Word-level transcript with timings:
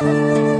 là 0.00 0.57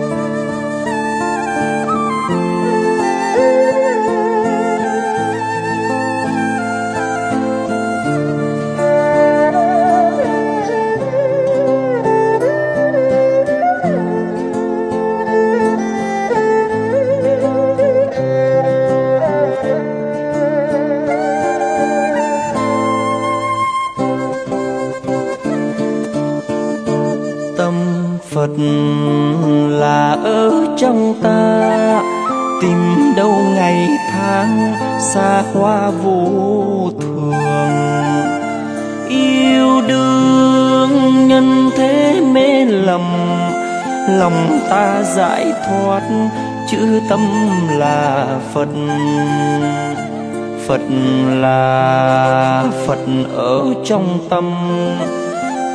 là 51.40 52.64
phật 52.86 52.98
ở 53.36 53.74
trong 53.84 54.18
tâm. 54.28 54.54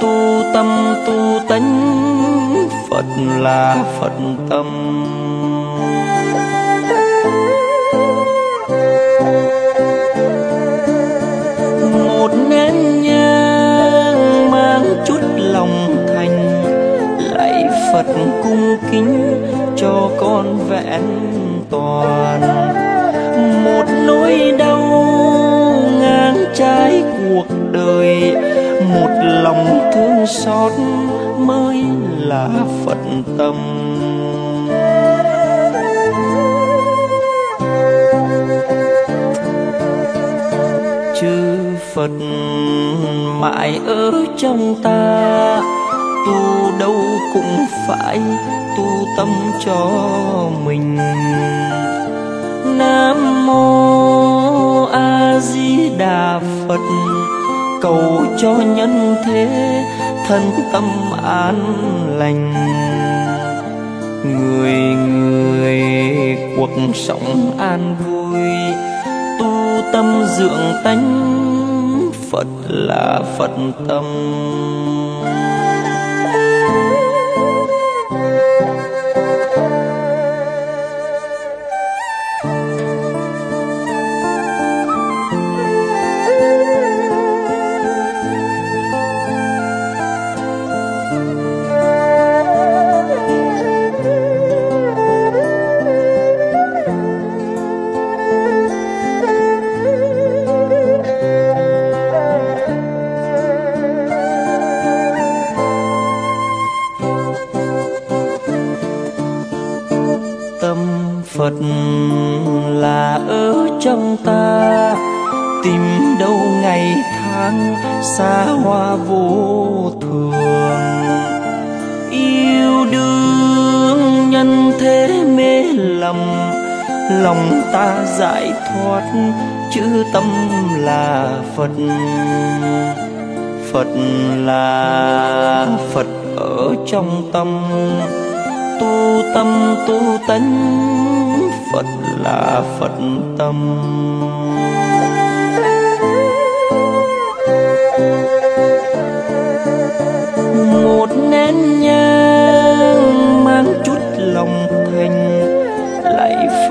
Tu 0.02 0.42
tâm 0.54 0.96
tu 1.06 1.40
tánh, 1.50 2.68
phật 2.90 3.06
là 3.40 3.84
phật 4.00 4.12
tâm. 4.50 4.66
Một 12.08 12.32
nén 12.50 13.02
nhang 13.02 14.52
mang 14.52 14.84
chút 15.06 15.20
lòng 15.38 16.06
thành 16.08 16.64
lạy 17.34 17.66
phật 17.94 18.14
cung 18.44 18.78
kính 18.92 19.42
cho 19.76 20.10
con 20.20 20.58
vẹn 20.70 21.02
toàn. 21.70 22.73
Lòng 29.44 29.92
thương 29.94 30.28
xót 30.28 30.72
mới 31.38 31.84
là 32.18 32.50
phật 32.86 32.98
tâm. 33.38 33.56
Chư 41.22 41.58
phật 41.94 42.12
mãi 43.40 43.80
ở 43.88 44.12
trong 44.38 44.76
ta, 44.84 45.62
tu 46.26 46.72
đâu 46.80 46.96
cũng 47.34 47.66
phải 47.88 48.22
tu 48.78 48.86
tâm 49.18 49.30
cho 49.66 49.92
mình. 50.66 50.98
Nam 52.78 53.46
mô 53.46 54.86
a 54.86 55.40
di 55.40 55.90
đà 55.98 56.40
phật 56.68 57.03
cầu 57.84 58.26
cho 58.38 58.54
nhân 58.54 59.16
thế, 59.26 59.48
thân 60.28 60.42
tâm 60.72 60.84
an 61.24 61.76
lành. 62.20 62.54
Người 64.24 64.74
người 65.10 65.82
cuộc 66.58 66.70
sống 66.94 67.58
an 67.60 67.96
vui, 68.06 68.42
tu 69.40 69.82
tâm 69.94 70.24
dưỡng 70.38 70.84
tánh, 70.84 72.12
phật 72.32 72.48
là 72.68 73.22
phật 73.38 73.52
tâm. 73.88 74.04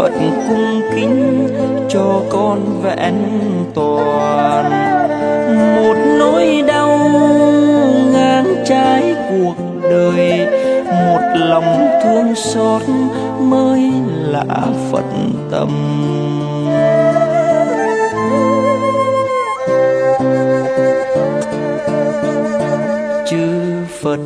Phật 0.02 0.12
cung 0.48 0.82
kính 0.94 1.48
cho 1.88 2.22
con 2.30 2.82
vẹn 2.82 3.14
toàn. 3.74 4.70
Một 5.76 5.96
nỗi 6.18 6.64
đau 6.66 6.98
ngang 8.12 8.54
trái 8.66 9.14
cuộc 9.30 9.54
đời, 9.82 10.48
một 10.90 11.20
lòng 11.34 11.88
thương 12.04 12.34
xót 12.34 12.82
mới 13.40 13.92
là 14.28 14.44
phật 14.92 15.04
tâm. 15.50 15.68
Chư 23.26 23.48
phật, 24.02 24.20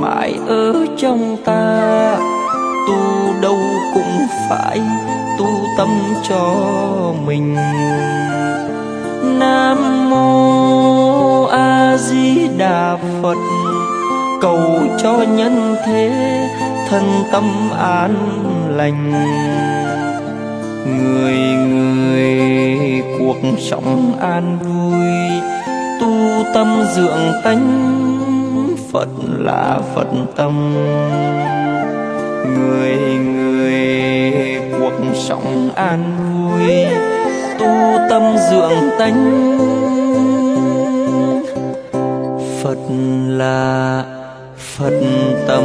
mãi 0.00 0.34
ở 0.48 0.74
trong 0.96 1.36
ta 1.44 2.15
đâu 3.46 3.58
cũng 3.94 4.26
phải 4.48 4.80
tu 5.38 5.46
tâm 5.78 5.88
cho 6.28 6.54
mình. 7.26 7.56
Nam 9.38 10.10
mô 10.10 11.44
a 11.44 11.96
di 11.96 12.48
đà 12.58 12.96
phật, 13.22 13.38
cầu 14.40 14.80
cho 15.02 15.12
nhân 15.12 15.76
thế 15.86 16.10
thân 16.88 17.02
tâm 17.32 17.70
an 17.78 18.14
lành. 18.76 19.12
Người 20.86 21.38
người 21.68 23.02
cuộc 23.18 23.58
sống 23.58 24.12
an 24.20 24.58
vui, 24.58 25.50
tu 26.00 26.44
tâm 26.54 26.84
dưỡng 26.94 27.32
tánh, 27.44 27.68
phật 28.92 29.08
là 29.38 29.78
phật 29.94 30.08
tâm. 30.36 30.74
Người 32.54 33.05
sống 35.28 35.70
an 35.74 36.02
vui 36.32 36.86
tu 37.58 37.98
tâm 38.10 38.22
dưỡng 38.50 38.90
tánh. 38.98 39.22
Phật 42.62 42.78
là 43.28 44.04
phật 44.58 45.00
tâm. 45.46 45.64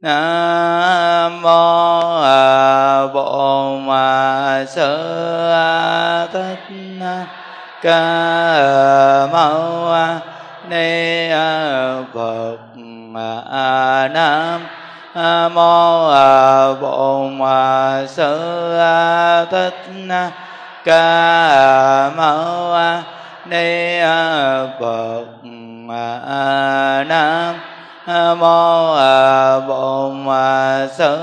nam 0.00 1.42
mô 1.42 2.20
bổn 3.14 3.88
sư 4.66 5.52
thích 6.32 6.74
ca 7.82 8.00
mâu 9.32 9.94
ni 10.68 11.28
phật 12.14 12.56
nam 14.14 14.60
mô 15.54 16.10
bổn 16.80 17.38
sư 18.08 18.78
thích 19.50 19.86
ca 20.84 22.10
mâu 22.16 22.76
ni 23.46 24.00
phật 24.80 25.24
nam 27.08 27.54
mô 28.38 28.75
sư 30.98 31.16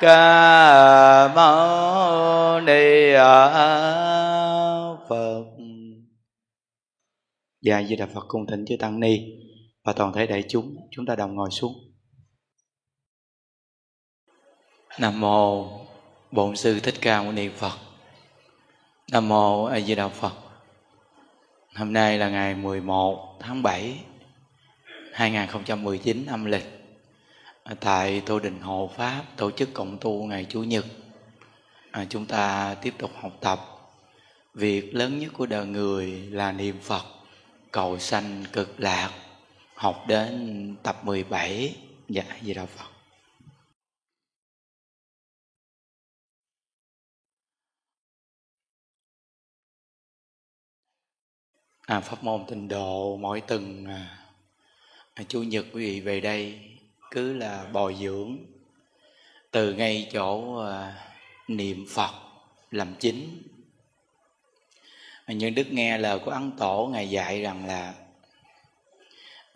ca 0.00 1.28
mâu 1.34 2.60
ni 2.60 3.12
phật. 5.08 5.44
Và 7.62 7.82
di 7.82 7.96
đà 7.96 8.06
phật 8.14 8.24
cung 8.28 8.46
thỉnh 8.46 8.64
chư 8.68 8.76
tăng 8.78 9.00
ni 9.00 9.20
và 9.84 9.92
toàn 9.92 10.12
thể 10.12 10.26
đại 10.26 10.44
chúng 10.48 10.76
chúng 10.90 11.06
ta 11.06 11.16
đồng 11.16 11.34
ngồi 11.34 11.50
xuống. 11.50 11.72
Nam 14.98 15.20
mô 15.20 15.68
bổn 16.30 16.56
sư 16.56 16.80
thích 16.80 16.94
ca 17.00 17.22
mâu 17.22 17.32
ni 17.32 17.48
phật. 17.48 17.78
Nam 19.12 19.28
mô 19.28 19.64
a 19.64 19.80
di 19.80 19.94
đà 19.94 20.08
phật. 20.08 20.32
Hôm 21.76 21.92
nay 21.92 22.18
là 22.18 22.28
ngày 22.28 22.54
11 22.54 23.36
tháng 23.40 23.62
7 23.62 24.00
2019 25.14 26.26
âm 26.26 26.44
lịch. 26.44 26.64
À, 27.64 27.74
tại 27.80 28.22
Tô 28.26 28.38
Đình 28.40 28.60
Hộ 28.60 28.90
Pháp 28.96 29.24
tổ 29.36 29.50
chức 29.50 29.74
cộng 29.74 29.98
tu 30.00 30.24
ngày 30.24 30.46
Chủ 30.48 30.62
nhật. 30.62 30.84
À, 31.90 32.06
chúng 32.08 32.26
ta 32.26 32.74
tiếp 32.82 32.94
tục 32.98 33.10
học 33.20 33.32
tập. 33.40 33.60
Việc 34.54 34.94
lớn 34.94 35.18
nhất 35.18 35.32
của 35.36 35.46
đời 35.46 35.66
người 35.66 36.06
là 36.10 36.52
niệm 36.52 36.76
Phật 36.82 37.04
cầu 37.70 37.98
sanh 37.98 38.44
cực 38.52 38.80
lạc 38.80 39.10
học 39.74 40.04
đến 40.08 40.76
tập 40.82 41.04
17 41.04 41.76
dạ 42.08 42.24
gì 42.42 42.54
đạo 42.54 42.66
Phật. 42.66 42.90
À, 51.86 52.00
pháp 52.00 52.24
môn 52.24 52.44
tịnh 52.48 52.68
độ 52.68 53.16
mỗi 53.16 53.40
tuần 53.40 53.84
à, 53.86 54.23
chủ 55.22 55.42
nhật 55.42 55.66
quý 55.72 55.84
vị 55.84 56.00
về 56.00 56.20
đây, 56.20 56.60
cứ 57.10 57.32
là 57.32 57.64
bồi 57.72 57.96
dưỡng. 58.00 58.38
Từ 59.50 59.72
ngay 59.72 60.08
chỗ 60.12 60.58
à, 60.58 60.94
niệm 61.48 61.86
phật 61.90 62.12
làm 62.70 62.94
chính. 63.00 63.42
Nhưng 65.26 65.54
đức 65.54 65.66
nghe 65.70 65.98
lời 65.98 66.18
của 66.18 66.30
ấn 66.30 66.52
tổ, 66.58 66.88
ngài 66.92 67.10
dạy 67.10 67.42
rằng 67.42 67.66
là 67.66 67.94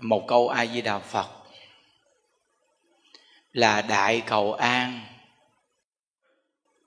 một 0.00 0.24
câu 0.28 0.48
a 0.48 0.66
di 0.66 0.82
đà 0.82 0.98
phật 0.98 1.28
là 3.52 3.82
đại 3.82 4.22
cầu 4.26 4.52
an. 4.52 5.00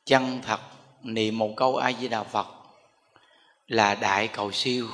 Chân 0.06 0.40
thật 0.44 0.60
niệm 1.04 1.38
một 1.38 1.54
câu 1.58 1.78
a 1.78 1.92
di 1.92 2.08
đà 2.08 2.24
phật 2.24 2.48
là 3.68 3.96
đại 3.96 4.28
cầu 4.28 4.52
siêu. 4.52 4.88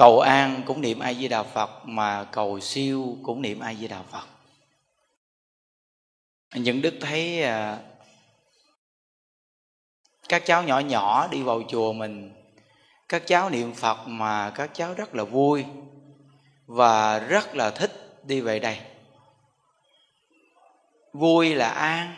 Cầu 0.00 0.20
an 0.20 0.62
cũng 0.66 0.80
niệm 0.80 0.98
a 0.98 1.14
di 1.14 1.28
đà 1.28 1.42
phật, 1.42 1.70
mà 1.84 2.24
cầu 2.24 2.60
siêu 2.60 3.18
cũng 3.22 3.42
niệm 3.42 3.60
a 3.60 3.74
di 3.74 3.88
đà 3.88 4.02
phật. 4.02 4.26
Những 6.54 6.82
đức 6.82 6.94
thấy 7.00 7.42
à, 7.42 7.78
các 10.28 10.42
cháu 10.46 10.62
nhỏ 10.62 10.78
nhỏ 10.78 11.28
đi 11.30 11.42
vào 11.42 11.62
chùa 11.68 11.92
mình, 11.92 12.32
các 13.08 13.22
cháu 13.26 13.50
niệm 13.50 13.74
phật 13.74 13.98
mà 14.06 14.50
các 14.50 14.70
cháu 14.74 14.94
rất 14.94 15.14
là 15.14 15.24
vui 15.24 15.64
và 16.66 17.18
rất 17.18 17.54
là 17.54 17.70
thích 17.70 18.22
đi 18.22 18.40
về 18.40 18.58
đây. 18.58 18.78
Vui 21.12 21.54
là 21.54 21.68
an. 21.68 22.14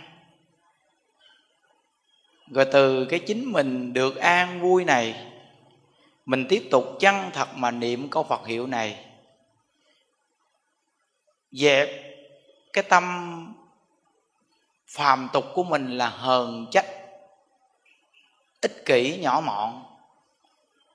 Rồi 2.50 2.64
từ 2.72 3.04
cái 3.04 3.18
chính 3.18 3.52
mình 3.52 3.92
được 3.92 4.16
an 4.16 4.60
vui 4.60 4.84
này 4.84 5.31
mình 6.26 6.46
tiếp 6.48 6.68
tục 6.70 6.84
chân 7.00 7.30
thật 7.32 7.48
mà 7.54 7.70
niệm 7.70 8.10
câu 8.10 8.22
phật 8.22 8.46
hiệu 8.46 8.66
này. 8.66 9.06
Dẹp 11.50 11.88
cái 12.72 12.84
tâm 12.88 13.54
phàm 14.86 15.28
tục 15.32 15.44
của 15.54 15.64
mình 15.64 15.98
là 15.98 16.08
hờn 16.08 16.66
trách, 16.70 16.86
ích 18.60 18.82
kỷ, 18.84 19.18
nhỏ 19.18 19.42
mọn, 19.44 19.84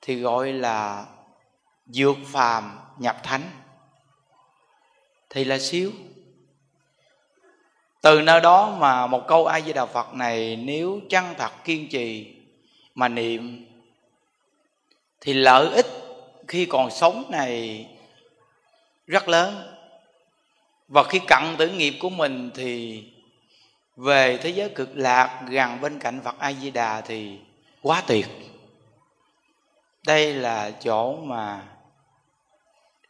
thì 0.01 0.15
gọi 0.15 0.53
là 0.53 1.05
dược 1.85 2.17
phàm 2.25 2.79
nhập 2.97 3.17
thánh. 3.23 3.49
Thì 5.29 5.43
là 5.43 5.59
siêu 5.59 5.91
từ 8.01 8.21
nơi 8.21 8.41
đó 8.41 8.77
mà 8.79 9.07
một 9.07 9.23
câu 9.27 9.45
ai 9.45 9.61
di 9.61 9.73
đà 9.73 9.85
phật 9.85 10.13
này, 10.13 10.55
nếu 10.55 11.01
chân 11.09 11.25
thật 11.37 11.51
kiên 11.63 11.89
trì 11.89 12.35
mà 12.95 13.07
niệm 13.07 13.66
thì 15.27 15.33
lợi 15.33 15.69
ích 15.69 15.87
khi 16.47 16.65
còn 16.65 16.91
sống 16.91 17.23
này 17.29 17.85
rất 19.07 19.29
lớn. 19.29 19.73
Và 20.87 21.03
khi 21.03 21.19
cận 21.27 21.43
tử 21.57 21.69
nghiệp 21.69 21.93
của 21.99 22.09
mình 22.09 22.51
thì 22.55 23.03
về 23.95 24.37
thế 24.37 24.49
giới 24.49 24.69
cực 24.69 24.89
lạc 24.97 25.43
gần 25.49 25.81
bên 25.81 25.99
cạnh 25.99 26.21
phật 26.23 26.39
a 26.39 26.53
di 26.53 26.71
đà 26.71 27.01
thì 27.01 27.37
quá 27.81 28.03
tuyệt. 28.07 28.27
Đây 30.05 30.33
là 30.33 30.71
chỗ 30.71 31.15
mà 31.15 31.67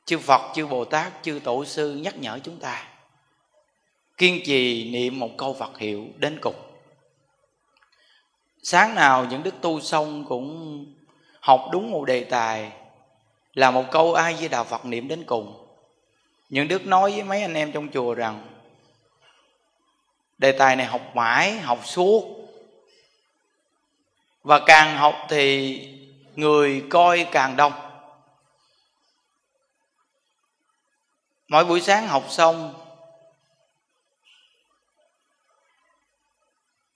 chư 0.05 0.17
phật, 0.17 0.41
chư 0.55 0.65
bồ 0.65 0.85
tát 0.85 1.13
chư 1.23 1.39
tổ 1.43 1.65
sư 1.65 1.95
nhắc 1.95 2.17
nhở 2.17 2.39
chúng 2.43 2.59
ta. 2.59 2.87
Kiên 4.17 4.41
trì 4.45 4.91
niệm 4.91 5.19
một 5.19 5.37
câu 5.37 5.53
phật 5.53 5.77
hiệu 5.77 6.07
đến 6.17 6.39
cùng. 6.41 6.55
Sáng 8.63 8.95
nào 8.95 9.25
những 9.25 9.43
đức 9.43 9.55
tu 9.61 9.81
xong 9.81 10.25
cũng 10.25 10.85
học 11.47 11.69
đúng 11.71 11.91
một 11.91 12.05
đề 12.05 12.23
tài 12.23 12.71
là 13.53 13.71
một 13.71 13.83
câu 13.91 14.13
ai 14.13 14.33
với 14.33 14.47
đạo 14.47 14.63
phật 14.63 14.85
niệm 14.85 15.07
đến 15.07 15.23
cùng. 15.27 15.67
Những 16.49 16.67
đức 16.67 16.85
nói 16.85 17.11
với 17.11 17.23
mấy 17.23 17.41
anh 17.41 17.53
em 17.53 17.71
trong 17.71 17.89
chùa 17.93 18.13
rằng, 18.13 18.47
đề 20.37 20.51
tài 20.51 20.75
này 20.75 20.85
học 20.85 21.01
mãi, 21.15 21.59
học 21.59 21.79
suốt. 21.85 22.23
Và 24.43 24.59
càng 24.65 24.97
học 24.97 25.15
thì 25.29 25.79
người 26.35 26.83
coi 26.89 27.27
càng 27.31 27.55
đông. 27.55 27.73
Mỗi 31.47 31.65
buổi 31.65 31.81
sáng 31.81 32.07
học 32.07 32.25
xong 32.29 32.73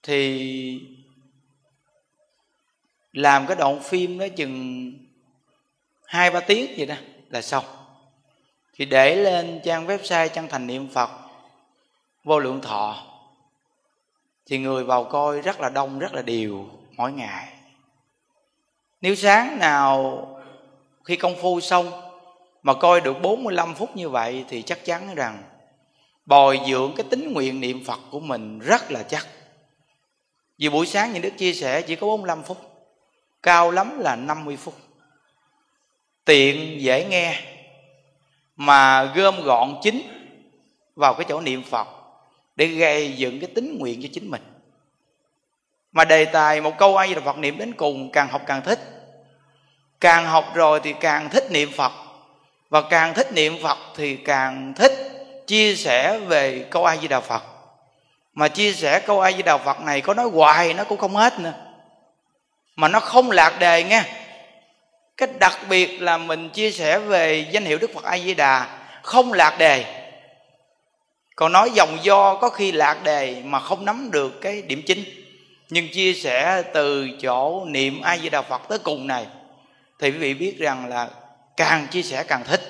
thì 0.03 0.90
làm 3.13 3.47
cái 3.47 3.55
đoạn 3.55 3.79
phim 3.83 4.19
đó 4.19 4.25
chừng 4.35 4.91
hai 6.05 6.31
ba 6.31 6.39
tiếng 6.39 6.73
vậy 6.77 6.85
đó 6.85 6.95
là 7.29 7.41
xong. 7.41 7.65
Thì 8.73 8.85
để 8.85 9.15
lên 9.15 9.61
trang 9.63 9.87
website 9.87 10.27
chân 10.27 10.47
thành 10.47 10.67
niệm 10.67 10.89
phật 10.89 11.09
vô 12.23 12.39
lượng 12.39 12.61
thọ 12.61 13.03
thì 14.45 14.57
người 14.57 14.83
vào 14.83 15.03
coi 15.03 15.41
rất 15.41 15.59
là 15.59 15.69
đông 15.69 15.99
rất 15.99 16.13
là 16.13 16.21
đều 16.21 16.65
mỗi 16.97 17.11
ngày. 17.11 17.53
Nếu 19.01 19.15
sáng 19.15 19.59
nào 19.59 20.27
khi 21.03 21.15
công 21.15 21.35
phu 21.41 21.59
xong 21.59 21.91
mà 22.63 22.73
coi 22.73 23.01
được 23.01 23.21
45 23.21 23.75
phút 23.75 23.95
như 23.95 24.09
vậy 24.09 24.45
thì 24.49 24.61
chắc 24.61 24.85
chắn 24.85 25.15
rằng 25.15 25.43
bồi 26.25 26.59
dưỡng 26.67 26.93
cái 26.95 27.05
tính 27.09 27.33
nguyện 27.33 27.59
niệm 27.59 27.83
Phật 27.85 27.99
của 28.11 28.19
mình 28.19 28.59
rất 28.59 28.91
là 28.91 29.03
chắc. 29.03 29.27
Vì 30.57 30.69
buổi 30.69 30.87
sáng 30.87 31.13
những 31.13 31.21
Đức 31.21 31.37
chia 31.37 31.53
sẻ 31.53 31.81
chỉ 31.81 31.95
có 31.95 32.07
45 32.07 32.43
phút, 32.43 32.57
cao 33.43 33.71
lắm 33.71 33.99
là 33.99 34.15
50 34.15 34.57
phút. 34.57 34.73
tiện, 36.25 36.81
dễ 36.81 37.05
nghe, 37.05 37.41
mà 38.55 39.03
gom 39.03 39.43
gọn 39.43 39.75
chính 39.81 40.01
vào 40.95 41.13
cái 41.13 41.25
chỗ 41.29 41.41
niệm 41.41 41.63
phật 41.63 41.87
để 42.55 42.65
gây 42.67 43.13
dựng 43.13 43.39
cái 43.39 43.49
tính 43.55 43.77
nguyện 43.79 43.99
cho 44.03 44.09
chính 44.13 44.31
mình. 44.31 44.41
Mà 45.91 46.05
đề 46.05 46.25
tài 46.25 46.61
một 46.61 46.77
câu 46.77 46.97
ai 46.97 47.07
di 47.07 47.15
đà 47.15 47.21
phật 47.21 47.37
niệm 47.37 47.57
đến 47.57 47.73
cùng 47.73 48.11
càng 48.11 48.27
học 48.27 48.41
càng 48.45 48.61
thích. 48.61 48.79
Càng 49.99 50.25
học 50.25 50.45
rồi 50.53 50.79
thì 50.83 50.93
càng 50.99 51.29
thích 51.29 51.51
niệm 51.51 51.71
phật. 51.75 51.91
Và 52.69 52.81
càng 52.81 53.13
thích 53.13 53.33
niệm 53.33 53.57
phật 53.63 53.77
thì 53.95 54.15
càng 54.15 54.73
thích 54.75 54.93
chia 55.47 55.75
sẻ 55.75 56.19
về 56.19 56.67
câu 56.71 56.85
ai 56.85 56.97
di 57.01 57.07
đà 57.07 57.19
phật. 57.19 57.43
Mà 58.33 58.47
chia 58.47 58.73
sẻ 58.73 58.99
câu 58.99 59.21
ai 59.21 59.33
di 59.33 59.41
đà 59.41 59.57
phật 59.57 59.81
này 59.81 60.01
có 60.01 60.13
nói 60.13 60.29
hoài 60.29 60.73
nó 60.73 60.83
cũng 60.83 60.97
không 60.97 61.15
hết 61.15 61.39
nữa 61.39 61.53
mà 62.81 62.87
nó 62.87 62.99
không 62.99 63.31
lạc 63.31 63.59
đề 63.59 63.83
nghe. 63.83 64.03
Cái 65.17 65.29
đặc 65.39 65.59
biệt 65.69 66.01
là 66.01 66.17
mình 66.17 66.49
chia 66.49 66.71
sẻ 66.71 66.99
về 66.99 67.45
danh 67.51 67.65
hiệu 67.65 67.77
đức 67.77 67.93
phật 67.93 68.03
a 68.03 68.17
di 68.17 68.33
đà 68.33 68.67
không 69.03 69.33
lạc 69.33 69.55
đề. 69.57 69.85
Còn 71.35 71.51
nói 71.51 71.71
dòng 71.73 71.97
do 72.01 72.35
có 72.35 72.49
khi 72.49 72.71
lạc 72.71 73.03
đề 73.03 73.41
mà 73.43 73.59
không 73.59 73.85
nắm 73.85 74.09
được 74.11 74.41
cái 74.41 74.61
điểm 74.61 74.81
chính. 74.85 75.03
Nhưng 75.69 75.87
chia 75.89 76.13
sẻ 76.13 76.63
từ 76.73 77.09
chỗ 77.21 77.65
niệm 77.65 78.01
a 78.01 78.17
di 78.17 78.29
đà 78.29 78.41
phật 78.41 78.61
tới 78.69 78.79
cùng 78.79 79.07
này, 79.07 79.25
thì 79.99 80.11
quý 80.11 80.17
vị 80.17 80.33
biết 80.33 80.59
rằng 80.59 80.87
là 80.89 81.07
càng 81.57 81.87
chia 81.87 82.01
sẻ 82.01 82.23
càng 82.23 82.43
thích. 82.43 82.61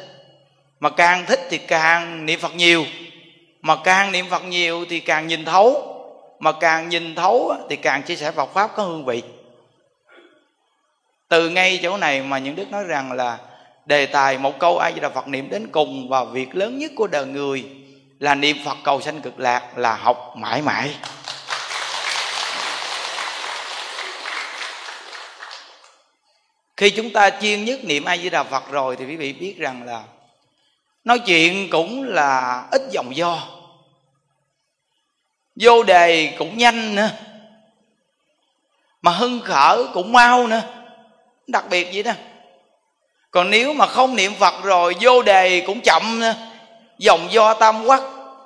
Mà 0.79 0.89
càng 0.89 1.25
thích 1.25 1.39
thì 1.49 1.57
càng 1.57 2.25
niệm 2.25 2.39
phật 2.39 2.55
nhiều. 2.55 2.85
Mà 3.61 3.75
càng 3.83 4.11
niệm 4.11 4.25
phật 4.29 4.43
nhiều 4.45 4.85
thì 4.89 4.99
càng 4.99 5.27
nhìn 5.27 5.45
thấu. 5.45 5.97
Mà 6.39 6.51
càng 6.51 6.89
nhìn 6.89 7.15
thấu 7.15 7.53
thì 7.69 7.75
càng 7.75 8.03
chia 8.03 8.15
sẻ 8.15 8.31
Phật 8.31 8.53
pháp 8.53 8.71
có 8.75 8.83
hương 8.83 9.05
vị 9.05 9.23
từ 11.31 11.49
ngay 11.49 11.79
chỗ 11.83 11.97
này 11.97 12.21
mà 12.21 12.37
những 12.37 12.55
đức 12.55 12.71
nói 12.71 12.83
rằng 12.83 13.11
là 13.11 13.37
đề 13.85 14.05
tài 14.05 14.37
một 14.37 14.59
câu 14.59 14.77
ai 14.77 14.91
là 14.91 14.99
đà 15.01 15.09
phật 15.09 15.27
niệm 15.27 15.49
đến 15.49 15.67
cùng 15.71 16.09
và 16.09 16.23
việc 16.23 16.55
lớn 16.55 16.77
nhất 16.77 16.91
của 16.95 17.07
đời 17.07 17.25
người 17.25 17.65
là 18.19 18.35
niệm 18.35 18.57
phật 18.65 18.77
cầu 18.83 19.01
sanh 19.01 19.21
cực 19.21 19.39
lạc 19.39 19.77
là 19.77 19.95
học 19.95 20.33
mãi 20.37 20.61
mãi. 20.61 20.95
Khi 26.77 26.89
chúng 26.89 27.09
ta 27.09 27.29
chuyên 27.29 27.65
nhất 27.65 27.83
niệm 27.83 28.05
a 28.05 28.17
di 28.17 28.29
đà 28.29 28.43
phật 28.43 28.71
rồi 28.71 28.95
thì 28.95 29.05
quý 29.05 29.15
vị 29.15 29.33
biết 29.33 29.55
rằng 29.57 29.83
là 29.83 30.03
nói 31.03 31.19
chuyện 31.19 31.69
cũng 31.69 32.03
là 32.03 32.63
ít 32.71 32.81
dòng 32.91 33.15
do. 33.15 33.47
Vô 35.55 35.83
đề 35.83 36.35
cũng 36.37 36.57
nhanh 36.57 36.95
nữa, 36.95 37.09
mà 39.01 39.11
hưng 39.11 39.39
khởi 39.39 39.83
cũng 39.93 40.11
mau 40.11 40.47
nữa 40.47 40.61
đặc 41.51 41.65
biệt 41.69 41.89
vậy 41.93 42.03
đó. 42.03 42.11
Còn 43.31 43.49
nếu 43.49 43.73
mà 43.73 43.87
không 43.87 44.15
niệm 44.15 44.33
phật 44.39 44.63
rồi, 44.63 44.95
vô 45.01 45.21
đề 45.21 45.63
cũng 45.67 45.81
chậm 45.81 46.19
nữa. 46.19 46.33
Dòng 46.97 47.27
do 47.31 47.53
tam 47.53 47.87
quắc, 47.87 48.01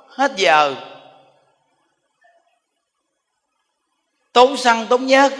hết 0.09 0.31
giờ. 0.35 0.75
Tốn 4.33 4.57
xăng, 4.57 4.85
tốn 4.87 5.05
nhớt. 5.05 5.33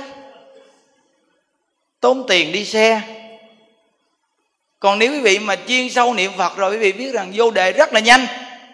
Tốn 2.00 2.25
tiền 2.27 2.51
đi 2.51 2.65
xe. 2.65 3.01
Còn 4.79 5.00
nếu 5.00 5.12
quý 5.12 5.19
vị 5.19 5.39
mà 5.39 5.55
chuyên 5.67 5.89
sâu 5.89 6.13
niệm 6.13 6.31
phật 6.38 6.57
rồi, 6.57 6.72
quý 6.72 6.77
vị 6.77 6.91
biết 6.91 7.13
rằng 7.13 7.31
vô 7.34 7.51
đề 7.51 7.72
rất 7.72 7.93
là 7.93 8.00
nhanh. 8.00 8.25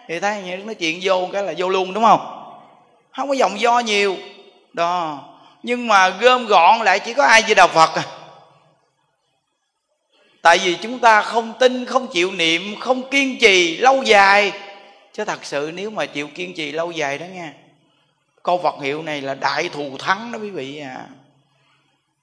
Thì 0.08 0.20
thấy 0.20 0.42
như 0.42 0.56
nói 0.56 0.74
chuyện 0.74 1.00
vô 1.02 1.28
cái 1.32 1.42
là 1.42 1.54
vô 1.56 1.68
luôn, 1.68 1.94
đúng 1.94 2.04
không? 2.04 2.54
Không 3.16 3.28
có 3.28 3.34
dòng 3.34 3.60
do 3.60 3.78
nhiều. 3.78 4.16
Đó. 4.72 5.18
Nhưng 5.62 5.88
mà 5.88 6.08
gom 6.08 6.46
gọn 6.46 6.78
lại 6.78 6.98
chỉ 6.98 7.14
có 7.14 7.24
ai 7.24 7.42
di 7.48 7.54
đạo 7.54 7.68
phật 7.68 7.94
à? 7.94 8.04
Tại 10.42 10.58
vì 10.58 10.76
chúng 10.82 10.98
ta 10.98 11.22
không 11.22 11.52
tin, 11.58 11.84
không 11.84 12.08
chịu 12.12 12.32
niệm, 12.32 12.80
không 12.80 13.10
kiên 13.10 13.38
trì 13.38 13.76
lâu 13.76 14.02
dài. 14.02 14.52
Chứ 15.12 15.24
thật 15.24 15.44
sự 15.44 15.70
nếu 15.74 15.90
mà 15.90 16.06
chịu 16.06 16.28
kiên 16.34 16.54
trì 16.54 16.72
lâu 16.72 16.90
dài 16.90 17.18
đó 17.18 17.26
nha, 17.26 17.52
câu 18.42 18.60
Phật 18.62 18.74
hiệu 18.82 19.02
này 19.02 19.20
là 19.20 19.34
đại 19.34 19.68
thù 19.68 19.98
thắng 19.98 20.32
đó 20.32 20.38
quý 20.42 20.50
vị 20.50 20.78
à. 20.78 21.06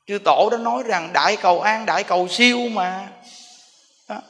Chư 0.07 0.19
tổ 0.25 0.49
đã 0.51 0.57
nói 0.57 0.83
rằng 0.85 1.13
đại 1.13 1.37
cầu 1.37 1.61
an, 1.61 1.85
đại 1.85 2.03
cầu 2.03 2.27
siêu 2.27 2.59
mà. 2.71 3.07
Đó. 4.09 4.21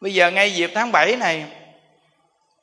bây 0.00 0.14
giờ 0.14 0.30
ngay 0.30 0.54
dịp 0.54 0.70
tháng 0.74 0.92
7 0.92 1.16
này, 1.16 1.44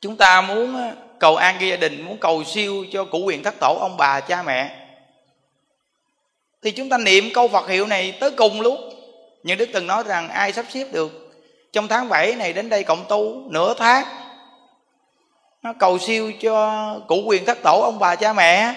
chúng 0.01 0.18
ta 0.18 0.42
muốn 0.42 0.94
cầu 1.20 1.36
an 1.36 1.58
cho 1.60 1.65
gia 1.65 1.75
đình, 1.75 2.01
muốn 2.01 2.18
cầu 2.18 2.44
siêu 2.44 2.86
cho 2.92 3.06
cụ 3.06 3.20
quyền 3.25 3.44
thất 3.44 3.53
tổ 3.60 3.77
ông 3.80 3.98
bà, 3.98 4.20
cha 4.20 4.44
mẹ. 4.44 4.80
Thì 6.62 6.72
chúng 6.72 6.89
ta 6.89 6.98
niệm 6.98 7.30
câu 7.34 7.48
Phật 7.48 7.70
hiệu 7.70 7.88
này 7.88 8.18
tới 8.20 8.32
cùng 8.32 8.62
luôn 8.62 8.92
nhưng 9.43 9.57
Đức 9.57 9.69
từng 9.73 9.88
nói 9.88 10.03
rằng 10.07 10.29
ai 10.29 10.53
sắp 10.53 10.65
xếp 10.69 10.88
được? 10.91 11.33
Trong 11.71 11.88
tháng 11.88 12.09
7 12.09 12.35
này 12.35 12.53
đến 12.53 12.69
đây 12.69 12.83
cộng 12.83 13.05
tu 13.09 13.50
nửa 13.50 13.73
tháng. 13.73 14.05
Nó 15.62 15.73
cầu 15.79 16.00
siêu 16.00 16.31
cho 16.41 17.00
cụ 17.07 17.23
quyền 17.27 17.45
thất 17.45 17.57
tổ 17.63 17.81
ông 17.81 18.00
bà 18.00 18.15
cha 18.15 18.33
mẹ. 18.33 18.75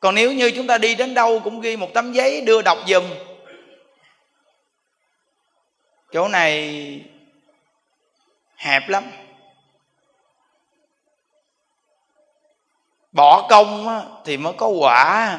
Còn 0.00 0.14
nếu 0.14 0.32
như 0.32 0.50
chúng 0.50 0.66
ta 0.66 0.78
đi 0.78 0.94
đến 0.94 1.14
đâu 1.14 1.40
cũng 1.44 1.60
ghi 1.60 1.76
một 1.76 1.90
tấm 1.94 2.12
giấy 2.12 2.40
đưa 2.40 2.62
đọc 2.62 2.78
dùm 2.86 3.04
chỗ 6.12 6.28
này 6.28 7.00
hẹp 8.56 8.88
lắm. 8.88 9.04
Bỏ 13.16 13.46
công 13.48 14.00
thì 14.24 14.36
mới 14.36 14.52
có 14.52 14.66
quả. 14.66 15.38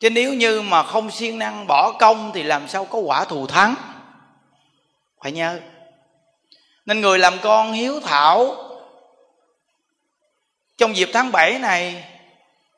Chứ 0.00 0.10
nếu 0.10 0.34
như 0.34 0.62
mà 0.62 0.82
không 0.82 1.10
siêng 1.10 1.38
năng 1.38 1.66
bỏ 1.66 1.92
công 1.98 2.30
thì 2.34 2.42
làm 2.42 2.68
sao 2.68 2.84
có 2.84 2.98
quả 2.98 3.24
thù 3.24 3.46
thắng? 3.46 3.74
Phải 5.22 5.32
nhớ. 5.32 5.60
Nên 6.86 7.00
người 7.00 7.18
làm 7.18 7.34
con 7.42 7.72
hiếu 7.72 8.00
thảo, 8.00 8.56
trong 10.78 10.96
dịp 10.96 11.10
tháng 11.12 11.32
7 11.32 11.58
này, 11.58 12.04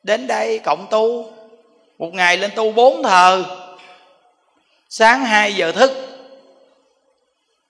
đến 0.03 0.27
đây 0.27 0.59
cộng 0.59 0.87
tu. 0.89 1.33
Một 1.97 2.13
ngày 2.13 2.37
lên 2.37 2.51
tu 2.55 2.71
bốn 2.71 3.03
thờ. 3.03 3.45
Sáng 4.89 5.25
2 5.25 5.53
giờ 5.53 5.71
thức 5.71 6.08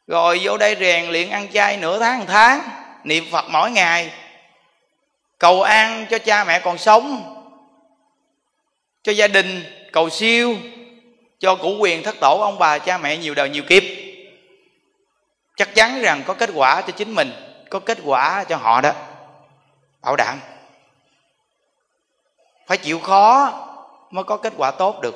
rồi 0.10 0.40
vô 0.44 0.58
đây 0.58 0.76
rèn 0.80 1.12
luyện 1.12 1.30
ăn 1.30 1.48
chay 1.54 1.78
nửa 1.78 2.00
tháng, 2.00 2.20
một 2.20 2.26
tháng, 2.28 2.62
niệm 3.04 3.26
phật 3.32 3.46
mỗi 3.50 3.72
ngày. 3.72 4.14
Cầu 5.38 5.62
an 5.62 6.06
cho 6.10 6.20
cha 6.20 6.44
mẹ 6.44 6.60
còn 6.60 6.78
sống, 6.78 7.36
cho 9.04 9.12
gia 9.12 9.28
đình 9.28 9.64
cầu 9.92 10.10
siêu, 10.10 10.56
cho 11.40 11.56
củ 11.56 11.78
quyền 11.80 12.04
thất 12.04 12.16
tổ 12.20 12.40
ông 12.40 12.60
bà 12.60 12.80
cha 12.80 12.98
mẹ 12.98 13.18
nhiều 13.18 13.34
đời 13.34 13.50
nhiều 13.50 13.64
kiếp. 13.64 13.84
Chắc 15.58 15.76
chắn 15.76 16.02
rằng 16.02 16.24
có 16.26 16.34
kết 16.34 16.50
quả 16.54 16.82
cho 16.82 16.92
chính 16.92 17.16
mình, 17.16 17.32
có 17.70 17.80
kết 17.80 17.98
quả 18.04 18.44
cho 18.44 18.56
họ 18.56 18.82
đó. 18.82 18.92
Bảo 20.02 20.16
đảm. 20.16 20.40
Phải 22.68 22.78
chịu 22.78 23.00
khó 23.00 23.54
mới 24.12 24.24
có 24.24 24.38
kết 24.38 24.54
quả 24.58 24.72
tốt 24.72 25.02
được. 25.02 25.16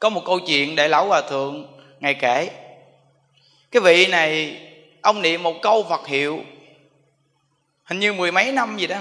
Có 0.00 0.08
một 0.08 0.22
câu 0.26 0.38
chuyện 0.46 0.76
đại 0.76 0.88
lão 0.88 1.06
hòa 1.06 1.20
thượng 1.20 1.78
ngày 2.00 2.14
kể 2.14 2.50
cái 3.72 3.82
vị 3.82 4.06
này, 4.06 4.60
ông 5.00 5.22
niệm 5.22 5.42
một 5.42 5.54
câu 5.62 5.86
phật 5.88 6.06
hiệu, 6.06 6.44
hình 7.84 8.00
như 8.00 8.12
mười 8.12 8.32
mấy 8.32 8.52
năm 8.52 8.76
gì 8.76 8.86
đó. 8.86 8.98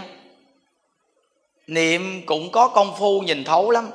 Niệm 1.68 2.26
cũng 2.26 2.52
có 2.52 2.68
công 2.68 2.96
phu, 3.00 3.22
nhìn 3.22 3.44
thấu 3.44 3.72
lắm. 3.72 3.90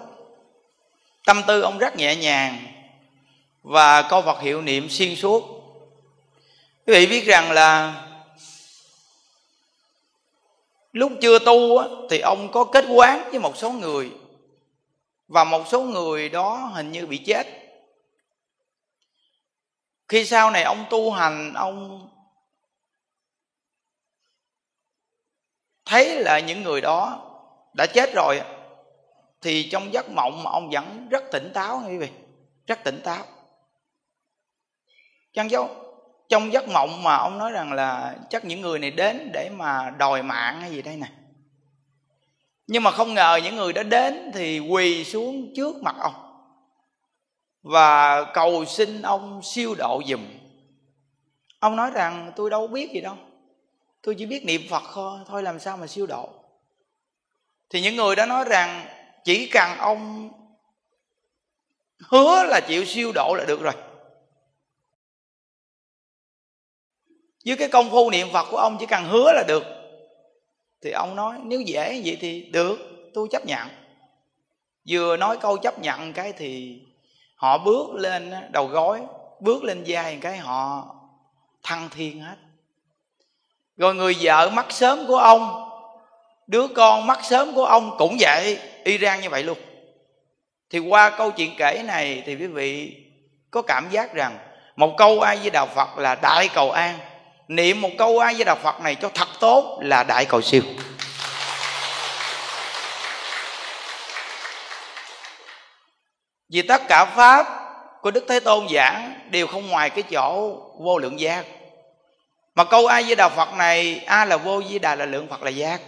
Tâm 1.27 1.43
tư 1.47 1.61
ông 1.61 1.79
rất 1.79 1.97
nhẹ 1.97 2.17
nhàng 2.17 2.59
và 3.63 4.03
câu 4.03 4.23
phật 4.23 4.41
hiệu 4.41 4.63
niệm 4.63 4.89
xuyên 4.89 5.17
suốt. 5.17 5.45
Quý 6.87 6.95
vị 6.95 7.07
biết 7.07 7.25
rằng 7.25 7.53
là 7.53 8.03
lúc 10.93 11.13
chưa 11.21 11.39
tu 11.39 11.83
thì 12.11 12.19
ông 12.19 12.53
có 12.53 12.65
kết 12.65 12.85
quán 12.89 13.31
với 13.31 13.41
một 13.41 13.57
số 13.57 13.73
người 13.73 14.11
và 15.29 15.45
một 15.45 15.63
số 15.69 15.83
người 15.83 16.29
đó 16.29 16.71
hình 16.75 16.93
như 16.93 17.07
bị 17.07 17.19
chết 17.19 17.66
khi 20.09 20.25
sau 20.25 20.51
này 20.51 20.63
ông 20.63 20.85
tu 20.91 21.11
hành, 21.11 21.53
ông 21.55 22.09
thấy 25.85 26.21
là 26.21 26.39
những 26.39 26.63
người 26.63 26.81
đó 26.81 27.23
đã 27.75 27.87
chết 27.87 28.15
rồi, 28.15 28.41
thì 29.43 29.69
trong 29.71 29.93
giấc 29.93 30.11
mộng 30.11 30.43
mà 30.45 30.51
ông 30.51 30.71
vẫn 30.71 31.09
rất 31.09 31.25
tỉnh 31.33 31.51
táo 31.55 31.83
quý 31.89 31.99
vị, 31.99 32.09
rất 32.67 32.85
tỉnh 32.85 33.01
táo. 33.05 33.25
Chăng 35.33 35.51
dấu 35.51 35.71
trong 36.29 36.53
giấc 36.53 36.69
mộng 36.69 37.03
mà 37.03 37.17
ông 37.17 37.39
nói 37.39 37.53
rằng 37.53 37.73
là 37.73 38.17
chắc 38.31 38.45
những 38.45 38.61
người 38.61 38.79
này 38.79 38.91
đến 38.91 39.31
để 39.33 39.51
mà 39.53 39.91
đòi 39.99 40.23
mạng 40.23 40.61
hay 40.61 40.71
gì 40.71 40.83
đây 40.83 40.97
nè. 40.97 41.07
Nhưng 42.67 42.83
mà 42.83 42.91
không 42.91 43.15
ngờ 43.15 43.41
những 43.45 43.57
người 43.57 43.73
đã 43.73 43.83
đến 43.83 44.31
thì 44.35 44.59
quỳ 44.59 45.05
xuống 45.05 45.53
trước 45.57 45.77
mặt 45.83 45.97
ông 45.99 46.26
và 47.67 48.25
cầu 48.35 48.65
xin 48.65 49.03
ông 49.03 49.41
siêu 49.43 49.75
độ 49.75 50.03
dùm 50.07 50.21
ông 51.59 51.77
nói 51.77 51.91
rằng, 51.91 52.33
tôi 52.37 52.51
đâu 52.51 52.67
biết 52.67 52.91
gì 52.93 53.01
đâu. 53.01 53.17
Tôi 54.03 54.15
chỉ 54.19 54.27
biết 54.27 54.45
niệm 54.45 54.63
phật 54.71 54.83
thôi 54.93 55.21
thôi 55.27 55.43
làm 55.43 55.61
sao 55.61 55.77
mà 55.77 55.87
siêu 55.87 56.07
độ. 56.07 56.29
Thì 57.71 57.81
những 57.81 57.97
người 57.97 58.17
đó 58.17 58.27
nói 58.27 58.45
rằng, 58.45 58.87
chỉ 59.25 59.49
cần 59.53 59.79
ông 59.79 60.31
hứa 62.09 62.45
là 62.45 62.61
chịu 62.69 62.85
siêu 62.85 63.13
độ 63.15 63.35
là 63.39 63.45
được 63.49 63.61
rồi. 63.61 63.73
Với 67.47 67.57
cái 67.57 67.69
công 67.69 67.91
phu 67.91 68.11
niệm 68.11 68.29
phật 68.33 68.47
của 68.51 68.57
ông 68.57 68.77
chỉ 68.81 68.87
cần 68.87 69.05
hứa 69.05 69.33
là 69.33 69.45
được. 69.49 69.63
Thì 70.83 70.91
ông 70.91 71.17
nói, 71.17 71.39
nếu 71.45 71.61
dễ 71.61 72.03
vậy 72.05 72.19
thì 72.21 72.45
được, 72.45 72.79
tôi 73.15 73.29
chấp 73.31 73.47
nhận. 73.47 73.69
Vừa 74.89 75.17
nói 75.17 75.39
câu 75.41 75.57
chấp 75.57 75.79
nhận 75.79 76.13
cái 76.13 76.33
thì 76.33 76.81
họ 77.37 77.59
bước 77.59 77.95
lên 77.95 78.33
đầu 78.51 78.67
gối, 78.67 79.01
bước 79.41 79.65
lên 79.65 79.85
vai 79.87 80.19
cái, 80.21 80.37
họ 80.37 80.87
thăng 81.63 81.89
thiên 81.91 82.21
hết. 82.21 82.37
Rồi 83.77 83.95
người 83.95 84.17
vợ 84.21 84.51
mắc 84.51 84.67
sớm 84.71 85.07
của 85.07 85.17
ông, 85.17 85.71
đứa 86.47 86.69
con 86.69 87.07
mắc 87.07 87.19
sớm 87.23 87.55
của 87.55 87.65
ông 87.65 87.95
cũng 87.99 88.17
vậy, 88.21 88.59
y 88.85 88.99
rang 88.99 89.21
như 89.21 89.31
vậy 89.31 89.43
luôn. 89.43 89.59
Thì 90.71 90.79
qua 90.79 91.11
câu 91.11 91.31
chuyện 91.31 91.55
kể 91.59 91.83
này 91.87 92.23
thì 92.27 92.37
quý 92.37 92.47
vị 92.47 92.97
có 93.51 93.63
cảm 93.63 93.89
giác 93.91 94.15
rằng 94.15 94.39
một 94.77 94.95
câu 94.99 95.21
ai 95.21 95.37
với 95.37 95.51
đạo 95.51 95.67
phật 95.67 95.99
là 95.99 96.15
đại 96.15 96.49
cầu 96.55 96.71
an. 96.71 96.99
Niệm 97.49 97.81
một 97.81 97.91
câu 97.99 98.19
ai 98.19 98.35
với 98.35 98.45
đạo 98.45 98.57
phật 98.63 98.81
này 98.81 98.95
cho 98.95 99.09
thật 99.15 99.29
tốt 99.41 99.79
là 99.83 100.05
đại 100.05 100.25
cầu 100.25 100.41
siêu. 100.41 100.63
Vì 106.49 106.63
tất 106.63 106.83
cả 106.89 107.05
pháp 107.05 107.47
của 108.03 108.11
đức 108.11 108.25
thế 108.29 108.41
tôn 108.41 108.67
giảng 108.75 109.15
đều 109.31 109.47
không 109.47 109.69
ngoài 109.69 109.91
cái 109.91 110.03
chỗ 110.03 110.57
vô 110.79 110.99
lượng 110.99 111.21
giác. 111.21 111.45
Mà 112.55 112.65
câu 112.65 112.87
a 112.87 113.03
di 113.03 113.15
đà 113.15 113.29
phật 113.29 113.55
này, 113.55 114.03
a 114.07 114.25
là 114.25 114.37
vô 114.37 114.63
di 114.63 114.79
đà 114.79 114.95
là 114.95 115.07
lượng, 115.07 115.29
phật 115.29 115.43
là 115.43 115.51
giác. 115.51 115.81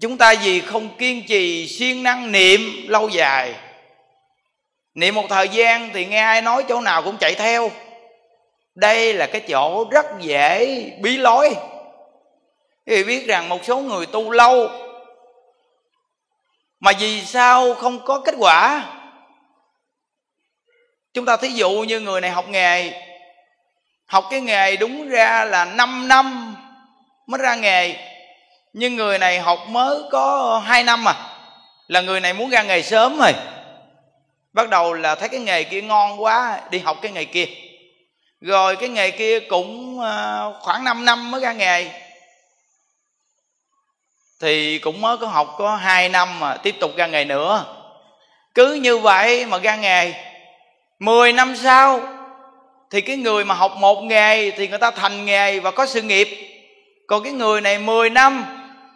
Chúng 0.00 0.18
ta 0.18 0.34
vì 0.42 0.60
không 0.60 0.88
kiên 0.98 1.26
trì 1.28 1.68
siêng 1.68 2.02
năng 2.02 2.32
niệm 2.32 2.60
lâu 2.88 3.08
dài, 3.08 3.54
niệm 4.94 5.14
một 5.14 5.24
thời 5.28 5.48
gian 5.48 5.90
thì 5.94 6.06
nghe 6.06 6.20
ai 6.20 6.42
nói 6.42 6.64
chỗ 6.68 6.80
nào 6.80 7.02
cũng 7.02 7.16
chạy 7.20 7.34
theo. 7.34 7.70
Đây 8.74 9.14
là 9.14 9.26
cái 9.26 9.40
chỗ 9.40 9.84
rất 9.90 10.06
dễ 10.20 10.82
bí 11.00 11.16
lối. 11.16 11.54
Vì 12.86 13.04
biết 13.04 13.26
rằng 13.26 13.48
một 13.48 13.64
số 13.64 13.78
người 13.78 14.06
tu 14.06 14.30
lâu 14.30 14.68
mà 16.80 16.92
vì 16.98 17.24
sao 17.24 17.74
không 17.74 18.04
có 18.04 18.20
kết 18.24 18.34
quả? 18.38 18.84
Chúng 21.18 21.26
ta 21.26 21.36
thí 21.36 21.48
dụ 21.48 21.70
như 21.70 22.00
người 22.00 22.20
này 22.20 22.30
học 22.30 22.48
nghề. 22.48 22.92
Học 24.06 24.24
cái 24.30 24.40
nghề 24.40 24.76
đúng 24.76 25.08
ra 25.08 25.44
là 25.44 25.64
5 25.64 26.08
năm 26.08 26.56
mới 27.26 27.38
ra 27.38 27.54
nghề. 27.54 27.96
Nhưng 28.72 28.96
người 28.96 29.18
này 29.18 29.40
học 29.40 29.58
mới 29.68 29.98
có 30.10 30.58
2 30.66 30.84
năm 30.84 31.04
mà 31.04 31.14
là 31.88 32.00
người 32.00 32.20
này 32.20 32.32
muốn 32.32 32.50
ra 32.50 32.62
nghề 32.62 32.82
sớm 32.82 33.18
rồi. 33.18 33.32
Bắt 34.52 34.68
đầu 34.68 34.92
là 34.92 35.14
thấy 35.14 35.28
cái 35.28 35.40
nghề 35.40 35.64
kia 35.64 35.82
ngon 35.82 36.22
quá, 36.22 36.60
đi 36.70 36.78
học 36.78 36.96
cái 37.02 37.12
nghề 37.12 37.24
kia. 37.24 37.46
Rồi 38.40 38.76
cái 38.76 38.88
nghề 38.88 39.10
kia 39.10 39.40
cũng 39.40 40.00
à, 40.00 40.42
khoảng 40.60 40.84
5 40.84 41.04
năm 41.04 41.30
mới 41.30 41.40
ra 41.40 41.52
nghề. 41.52 41.90
Thì 44.40 44.78
cũng 44.78 45.00
mới 45.00 45.16
có 45.16 45.26
học 45.26 45.54
có 45.58 45.76
2 45.76 46.08
năm 46.08 46.40
mà 46.40 46.56
tiếp 46.56 46.74
tục 46.80 46.96
ra 46.96 47.06
nghề 47.06 47.24
nữa. 47.24 47.64
Cứ 48.54 48.74
như 48.74 48.98
vậy 48.98 49.46
mà 49.46 49.58
ra 49.58 49.76
nghề. 49.76 50.27
10 50.98 51.32
năm 51.32 51.56
sau, 51.56 52.00
thì 52.90 53.00
cái 53.00 53.16
người 53.16 53.44
mà 53.44 53.54
học 53.54 53.76
một 53.76 54.02
nghề 54.02 54.50
thì 54.50 54.68
người 54.68 54.78
ta 54.78 54.90
thành 54.90 55.26
nghề 55.26 55.60
và 55.60 55.70
có 55.70 55.86
sự 55.86 56.02
nghiệp. 56.02 56.28
Còn 57.06 57.22
cái 57.22 57.32
người 57.32 57.60
này 57.60 57.78
10 57.78 58.10
năm 58.10 58.44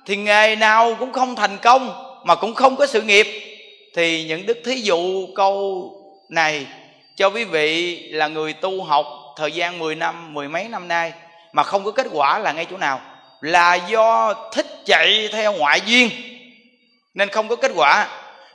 thì 0.07 0.17
nghề 0.17 0.57
nào 0.57 0.97
cũng 0.99 1.13
không 1.13 1.37
thành 1.37 1.59
công 1.63 2.15
mà 2.25 2.35
cũng 2.35 2.55
không 2.55 2.77
có 2.77 2.87
sự 2.87 3.03
nghiệp. 3.03 3.27
Thì 3.95 4.25
những 4.25 4.47
đức 4.47 4.59
thí 4.65 4.75
dụ 4.75 5.27
câu 5.35 5.91
này 6.29 6.67
cho 7.17 7.31
quý 7.31 7.45
vị 7.45 7.99
là 8.13 8.29
người 8.29 8.53
tu 8.53 8.83
học 8.83 9.07
thời 9.37 9.53
gian 9.53 9.79
10 9.79 9.95
năm, 9.95 10.35
mười 10.35 10.49
mấy 10.49 10.69
năm 10.69 10.89
nay 10.89 11.13
mà 11.53 11.63
không 11.63 11.85
có 11.85 11.91
kết 11.91 12.07
quả 12.13 12.39
là 12.39 12.53
ngay 12.53 12.67
chỗ 12.71 12.77
nào. 12.77 13.01
Là 13.41 13.75
do 13.75 14.35
thích 14.53 14.67
chạy 14.87 15.29
theo 15.33 15.53
ngoại 15.53 15.81
duyên 15.87 16.11
nên 17.15 17.29
không 17.29 17.49
có 17.49 17.57
kết 17.57 17.73
quả. 17.75 18.09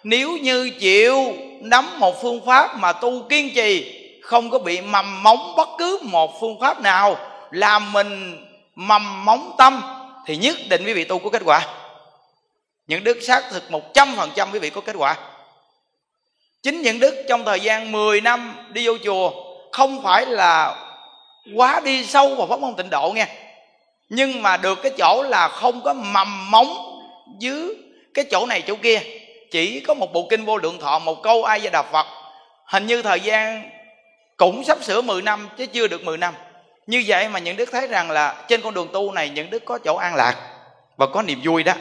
Nếu 0.04 0.38
như 0.38 0.70
chịu 0.80 1.34
nắm 1.62 2.00
một 2.00 2.22
phương 2.22 2.46
pháp 2.46 2.78
mà 2.78 2.94
tu 2.94 3.24
kiên 3.30 3.54
trì, 3.56 3.94
không 4.22 4.50
có 4.50 4.60
bị 4.60 4.82
mầm 4.82 5.24
móng 5.24 5.54
bất 5.58 5.70
cứ 5.78 6.00
một 6.02 6.42
phương 6.42 6.60
pháp 6.60 6.82
nào 6.82 7.18
làm 7.52 7.94
mình 7.94 8.44
mầm 8.76 9.26
móng 9.26 9.56
tâm, 9.58 9.82
thì 10.26 10.38
nhất 10.38 10.58
định 10.70 10.86
quý 10.86 10.94
vị 10.94 11.04
tu 11.04 11.20
có 11.20 11.30
kết 11.30 11.42
quả. 11.46 11.68
Những 12.88 13.04
đức 13.04 13.18
xác 13.22 13.44
thực 13.52 13.72
một 13.72 13.94
trăm 13.94 14.16
phần 14.16 14.30
trăm 14.36 14.50
quý 14.52 14.60
vị 14.60 14.70
có 14.70 14.82
kết 14.82 14.96
quả. 14.96 15.16
Chính 16.64 16.82
những 16.82 17.00
đức 17.00 17.26
trong 17.30 17.46
thời 17.46 17.60
gian 17.60 17.92
10 17.92 18.22
năm 18.22 18.56
đi 18.70 18.88
vô 18.88 18.94
chùa, 19.04 19.32
không 19.72 20.04
phải 20.04 20.26
là 20.26 20.76
quá 21.56 21.82
đi 21.84 22.06
sâu 22.06 22.36
vào 22.36 22.48
pháp 22.48 22.60
môn 22.60 22.76
tịnh 22.76 22.90
độ 22.90 23.12
nghe, 23.16 23.28
nhưng 24.10 24.42
mà 24.42 24.58
được 24.58 24.82
cái 24.84 24.92
chỗ 24.98 25.24
là 25.24 25.48
không 25.48 25.82
có 25.82 25.94
mầm 25.94 26.52
móng 26.52 27.00
dưới 27.40 27.76
cái 28.14 28.26
chỗ 28.32 28.46
này 28.46 28.62
chỗ 28.62 28.76
kia 28.76 29.00
chỉ 29.52 29.80
có 29.80 29.94
một 29.94 30.14
bộ 30.14 30.28
kinh 30.30 30.46
vô 30.46 30.58
lượng 30.58 30.80
thọ, 30.80 31.00
một 31.00 31.24
câu 31.24 31.44
ai 31.44 31.62
gia 31.62 31.70
đà 31.70 31.82
phật. 31.82 32.06
Hình 32.66 32.86
như 32.86 33.02
thời 33.02 33.20
gian 33.20 33.70
cũng 34.38 34.64
sắp 34.64 34.78
sửa 34.84 35.02
10 35.02 35.22
năm, 35.22 35.50
chứ 35.58 35.66
chưa 35.66 35.88
được 35.88 36.04
10 36.04 36.18
năm. 36.18 36.34
Như 36.88 37.04
vậy 37.08 37.30
mà 37.30 37.40
những 37.40 37.58
đức 37.58 37.70
thấy 37.72 37.88
rằng 37.88 38.12
là 38.12 38.46
trên 38.48 38.62
con 38.62 38.74
đường 38.74 38.90
tu 38.94 39.12
này 39.12 39.30
những 39.30 39.50
đức 39.50 39.66
có 39.66 39.78
chỗ 39.78 39.96
an 39.96 40.16
lạc 40.16 40.36
và 40.98 41.08
có 41.08 41.22
niềm 41.22 41.40
vui 41.44 41.64
đó. 41.64 41.74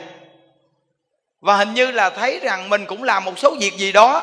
Và 1.40 1.56
hình 1.56 1.74
như 1.74 1.90
là 1.90 2.10
thấy 2.10 2.40
rằng 2.42 2.68
mình 2.68 2.86
cũng 2.86 3.02
làm 3.02 3.24
một 3.24 3.38
số 3.38 3.54
việc 3.60 3.74
gì 3.76 3.92
đó 3.92 4.22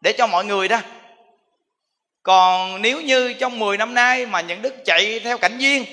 để 0.00 0.12
cho 0.12 0.26
mọi 0.26 0.44
người 0.44 0.68
đó. 0.68 0.78
Còn 2.22 2.82
nếu 2.82 3.00
như 3.00 3.32
trong 3.32 3.58
10 3.58 3.76
năm 3.76 3.94
nay 3.94 4.26
mà 4.26 4.40
những 4.40 4.62
đức 4.62 4.74
chạy 4.84 5.20
theo 5.20 5.38
cảnh 5.38 5.58
duyên, 5.58 5.84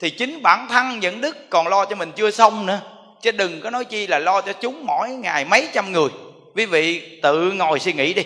thì 0.00 0.10
chính 0.10 0.42
bản 0.42 0.68
thân 0.68 1.00
những 1.00 1.20
đức 1.20 1.50
còn 1.50 1.68
lo 1.68 1.84
cho 1.84 1.96
mình 1.96 2.12
chưa 2.16 2.30
xong 2.30 2.66
nữa 2.66 2.80
chứ 3.24 3.30
đừng 3.30 3.60
có 3.60 3.70
nói 3.70 3.84
chi 3.84 4.06
là 4.06 4.18
lo 4.18 4.40
cho 4.40 4.52
chúng 4.52 4.86
mỗi 4.86 5.10
ngày 5.10 5.44
mấy 5.44 5.68
trăm 5.72 5.92
người. 5.92 6.08
Quý 6.54 6.66
vị 6.66 7.18
tự 7.22 7.52
ngồi 7.52 7.80
suy 7.80 7.92
nghĩ 7.92 8.14
đi. 8.14 8.22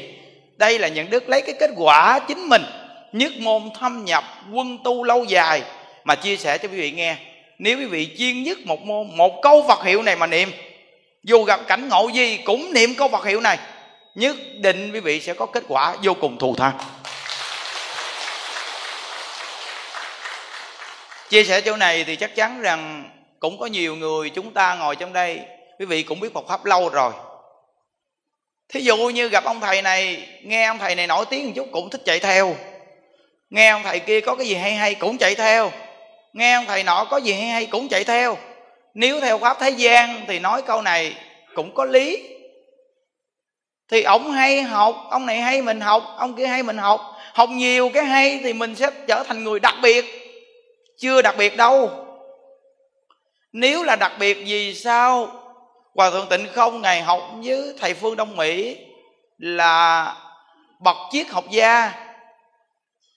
Đây 0.57 0.79
là 0.79 0.89
những 0.89 1.11
đức 1.11 1.29
lấy 1.29 1.43
cái 1.43 1.55
kết 1.61 1.71
quả 1.77 2.19
chính 2.19 2.49
mình. 2.49 2.63
Nhất 3.13 3.33
môn 3.39 3.63
thâm 3.81 4.05
nhập, 4.05 4.25
quân 4.53 4.79
tu 4.85 5.05
lâu 5.05 5.25
dài. 5.25 5.63
Mà 6.05 6.15
chia 6.15 6.37
sẻ 6.37 6.59
cho 6.59 6.69
quý 6.69 6.81
vị 6.81 6.91
nghe. 6.91 7.17
Nếu 7.59 7.79
quý 7.79 7.85
vị 7.85 8.09
chuyên 8.19 8.43
nhất 8.43 8.59
một 8.65 8.83
môn, 8.83 9.17
một 9.17 9.43
câu 9.43 9.65
Phật 9.69 9.85
hiệu 9.85 10.03
này 10.03 10.17
mà 10.17 10.27
niệm, 10.27 10.53
dù 11.25 11.43
gặp 11.45 11.61
cảnh 11.67 11.89
ngộ 11.89 12.09
gì 12.09 12.37
cũng 12.45 12.73
niệm 12.73 12.95
câu 12.95 13.09
Phật 13.09 13.25
hiệu 13.25 13.41
này, 13.41 13.59
nhất 14.15 14.37
định 14.61 14.93
quý 14.93 15.01
vị 15.01 15.21
sẽ 15.21 15.35
có 15.35 15.47
kết 15.47 15.65
quả 15.69 15.97
vô 16.03 16.15
cùng 16.15 16.39
thù 16.39 16.55
thắng 16.55 16.79
chia 21.29 21.45
sẻ 21.45 21.61
chỗ 21.61 21.77
này 21.77 22.05
thì 22.05 22.17
chắc 22.17 22.35
chắn 22.35 22.61
rằng 22.61 23.11
cũng 23.41 23.59
có 23.59 23.67
nhiều 23.67 23.97
người 23.97 24.31
chúng 24.31 24.53
ta 24.53 24.75
ngồi 24.75 24.97
trong 24.97 25.13
đây. 25.13 25.41
Quý 25.79 25.87
vị 25.87 26.03
cũng 26.03 26.21
biết 26.21 26.35
Phật 26.35 26.49
pháp 26.49 26.65
lâu 26.65 26.89
rồi. 26.89 27.13
Thí 28.69 28.81
dụ 28.81 28.97
như 28.97 29.29
gặp 29.29 29.45
ông 29.45 29.61
thầy 29.61 29.83
này, 29.83 30.29
nghe 30.43 30.67
ông 30.67 30.79
thầy 30.79 30.95
này 30.95 31.07
nổi 31.07 31.25
tiếng 31.31 31.47
một 31.47 31.53
chút 31.57 31.69
cũng 31.73 31.91
thích 31.91 32.03
chạy 32.05 32.21
theo. 32.21 32.57
Nghe 33.51 33.71
ông 33.71 33.83
thầy 33.83 34.01
kia 34.01 34.21
có 34.21 34.35
cái 34.35 34.47
gì 34.47 34.55
hay 34.55 34.75
hay 34.75 34.95
cũng 34.95 35.19
chạy 35.19 35.35
theo. 35.35 35.73
Nghe 36.33 36.55
ông 36.55 36.65
thầy 36.67 36.83
nọ 36.83 37.07
có 37.11 37.17
gì 37.17 37.33
hay 37.33 37.47
hay 37.47 37.67
cũng 37.67 37.89
chạy 37.89 38.05
theo. 38.05 38.37
Nếu 38.95 39.21
theo 39.21 39.39
pháp 39.39 39.57
thế 39.61 39.71
gian 39.71 40.25
thì 40.29 40.39
nói 40.39 40.63
câu 40.63 40.83
này 40.83 41.15
cũng 41.55 41.75
có 41.75 41.85
lý. 41.85 42.29
Thì 43.91 44.03
ông 44.03 44.31
hay 44.31 44.63
học, 44.63 44.97
ông 45.11 45.27
này 45.27 45.41
hay 45.41 45.63
mình 45.63 45.81
học, 45.81 46.03
ông 46.17 46.35
kia 46.35 46.47
hay 46.47 46.63
mình 46.63 46.79
học. 46.79 47.01
Học 47.35 47.49
nhiều 47.51 47.91
cái 47.95 48.05
hay 48.05 48.41
thì 48.43 48.53
mình 48.53 48.75
sẽ 48.75 48.91
trở 49.07 49.23
thành 49.23 49.45
người 49.45 49.61
đặc 49.61 49.75
biệt. 49.83 50.05
Chưa 50.99 51.23
đặc 51.23 51.35
biệt 51.39 51.57
đâu 51.57 52.08
nếu 53.53 53.83
là 53.83 53.97
đặc 53.97 54.13
biệt 54.19 54.35
vì 54.47 54.75
sao? 54.75 55.29
Hòa 55.95 56.11
thượng 56.11 56.29
tịnh 56.29 56.47
không 56.53 56.83
ngày 56.83 57.03
học 57.03 57.21
với 57.45 57.75
thầy 57.81 57.95
phương 57.95 58.17
đông 58.17 58.37
mỹ 58.37 58.77
là 59.39 60.15
bậc 60.81 60.97
triết 61.11 61.29
học 61.29 61.45
gia. 61.51 61.93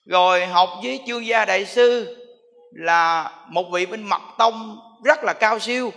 Rồi 0.06 0.46
học 0.46 0.70
với 0.82 1.00
chương 1.06 1.26
gia 1.26 1.44
đại 1.44 1.66
sư 1.66 2.16
là 2.72 3.30
một 3.48 3.64
vị 3.72 3.86
bên 3.86 4.02
mật 4.02 4.22
tông 4.38 4.78
rất 5.04 5.24
là 5.24 5.32
cao 5.32 5.58
siêu. 5.58 5.92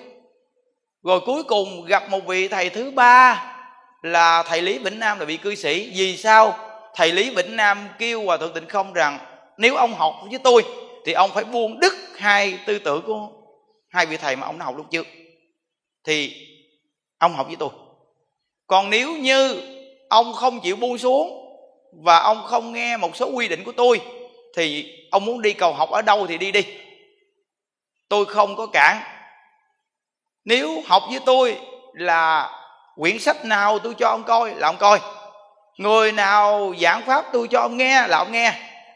Rồi 1.03 1.19
cuối 1.25 1.43
cùng 1.43 1.85
gặp 1.85 2.09
một 2.09 2.25
vị 2.25 2.47
thầy 2.47 2.69
thứ 2.69 2.91
ba 2.91 3.51
là 4.01 4.43
thầy 4.43 4.61
lý 4.61 4.77
vĩnh 4.77 4.99
nam 4.99 5.19
là 5.19 5.25
vị 5.25 5.37
cư 5.37 5.55
sĩ. 5.55 5.91
Vì 5.95 6.17
sao? 6.17 6.57
Thầy 6.95 7.11
lý 7.11 7.29
vĩnh 7.29 7.55
nam 7.55 7.87
kêu 7.99 8.25
hòa 8.25 8.37
thượng 8.37 8.53
tịnh 8.53 8.67
không 8.67 8.93
rằng, 8.93 9.19
nếu 9.57 9.75
ông 9.75 9.93
học 9.93 10.13
với 10.29 10.39
tôi 10.39 10.63
thì 11.05 11.13
ông 11.13 11.31
phải 11.33 11.43
buông 11.43 11.79
đứt 11.79 11.93
hai 12.17 12.59
tư 12.65 12.79
tưởng 12.79 13.01
của 13.01 13.29
hai 13.95 14.05
vị 14.05 14.17
thầy 14.17 14.35
mà 14.35 14.47
ông 14.47 14.59
đã 14.59 14.65
học 14.65 14.77
lúc 14.77 14.85
trước, 14.91 15.07
thì 16.03 16.47
ông 17.17 17.33
học 17.33 17.47
với 17.47 17.55
tôi. 17.55 17.69
Còn 18.67 18.89
nếu 18.89 19.17
như 19.17 19.61
ông 20.09 20.33
không 20.33 20.59
chịu 20.59 20.75
buông 20.75 20.97
xuống 20.97 21.41
và 22.03 22.19
ông 22.19 22.43
không 22.43 22.73
nghe 22.73 22.97
một 22.97 23.15
số 23.15 23.29
quy 23.33 23.47
định 23.47 23.63
của 23.63 23.71
tôi, 23.71 24.01
thì 24.55 24.93
ông 25.11 25.25
muốn 25.25 25.41
đi 25.41 25.53
cầu 25.53 25.73
học 25.73 25.89
ở 25.89 26.01
đâu 26.01 26.27
thì 26.27 26.37
đi 26.37 26.51
đi. 26.51 26.65
Tôi 28.09 28.25
không 28.25 28.55
có 28.55 28.67
cản. 28.67 29.01
Nếu 30.45 30.81
học 30.85 31.03
với 31.09 31.19
tôi 31.25 31.57
là 31.93 32.51
quyển 32.95 33.19
sách 33.19 33.45
nào 33.45 33.79
tôi 33.79 33.93
cho 33.97 34.07
ông 34.07 34.23
coi 34.23 34.55
là 34.55 34.67
ông 34.67 34.77
coi. 34.77 34.99
Người 35.77 36.11
nào 36.11 36.73
giảng 36.79 37.01
pháp 37.05 37.25
tôi 37.33 37.47
cho 37.47 37.59
ông 37.59 37.77
nghe 37.77 38.07
là 38.07 38.17
ông 38.17 38.31
nghe. 38.31 38.53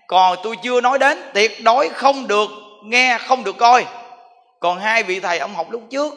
Còn 0.07 0.37
tôi 0.43 0.55
chưa 0.63 0.81
nói 0.81 0.99
đến, 0.99 1.21
tuyệt 1.33 1.51
đối 1.63 1.89
không 1.89 2.27
được 2.27 2.49
nghe, 2.83 3.17
không 3.17 3.43
được 3.43 3.57
coi 3.57 3.85
còn 4.59 4.79
hai 4.79 5.03
vị 5.03 5.19
thầy 5.19 5.39
ông 5.39 5.55
học 5.55 5.71
lúc 5.71 5.83
trước 5.89 6.13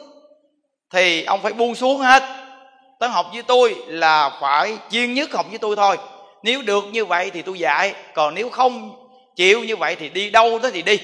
thì 0.89 1.23
ông 1.23 1.41
phải 1.41 1.53
buông 1.53 1.75
xuống 1.75 1.97
hết. 1.97 2.23
Tới 2.99 3.09
học 3.09 3.25
với 3.33 3.43
tôi 3.43 3.75
là 3.87 4.37
phải 4.41 4.77
chuyên 4.91 5.13
nhất 5.13 5.33
học 5.33 5.45
với 5.49 5.57
tôi 5.57 5.75
thôi. 5.75 5.97
Nếu 6.43 6.61
được 6.61 6.83
như 6.91 7.05
vậy 7.05 7.31
thì 7.33 7.41
tôi 7.41 7.59
dạy, 7.59 7.95
còn 8.13 8.33
nếu 8.33 8.49
không 8.49 9.07
chịu 9.35 9.63
như 9.63 9.75
vậy 9.75 9.95
thì 9.95 10.09
đi 10.09 10.29
đâu 10.29 10.59
đó 10.59 10.69
thì 10.73 10.81
đi. 10.81 10.97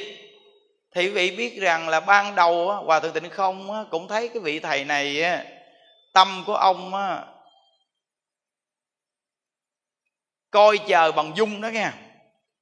Thì 0.95 1.05
quý 1.05 1.09
vị 1.09 1.35
biết 1.35 1.59
rằng 1.61 1.89
là 1.89 1.99
ban 1.99 2.35
đầu 2.35 2.73
hòa 2.85 2.99
thượng 2.99 3.13
tịnh 3.13 3.29
không 3.29 3.85
cũng 3.91 4.07
thấy 4.07 4.27
cái 4.27 4.39
vị 4.39 4.59
thầy 4.59 4.85
này 4.85 5.23
tâm 6.13 6.43
của 6.45 6.55
ông 6.55 6.91
coi 10.51 10.77
chờ 10.77 11.11
bằng 11.11 11.31
dung 11.35 11.61
đó 11.61 11.67
nghe. 11.67 11.89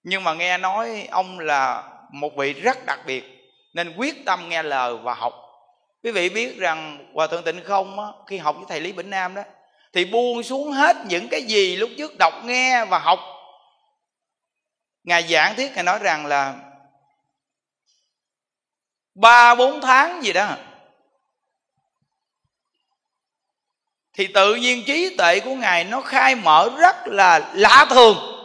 Nhưng 0.04 0.24
mà 0.24 0.34
nghe 0.34 0.58
nói 0.58 1.08
ông 1.12 1.40
là 1.40 1.84
một 2.12 2.36
vị 2.36 2.54
rất 2.54 2.86
đặc 2.86 3.00
biệt 3.06 3.37
nên 3.78 3.96
quyết 3.98 4.26
tâm 4.26 4.50
nghe 4.50 4.64
lời 4.64 4.96
và 4.98 5.14
học. 5.14 5.34
Quý 6.04 6.12
vị 6.12 6.30
biết 6.30 6.58
rằng 6.58 7.12
hòa 7.14 7.28
thượng 7.28 7.44
tịnh 7.44 7.64
không 7.64 8.00
á, 8.00 8.06
khi 8.28 8.38
học 8.38 8.56
với 8.56 8.66
thầy 8.70 8.80
lý 8.80 8.92
bỉnh 8.92 9.10
nam 9.10 9.34
đó 9.34 9.42
thì 9.94 10.06
buông 10.06 10.44
xuống 10.44 10.72
hết 10.72 10.98
những 11.06 11.28
cái 11.30 11.44
gì 11.44 11.76
lúc 11.76 11.90
trước 11.98 12.18
đọc 12.20 12.34
nghe 12.44 12.86
và 12.86 13.00
học. 13.00 13.20
Ngài 15.04 15.24
giảng 15.24 15.56
thuyết 15.56 15.72
ngài 15.76 15.84
nói 15.84 16.00
rằng 16.02 16.26
là 16.26 16.56
ba 19.16 19.56
bốn 19.56 19.82
tháng 19.82 20.24
gì 20.24 20.34
đó 20.34 20.56
thì 24.14 24.28
tự 24.28 24.56
nhiên 24.56 24.84
trí 24.88 25.16
tuệ 25.18 25.40
của 25.40 25.56
ngài 25.56 25.84
nó 25.84 26.02
khai 26.02 26.36
mở 26.36 26.70
rất 26.80 26.96
là 27.08 27.52
lạ 27.54 27.86
thường 27.90 28.37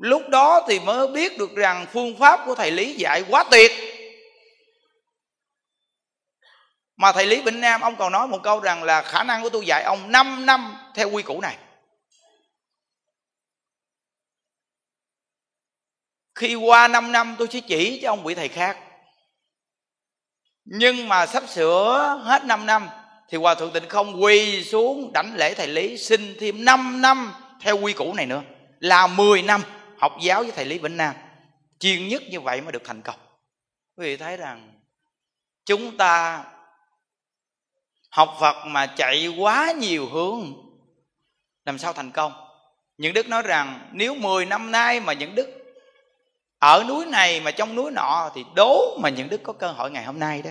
lúc 0.00 0.28
đó 0.28 0.64
thì 0.68 0.80
mới 0.80 1.06
biết 1.06 1.38
được 1.38 1.54
rằng 1.56 1.86
phương 1.92 2.16
pháp 2.18 2.40
của 2.46 2.54
thầy 2.54 2.70
lý 2.70 2.94
dạy 2.94 3.24
quá 3.28 3.44
tuyệt. 3.50 3.72
Mà 6.96 7.12
thầy 7.12 7.26
lý 7.26 7.42
bình 7.42 7.60
nam, 7.60 7.80
ông 7.80 7.96
còn 7.96 8.12
nói 8.12 8.28
một 8.28 8.38
câu 8.42 8.60
rằng 8.60 8.82
là 8.82 9.02
khả 9.02 9.24
năng 9.24 9.42
của 9.42 9.48
tôi 9.48 9.66
dạy 9.66 9.82
ông 9.82 10.12
5 10.12 10.46
năm 10.46 10.76
theo 10.94 11.10
quy 11.10 11.22
củ 11.22 11.40
này. 11.40 11.56
Khi 16.34 16.54
qua 16.54 16.88
5 16.88 17.12
năm 17.12 17.36
tôi 17.38 17.48
sẽ 17.50 17.60
chỉ 17.60 18.00
cho 18.02 18.12
ông 18.12 18.24
vị 18.24 18.34
thầy 18.34 18.48
khác. 18.48 18.78
Nhưng 20.64 21.08
mà 21.08 21.26
sắp 21.26 21.48
sửa 21.48 22.20
hết 22.24 22.44
5 22.44 22.66
năm 22.66 22.88
thì 23.28 23.38
hòa 23.38 23.54
thượng 23.54 23.72
tịnh 23.72 23.88
không 23.88 24.22
quỳ 24.22 24.64
xuống 24.64 25.12
đảnh 25.12 25.34
lễ 25.36 25.54
thầy 25.54 25.66
lý 25.66 25.98
xin 25.98 26.36
thêm 26.40 26.64
5 26.64 27.02
năm 27.02 27.32
theo 27.60 27.78
quy 27.78 27.92
củ 27.92 28.14
này 28.14 28.26
nữa. 28.26 28.42
Là 28.78 29.06
10 29.06 29.42
năm 29.42 29.62
học 30.00 30.16
giáo 30.20 30.42
với 30.42 30.52
thầy 30.52 30.64
lý 30.64 30.78
vĩnh 30.78 30.96
nam. 30.96 31.14
Chuyên 31.80 32.08
nhất 32.08 32.22
như 32.30 32.40
vậy 32.40 32.60
mới 32.60 32.72
được 32.72 32.82
thành 32.84 33.02
công. 33.02 33.18
Quý 33.96 34.06
vị 34.06 34.16
thấy 34.16 34.36
rằng, 34.36 34.80
chúng 35.66 35.96
ta 35.96 36.44
học 38.10 38.36
phật 38.40 38.66
mà 38.66 38.86
chạy 38.86 39.28
quá 39.38 39.72
nhiều 39.72 40.06
hướng, 40.06 40.52
làm 41.64 41.78
sao 41.78 41.92
thành 41.92 42.10
công? 42.10 42.32
Những 42.98 43.14
đức 43.14 43.28
nói 43.28 43.42
rằng, 43.42 43.90
nếu 43.92 44.14
10 44.14 44.46
năm 44.46 44.70
nay 44.70 45.00
mà 45.00 45.12
những 45.12 45.34
đức 45.34 45.48
ở 46.58 46.84
núi 46.88 47.06
này 47.06 47.40
mà 47.40 47.50
trong 47.50 47.74
núi 47.74 47.90
nọ, 47.90 48.30
thì 48.34 48.44
đố 48.54 48.98
mà 49.02 49.08
những 49.08 49.28
đức 49.28 49.40
có 49.42 49.52
cơ 49.52 49.72
hội 49.72 49.90
ngày 49.90 50.04
hôm 50.04 50.18
nay 50.18 50.42
đó. 50.42 50.50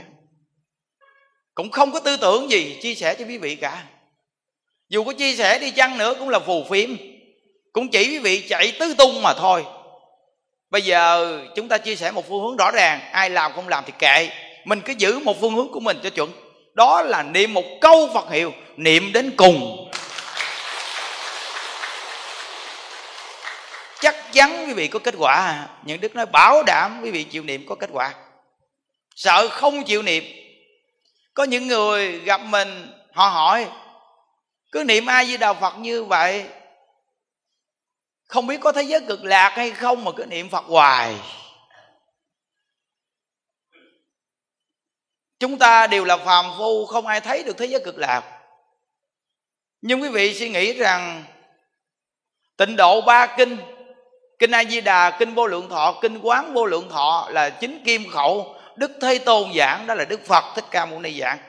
Cũng 1.53 1.71
không 1.71 1.91
có 1.91 1.99
tư 1.99 2.17
tưởng 2.17 2.49
gì 2.49 2.79
chia 2.81 2.95
sẻ 2.95 3.15
cho 3.19 3.25
quý 3.25 3.37
vị 3.37 3.55
cả. 3.55 3.85
Dù 4.89 5.03
có 5.03 5.13
chia 5.13 5.35
sẻ 5.35 5.59
đi 5.59 5.71
chăng 5.71 5.97
nữa 5.97 6.15
cũng 6.19 6.29
là 6.29 6.39
phù 6.39 6.63
phiếm 6.69 6.89
cũng 7.73 7.89
chỉ 7.89 8.09
quý 8.09 8.19
vị 8.19 8.47
chạy 8.49 8.71
tứ 8.79 8.93
tung 8.97 9.21
mà 9.21 9.33
thôi. 9.33 9.65
Bây 10.69 10.81
giờ 10.81 11.39
chúng 11.55 11.67
ta 11.67 11.77
chia 11.77 11.95
sẻ 11.95 12.11
một 12.11 12.29
phương 12.29 12.41
hướng 12.41 12.57
rõ 12.57 12.71
ràng, 12.71 12.99
ai 13.11 13.29
làm 13.29 13.53
không 13.53 13.67
làm 13.67 13.83
thì 13.87 13.93
kệ. 13.99 14.29
Mình 14.65 14.81
cứ 14.81 14.93
giữ 14.97 15.19
một 15.19 15.41
phương 15.41 15.55
hướng 15.55 15.71
của 15.71 15.79
mình 15.79 15.99
cho 16.03 16.09
chuẩn. 16.09 16.31
Đó 16.73 17.01
là 17.01 17.23
niệm 17.23 17.53
một 17.53 17.65
câu 17.81 18.09
phật 18.13 18.31
hiệu, 18.31 18.53
niệm 18.77 19.13
đến 19.13 19.31
cùng. 19.37 19.89
Chắc 24.01 24.33
chắn 24.33 24.65
quý 24.67 24.73
vị 24.73 24.87
có 24.87 24.99
kết 24.99 25.15
quả. 25.17 25.67
Những 25.85 26.01
đức 26.01 26.15
nói, 26.15 26.25
bảo 26.25 26.63
đảm 26.63 26.99
quý 27.03 27.11
vị 27.11 27.23
chịu 27.23 27.43
niệm 27.43 27.65
có 27.69 27.75
kết 27.75 27.89
quả. 27.93 28.13
Sợ 29.15 29.47
không 29.47 29.83
chịu 29.83 30.01
niệm. 30.01 30.23
Có 31.33 31.43
những 31.43 31.67
người 31.67 32.19
gặp 32.19 32.41
mình, 32.41 32.91
họ 33.13 33.27
hỏi, 33.27 33.65
cứ 34.71 34.83
niệm 34.83 35.05
ai 35.05 35.25
với 35.25 35.37
đạo 35.37 35.53
phật 35.61 35.79
như 35.79 36.03
vậy 36.03 36.45
không 38.29 38.47
biết 38.47 38.57
có 38.61 38.71
thế 38.71 38.83
giới 38.83 39.01
cực 39.07 39.23
lạc 39.23 39.49
hay 39.55 39.71
không 39.71 40.05
mà 40.05 40.11
cứ 40.11 40.25
niệm 40.25 40.49
phật 40.49 40.65
hoài. 40.65 41.15
Chúng 45.39 45.57
ta 45.57 45.87
đều 45.87 46.05
là 46.05 46.17
phàm 46.17 46.45
phu, 46.57 46.85
không 46.85 47.07
ai 47.07 47.21
thấy 47.21 47.43
được 47.43 47.57
thế 47.57 47.65
giới 47.65 47.81
cực 47.85 47.97
lạc. 47.97 48.41
Nhưng 49.81 50.01
quý 50.01 50.09
vị 50.09 50.33
suy 50.33 50.49
nghĩ 50.49 50.73
rằng, 50.73 51.23
tịnh 52.57 52.75
độ 52.75 53.01
ba 53.01 53.35
kinh 53.37 53.57
kinh 54.39 54.51
a 54.51 54.63
di 54.63 54.81
đà, 54.81 55.17
kinh 55.19 55.33
vô 55.33 55.47
lượng 55.47 55.69
thọ, 55.69 55.99
kinh 56.01 56.19
quán 56.19 56.53
vô 56.53 56.65
lượng 56.65 56.89
thọ 56.89 57.29
là 57.31 57.49
chính 57.49 57.83
kim 57.85 58.09
khẩu, 58.11 58.55
đức 58.75 58.91
thế 59.01 59.17
tôn 59.17 59.53
giảng, 59.55 59.87
đó 59.87 59.93
là 59.93 60.05
đức 60.05 60.25
phật 60.25 60.43
thích 60.55 60.65
ca 60.71 60.85
mâu 60.85 60.99
ni 60.99 61.19
giảng. 61.19 61.39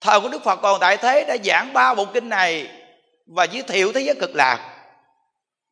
Thời 0.00 0.20
của 0.20 0.28
đức 0.28 0.44
phật 0.44 0.56
còn 0.62 0.80
tại 0.80 0.96
thế, 0.96 1.24
đã 1.24 1.36
giảng 1.44 1.72
ba 1.72 1.94
bộ 1.94 2.04
kinh 2.04 2.28
này 2.28 2.70
và 3.26 3.44
giới 3.44 3.62
thiệu 3.62 3.92
thế 3.92 4.00
giới 4.00 4.14
cực 4.20 4.34
lạc 4.34 4.71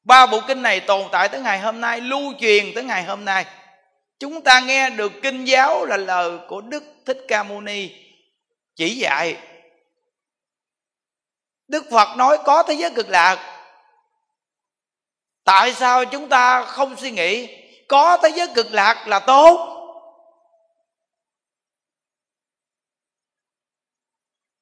ba 0.03 0.27
bộ 0.27 0.41
kinh 0.49 0.63
này 0.63 0.81
tồn 0.81 1.09
tại 1.13 1.29
tới 1.29 1.41
ngày 1.41 1.59
hôm 1.59 1.81
nay, 1.81 2.01
lưu 2.01 2.33
truyền 2.41 2.75
tới 2.75 2.85
ngày 2.85 3.05
hôm 3.05 3.25
nay. 3.25 3.47
Chúng 4.19 4.43
ta 4.43 4.61
nghe 4.61 4.91
được 4.91 5.13
kinh 5.23 5.45
giáo 5.45 5.85
là 5.85 5.97
lời 5.97 6.39
của 6.49 6.61
đức 6.61 6.83
thích 7.07 7.19
ca 7.29 7.43
mâu 7.43 7.61
ni 7.61 7.91
chỉ 8.77 8.97
dạy. 8.97 9.37
Đức 11.69 11.85
phật 11.91 12.17
nói 12.17 12.39
có 12.45 12.63
thế 12.63 12.75
giới 12.75 12.91
cực 12.91 13.09
lạc. 13.09 13.63
Tại 15.45 15.73
sao 15.73 16.05
chúng 16.05 16.29
ta 16.29 16.65
không 16.65 16.97
suy 16.97 17.11
nghĩ 17.11 17.57
có 17.89 18.19
thế 18.23 18.29
giới 18.29 18.49
cực 18.55 18.73
lạc 18.73 19.09
là 19.09 19.19
tốt? 19.19 19.77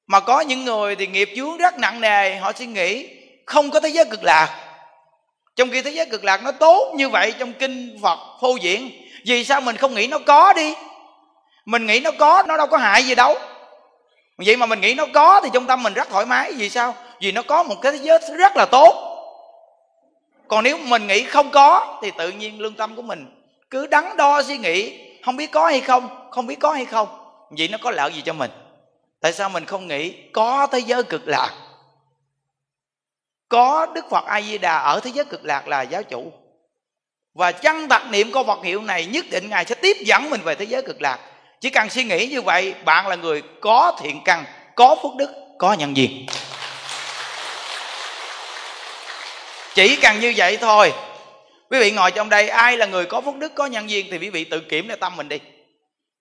Mà 0.07 0.19
có 0.19 0.41
những 0.41 0.65
người 0.65 0.95
thì 0.95 1.07
nghiệp 1.07 1.29
chướng 1.35 1.57
rất 1.57 1.77
nặng 1.77 2.01
nề, 2.01 2.35
họ 2.35 2.51
suy 2.53 2.65
nghĩ 2.65 3.09
không 3.45 3.71
có 3.71 3.79
thế 3.79 3.89
giới 3.89 4.05
cực 4.05 4.23
lạc 4.23 4.68
trong 5.59 5.69
khi 5.71 5.81
thế 5.81 5.91
giới 5.91 6.05
cực 6.05 6.23
lạc 6.23 6.43
nó 6.43 6.51
tốt 6.51 6.93
như 6.95 7.09
vậy 7.09 7.33
trong 7.39 7.53
kinh 7.53 7.99
phật 8.03 8.19
phô 8.41 8.55
diễn, 8.61 8.91
vì 9.25 9.43
sao 9.43 9.61
mình 9.61 9.77
không 9.77 9.93
nghĩ 9.93 10.07
nó 10.07 10.19
có 10.19 10.53
đi? 10.53 10.73
Mình 11.65 11.85
nghĩ 11.85 11.99
nó 11.99 12.11
có, 12.11 12.43
nó 12.47 12.57
đâu 12.57 12.67
có 12.67 12.77
hại 12.77 13.03
gì 13.03 13.15
đâu. 13.15 13.35
Vậy 14.37 14.57
mà 14.57 14.65
mình 14.65 14.81
nghĩ 14.81 14.93
nó 14.93 15.05
có 15.13 15.41
thì 15.43 15.49
trong 15.53 15.65
tâm 15.65 15.83
mình 15.83 15.93
rất 15.93 16.09
thoải 16.09 16.25
mái, 16.25 16.53
vì 16.53 16.69
sao? 16.69 16.95
Vì 17.21 17.31
nó 17.31 17.41
có 17.41 17.63
một 17.63 17.75
cái 17.81 17.91
thế 17.91 17.97
giới 17.97 18.19
rất 18.37 18.57
là 18.57 18.65
tốt. 18.65 18.93
Còn 20.47 20.63
nếu 20.63 20.77
mình 20.77 21.07
nghĩ 21.07 21.23
không 21.23 21.49
có 21.49 21.99
thì 22.01 22.11
tự 22.17 22.29
nhiên 22.29 22.61
lương 22.61 22.73
tâm 22.73 22.95
của 22.95 23.01
mình 23.01 23.25
cứ 23.69 23.87
đắn 23.87 24.17
đo 24.17 24.41
suy 24.41 24.57
nghĩ, 24.57 24.99
không 25.25 25.35
biết 25.35 25.51
có 25.51 25.65
hay 25.65 25.81
không 25.81 26.09
không 26.31 26.47
biết 26.47 26.59
có 26.59 26.71
hay 26.71 26.85
không. 26.85 27.07
Vậy 27.57 27.67
nó 27.67 27.77
có 27.81 27.91
lợi 27.91 28.11
gì 28.13 28.21
cho 28.25 28.33
mình? 28.33 28.51
Tại 29.21 29.33
sao 29.33 29.49
mình 29.49 29.65
không 29.65 29.87
nghĩ 29.87 30.13
có 30.33 30.67
thế 30.71 30.79
giới 30.79 31.03
cực 31.03 31.27
lạc? 31.27 31.49
Có 33.49 33.87
đức 33.93 34.05
phật 34.09 34.25
a 34.25 34.41
di 34.41 34.57
đà 34.57 34.77
ở 34.77 34.99
thế 34.99 35.11
giới 35.13 35.25
cực 35.25 35.45
lạc 35.45 35.67
là 35.67 35.81
giáo 35.81 36.03
chủ. 36.03 36.31
Và 37.33 37.51
chân 37.51 37.89
thật 37.89 38.01
niệm 38.09 38.31
câu 38.31 38.43
phật 38.43 38.63
hiệu 38.63 38.81
này 38.81 39.05
nhất 39.05 39.25
định 39.31 39.49
ngài 39.49 39.65
sẽ 39.65 39.75
tiếp 39.75 39.97
dẫn 39.99 40.29
mình 40.29 40.41
về 40.41 40.55
thế 40.55 40.65
giới 40.65 40.81
cực 40.81 41.01
lạc. 41.01 41.19
Chỉ 41.61 41.69
cần 41.69 41.89
suy 41.89 42.03
nghĩ 42.03 42.27
như 42.27 42.41
vậy, 42.41 42.73
bạn 42.85 43.07
là 43.07 43.15
người 43.15 43.41
có 43.61 43.97
thiện 44.01 44.21
căn, 44.25 44.45
có 44.75 44.95
phước 45.03 45.15
đức, 45.17 45.29
có 45.57 45.73
nhân 45.73 45.97
duyên. 45.97 46.25
Chỉ 49.73 49.95
cần 49.95 50.19
như 50.19 50.33
vậy 50.35 50.57
thôi. 50.57 50.93
Quý 51.69 51.79
vị 51.79 51.91
ngồi 51.91 52.11
trong 52.11 52.29
đây, 52.29 52.49
ai 52.49 52.77
là 52.77 52.85
người 52.85 53.05
có 53.05 53.21
phước 53.21 53.35
đức, 53.35 53.55
có 53.55 53.65
nhân 53.65 53.89
duyên 53.89 54.05
thì 54.11 54.17
quý 54.17 54.29
vị 54.29 54.43
tự 54.43 54.59
kiểm 54.59 54.87
lại 54.87 54.97
tâm 55.01 55.15
mình 55.15 55.29
đi. 55.29 55.39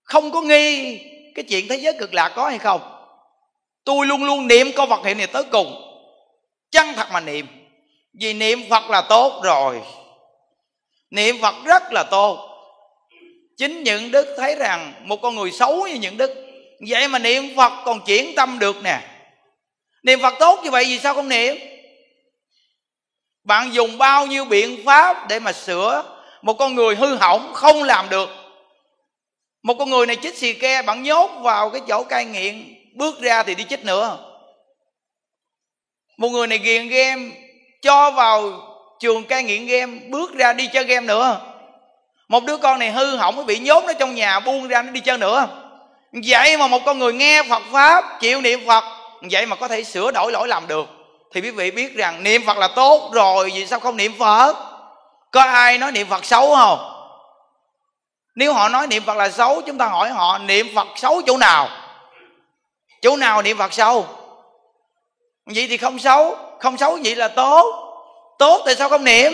Không 0.02 0.30
có 0.30 0.40
nghi 0.40 0.98
cái 1.34 1.44
chuyện 1.48 1.68
thế 1.68 1.76
giới 1.76 1.94
cực 1.98 2.14
lạc 2.14 2.28
có 2.28 2.48
hay 2.48 2.58
không. 2.58 2.80
Tôi 3.84 4.06
luôn 4.06 4.24
luôn 4.24 4.46
niệm 4.46 4.72
câu 4.76 4.86
phật 4.86 5.04
hiệu 5.04 5.14
này 5.14 5.26
tới 5.26 5.42
cùng 5.52 5.87
chân 6.70 6.86
thật 6.96 7.06
mà 7.12 7.20
niệm. 7.20 7.46
Vì 8.20 8.32
niệm 8.32 8.62
phật 8.70 8.90
là 8.90 9.00
tốt 9.00 9.40
rồi. 9.44 9.80
Niệm 11.10 11.40
phật 11.42 11.54
rất 11.64 11.92
là 11.92 12.04
tốt. 12.10 12.48
Chính 13.56 13.82
những 13.82 14.10
đức 14.10 14.34
thấy 14.38 14.54
rằng 14.54 14.94
một 15.04 15.16
con 15.22 15.36
người 15.36 15.52
xấu 15.52 15.88
như 15.88 15.94
những 15.94 16.16
đức, 16.16 16.30
vậy 16.88 17.08
mà 17.08 17.18
niệm 17.18 17.56
phật 17.56 17.72
còn 17.84 18.00
chuyển 18.06 18.34
tâm 18.34 18.58
được 18.58 18.82
nè. 18.82 19.00
Niệm 20.02 20.20
phật 20.20 20.34
tốt 20.38 20.60
như 20.64 20.70
vậy 20.70 20.84
vì 20.84 20.98
sao 20.98 21.14
không 21.14 21.28
niệm? 21.28 21.56
Bạn 23.44 23.74
dùng 23.74 23.98
bao 23.98 24.26
nhiêu 24.26 24.44
biện 24.44 24.82
pháp 24.86 25.28
để 25.28 25.38
mà 25.38 25.52
sửa 25.52 26.04
một 26.42 26.54
con 26.54 26.74
người 26.74 26.94
hư 26.94 27.16
hỏng 27.16 27.52
không 27.54 27.82
làm 27.82 28.08
được? 28.08 28.28
Một 29.62 29.74
con 29.78 29.90
người 29.90 30.06
này 30.06 30.16
chích 30.16 30.38
xì 30.38 30.52
ke, 30.52 30.82
bạn 30.82 31.02
nhốt 31.02 31.30
vào 31.42 31.70
cái 31.70 31.80
chỗ 31.88 32.04
cai 32.04 32.24
nghiện, 32.24 32.74
bước 32.94 33.20
ra 33.20 33.42
thì 33.42 33.54
đi 33.54 33.64
chích 33.64 33.84
nữa 33.84 34.27
một 36.18 36.28
người 36.28 36.46
này 36.46 36.58
ghiền 36.58 36.88
game, 36.88 37.22
cho 37.82 38.10
vào 38.10 38.52
trường 39.00 39.24
cai 39.24 39.42
nghiện 39.42 39.66
game, 39.66 39.98
bước 40.08 40.34
ra 40.34 40.52
đi 40.52 40.68
chơi 40.72 40.84
game 40.84 41.06
nữa. 41.06 41.40
Một 42.28 42.44
đứa 42.44 42.56
con 42.56 42.78
này 42.78 42.90
hư 42.90 43.16
hỏng, 43.16 43.46
bị 43.46 43.58
nhốt 43.58 43.84
nó 43.84 43.92
trong 43.92 44.14
nhà, 44.14 44.40
buông 44.40 44.68
ra 44.68 44.82
nó 44.82 44.92
đi 44.92 45.00
chơi 45.00 45.18
nữa. 45.18 45.46
Vậy 46.12 46.56
mà 46.56 46.66
một 46.66 46.78
con 46.86 46.98
người 46.98 47.12
nghe 47.12 47.42
phật 47.42 47.62
pháp, 47.72 48.20
chịu 48.20 48.40
niệm 48.40 48.66
phật, 48.66 48.84
vậy 49.30 49.46
mà 49.46 49.56
có 49.56 49.68
thể 49.68 49.84
sửa 49.84 50.10
đổi 50.10 50.32
lỗi 50.32 50.48
lầm 50.48 50.66
được. 50.66 50.86
Thì 51.34 51.40
quý 51.40 51.50
vị 51.50 51.70
biết 51.70 51.96
rằng 51.96 52.22
niệm 52.22 52.42
phật 52.46 52.58
là 52.58 52.68
tốt 52.68 53.10
rồi, 53.12 53.50
vì 53.54 53.66
sao 53.66 53.80
không 53.80 53.96
niệm 53.96 54.12
phật? 54.18 54.56
Có 55.32 55.40
ai 55.40 55.78
nói 55.78 55.92
niệm 55.92 56.06
phật 56.10 56.24
xấu 56.24 56.56
không? 56.56 56.78
Nếu 58.34 58.52
họ 58.52 58.68
nói 58.68 58.86
niệm 58.86 59.02
phật 59.06 59.16
là 59.16 59.28
xấu, 59.28 59.62
chúng 59.66 59.78
ta 59.78 59.86
hỏi 59.86 60.10
họ, 60.10 60.38
niệm 60.38 60.68
phật 60.74 60.88
xấu 60.96 61.22
chỗ 61.26 61.36
nào? 61.36 61.68
Chỗ 63.02 63.16
nào 63.16 63.42
niệm 63.42 63.58
phật 63.58 63.72
xấu? 63.72 64.06
Vậy 65.54 65.66
thì 65.68 65.76
không 65.76 65.98
xấu. 65.98 66.36
Không 66.60 66.76
xấu 66.78 66.98
vậy 67.04 67.16
là 67.16 67.28
tốt. 67.28 67.84
Tốt 68.38 68.62
tại 68.66 68.74
sao 68.76 68.88
không 68.88 69.04
niệm? 69.04 69.32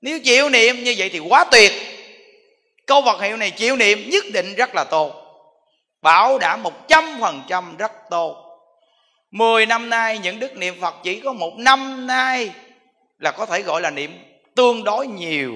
Nếu 0.00 0.20
chịu 0.20 0.48
niệm 0.48 0.84
như 0.84 0.94
vậy 0.98 1.08
thì 1.08 1.18
quá 1.18 1.44
tuyệt. 1.44 1.72
Câu 2.86 3.02
vật 3.02 3.20
hiệu 3.20 3.36
này 3.36 3.50
chịu 3.50 3.76
niệm 3.76 4.10
nhất 4.10 4.24
định 4.32 4.54
rất 4.54 4.74
là 4.74 4.84
tốt. 4.84 5.12
Bảo 6.02 6.38
đảm 6.38 6.62
một 6.62 6.88
trăm 6.88 7.04
phần 7.20 7.42
trăm 7.48 7.76
rất 7.76 7.92
tốt. 8.10 8.36
Mười 9.30 9.66
năm 9.66 9.90
nay 9.90 10.18
những 10.18 10.38
đức 10.38 10.56
niệm 10.56 10.74
phật 10.80 10.94
chỉ 11.02 11.20
có 11.20 11.32
một 11.32 11.52
năm 11.56 12.06
nay 12.06 12.50
là 13.18 13.30
có 13.30 13.46
thể 13.46 13.62
gọi 13.62 13.80
là 13.80 13.90
niệm 13.90 14.18
tương 14.56 14.84
đối 14.84 15.06
nhiều. 15.06 15.54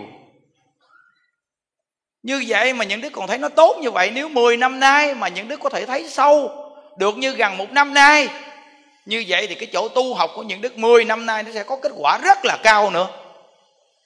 Như 2.23 2.45
vậy 2.49 2.73
mà 2.73 2.85
những 2.85 3.01
đức 3.01 3.13
còn 3.13 3.27
thấy 3.27 3.39
nó 3.39 3.49
tốt 3.49 3.79
như 3.83 3.91
vậy, 3.91 4.11
nếu 4.15 4.29
10 4.29 4.57
năm 4.57 4.81
nay 4.81 5.15
mà 5.15 5.29
những 5.29 5.49
đức 5.49 5.61
có 5.61 5.69
thể 5.71 5.87
thấy 5.87 6.09
sâu 6.09 6.51
được 6.99 7.17
như 7.17 7.31
gần 7.31 7.57
một 7.57 7.71
năm 7.71 7.95
nay 7.95 8.29
như 9.09 9.25
vậy 9.29 9.47
thì 9.47 9.55
cái 9.55 9.69
chỗ 9.73 9.89
tu 9.89 10.15
học 10.15 10.31
của 10.35 10.43
những 10.43 10.61
đức 10.61 10.79
10 10.79 11.05
năm 11.05 11.27
nay 11.27 11.43
nó 11.43 11.51
sẽ 11.55 11.63
có 11.63 11.77
kết 11.77 11.93
quả 11.97 12.19
rất 12.19 12.39
là 12.45 12.59
cao 12.63 12.91
nữa. 12.91 13.09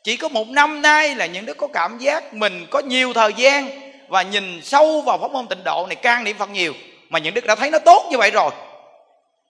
Chỉ 0.05 0.17
có 0.17 0.29
một 0.29 0.49
năm 0.49 0.83
nay 0.83 1.15
là 1.15 1.27
những 1.27 1.47
đức 1.47 1.57
có 1.57 1.67
cảm 1.67 1.99
giác 1.99 2.35
mình 2.35 2.67
có 2.71 2.79
nhiều 2.79 3.12
thời 3.12 3.33
gian 3.37 3.71
và 4.09 4.23
nhìn 4.23 4.61
sâu 4.62 5.01
vào 5.01 5.19
pháp 5.19 5.31
môn 5.31 5.47
tịnh 5.47 5.65
độ 5.65 5.87
này 5.87 5.97
can 5.97 6.25
niệm 6.25 6.38
phật 6.38 6.51
nhiều, 6.51 6.73
mà 7.09 7.19
những 7.19 7.35
đức 7.35 7.47
đã 7.47 7.55
thấy 7.55 7.71
nó 7.71 7.79
tốt 7.79 8.09
như 8.11 8.19
vậy 8.19 8.31
rồi. 8.31 8.51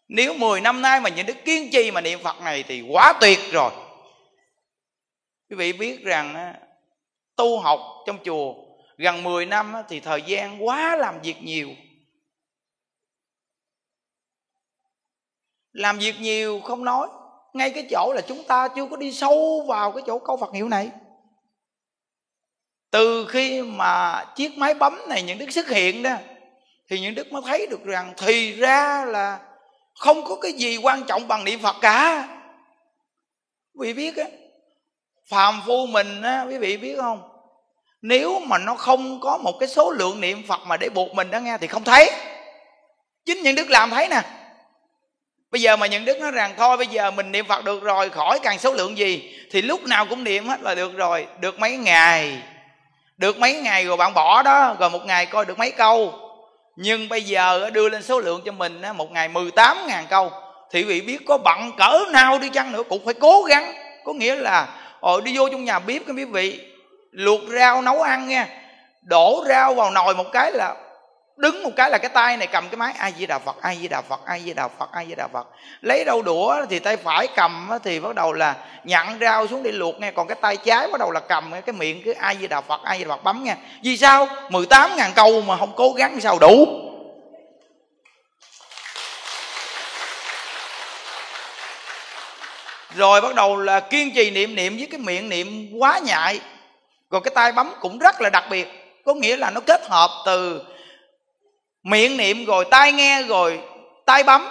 Nếu 0.08 0.34
10 0.34 0.60
năm 0.60 0.82
nay 0.82 1.00
mà 1.00 1.10
những 1.10 1.26
đức 1.26 1.44
kiên 1.44 1.70
trì 1.70 1.90
mà 1.90 2.00
niệm 2.00 2.18
phật 2.22 2.40
này 2.40 2.64
thì 2.68 2.82
quá 2.88 3.12
tuyệt 3.20 3.38
rồi. 3.52 3.70
Quý 5.50 5.56
vị 5.56 5.72
biết 5.72 6.04
rằng 6.04 6.54
tu 7.36 7.58
học 7.58 7.80
trong 8.06 8.18
chùa 8.24 8.54
gần 8.96 9.22
10 9.22 9.46
năm 9.46 9.72
thì 9.88 10.00
thời 10.00 10.22
gian 10.22 10.66
quá 10.66 10.96
làm 10.96 11.20
việc 11.22 11.42
nhiều. 11.42 11.68
Làm 15.72 15.98
việc 15.98 16.20
nhiều 16.20 16.60
không 16.64 16.84
nói. 16.84 17.08
Ngay 17.52 17.70
cái 17.70 17.86
chỗ 17.90 18.12
là 18.14 18.20
chúng 18.28 18.44
ta 18.44 18.68
chưa 18.68 18.86
có 18.86 18.96
đi 18.96 19.12
sâu 19.12 19.64
vào 19.68 19.92
cái 19.92 20.02
chỗ 20.06 20.18
câu 20.18 20.36
Phật 20.36 20.54
hiệu 20.54 20.68
này. 20.68 20.90
Từ 22.90 23.26
khi 23.28 23.62
mà 23.62 24.24
chiếc 24.36 24.58
máy 24.58 24.74
bấm 24.74 24.98
này 25.08 25.22
những 25.22 25.38
đức 25.38 25.50
xuất 25.50 25.68
hiện 25.68 26.02
đó, 26.02 26.14
thì 26.90 27.00
những 27.00 27.14
đức 27.14 27.32
mới 27.32 27.42
thấy 27.46 27.66
được 27.66 27.84
rằng 27.84 28.14
thì 28.16 28.52
ra 28.52 29.04
là 29.04 29.40
không 29.94 30.24
có 30.24 30.36
cái 30.36 30.52
gì 30.52 30.76
quan 30.76 31.04
trọng 31.04 31.28
bằng 31.28 31.44
niệm 31.44 31.60
phật 31.62 31.76
cả. 31.80 32.28
Quý 33.78 33.92
vị 33.92 33.92
biết 33.92 34.24
á, 34.24 34.30
phàm 35.28 35.60
phu 35.66 35.86
mình 35.86 36.22
á, 36.22 36.42
quý 36.48 36.58
vị 36.58 36.76
biết 36.76 36.96
không? 36.96 37.28
Nếu 38.02 38.40
mà 38.40 38.58
nó 38.58 38.74
không 38.74 39.20
có 39.20 39.38
một 39.38 39.52
cái 39.60 39.68
số 39.68 39.90
lượng 39.90 40.20
niệm 40.20 40.42
phật 40.48 40.60
mà 40.66 40.76
để 40.76 40.88
buộc 40.88 41.14
mình 41.14 41.30
đó 41.30 41.38
nghe 41.38 41.58
thì 41.58 41.66
không 41.66 41.84
thấy. 41.84 42.10
Chính 43.24 43.42
những 43.42 43.54
đức 43.54 43.70
làm 43.70 43.90
thấy 43.90 44.08
nè 44.08 44.22
bây 45.52 45.60
giờ 45.60 45.76
mà 45.76 45.86
những 45.86 46.04
đức 46.04 46.20
nói 46.20 46.30
rằng 46.30 46.54
thôi 46.56 46.76
bây 46.76 46.86
giờ 46.86 47.10
mình 47.10 47.32
niệm 47.32 47.46
phật 47.46 47.64
được 47.64 47.82
rồi, 47.82 48.10
khỏi 48.10 48.38
càng 48.42 48.58
số 48.58 48.72
lượng 48.72 48.98
gì, 48.98 49.38
thì 49.50 49.62
lúc 49.62 49.84
nào 49.84 50.06
cũng 50.06 50.24
niệm 50.24 50.48
hết 50.48 50.62
là 50.62 50.74
được 50.74 50.96
rồi. 50.96 51.26
Được 51.40 51.58
mấy 51.58 51.76
ngày? 51.76 52.38
Được 53.16 53.38
mấy 53.38 53.54
ngày 53.54 53.84
rồi 53.84 53.96
bạn 53.96 54.14
bỏ 54.14 54.42
đó, 54.42 54.76
rồi 54.80 54.90
một 54.90 55.06
ngày 55.06 55.26
coi 55.26 55.44
được 55.44 55.58
mấy 55.58 55.70
câu. 55.70 56.14
Nhưng 56.76 57.08
bây 57.08 57.22
giờ 57.22 57.70
đưa 57.70 57.88
lên 57.88 58.02
số 58.02 58.20
lượng 58.20 58.42
cho 58.44 58.52
mình 58.52 58.82
một 58.96 59.12
ngày 59.12 59.28
18 59.28 59.76
ngàn 59.86 60.06
câu. 60.10 60.30
Thì 60.70 60.84
vị 60.84 61.00
biết 61.00 61.18
có 61.26 61.38
bận 61.38 61.72
cỡ 61.78 62.04
nào 62.10 62.38
đi 62.38 62.48
chăng 62.48 62.72
nữa, 62.72 62.82
cũng 62.88 63.04
phải 63.04 63.14
cố 63.14 63.42
gắng. 63.42 63.74
Có 64.04 64.12
nghĩa 64.12 64.34
là, 64.34 64.68
ồ, 65.00 65.20
đi 65.20 65.38
vô 65.38 65.48
trong 65.48 65.64
nhà 65.64 65.78
bếp 65.78 66.02
cái 66.06 66.16
quý 66.16 66.24
vị, 66.24 66.60
luộc 67.10 67.40
rau 67.48 67.82
nấu 67.82 68.02
ăn 68.02 68.28
nha. 68.28 68.48
Đổ 69.02 69.44
rau 69.48 69.74
vào 69.74 69.90
nồi 69.90 70.14
một 70.14 70.26
cái 70.32 70.52
là 70.52 70.74
đứng 71.36 71.62
một 71.62 71.70
cái 71.76 71.90
là 71.90 71.98
cái 71.98 72.08
tay 72.08 72.36
này 72.36 72.46
cầm 72.46 72.68
cái 72.68 72.76
máy. 72.76 72.94
Ai 72.98 73.12
di 73.18 73.26
đà 73.26 73.38
phật, 73.38 73.62
ai 73.62 73.78
di 73.80 73.88
đà 73.88 74.00
phật, 74.00 74.24
ai 74.24 74.40
di 74.44 74.54
đà 74.54 74.68
phật, 74.68 74.92
ai 74.92 75.06
di 75.08 75.14
đà 75.14 75.28
phật. 75.32 75.46
Lấy 75.80 76.04
đâu 76.04 76.22
đũa 76.22 76.66
thì 76.70 76.78
tay 76.78 76.96
phải 76.96 77.28
cầm 77.36 77.70
thì 77.84 78.00
bắt 78.00 78.14
đầu 78.14 78.32
là 78.32 78.54
nhặn 78.84 79.18
rau 79.20 79.46
xuống 79.46 79.62
để 79.62 79.72
luộc 79.72 80.00
nghe. 80.00 80.10
Còn 80.10 80.26
cái 80.26 80.36
tay 80.40 80.56
trái 80.56 80.88
bắt 80.88 80.98
đầu 80.98 81.10
là 81.10 81.20
cầm 81.20 81.52
cái 81.66 81.72
miệng 81.72 82.02
cái 82.04 82.14
ai 82.14 82.36
di 82.40 82.46
đà 82.46 82.60
phật, 82.60 82.80
ai 82.82 82.98
di 82.98 83.04
đà 83.04 83.08
phật 83.08 83.24
bấm 83.24 83.44
nha 83.44 83.56
vì 83.82 83.96
sao? 83.96 84.28
18 84.48 84.96
ngàn 84.96 85.12
câu 85.14 85.42
mà 85.42 85.56
không 85.56 85.72
cố 85.76 85.92
gắng 85.92 86.20
sao 86.20 86.38
đủ. 86.38 86.66
Rồi 92.94 93.20
bắt 93.20 93.34
đầu 93.34 93.56
là 93.56 93.80
kiên 93.80 94.10
trì 94.14 94.30
niệm 94.30 94.54
niệm 94.54 94.76
với 94.76 94.88
cái 94.90 95.00
miệng 95.00 95.28
niệm 95.28 95.70
quá 95.78 95.98
nhại 95.98 96.40
rồi 97.10 97.20
cái 97.24 97.32
tay 97.34 97.52
bấm 97.52 97.72
cũng 97.80 97.98
rất 97.98 98.20
là 98.20 98.30
đặc 98.30 98.44
biệt. 98.50 98.68
Có 99.04 99.14
nghĩa 99.14 99.36
là 99.36 99.50
nó 99.50 99.60
kết 99.60 99.80
hợp 99.88 100.10
từ 100.26 100.62
miệng 101.82 102.16
niệm 102.16 102.44
rồi 102.44 102.64
tai 102.70 102.92
nghe 102.92 103.22
rồi 103.22 103.60
tay 104.06 104.22
bấm. 104.22 104.48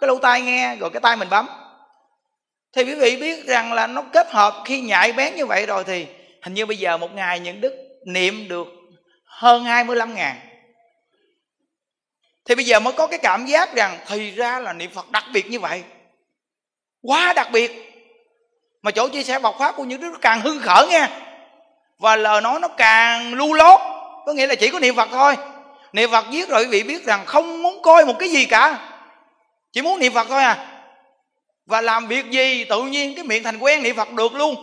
Cái 0.00 0.08
lỗ 0.08 0.18
tai 0.18 0.40
nghe 0.40 0.76
rồi 0.76 0.90
cái 0.90 1.00
tay 1.00 1.16
mình 1.16 1.30
bấm. 1.30 1.48
Thì 2.76 2.84
quý 2.84 2.94
vị 2.94 3.16
biết 3.16 3.46
rằng 3.46 3.72
là 3.72 3.86
nó 3.86 4.02
kết 4.12 4.30
hợp 4.30 4.54
khi 4.64 4.80
nhạy 4.80 5.12
bén 5.12 5.34
như 5.34 5.46
vậy 5.46 5.66
rồi 5.66 5.84
thì 5.84 6.06
hình 6.42 6.54
như 6.54 6.66
bây 6.66 6.76
giờ 6.76 6.96
một 6.96 7.14
ngày 7.14 7.40
những 7.40 7.60
đức 7.60 7.72
niệm 8.06 8.48
được 8.48 8.66
hơn 9.24 9.64
25 9.64 10.14
ngàn. 10.14 10.36
Thì 12.44 12.54
bây 12.54 12.64
giờ 12.64 12.80
mới 12.80 12.92
có 12.92 13.06
cái 13.06 13.18
cảm 13.18 13.46
giác 13.46 13.74
rằng 13.74 13.98
thì 14.06 14.30
ra 14.30 14.60
là 14.60 14.72
niệm 14.72 14.90
Phật 14.94 15.10
đặc 15.10 15.24
biệt 15.32 15.50
như 15.50 15.60
vậy. 15.60 15.82
Quá 17.02 17.32
đặc 17.32 17.48
biệt. 17.52 17.92
Mà 18.82 18.90
chỗ 18.90 19.08
chia 19.08 19.22
sẻ 19.22 19.38
Phật 19.38 19.54
pháp 19.58 19.76
của 19.76 19.84
những 19.84 20.00
đứa 20.00 20.08
càng 20.20 20.40
hưng 20.40 20.58
khởi 20.62 20.88
nghe. 20.88 21.08
Và 21.98 22.16
lời 22.16 22.40
nói 22.40 22.60
nó 22.60 22.68
càng 22.68 23.34
lưu 23.34 23.52
lốt 23.52 23.80
có 24.26 24.32
nghĩa 24.32 24.46
là 24.46 24.54
chỉ 24.54 24.70
có 24.70 24.80
niệm 24.80 24.94
Phật 24.94 25.08
thôi 25.10 25.36
niệm 25.92 26.10
phật 26.10 26.26
giết 26.30 26.48
rồi 26.48 26.62
quý 26.62 26.68
vị 26.70 26.82
biết 26.82 27.04
rằng 27.04 27.26
không 27.26 27.62
muốn 27.62 27.82
coi 27.82 28.06
một 28.06 28.14
cái 28.18 28.28
gì 28.28 28.44
cả. 28.44 28.88
Chỉ 29.72 29.82
muốn 29.82 29.98
niệm 29.98 30.12
phật 30.12 30.26
thôi 30.28 30.42
à. 30.42 30.68
Và 31.66 31.80
làm 31.80 32.06
việc 32.06 32.30
gì 32.30 32.64
tự 32.64 32.82
nhiên 32.82 33.14
cái 33.14 33.24
miệng 33.24 33.42
thành 33.42 33.58
quen 33.58 33.82
niệm 33.82 33.96
phật 33.96 34.12
được 34.12 34.34
luôn. 34.34 34.54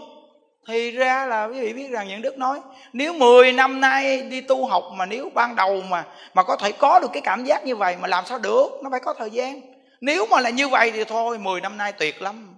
Thì 0.68 0.92
ra 0.92 1.26
là 1.26 1.46
quý 1.46 1.60
vị 1.60 1.74
biết 1.74 1.90
rằng 1.92 2.08
những 2.08 2.22
đức 2.22 2.38
nói, 2.38 2.60
nếu 2.94 3.14
10 3.14 3.52
năm 3.52 3.82
nay 3.82 4.22
đi 4.22 4.42
tu 4.42 4.66
học 4.66 4.84
mà 4.94 5.06
nếu 5.06 5.30
ban 5.34 5.56
đầu 5.56 5.82
mà 5.82 6.06
mà 6.34 6.44
có 6.44 6.56
thể 6.56 6.72
có 6.72 7.00
được 7.00 7.10
cái 7.14 7.22
cảm 7.22 7.46
giác 7.46 7.66
như 7.66 7.76
vậy 7.76 7.96
mà 8.02 8.08
làm 8.08 8.26
sao 8.26 8.40
được? 8.40 8.68
Nó 8.84 8.90
phải 8.90 9.00
có 9.00 9.14
thời 9.14 9.30
gian. 9.30 9.62
Nếu 10.02 10.26
mà 10.26 10.40
là 10.40 10.50
như 10.50 10.68
vậy 10.68 10.92
thì 10.92 11.04
thôi 11.04 11.38
10 11.38 11.62
năm 11.62 11.78
nay 11.78 11.92
tuyệt 11.92 12.22
lắm. 12.22 12.56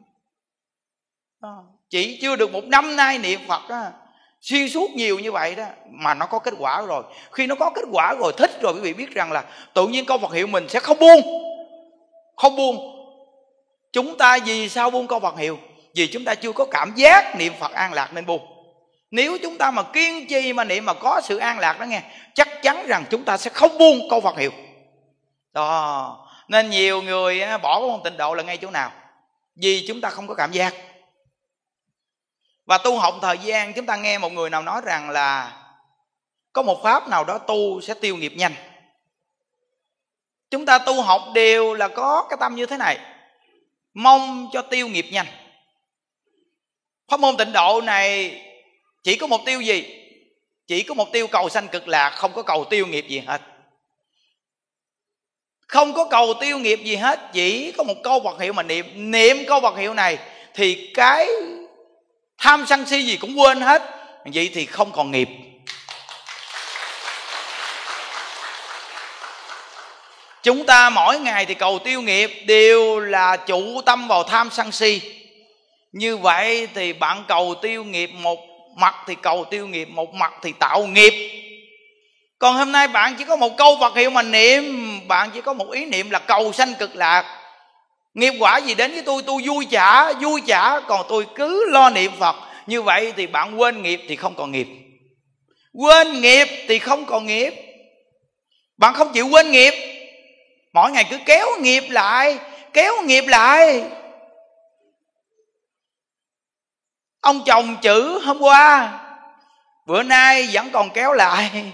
Chỉ 1.89 2.19
chưa 2.21 2.35
được 2.35 2.53
một 2.53 2.63
năm 2.63 2.95
nay 2.95 3.17
niệm 3.17 3.39
phật 3.47 3.61
á 3.69 3.91
xuyên 4.41 4.69
suốt 4.69 4.91
nhiều 4.91 5.19
như 5.19 5.31
vậy 5.31 5.55
đó, 5.55 5.65
mà 5.89 6.13
nó 6.13 6.25
có 6.25 6.39
kết 6.39 6.53
quả 6.59 6.81
rồi. 6.81 7.03
Khi 7.31 7.47
nó 7.47 7.55
có 7.55 7.69
kết 7.75 7.85
quả 7.91 8.13
rồi, 8.19 8.33
thích 8.37 8.61
rồi, 8.61 8.73
quý 8.73 8.79
vị 8.79 8.93
biết 8.93 9.13
rằng 9.13 9.31
là 9.31 9.43
tự 9.73 9.87
nhiên 9.87 10.05
câu 10.05 10.17
Phật 10.17 10.33
hiệu 10.33 10.47
mình 10.47 10.69
sẽ 10.69 10.79
không 10.79 10.99
buông. 10.99 11.21
Không 12.35 12.55
buông. 12.55 12.97
Chúng 13.93 14.17
ta 14.17 14.37
vì 14.45 14.69
sao 14.69 14.89
buông 14.89 15.07
câu 15.07 15.19
Phật 15.19 15.37
hiệu? 15.37 15.57
Vì 15.95 16.07
chúng 16.07 16.25
ta 16.25 16.35
chưa 16.35 16.51
có 16.51 16.65
cảm 16.65 16.93
giác 16.95 17.35
niệm 17.35 17.53
Phật 17.59 17.71
an 17.71 17.93
lạc 17.93 18.13
nên 18.13 18.25
buông. 18.25 18.41
Nếu 19.11 19.37
chúng 19.43 19.57
ta 19.57 19.71
mà 19.71 19.83
kiên 19.83 20.27
trì 20.27 20.53
mà 20.53 20.63
niệm 20.63 20.85
mà 20.85 20.93
có 20.93 21.21
sự 21.23 21.37
an 21.37 21.59
lạc 21.59 21.79
đó 21.79 21.85
nghe, 21.85 22.01
chắc 22.35 22.61
chắn 22.61 22.85
rằng 22.87 23.03
chúng 23.09 23.23
ta 23.23 23.37
sẽ 23.37 23.49
không 23.49 23.77
buông 23.77 23.99
câu 24.09 24.21
Phật 24.21 24.37
hiệu. 24.37 24.51
Đó. 25.53 26.27
Nên 26.47 26.69
nhiều 26.69 27.01
người 27.01 27.41
bỏ 27.61 27.79
môn 27.79 27.99
tịnh 28.03 28.17
độ 28.17 28.33
là 28.33 28.43
ngay 28.43 28.57
chỗ 28.57 28.71
nào? 28.71 28.91
Vì 29.55 29.85
chúng 29.87 30.01
ta 30.01 30.09
không 30.09 30.27
có 30.27 30.33
cảm 30.33 30.51
giác 30.51 30.73
và 32.71 32.77
tu 32.77 32.99
học 32.99 33.15
thời 33.21 33.37
gian, 33.37 33.73
chúng 33.73 33.85
ta 33.85 33.95
nghe 33.95 34.17
một 34.17 34.31
người 34.31 34.49
nào 34.49 34.61
nói 34.61 34.81
rằng 34.85 35.09
là 35.09 35.57
có 36.53 36.61
một 36.61 36.83
pháp 36.83 37.07
nào 37.07 37.23
đó 37.23 37.37
tu 37.37 37.81
sẽ 37.81 37.93
tiêu 37.93 38.17
nghiệp 38.17 38.33
nhanh. 38.35 38.53
Chúng 40.49 40.65
ta 40.65 40.77
tu 40.77 41.01
học 41.01 41.21
đều 41.33 41.73
là 41.73 41.87
có 41.87 42.27
cái 42.29 42.37
tâm 42.39 42.55
như 42.55 42.65
thế 42.65 42.77
này. 42.77 42.97
Mong 43.93 44.49
cho 44.53 44.61
tiêu 44.61 44.87
nghiệp 44.87 45.05
nhanh. 45.11 45.25
Pháp 47.07 47.19
môn 47.19 47.37
tịnh 47.37 47.51
độ 47.51 47.81
này 47.81 48.41
chỉ 49.03 49.15
có 49.15 49.27
mục 49.27 49.41
tiêu 49.45 49.61
gì? 49.61 50.07
Chỉ 50.67 50.83
có 50.83 50.93
mục 50.93 51.07
tiêu 51.13 51.27
cầu 51.27 51.49
sanh 51.49 51.67
cực 51.67 51.87
lạc, 51.87 52.09
không 52.09 52.33
có 52.33 52.43
cầu 52.43 52.65
tiêu 52.65 52.87
nghiệp 52.87 53.05
gì 53.07 53.19
hết. 53.19 53.41
Không 55.67 55.93
có 55.93 56.05
cầu 56.05 56.33
tiêu 56.33 56.59
nghiệp 56.59 56.79
gì 56.83 56.95
hết, 56.95 57.19
chỉ 57.33 57.71
có 57.71 57.83
một 57.83 57.95
câu 58.03 58.19
vật 58.19 58.39
hiệu 58.39 58.53
mà 58.53 58.63
niệm. 58.63 59.11
Niệm 59.11 59.37
câu 59.47 59.59
vật 59.59 59.77
hiệu 59.77 59.93
này 59.93 60.17
thì 60.53 60.91
cái 60.93 61.27
tham 62.41 62.65
sân 62.67 62.85
si 62.85 63.03
gì 63.03 63.17
cũng 63.17 63.39
quên 63.39 63.61
hết. 63.61 63.81
Vậy 64.25 64.51
thì 64.53 64.65
không 64.65 64.91
còn 64.91 65.11
nghiệp. 65.11 65.29
Chúng 70.43 70.65
ta 70.65 70.89
mỗi 70.89 71.19
ngày 71.19 71.45
thì 71.45 71.53
cầu 71.53 71.79
tiêu 71.79 72.01
nghiệp 72.01 72.43
đều 72.45 72.99
là 72.99 73.37
chủ 73.37 73.81
tâm 73.85 74.07
vào 74.07 74.23
tham 74.23 74.49
sân 74.51 74.71
si. 74.71 75.01
Như 75.91 76.17
vậy 76.17 76.67
thì 76.75 76.93
bạn 76.93 77.23
cầu 77.27 77.55
tiêu 77.61 77.83
nghiệp 77.83 78.07
một 78.07 78.39
mặt 78.75 78.95
thì 79.07 79.15
cầu 79.21 79.45
tiêu 79.45 79.67
nghiệp 79.67 79.89
một 79.89 80.13
mặt 80.13 80.33
thì 80.41 80.53
tạo 80.59 80.83
nghiệp. 80.83 81.13
Còn 82.39 82.55
hôm 82.55 82.71
nay 82.71 82.87
bạn 82.87 83.15
chỉ 83.17 83.23
có 83.23 83.35
một 83.35 83.57
câu 83.57 83.77
Phật 83.79 83.95
hiệu 83.95 84.09
mà 84.09 84.21
niệm, 84.21 84.99
bạn 85.07 85.29
chỉ 85.33 85.41
có 85.41 85.53
một 85.53 85.71
ý 85.71 85.85
niệm 85.85 86.09
là 86.09 86.19
cầu 86.19 86.53
sanh 86.53 86.73
cực 86.75 86.95
lạc 86.95 87.40
nghiệp 88.13 88.33
quả 88.39 88.57
gì 88.57 88.75
đến 88.75 88.91
với 88.91 89.01
tôi 89.01 89.21
tôi 89.25 89.41
vui 89.45 89.65
chả 89.71 90.13
vui 90.13 90.41
chả. 90.47 90.79
Còn 90.87 91.05
tôi 91.09 91.27
cứ 91.35 91.69
lo 91.69 91.89
niệm 91.89 92.11
phật. 92.19 92.35
Như 92.67 92.81
vậy 92.81 93.13
thì 93.17 93.27
bạn 93.27 93.59
quên 93.59 93.81
nghiệp 93.81 94.01
thì 94.07 94.15
không 94.15 94.35
còn 94.35 94.51
nghiệp. 94.51 94.67
Quên 95.73 96.21
nghiệp 96.21 96.47
thì 96.67 96.79
không 96.79 97.05
còn 97.05 97.25
nghiệp. 97.25 97.53
Bạn 98.77 98.93
không 98.93 99.13
chịu 99.13 99.27
quên 99.27 99.51
nghiệp. 99.51 99.73
Mỗi 100.73 100.91
ngày 100.91 101.07
cứ 101.09 101.17
kéo 101.25 101.47
nghiệp 101.59 101.83
lại, 101.89 102.39
kéo 102.73 102.93
nghiệp 103.03 103.23
lại. 103.27 103.83
Ông 107.21 107.43
chồng 107.45 107.77
chữ 107.81 108.19
hôm 108.23 108.41
qua, 108.41 108.99
bữa 109.87 110.03
nay 110.03 110.49
vẫn 110.53 110.69
còn 110.71 110.89
kéo 110.89 111.13
lại. 111.13 111.71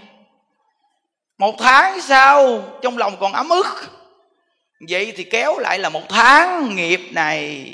Một 1.38 1.56
tháng 1.60 2.02
sau, 2.02 2.64
trong 2.82 2.98
lòng 2.98 3.18
còn 3.20 3.34
ấm 3.34 3.50
ức 3.50 3.97
vậy 4.90 5.14
thì 5.16 5.24
kéo 5.24 5.60
lại 5.60 5.80
là 5.80 5.90
một 5.90 6.04
tháng 6.10 6.76
nghiệp 6.76 7.02
này. 7.12 7.70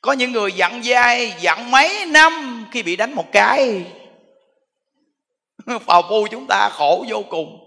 Có 0.00 0.12
những 0.12 0.32
người 0.32 0.52
dặn 0.52 0.82
dai, 0.82 1.34
dặn 1.40 1.70
mấy 1.70 2.06
năm 2.06 2.66
khi 2.72 2.82
bị 2.82 2.96
đánh 2.96 3.12
một 3.12 3.32
cái. 3.32 3.84
Phào 5.86 6.02
phu 6.08 6.26
chúng 6.30 6.46
ta 6.46 6.68
khổ 6.72 7.04
vô 7.08 7.24
cùng. 7.30 7.66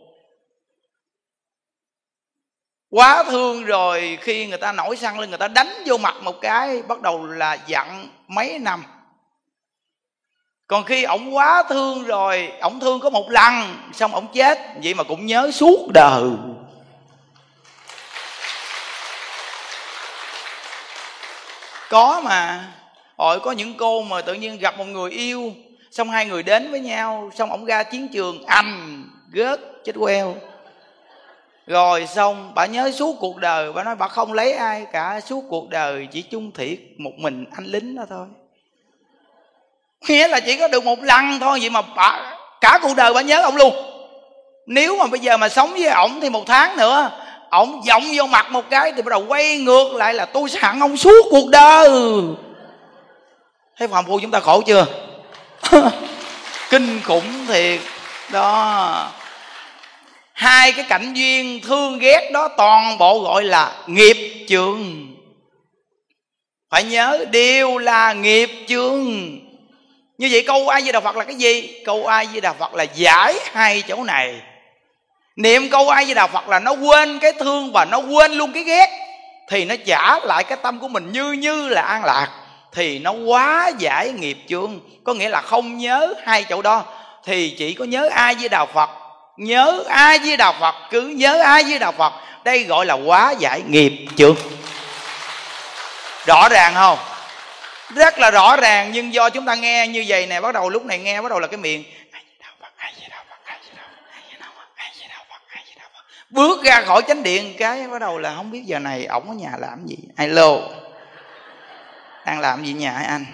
Quá 2.89 3.23
thương 3.23 3.63
rồi, 3.63 4.17
khi 4.21 4.47
người 4.47 4.57
ta 4.57 4.71
nổi 4.71 4.97
săn 4.97 5.17
lên, 5.17 5.29
người 5.29 5.37
ta 5.37 5.47
đánh 5.47 5.83
vô 5.85 5.97
mặt 5.97 6.15
một 6.23 6.41
cái, 6.41 6.81
bắt 6.81 7.01
đầu 7.01 7.25
là 7.25 7.57
dặn 7.67 8.09
mấy 8.27 8.59
năm. 8.59 8.83
Còn 10.67 10.83
khi 10.83 11.03
ổng 11.03 11.35
quá 11.35 11.63
thương 11.69 12.03
rồi, 12.03 12.51
ổng 12.61 12.79
thương 12.79 12.99
có 12.99 13.09
một 13.09 13.29
lần, 13.29 13.75
xong 13.93 14.13
ổng 14.13 14.27
chết. 14.33 14.59
Vậy 14.83 14.93
mà 14.93 15.03
cũng 15.03 15.25
nhớ 15.25 15.51
suốt 15.51 15.87
đời. 15.93 16.23
Có 21.93 22.21
mà. 22.23 22.67
Hỏi 23.17 23.39
có 23.39 23.51
những 23.51 23.73
cô 23.77 24.01
mà 24.01 24.21
tự 24.21 24.33
nhiên 24.33 24.59
gặp 24.59 24.77
một 24.77 24.85
người 24.85 25.11
yêu, 25.11 25.51
xong 25.91 26.09
hai 26.09 26.25
người 26.25 26.43
đến 26.43 26.71
với 26.71 26.79
nhau, 26.79 27.31
xong 27.35 27.49
ổng 27.49 27.65
ra 27.65 27.83
chiến 27.83 28.07
trường 28.07 28.43
ầm 28.45 29.09
gớt 29.31 29.59
chết 29.85 29.95
queo. 29.99 30.35
Rồi 31.67 32.07
xong, 32.07 32.51
bà 32.55 32.65
nhớ 32.65 32.91
suốt 32.91 33.15
cuộc 33.19 33.37
đời, 33.37 33.73
bà 33.73 33.83
nói 33.83 33.95
bà 33.95 34.07
không 34.07 34.33
lấy 34.33 34.53
ai 34.53 34.85
cả, 34.91 35.21
suốt 35.25 35.43
cuộc 35.49 35.69
đời 35.69 36.07
chỉ 36.11 36.21
chung 36.21 36.51
thiệt 36.51 36.79
một 36.97 37.11
mình 37.17 37.45
anh 37.55 37.65
lính 37.65 37.95
đó 37.95 38.03
thôi. 38.09 38.27
Nghĩa 40.07 40.27
là 40.27 40.39
chỉ 40.39 40.57
có 40.57 40.67
được 40.67 40.85
một 40.85 41.03
lần 41.03 41.39
thôi, 41.39 41.59
vậy 41.61 41.69
mà 41.69 41.81
bà, 41.95 42.37
cả 42.61 42.79
cuộc 42.81 42.95
đời 42.95 43.13
bà 43.13 43.21
nhớ 43.21 43.41
ông 43.41 43.55
luôn. 43.55 43.73
Nếu 44.65 44.97
mà 44.97 45.07
bây 45.07 45.19
giờ 45.19 45.37
mà 45.37 45.49
sống 45.49 45.71
với 45.71 45.87
ổng 45.87 46.21
thì 46.21 46.29
một 46.29 46.43
tháng 46.47 46.77
nữa 46.77 47.22
ổng 47.53 47.81
giọng 47.85 48.03
vô 48.13 48.25
mặt 48.25 48.51
một 48.51 48.69
cái 48.69 48.91
thì 48.95 49.01
bắt 49.01 49.09
đầu 49.09 49.25
quay 49.27 49.57
ngược 49.57 49.93
lại 49.93 50.13
là 50.13 50.25
tôi 50.25 50.49
sẽ 50.49 50.59
hận 50.61 50.79
ông 50.79 50.97
suốt 50.97 51.25
cuộc 51.29 51.49
đời. 51.49 51.89
Thấy 53.77 53.87
phạm 53.87 54.05
phu 54.05 54.19
chúng 54.19 54.31
ta 54.31 54.39
khổ 54.39 54.61
chưa? 54.61 54.85
Kinh 56.69 57.01
khủng 57.03 57.45
thiệt. 57.47 57.79
Đó. 58.31 59.11
Hai 60.33 60.71
cái 60.71 60.85
cảnh 60.89 61.13
duyên 61.13 61.59
thương 61.63 61.99
ghét 61.99 62.29
đó 62.33 62.47
toàn 62.57 62.97
bộ 62.97 63.19
gọi 63.19 63.43
là 63.43 63.75
nghiệp 63.87 64.45
chướng. 64.47 64.81
Phải 66.71 66.83
nhớ 66.83 67.25
đều 67.31 67.77
là 67.77 68.13
nghiệp 68.13 68.49
chướng. 68.67 69.05
Như 70.17 70.27
vậy 70.31 70.43
câu 70.47 70.69
ai 70.69 70.81
di 70.81 70.91
đà 70.91 70.99
phật 70.99 71.15
là 71.15 71.23
cái 71.23 71.35
gì? 71.35 71.81
Câu 71.85 72.05
ai 72.05 72.27
di 72.33 72.41
đà 72.41 72.53
phật 72.53 72.73
là 72.73 72.83
giải 72.83 73.35
hai 73.51 73.81
chỗ 73.81 74.03
này 74.03 74.41
niệm 75.35 75.69
câu 75.69 75.89
ai 75.89 76.05
với 76.05 76.13
đà 76.13 76.27
phật 76.27 76.49
là 76.49 76.59
nó 76.59 76.71
quên 76.71 77.19
cái 77.19 77.33
thương 77.33 77.71
và 77.73 77.85
nó 77.85 77.97
quên 77.97 78.31
luôn 78.31 78.53
cái 78.53 78.63
ghét, 78.63 78.89
thì 79.49 79.65
nó 79.65 79.75
trả 79.85 80.19
lại 80.19 80.43
cái 80.43 80.57
tâm 80.61 80.79
của 80.79 80.87
mình 80.87 81.11
như 81.11 81.31
như 81.31 81.69
là 81.69 81.81
an 81.81 82.05
lạc, 82.05 82.27
thì 82.73 82.99
nó 82.99 83.11
quá 83.11 83.71
giải 83.77 84.09
nghiệp 84.09 84.37
chướng. 84.49 84.79
Có 85.03 85.13
nghĩa 85.13 85.29
là 85.29 85.41
không 85.41 85.77
nhớ 85.77 86.13
hai 86.23 86.43
chỗ 86.43 86.61
đó, 86.61 86.83
thì 87.25 87.55
chỉ 87.57 87.73
có 87.73 87.85
nhớ 87.85 88.09
ai 88.11 88.35
với 88.35 88.49
đạo 88.49 88.67
phật. 88.73 88.89
Nhớ 89.37 89.83
ai 89.89 90.19
với 90.19 90.37
đạo 90.37 90.53
phật, 90.59 90.75
cứ 90.91 91.01
nhớ 91.01 91.41
ai 91.41 91.63
với 91.63 91.79
đạo 91.79 91.91
phật, 91.91 92.13
đây 92.43 92.63
gọi 92.63 92.85
là 92.85 92.93
quá 92.93 93.33
giải 93.39 93.61
nghiệp 93.67 93.93
chướng. 94.15 94.35
Rõ 96.25 96.49
ràng 96.49 96.73
không? 96.75 96.97
Rất 97.89 98.19
là 98.19 98.31
rõ 98.31 98.55
ràng, 98.55 98.91
nhưng 98.91 99.13
do 99.13 99.29
chúng 99.29 99.45
ta 99.45 99.55
nghe 99.55 99.87
như 99.87 100.05
vậy 100.07 100.27
nè, 100.27 100.41
bắt 100.41 100.53
đầu 100.53 100.69
lúc 100.69 100.85
này 100.85 100.97
nghe, 100.97 101.21
bắt 101.21 101.29
đầu 101.29 101.39
là 101.39 101.47
cái 101.47 101.57
miệng. 101.57 101.83
Bước 106.33 106.63
ra 106.63 106.81
khỏi 106.81 107.01
chánh 107.07 107.23
điện 107.23 107.53
cái 107.57 107.87
bắt 107.87 107.99
đầu 107.99 108.17
là 108.17 108.35
không 108.35 108.51
biết 108.51 108.63
giờ 108.65 108.79
này 108.79 109.05
ổng 109.05 109.29
ở 109.29 109.33
nhà 109.33 109.51
làm 109.59 109.85
gì. 109.85 109.97
Alo. 110.15 110.57
Đang 112.25 112.39
làm 112.39 112.63
gì 112.63 112.73
nhà 112.73 112.93
anh? 112.93 113.25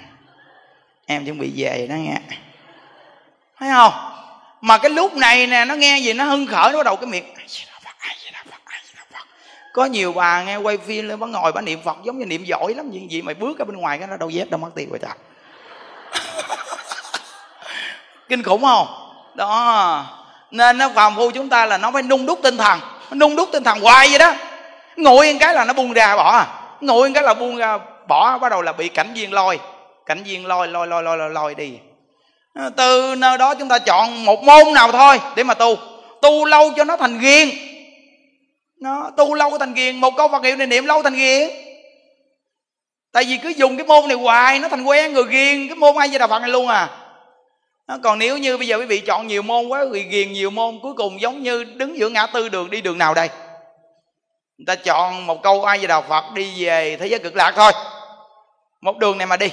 Em 1.06 1.26
chuẩn 1.26 1.38
bị 1.38 1.52
về 1.56 1.88
đó 1.90 1.96
nghe. 1.96 2.18
Thấy 3.60 3.70
không? 3.72 3.94
Mà 4.62 4.78
cái 4.78 4.92
lúc 4.92 5.16
này 5.16 5.48
nè, 5.48 5.66
nó 5.66 5.76
nghe 5.76 6.00
gì, 6.00 6.14
nó 6.14 6.24
hưng 6.24 6.48
khởi, 6.48 6.72
nó 6.72 6.78
bắt 6.78 6.86
đầu 6.86 6.96
cái 6.96 7.06
miệng 7.06 7.24
có 9.74 9.86
nhiều 9.86 10.14
bà 10.14 10.44
nghe 10.44 10.58
quay 10.58 10.78
phim 10.78 11.08
lên, 11.08 11.20
bà 11.20 11.28
ngồi, 11.28 11.52
bà 11.52 11.62
niệm 11.62 11.80
phật 11.86 11.98
giống 12.04 12.20
như 12.20 12.26
niệm 12.26 12.44
giỏi 12.44 12.74
lắm, 12.74 12.92
gì 12.92 13.08
gì 13.10 13.22
mày 13.22 13.36
bước 13.36 13.60
ra 13.60 13.66
bên 13.66 13.78
ngoài 13.78 13.98
cái 13.98 14.08
nó 14.08 14.18
đâu 14.18 14.30
dép, 14.30 14.50
đâu 14.50 14.60
mất 14.60 14.70
tiền 14.76 14.90
rồi 14.90 15.00
trời 15.00 15.12
kinh 18.30 18.44
khủng 18.44 18.62
không? 18.62 18.88
Đó 19.36 20.29
nên 20.52 20.78
nó 20.78 20.90
phàm 20.90 21.16
phu 21.16 21.32
chúng 21.32 21.50
ta 21.50 21.66
là 21.66 21.78
nó 21.78 21.92
phải 21.92 22.04
nung 22.04 22.26
đúc 22.26 22.40
tinh 22.44 22.58
thần. 22.58 22.80
Nó 23.12 23.16
nung 23.16 23.36
đúc 23.36 23.50
tinh 23.52 23.64
thần 23.64 23.80
hoài 23.80 24.10
vậy 24.10 24.20
đó. 24.20 24.34
Ngồi 24.98 25.34
một 25.34 25.40
cái 25.42 25.54
là 25.54 25.66
nó 25.66 25.74
buông 25.74 25.94
ra 25.94 26.16
bỏ 26.16 26.32
à. 26.32 26.48
ngồi 26.82 27.10
một 27.10 27.14
cái 27.14 27.24
là 27.24 27.34
buông 27.34 27.58
ra 27.58 27.78
bỏ 28.08 28.38
bắt 28.38 28.50
đầu 28.50 28.62
là 28.62 28.72
bị 28.72 28.90
cảnh 28.90 29.14
viên 29.14 29.34
lôi. 29.34 29.60
Cảnh 30.06 30.24
viên 30.24 30.46
lôi 30.46 30.68
lôi 30.68 30.88
lôi 30.88 31.04
lôi 31.04 31.18
lôi, 31.18 31.30
lôi 31.30 31.56
đi. 31.56 31.74
Ờ, 32.56 32.70
từ 32.78 33.16
nơi 33.16 33.38
đó 33.38 33.56
chúng 33.56 33.68
ta 33.68 33.80
chọn 33.80 34.26
một 34.26 34.44
môn 34.44 34.74
nào 34.74 34.92
thôi 34.92 35.20
để 35.36 35.44
mà 35.44 35.54
tu. 35.54 35.78
Tu 36.22 36.46
lâu 36.46 36.72
cho 36.78 36.84
nó 36.84 36.98
thành 36.98 37.20
ghiền. 37.20 37.50
Nó 38.82 39.12
tu 39.18 39.34
lâu 39.34 39.58
thành 39.58 39.74
ghiền 39.74 39.96
một 39.96 40.18
câu 40.18 40.28
phật 40.28 40.44
hiệu 40.44 40.56
này 40.56 40.68
niệm 40.68 40.86
lâu 40.86 41.04
thành 41.04 41.16
ghiền. 41.16 41.50
Tại 43.14 43.24
vì 43.24 43.38
cứ 43.38 43.50
dùng 43.50 43.78
cái 43.78 43.86
môn 43.86 44.08
này 44.08 44.18
hoài 44.18 44.60
nó 44.60 44.68
thành 44.68 44.84
quen 44.84 45.14
người 45.14 45.24
ghiền 45.24 45.68
cái 45.68 45.76
môn 45.76 45.96
ai 45.96 46.08
với 46.08 46.20
đà 46.20 46.28
phật 46.28 46.40
này 46.40 46.50
luôn 46.50 46.68
à 46.68 46.90
còn 48.04 48.20
nếu 48.20 48.38
như 48.38 48.58
bây 48.58 48.68
giờ 48.68 48.78
quý 48.78 48.86
vị 48.86 49.00
chọn 49.00 49.28
nhiều 49.28 49.42
môn 49.42 49.68
quá, 49.68 49.82
quý 49.82 49.90
vị 49.90 50.04
ghiền 50.04 50.34
nhiều 50.34 50.50
môn, 50.50 50.80
cuối 50.82 50.94
cùng 50.94 51.22
giống 51.22 51.44
như 51.44 51.64
đứng 51.64 51.98
giữa 51.98 52.10
ngã 52.10 52.26
tư 52.26 52.50
đường, 52.50 52.70
đi 52.70 52.82
đường 52.82 52.98
nào 52.98 53.14
đây? 53.14 53.30
Người 54.58 54.66
ta 54.68 54.76
chọn 54.76 55.26
một 55.26 55.44
câu 55.44 55.64
ai 55.64 55.80
về 55.80 55.88
đạo 55.88 56.04
phật, 56.10 56.24
đi 56.34 56.66
về 56.66 56.98
thế 57.00 57.08
giới 57.08 57.20
cực 57.20 57.36
lạc 57.36 57.54
thôi. 57.56 57.72
Một 58.82 58.98
đường 58.98 59.18
này 59.18 59.28
mà 59.28 59.38
đi. 59.38 59.52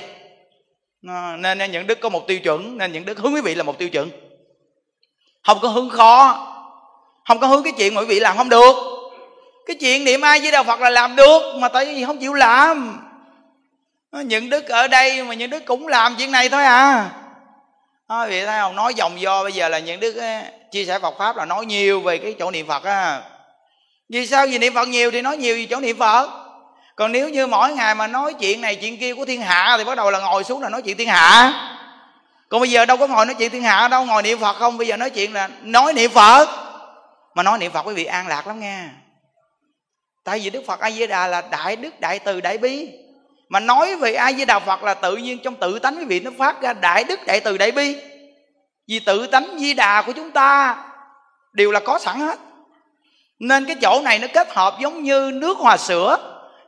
Nên 1.38 1.59
những 1.72 1.87
đức 1.87 2.01
có 2.01 2.09
một 2.09 2.27
tiêu 2.27 2.38
chuẩn, 2.38 2.79
nên 2.79 2.92
những 2.92 3.05
đức 3.05 3.18
hướng 3.18 3.35
quý 3.35 3.40
vị 3.40 3.55
là 3.55 3.62
một 3.62 3.79
tiêu 3.79 3.88
chuẩn. 3.88 4.11
Không 5.44 5.59
có 5.62 5.68
hướng 5.68 5.90
khó, 5.90 6.46
không 7.29 7.40
có 7.40 7.46
hướng 7.46 7.62
cái 7.62 7.72
chuyện 7.79 7.94
mà 7.94 8.01
quý 8.01 8.07
vị 8.07 8.20
làm 8.20 8.37
không 8.37 8.49
được. 8.49 8.75
Cái 9.66 9.77
chuyện 9.81 10.05
niệm 10.05 10.20
ai 10.20 10.40
với 10.40 10.51
đạo 10.51 10.64
phật 10.64 10.81
là 10.81 10.90
làm 10.90 11.16
được, 11.16 11.42
mà 11.59 11.68
tại 11.68 11.85
vì 11.85 12.05
không 12.05 12.18
chịu 12.18 12.33
làm. 12.33 13.01
Những 14.12 14.51
đức 14.51 14.68
ở 14.68 14.88
đây 14.88 15.23
mà 15.23 15.35
những 15.35 15.50
đức 15.50 15.65
cũng 15.67 15.88
làm 15.88 16.15
chuyện 16.19 16.33
này 16.33 16.48
thôi 16.48 16.65
à 16.65 17.11
à, 18.07 18.27
vậy 18.27 18.46
thấy 18.46 18.61
không 18.61 18.77
nói 18.77 18.94
dòng 18.94 19.21
do 19.21 19.42
bây 19.42 19.52
giờ 19.52 19.69
là 19.69 19.79
những 19.79 20.00
đức 20.00 20.17
ấy, 20.17 20.42
chia 20.71 20.85
sẻ 20.85 20.98
Phật 20.98 21.15
pháp 21.19 21.37
là 21.37 21.44
nói 21.44 21.67
nhiều 21.67 22.00
về 22.00 22.19
cái 22.19 22.35
chỗ 22.38 22.50
niệm 22.50 22.67
Phật 22.67 22.85
á. 22.85 23.23
Vì 24.09 24.27
sao 24.27 24.46
vì 24.46 24.59
niệm 24.59 24.75
Phật 24.75 24.88
nhiều 24.88 25.11
thì 25.11 25.23
nói 25.23 25.37
nhiều 25.37 25.57
về 25.57 25.67
chỗ 25.71 25.81
niệm 25.81 25.98
Phật? 25.98 26.31
Còn 26.96 27.13
nếu 27.13 27.29
như 27.29 27.46
mỗi 27.46 27.73
ngày 27.73 27.94
mà 27.94 28.07
nói 28.07 28.35
chuyện 28.35 28.61
này 28.61 28.77
chuyện 28.77 28.98
kia 28.98 29.15
của 29.15 29.25
thiên 29.25 29.42
hạ 29.42 29.75
thì 29.79 29.85
bắt 29.85 29.94
đầu 29.94 30.11
là 30.11 30.19
ngồi 30.19 30.44
xuống 30.44 30.63
là 30.63 30.69
nói 30.69 30.83
chuyện 30.83 30.96
thiên 30.96 31.09
hạ. 31.09 31.52
Còn 32.48 32.61
bây 32.61 32.71
giờ 32.71 32.87
đâu 32.87 32.96
có 32.96 33.07
ngồi 33.07 33.27
nói 33.27 33.35
chuyện 33.35 33.50
thiên 33.50 33.63
hạ 33.63 33.88
đâu 33.88 34.04
ngồi 34.04 34.23
niệm 34.23 34.38
phật 34.38 34.57
không? 34.57 34.79
Bây 34.79 34.87
giờ 34.87 34.96
nói 34.96 35.11
chuyện 35.11 35.33
là 35.33 35.48
nói 35.63 35.92
niệm 35.92 36.11
phật. 36.11 36.48
Mà 37.35 37.42
nói 37.42 37.59
niệm 37.59 37.73
phật 37.73 37.83
quý 37.83 37.94
vị 37.94 38.04
an 38.04 38.27
lạc 38.27 38.46
lắm 38.46 38.61
nghe 38.61 38.85
tại 40.27 40.38
vì 40.38 40.50
đức 40.50 40.63
phật 40.67 40.81
a 40.81 40.90
di 40.90 41.07
đà 41.07 41.27
là 41.27 41.42
đại 41.50 41.77
đức 41.77 42.00
đại 42.00 42.19
từ 42.19 42.40
đại 42.40 42.59
bi 42.59 42.88
mà 43.49 43.61
nói 43.61 43.97
về 43.97 44.15
ai 44.15 44.33
với 44.33 44.44
Đạo 44.44 44.61
phật 44.61 44.83
là 44.83 44.94
tự 44.94 45.17
nhiên 45.17 45.38
trong 45.44 45.55
tự 45.55 45.79
tánh 45.79 45.97
quý 45.99 46.05
vị 46.05 46.21
nó 46.21 46.31
phát 46.38 46.63
ra 46.63 46.73
đại 46.73 47.05
đức 47.05 47.21
đại 47.27 47.40
từ 47.40 47.59
đại 47.59 47.73
bi. 47.73 47.97
Vì 48.88 48.99
tự 48.99 49.27
tánh 49.27 49.57
di 49.59 49.75
đà 49.75 50.03
của 50.03 50.13
chúng 50.13 50.31
ta 50.31 50.77
đều 51.53 51.73
là 51.73 51.81
có 51.81 51.99
sẵn 51.99 52.21
hết. 52.21 52.38
Nên 53.38 53.65
cái 53.65 53.77
chỗ 53.83 54.01
này 54.05 54.19
nó 54.19 54.27
kết 54.33 54.55
hợp 54.55 54.77
giống 54.81 55.03
như 55.03 55.31
nước 55.35 55.59
hòa 55.59 55.77
sữa. 55.77 56.17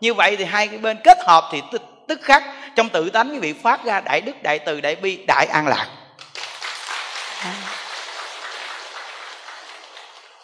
Như 0.00 0.14
vậy 0.14 0.36
thì 0.36 0.44
hai 0.44 0.68
cái 0.68 0.78
bên 0.78 0.98
kết 1.04 1.18
hợp 1.26 1.48
thì 1.52 1.62
tức, 1.72 1.82
tức 2.08 2.20
khắc 2.22 2.44
trong 2.76 2.88
tự 2.88 3.10
tánh 3.10 3.30
quý 3.32 3.38
vị 3.38 3.52
phát 3.52 3.84
ra 3.84 4.00
đại 4.00 4.20
đức 4.20 4.42
đại 4.42 4.58
từ 4.58 4.80
đại 4.80 4.96
bi 4.96 5.24
đại 5.26 5.46
an 5.46 5.66
lạc. 5.66 5.86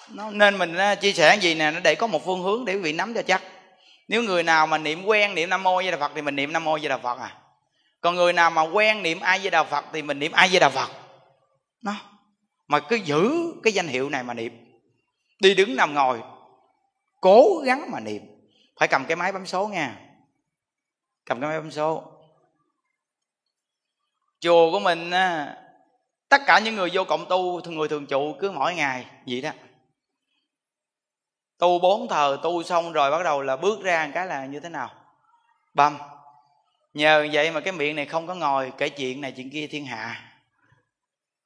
Nên 0.09 0.59
mình 0.59 0.77
à, 0.77 0.95
chia 0.95 1.13
sẻ 1.13 1.37
gì 1.41 1.55
nè 1.55 1.71
nó 1.71 1.81
để 1.81 1.95
có 1.95 2.07
một 2.07 2.25
phương 2.27 2.43
hướng 2.43 2.65
để 2.65 2.75
quý 2.75 2.81
vị 2.81 2.93
nắm 2.93 3.15
cho 3.15 3.23
chắc 3.23 3.43
nếu 4.09 4.23
người 4.23 4.43
nào 4.43 4.67
mà 4.67 4.79
niệm 4.79 5.05
quen 5.05 5.35
niệm 5.35 5.51
nam 5.51 5.63
mô 5.63 5.83
di 5.83 5.91
đà 5.91 5.97
phật 5.97 6.13
thì 6.15 6.23
mình 6.23 6.37
niệm 6.37 6.53
nam 6.53 6.65
mô 6.65 6.79
di 6.79 6.89
đà 6.89 6.99
phật 6.99 7.19
à. 7.19 7.37
Còn 8.01 8.15
người 8.15 8.33
nào 8.33 8.51
mà 8.51 8.63
quen 8.63 9.03
niệm 9.03 9.21
ai 9.21 9.41
di 9.41 9.51
đà 9.51 9.65
phật 9.65 9.85
thì 9.93 10.03
mình 10.03 10.19
niệm 10.19 10.33
ai 10.33 10.49
di 10.49 10.59
đà 10.59 10.69
phật. 10.69 10.91
Nó 11.83 11.95
mà 12.69 12.81
cứ 12.81 12.97
giữ 12.97 13.33
cái 13.63 13.73
danh 13.73 13.89
hiệu 13.89 14.11
này 14.11 14.23
mà 14.23 14.35
niệm. 14.35 14.81
Đi 15.41 15.55
đứng 15.55 15.77
nằm 15.77 15.95
ngồi, 15.95 16.21
cố 17.21 17.63
gắng 17.65 17.91
mà 17.91 18.01
niệm. 18.01 18.23
Phải 18.79 18.89
cầm 18.89 19.05
cái 19.05 19.17
máy 19.17 19.33
bấm 19.33 19.47
số 19.47 19.69
nha. 19.69 20.01
Cầm 21.27 21.41
cái 21.41 21.51
máy 21.51 21.61
bấm 21.61 21.71
số. 21.71 22.03
Chùa 24.41 24.71
của 24.71 24.81
mình 24.81 25.11
tất 26.29 26.43
cả 26.47 26.59
những 26.59 26.77
người 26.77 26.91
vô 26.93 27.05
cộng 27.05 27.27
tu 27.29 27.61
người 27.71 27.89
thường 27.89 28.07
trụ 28.07 28.37
cứ 28.41 28.51
mỗi 28.51 28.75
ngày, 28.75 29.07
vậy 29.27 29.41
đó 29.41 29.51
tu 31.65 31.79
bốn 31.79 32.09
thờ, 32.09 32.39
tu 32.43 32.63
xong 32.63 32.93
rồi 32.93 33.11
bắt 33.11 33.23
đầu 33.23 33.43
là 33.43 33.57
bước 33.57 33.83
ra 33.83 34.11
cái 34.15 34.27
là 34.27 34.47
như 34.47 34.61
thế 34.61 34.69
nào? 34.69 34.91
Băm 35.75 35.99
nhờ 36.95 37.29
vậy 37.33 37.51
mà 37.51 37.61
cái 37.61 37.73
miệng 37.73 37.97
này 37.97 38.07
không 38.07 38.27
có 38.27 38.35
ngồi, 38.35 38.73
kể 38.79 38.89
chuyện 38.89 39.21
này, 39.21 39.33
chuyện 39.33 39.51
kia, 39.51 39.67
thiên 39.67 39.87
hạ. 39.87 40.33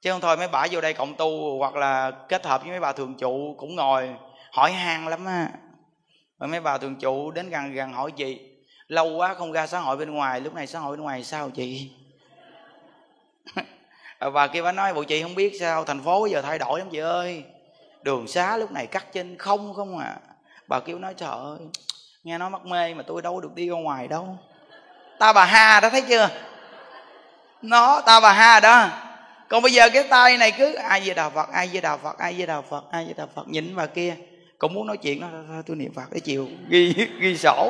Chứ 0.01 0.11
không 0.11 0.21
thôi, 0.21 0.37
mấy 0.37 0.47
bà 0.47 0.67
vô 0.71 0.81
đây 0.81 0.93
cộng 0.93 1.15
tu 1.15 1.57
hoặc 1.57 1.75
là 1.75 2.11
kết 2.11 2.45
hợp 2.45 2.61
với 2.61 2.71
mấy 2.71 2.79
bà 2.79 2.91
thường 2.91 3.15
trụ 3.15 3.55
cũng 3.57 3.75
ngồi, 3.75 4.09
hỏi 4.51 4.71
han 4.71 5.07
lắm 5.07 5.25
á. 5.25 5.49
Rồi 6.39 6.47
mấy 6.47 6.61
bà 6.61 6.77
thường 6.77 6.95
trụ 6.95 7.31
đến 7.31 7.49
gần 7.49 7.73
gần 7.73 7.93
hỏi 7.93 8.11
chị, 8.11 8.39
lâu 8.87 9.09
quá 9.17 9.33
không 9.33 9.51
ra 9.51 9.67
xã 9.67 9.79
hội 9.79 9.97
bên 9.97 10.11
ngoài, 10.11 10.41
lúc 10.41 10.53
này 10.53 10.67
xã 10.67 10.79
hội 10.79 10.97
bên 10.97 11.03
ngoài 11.03 11.23
sao 11.23 11.49
chị? 11.49 11.91
Bà 14.33 14.47
kia 14.47 14.61
bà 14.61 14.71
nói, 14.71 14.93
bộ 14.93 15.03
chị 15.03 15.23
không 15.23 15.35
biết 15.35 15.53
sao, 15.59 15.83
thành 15.83 16.01
phố 16.01 16.25
giờ 16.25 16.41
thay 16.41 16.59
đổi 16.59 16.79
lắm 16.79 16.89
chị 16.91 16.97
ơi 16.97 17.43
đường 18.01 18.27
xá 18.27 18.57
lúc 18.57 18.71
này 18.71 18.87
cắt 18.87 19.05
trên 19.13 19.37
không 19.37 19.73
không 19.73 19.97
à. 19.97 20.15
Bà 20.67 20.79
kêu 20.79 20.99
nói, 20.99 21.13
trời 21.17 21.29
ơi, 21.29 21.57
nghe 22.23 22.37
nói 22.37 22.49
mắc 22.49 22.65
mê 22.65 22.93
mà 22.93 23.03
tôi 23.07 23.21
đâu 23.21 23.41
được 23.41 23.55
đi 23.55 23.69
ra 23.69 23.75
ngoài 23.75 24.07
đâu. 24.07 24.37
Ta 25.19 25.33
bà 25.33 25.45
ha 25.45 25.79
đó, 25.79 25.89
thấy 25.89 26.01
chưa? 26.01 26.29
Nó, 27.61 28.01
ta 28.01 28.19
bà 28.19 28.33
ha 28.33 28.59
đó. 28.59 28.87
Còn 29.47 29.61
bây 29.61 29.71
giờ 29.71 29.89
cái 29.89 30.03
tay 30.03 30.37
này 30.37 30.51
cứ, 30.51 30.73
ai 30.73 31.01
về 31.01 31.13
đà 31.13 31.29
phật, 31.29 31.49
ai 31.51 31.69
về 31.73 31.81
đà 31.81 31.97
phật, 31.97 32.17
ai 32.17 32.33
về 32.33 32.45
đà 32.45 32.61
phật, 32.61 32.83
ai 32.91 33.05
về 33.05 33.13
đà 33.17 33.25
phật. 33.35 33.47
Nhìn 33.47 33.75
bà 33.75 33.85
kia, 33.85 34.15
cũng 34.57 34.73
muốn 34.73 34.87
nói 34.87 34.97
chuyện 34.97 35.21
đó 35.21 35.27
thôi 35.31 35.63
tôi 35.65 35.75
niệm 35.75 35.93
phật 35.95 36.03
để 36.11 36.19
chiều 36.19 36.47
ghi 36.69 36.93
ghi 37.19 37.37
sổ. 37.37 37.69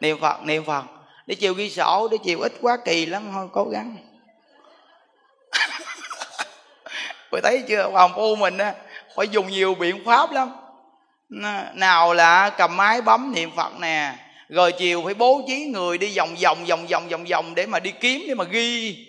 Niệm 0.00 0.20
phật 0.20 0.42
niệm 0.42 0.64
phật. 0.64 0.84
Để 1.26 1.34
chiều 1.34 1.54
ghi 1.54 1.70
sổ, 1.70 2.08
để 2.10 2.18
chiều 2.24 2.40
ít 2.40 2.52
quá 2.60 2.78
kỳ 2.84 3.06
lắm, 3.06 3.30
thôi, 3.32 3.48
cố 3.52 3.64
gắng. 3.64 3.96
Bà 7.32 7.40
thấy 7.42 7.64
chưa 7.68 7.88
hoàng 7.90 8.12
phu 8.14 8.36
mình 8.36 8.58
á 8.58 8.74
phải 9.16 9.28
dùng 9.28 9.46
nhiều 9.46 9.74
biện 9.74 10.04
pháp 10.04 10.32
lắm. 10.32 10.52
Nào 11.74 12.14
là 12.14 12.50
cầm 12.50 12.76
máy 12.76 13.02
bấm 13.02 13.32
niệm 13.34 13.50
phật 13.56 13.72
nè, 13.80 14.14
rồi 14.48 14.72
chiều 14.72 15.02
phải 15.04 15.14
bố 15.14 15.42
trí 15.48 15.64
người 15.64 15.98
đi 15.98 16.16
vòng 16.16 16.34
vòng 16.42 16.64
vòng 16.64 16.86
vòng 16.86 17.08
vòng 17.08 17.24
vòng 17.24 17.54
để 17.54 17.66
mà 17.66 17.80
đi 17.80 17.90
kiếm, 18.00 18.22
để 18.28 18.34
mà 18.34 18.44
ghi. 18.44 19.06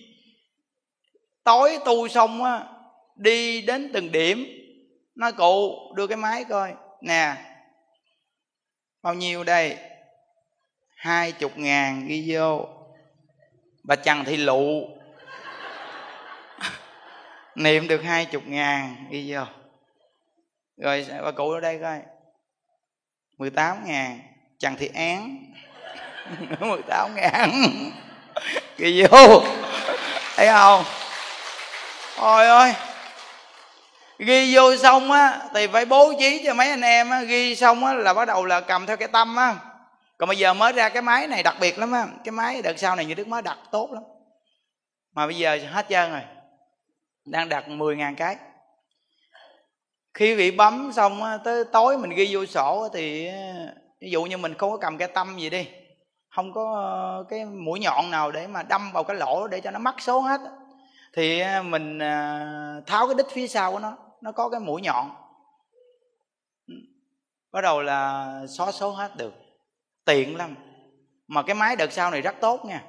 Tối 1.44 1.78
tu 1.86 2.08
xong 2.08 2.44
á, 2.44 2.64
đi 3.16 3.62
đến 3.62 3.92
từng 3.94 4.12
điểm. 4.12 4.48
Nói, 5.16 5.32
cụ, 5.32 5.76
đưa 5.96 6.08
cái 6.08 6.18
máy 6.18 6.46
coi. 6.50 6.74
Nè, 7.02 7.36
bao 9.02 9.14
nhiêu 9.14 9.44
đây? 9.44 9.78
Hai 10.96 11.32
chục 11.32 11.58
ngàn, 11.58 12.08
ghi 12.08 12.26
vô. 12.34 12.68
Bà 13.84 13.96
trần 13.96 14.26
thị 14.26 14.38
lụ. 14.38 14.88
Niệm 17.56 17.88
được 17.88 18.04
hai 18.04 18.26
chục 18.26 18.44
ngàn, 18.46 18.96
ghi 19.10 19.34
vô 19.34 19.46
rồi, 20.78 21.06
bà 21.24 21.32
cụ 21.32 21.52
ở 21.52 21.60
đây 21.60 21.80
coi. 21.82 22.00
mười 23.38 23.50
tám 23.50 23.86
ngàn. 23.86 24.20
Trần 24.60 24.76
thị 24.76 24.90
án. 24.94 25.38
mười 26.60 26.82
tám 26.82 27.16
ngàn. 27.16 27.52
Ghi 28.78 29.04
vô 29.04 29.44
thấy 30.36 30.48
không? 30.48 30.84
Ôi 32.18 32.48
ơi. 32.48 32.74
Ghi 34.20 34.56
vô 34.56 34.76
xong 34.76 35.12
á, 35.12 35.40
thì 35.54 35.68
phải 35.68 35.86
bố 35.86 36.14
trí 36.20 36.42
cho 36.46 36.54
mấy 36.54 36.70
anh 36.70 36.82
em 36.82 37.10
á, 37.10 37.22
ghi 37.22 37.56
xong 37.56 37.86
á 37.86 37.94
là 37.94 38.14
bắt 38.14 38.26
đầu 38.26 38.46
là 38.46 38.62
cầm 38.62 38.86
theo 38.86 38.98
cái 38.98 39.08
tâm 39.08 39.36
á. 39.36 39.56
Còn 40.18 40.30
bây 40.30 40.38
giờ 40.38 40.54
mới 40.54 40.74
ra 40.74 40.90
cái 40.90 41.02
máy 41.02 41.28
này 41.28 41.44
đặc 41.44 41.56
biệt 41.60 41.80
lắm 41.80 41.92
á. 41.92 42.08
Cái 42.24 42.32
máy 42.32 42.62
đợt 42.62 42.80
sau 42.80 42.96
này 42.96 43.06
như 43.06 43.14
đức 43.14 43.28
mới 43.28 43.42
đặt 43.42 43.58
tốt 43.72 43.90
lắm. 43.94 44.04
Mà 45.14 45.26
bây 45.26 45.38
giờ 45.38 45.60
hết 45.72 45.86
trơn 45.90 46.12
rồi. 46.12 46.22
Đang 47.26 47.50
đặt 47.50 47.68
10 47.68 47.96
ngàn 47.96 48.16
cái 48.16 48.36
khi 50.18 50.36
bị 50.36 50.52
bấm 50.52 50.92
xong 50.94 51.22
tới 51.44 51.64
tối 51.72 51.98
mình 51.98 52.10
ghi 52.10 52.36
vô 52.36 52.46
sổ 52.46 52.90
thì 52.94 53.30
ví 54.02 54.12
dụ 54.12 54.24
như 54.24 54.38
mình 54.38 54.54
không 54.54 54.72
có 54.72 54.78
cầm 54.78 54.98
cái 54.98 55.08
tâm 55.08 55.38
gì 55.38 55.50
đi, 55.50 55.68
không 56.36 56.54
có 56.54 56.74
ờ, 56.76 57.26
cái 57.30 57.46
mũi 57.46 57.80
nhọn 57.80 58.12
nào 58.12 58.32
để 58.32 58.48
mà 58.48 58.64
đâm 58.64 58.92
vào 58.94 59.04
cái 59.04 59.18
lỗ 59.18 59.48
để 59.48 59.62
cho 59.62 59.72
nó 59.72 59.80
mắc 59.80 59.96
số 60.00 60.20
hết 60.20 60.42
thì 61.14 61.44
mình 61.66 62.00
à, 62.00 62.82
tháo 62.86 63.08
cái 63.08 63.16
đít 63.18 63.26
phía 63.32 63.48
sau 63.48 63.72
của 63.72 63.80
nó 63.80 63.98
nó 64.22 64.32
có 64.32 64.50
cái 64.50 64.60
mũi 64.60 64.82
nhọn. 64.82 65.10
Bắt 67.52 67.62
đầu 67.62 67.82
là 67.82 68.32
xóa 68.50 68.72
số 68.72 68.92
hết 68.92 69.18
được. 69.18 69.34
Tiện 70.06 70.38
lắm. 70.38 70.56
Mà 71.28 71.42
cái 71.42 71.56
máy 71.56 71.76
đợt 71.76 71.92
sau 71.92 72.12
này 72.12 72.22
rất 72.22 72.36
tốt 72.42 72.66
nha. 72.66 72.84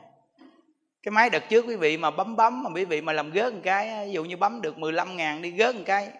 Cái 1.02 1.12
máy 1.12 1.30
đợt 1.30 1.48
trước 1.48 1.64
quý 1.68 1.76
vị 1.76 1.96
mà 1.96 2.10
bấm 2.10 2.36
bấm, 2.36 2.62
mà 2.62 2.70
quý 2.74 2.84
vị 2.84 3.00
mà 3.00 3.12
làm 3.12 3.30
gớt 3.30 3.54
một 3.54 3.60
cái 3.62 4.06
ví 4.06 4.12
dụ 4.12 4.24
như 4.24 4.36
bấm 4.36 4.60
được 4.60 4.78
15 4.78 5.16
ngàn 5.16 5.42
đi 5.42 5.50
gớt 5.50 5.74
một 5.74 5.82
cái 5.86 6.12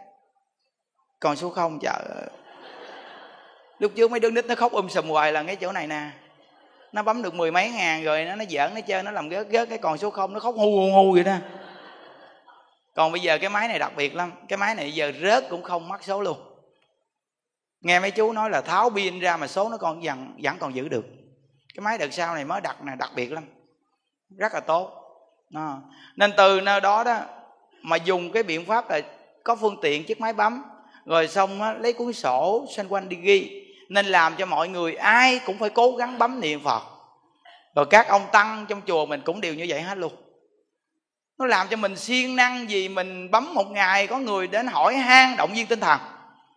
còn 1.21 1.37
số 1.37 1.51
không? 1.51 1.79
Chợ 1.83 2.29
lúc 3.79 3.93
trước 3.97 4.11
mấy 4.11 4.21
đứa 4.21 4.31
nít 4.31 4.47
nó 4.47 4.55
khóc 4.55 4.73
um 4.73 4.89
sùm 4.89 5.09
hoài 5.09 5.33
là 5.33 5.43
cái 5.43 5.57
chỗ 5.57 5.73
này 5.73 5.87
nè. 5.87 6.11
Nó 6.93 7.03
bấm 7.03 7.23
được 7.23 7.35
mười 7.35 7.51
mấy 7.51 7.71
ngàn 7.71 8.05
rồi, 8.05 8.25
nó 8.25 8.35
nó 8.35 8.45
giỡn 8.51 8.75
nó 8.75 8.81
chơi 8.81 9.03
nó 9.03 9.11
làm 9.11 9.29
gớt 9.29 9.49
gớt 9.49 9.69
cái 9.69 9.79
còn 9.79 9.99
số 9.99 10.11
không, 10.11 10.33
nó 10.33 10.41
khóc 10.41 10.55
hu 10.55 10.81
hu 10.81 10.93
hu 10.93 11.13
vậy 11.13 11.25
đó. 11.25 11.37
Còn 12.95 13.13
bây 13.13 13.21
giờ 13.21 13.39
cái 13.39 13.51
máy 13.51 13.69
này 13.69 13.79
đặc 13.79 13.93
biệt 13.97 14.15
lắm, 14.15 14.33
cái 14.49 14.57
máy 14.57 14.75
này 14.75 14.95
giờ 14.95 15.13
rớt 15.23 15.45
cũng 15.51 15.63
không 15.63 15.89
mất 15.89 16.05
số 16.05 16.23
luôn. 16.23 16.39
Nghe 17.81 18.01
mấy 18.01 18.11
chú 18.11 18.33
nói 18.33 18.51
là 18.51 18.61
tháo 18.61 18.91
pin 18.91 19.21
ra 19.21 19.37
mà 19.37 19.47
số 19.47 19.69
nó 19.69 19.77
còn 19.77 20.01
vẫn 20.01 20.37
vẫn 20.43 20.57
còn 20.59 20.75
giữ 20.75 20.89
được. 20.89 21.05
Cái 21.75 21.81
máy 21.81 21.99
đợt 21.99 22.13
sau 22.13 22.35
này 22.35 22.45
mới 22.45 22.61
đặt 22.61 22.85
này 22.85 22.97
đặc 22.97 23.11
biệt 23.15 23.33
lắm. 23.33 23.45
Rất 24.39 24.55
là 24.55 24.61
tốt. 24.61 24.95
Đó. 25.51 25.79
nên 26.17 26.33
từ 26.37 26.61
nơi 26.61 26.81
đó 26.81 27.05
đó, 27.05 27.21
mà 27.83 27.97
dùng 27.97 28.33
cái 28.33 28.43
biện 28.43 28.67
pháp 28.67 28.91
là 28.91 29.01
có 29.45 29.57
phương 29.57 29.77
tiện 29.83 30.05
chiếc 30.05 30.21
máy 30.21 30.33
bấm 30.33 30.63
rồi 31.09 31.29
xong 31.29 31.63
á, 31.63 31.75
lấy 31.75 31.93
cuốn 31.93 32.13
sổ 32.13 32.67
xung 32.77 32.93
quanh 32.93 33.09
đi 33.09 33.17
ghi. 33.17 33.65
Nên 33.89 34.07
làm 34.07 34.35
cho 34.37 34.47
mọi 34.47 34.69
người 34.69 34.95
ai 34.95 35.41
cũng 35.47 35.59
phải 35.59 35.71
cố 35.71 35.97
gắng 35.97 36.19
bấm 36.19 36.41
niệm 36.41 36.61
phật. 36.65 36.83
Rồi 37.77 37.87
các 37.91 38.09
ông 38.09 38.23
tăng 38.33 38.67
trong 38.69 38.81
chùa 38.87 39.07
mình 39.07 39.21
cũng 39.25 39.41
đều 39.41 39.55
như 39.55 39.67
vậy 39.69 39.81
hết 39.81 39.99
luôn. 39.99 40.13
Nó 41.39 41.47
làm 41.47 41.69
cho 41.69 41.77
mình 41.77 41.97
siêng 41.97 42.37
năng 42.37 42.71
gì 42.71 42.89
mình 42.89 43.31
bấm 43.31 43.55
một 43.55 43.71
ngày 43.71 44.07
có 44.07 44.19
người 44.19 44.47
đến 44.47 44.67
hỏi 44.67 44.97
han 44.97 45.37
động 45.37 45.53
viên 45.55 45.67
tinh 45.67 45.81
thần. 45.81 46.01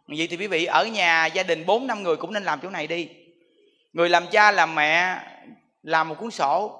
Vậy 0.07 0.27
thì 0.27 0.37
quý 0.37 0.47
vị 0.47 0.65
ở 0.65 0.85
nhà 0.85 1.25
gia 1.25 1.43
đình 1.43 1.65
bốn 1.65 1.87
năm 1.87 2.03
người 2.03 2.15
cũng 2.15 2.33
nên 2.33 2.43
làm 2.43 2.59
chỗ 2.63 2.69
này 2.69 2.87
đi. 2.87 3.09
Người 3.93 4.09
làm 4.09 4.27
cha 4.27 4.51
làm 4.51 4.75
mẹ 4.75 5.17
làm 5.83 6.09
một 6.09 6.15
cuốn 6.19 6.31
sổ. 6.31 6.79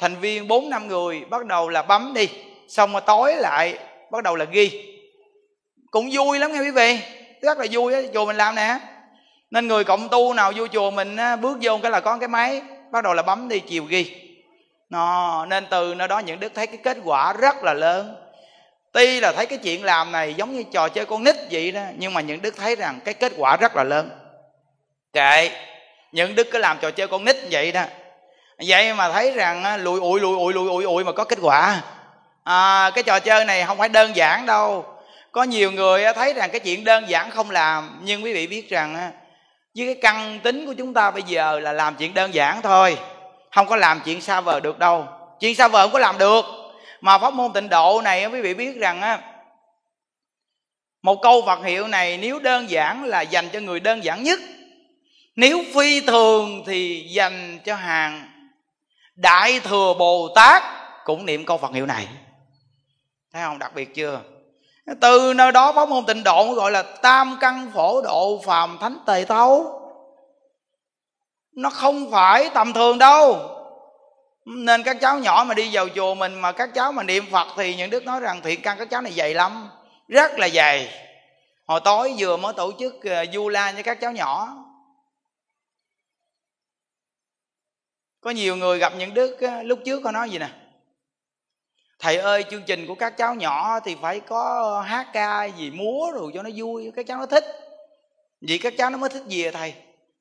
Thành 0.00 0.16
viên 0.20 0.48
bốn 0.48 0.70
năm 0.70 0.88
người 0.88 1.24
bắt 1.24 1.46
đầu 1.46 1.68
là 1.68 1.82
bấm 1.82 2.14
đi. 2.14 2.28
Xong 2.68 2.92
rồi 2.92 3.02
tối 3.06 3.36
lại 3.36 3.78
bắt 4.10 4.22
đầu 4.22 4.36
là 4.36 4.44
ghi 4.44 4.95
cũng 5.90 6.08
vui 6.12 6.38
lắm 6.38 6.52
nghe 6.52 6.60
quý 6.60 6.70
vị. 6.70 6.98
Rất 7.42 7.58
là 7.58 7.66
vui 7.70 7.94
á 7.94 8.00
chùa 8.14 8.26
mình 8.26 8.36
làm 8.36 8.54
nè. 8.54 8.78
Nên 9.50 9.68
người 9.68 9.84
cộng 9.84 10.08
tu 10.08 10.34
nào 10.34 10.52
vô 10.56 10.66
chùa 10.66 10.90
mình 10.90 11.16
á, 11.16 11.36
bước 11.36 11.58
vô 11.62 11.78
cái 11.82 11.90
là 11.90 12.00
có 12.00 12.18
cái 12.18 12.28
máy 12.28 12.62
bắt 12.90 13.04
đầu 13.04 13.14
là 13.14 13.22
bấm 13.22 13.48
đi 13.48 13.60
chiều 13.60 13.84
ghi. 13.84 14.14
Nó 14.90 15.46
nên 15.46 15.66
từ 15.70 15.94
nơi 15.94 16.08
đó 16.08 16.18
những 16.18 16.40
đức 16.40 16.52
thấy 16.54 16.66
cái 16.66 16.76
kết 16.76 16.98
quả 17.04 17.32
rất 17.32 17.64
là 17.64 17.74
lớn. 17.74 18.16
Tuy 18.92 19.20
là 19.20 19.32
thấy 19.32 19.46
cái 19.46 19.58
chuyện 19.58 19.84
làm 19.84 20.12
này 20.12 20.34
giống 20.34 20.56
như 20.56 20.62
trò 20.62 20.88
chơi 20.88 21.06
con 21.06 21.24
nít 21.24 21.36
vậy 21.50 21.72
đó 21.72 21.80
nhưng 21.96 22.14
mà 22.14 22.20
những 22.20 22.42
đức 22.42 22.56
thấy 22.56 22.76
rằng 22.76 23.00
cái 23.04 23.14
kết 23.14 23.32
quả 23.36 23.56
rất 23.56 23.76
là 23.76 23.84
lớn. 23.84 24.10
Kệ 25.12 25.50
những 26.12 26.34
đức 26.34 26.48
cứ 26.52 26.58
làm 26.58 26.78
trò 26.80 26.90
chơi 26.90 27.08
con 27.08 27.24
nít 27.24 27.36
vậy 27.50 27.72
đó. 27.72 27.82
Vậy 28.66 28.94
mà 28.94 29.12
thấy 29.12 29.30
rằng 29.30 29.82
lùi 29.82 30.00
ụi 30.00 30.20
lùi 30.20 30.36
ụi 30.36 30.52
lùi 30.52 30.68
ụi 30.68 30.84
ụi 30.84 31.04
mà 31.04 31.12
có 31.12 31.24
kết 31.24 31.38
quả. 31.42 31.82
À, 32.44 32.90
cái 32.94 33.04
trò 33.04 33.20
chơi 33.20 33.44
này 33.44 33.64
không 33.64 33.78
phải 33.78 33.88
đơn 33.88 34.16
giản 34.16 34.46
đâu 34.46 34.95
có 35.36 35.42
nhiều 35.42 35.72
người 35.72 36.04
thấy 36.14 36.32
rằng 36.32 36.50
cái 36.50 36.60
chuyện 36.60 36.84
đơn 36.84 37.08
giản 37.08 37.30
không 37.30 37.50
làm, 37.50 38.00
nhưng 38.02 38.24
quý 38.24 38.32
vị 38.32 38.46
biết 38.46 38.70
rằng 38.70 39.12
với 39.74 39.86
cái 39.86 39.94
căn 40.02 40.40
tính 40.40 40.66
của 40.66 40.74
chúng 40.74 40.94
ta 40.94 41.10
bây 41.10 41.22
giờ 41.22 41.60
là 41.60 41.72
làm 41.72 41.96
chuyện 41.96 42.14
đơn 42.14 42.34
giản 42.34 42.62
thôi, 42.62 42.98
không 43.52 43.66
có 43.66 43.76
làm 43.76 44.00
chuyện 44.04 44.20
xa 44.20 44.40
vời 44.40 44.60
được 44.60 44.78
đâu. 44.78 45.08
Chuyện 45.40 45.54
xa 45.54 45.68
vời 45.68 45.84
không 45.84 45.92
có 45.92 45.98
làm 45.98 46.18
được. 46.18 46.44
Mà 47.00 47.18
pháp 47.18 47.34
môn 47.34 47.52
tịnh 47.52 47.68
độ 47.68 48.00
này 48.04 48.26
quý 48.26 48.40
vị 48.40 48.54
biết 48.54 48.76
rằng 48.76 49.00
á, 49.00 49.20
một 51.02 51.22
câu 51.22 51.42
Phật 51.46 51.64
hiệu 51.64 51.88
này 51.88 52.16
nếu 52.16 52.38
đơn 52.38 52.70
giản 52.70 53.04
là 53.04 53.20
dành 53.20 53.48
cho 53.48 53.60
người 53.60 53.80
đơn 53.80 54.04
giản 54.04 54.22
nhất. 54.22 54.40
Nếu 55.36 55.62
phi 55.74 56.00
thường 56.00 56.62
thì 56.66 57.08
dành 57.10 57.58
cho 57.64 57.74
hàng 57.74 58.30
đại 59.14 59.60
thừa 59.60 59.94
bồ 59.98 60.28
tát, 60.34 60.62
cũng 61.04 61.26
niệm 61.26 61.44
câu 61.44 61.58
phật 61.58 61.72
hiệu 61.74 61.86
này. 61.86 62.08
Thấy 63.32 63.42
không? 63.42 63.58
Đặc 63.58 63.74
biệt 63.74 63.94
chưa? 63.94 64.35
Từ 65.00 65.34
nơi 65.36 65.52
đó 65.52 65.72
pháp 65.72 65.88
môn 65.88 66.06
tịnh 66.06 66.24
độ 66.24 66.54
gọi 66.54 66.70
là 66.70 66.82
tam 66.82 67.36
căn 67.40 67.70
phổ 67.74 68.02
độ 68.02 68.40
phàm 68.44 68.78
thánh 68.80 68.98
tề 69.06 69.24
tâu 69.28 69.82
nó 71.56 71.70
không 71.70 72.10
phải 72.10 72.50
tầm 72.54 72.72
thường 72.72 72.98
đâu. 72.98 73.52
Nên 74.44 74.82
các 74.82 74.96
cháu 75.00 75.18
nhỏ 75.18 75.44
mà 75.48 75.54
đi 75.54 75.68
vào 75.72 75.88
chùa 75.88 76.14
mình 76.14 76.34
mà 76.34 76.52
các 76.52 76.70
cháu 76.74 76.92
mà 76.92 77.02
niệm 77.02 77.24
phật 77.30 77.48
thì 77.56 77.76
những 77.76 77.90
đức 77.90 78.04
nói 78.04 78.20
rằng 78.20 78.40
thiện 78.42 78.62
căn 78.62 78.78
các 78.78 78.90
cháu 78.90 79.02
này 79.02 79.12
dày 79.12 79.34
lắm, 79.34 79.68
rất 80.08 80.38
là 80.38 80.48
dày. 80.48 80.88
Hồi 81.66 81.80
tối 81.84 82.14
vừa 82.18 82.36
mới 82.36 82.52
tổ 82.52 82.72
chức 82.78 82.94
ờ, 83.04 83.24
du 83.32 83.48
la 83.48 83.72
cho 83.72 83.82
các 83.82 84.00
cháu 84.00 84.12
nhỏ. 84.12 84.48
Có 88.20 88.30
nhiều 88.30 88.56
người 88.56 88.78
gặp 88.78 88.92
những 88.98 89.14
đức 89.14 89.36
ờ, 89.40 89.62
lúc 89.62 89.78
trước 89.84 90.00
có 90.04 90.12
nói 90.12 90.30
gì 90.30 90.38
nè? 90.38 90.48
Thầy 91.98 92.16
ơi 92.16 92.44
chương 92.50 92.62
trình 92.66 92.86
của 92.86 92.94
các 92.94 93.16
cháu 93.16 93.34
nhỏ 93.34 93.80
thì 93.80 93.96
phải 94.00 94.20
có 94.20 94.80
hát 94.86 95.06
ca 95.12 95.44
gì 95.44 95.70
múa 95.70 96.10
rồi 96.14 96.30
cho 96.34 96.42
nó 96.42 96.50
vui 96.56 96.92
các 96.96 97.06
cháu 97.06 97.18
nó 97.18 97.26
thích. 97.26 97.44
Vì 98.40 98.58
các 98.58 98.74
cháu 98.78 98.90
nó 98.90 98.98
mới 98.98 99.10
thích 99.10 99.22
về 99.28 99.44
à 99.44 99.50
thầy? 99.54 99.72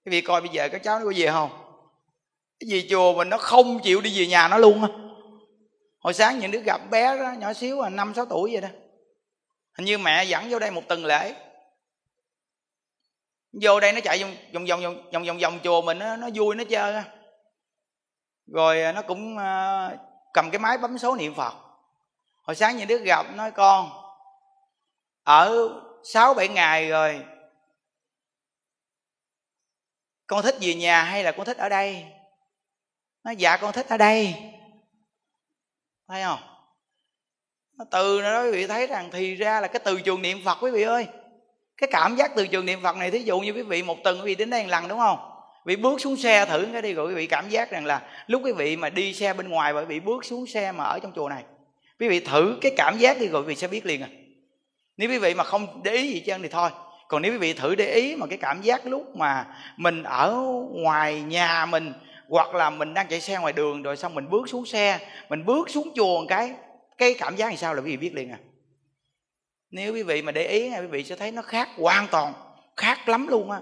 Cái 0.05 0.11
việc 0.11 0.21
coi 0.21 0.41
bây 0.41 0.49
giờ 0.49 0.69
các 0.69 0.83
cháu 0.83 0.99
nó 0.99 1.05
có 1.05 1.13
về 1.15 1.27
không? 1.27 1.49
Cái 2.59 2.69
gì 2.69 2.87
chùa 2.89 3.13
mình 3.13 3.29
nó 3.29 3.37
không 3.37 3.79
chịu 3.79 4.01
đi 4.01 4.19
về 4.19 4.27
nhà 4.27 4.47
nó 4.47 4.57
luôn 4.57 4.81
á. 4.81 4.89
Hồi 5.99 6.13
sáng 6.13 6.39
những 6.39 6.51
đứa 6.51 6.59
gặp 6.59 6.81
bé 6.89 7.17
đó 7.17 7.31
nhỏ 7.39 7.53
xíu 7.53 7.81
à 7.81 7.89
năm 7.89 8.13
sáu 8.15 8.25
tuổi 8.25 8.51
vậy 8.51 8.61
đó. 8.61 8.67
Hình 9.77 9.85
như 9.85 9.97
mẹ 9.97 10.23
dẫn 10.23 10.49
vô 10.49 10.59
đây 10.59 10.71
một 10.71 10.81
tuần 10.87 11.05
lễ. 11.05 11.33
Vô 13.61 13.79
đây 13.79 13.93
nó 13.93 13.99
chạy 14.03 14.23
vòng 14.23 14.35
vòng 14.53 14.65
vòng 14.65 14.81
vòng 14.81 14.95
vòng 15.13 15.25
vòng, 15.25 15.37
vòng 15.39 15.59
chùa 15.63 15.81
mình 15.81 15.99
nó, 15.99 16.15
nó 16.15 16.29
vui 16.35 16.55
nó 16.55 16.63
chơi 16.69 16.93
á. 16.93 17.03
Rồi 18.53 18.93
nó 18.95 19.01
cũng 19.01 19.37
à, 19.37 19.89
cầm 20.33 20.51
cái 20.51 20.59
máy 20.59 20.77
bấm 20.77 20.97
số 20.97 21.15
niệm 21.15 21.35
phật 21.35 21.53
hồi 22.45 22.55
sáng 22.55 22.77
như 22.77 22.85
đứa 22.85 22.97
gặp, 22.97 23.25
nói, 23.35 23.51
con, 23.51 23.91
ở 25.23 25.69
sáu 26.03 26.33
bảy 26.33 26.47
ngày 26.47 26.89
rồi, 26.89 27.25
con 30.27 30.43
thích 30.43 30.55
về 30.61 30.75
nhà 30.75 31.03
hay 31.03 31.23
là 31.23 31.31
con 31.31 31.45
thích 31.45 31.57
ở 31.57 31.69
đây? 31.69 32.05
Nó 33.23 33.31
dạ 33.31 33.57
con 33.57 33.73
thích 33.73 33.85
ở 33.89 33.97
đây. 33.97 34.35
Thấy 36.07 36.23
không? 36.23 36.39
Nó 37.77 37.85
từ 37.91 38.21
đó 38.21 38.43
quý 38.43 38.51
vị 38.51 38.67
thấy 38.67 38.87
rằng 38.87 39.09
thì 39.11 39.35
ra 39.35 39.61
là 39.61 39.67
cái 39.67 39.81
từ 39.85 40.01
trường 40.01 40.21
niệm 40.21 40.41
phật, 40.45 40.57
quý 40.61 40.71
vị 40.71 40.81
ơi. 40.81 41.07
Cái 41.77 41.89
cảm 41.91 42.15
giác 42.15 42.31
từ 42.35 42.47
trường 42.47 42.65
niệm 42.65 42.79
phật 42.83 42.95
này, 42.97 43.11
thí 43.11 43.19
dụ 43.19 43.39
như 43.39 43.51
quý 43.51 43.61
vị 43.61 43.83
một 43.83 43.97
tuần 44.03 44.17
quý 44.17 44.25
vị 44.25 44.35
đến 44.35 44.49
đây 44.49 44.63
một 44.63 44.69
lần, 44.69 44.87
đúng 44.87 44.99
không? 44.99 45.31
Quý 45.65 45.75
vị 45.75 45.81
bước 45.81 46.01
xuống 46.01 46.17
xe 46.17 46.45
thử 46.45 46.67
cái 46.73 46.81
đi, 46.81 46.93
rồi 46.93 47.07
quý 47.07 47.15
vị 47.15 47.27
cảm 47.27 47.49
giác 47.49 47.71
rằng 47.71 47.85
là 47.85 48.23
lúc 48.27 48.41
quý 48.45 48.51
vị 48.51 48.75
mà 48.77 48.89
đi 48.89 49.13
xe 49.13 49.33
bên 49.33 49.49
ngoài 49.49 49.73
và 49.73 49.79
quý 49.79 49.85
vị 49.85 49.99
bước 49.99 50.25
xuống 50.25 50.47
xe 50.47 50.71
mà 50.71 50.83
ở 50.83 50.99
trong 50.99 51.11
chùa 51.15 51.29
này 51.29 51.43
quý 51.99 52.07
vị 52.09 52.19
thử 52.19 52.57
cái 52.61 52.71
cảm 52.77 52.97
giác 52.97 53.19
đi 53.19 53.27
rồi 53.27 53.41
quý 53.41 53.47
vị 53.47 53.55
sẽ 53.55 53.67
biết 53.67 53.85
liền 53.85 54.01
à. 54.01 54.09
Nếu 54.97 55.09
quý 55.09 55.17
vị 55.17 55.33
mà 55.33 55.43
không 55.43 55.83
để 55.83 55.91
ý 55.91 56.13
gì 56.13 56.19
chân 56.19 56.41
thì 56.41 56.47
thôi. 56.47 56.69
Còn 57.07 57.21
nếu 57.21 57.31
quý 57.31 57.37
vị 57.37 57.53
thử 57.53 57.75
để 57.75 57.93
ý 57.93 58.15
mà 58.15 58.27
cái 58.27 58.37
cảm 58.37 58.61
giác 58.61 58.87
lúc 58.87 59.15
mà 59.15 59.45
mình 59.77 60.03
ở 60.03 60.35
ngoài 60.71 61.21
nhà 61.21 61.65
mình, 61.65 61.93
hoặc 62.29 62.55
là 62.55 62.69
mình 62.69 62.93
đang 62.93 63.07
chạy 63.07 63.21
xe 63.21 63.37
ngoài 63.37 63.53
đường 63.53 63.83
rồi 63.83 63.97
xong 63.97 64.15
mình 64.15 64.29
bước 64.29 64.49
xuống 64.49 64.65
xe, 64.65 64.99
mình 65.29 65.45
bước 65.45 65.69
xuống 65.69 65.91
chùa 65.95 66.21
một 66.21 66.25
cái 66.29 66.51
cái 66.97 67.13
cảm 67.13 67.35
giác 67.35 67.49
thì 67.49 67.57
sao 67.57 67.73
là 67.73 67.81
quý 67.81 67.91
vị 67.91 67.97
biết 67.97 68.13
liền 68.13 68.31
à. 68.31 68.37
Nếu 69.71 69.93
quý 69.93 70.03
vị 70.03 70.21
mà 70.21 70.31
để 70.31 70.47
ý 70.47 70.69
quý 70.69 70.87
vị 70.87 71.03
sẽ 71.03 71.15
thấy 71.15 71.31
nó 71.31 71.41
khác 71.41 71.69
hoàn 71.77 72.07
toàn, 72.11 72.33
khác 72.77 73.09
lắm 73.09 73.27
luôn 73.27 73.51
á. 73.51 73.59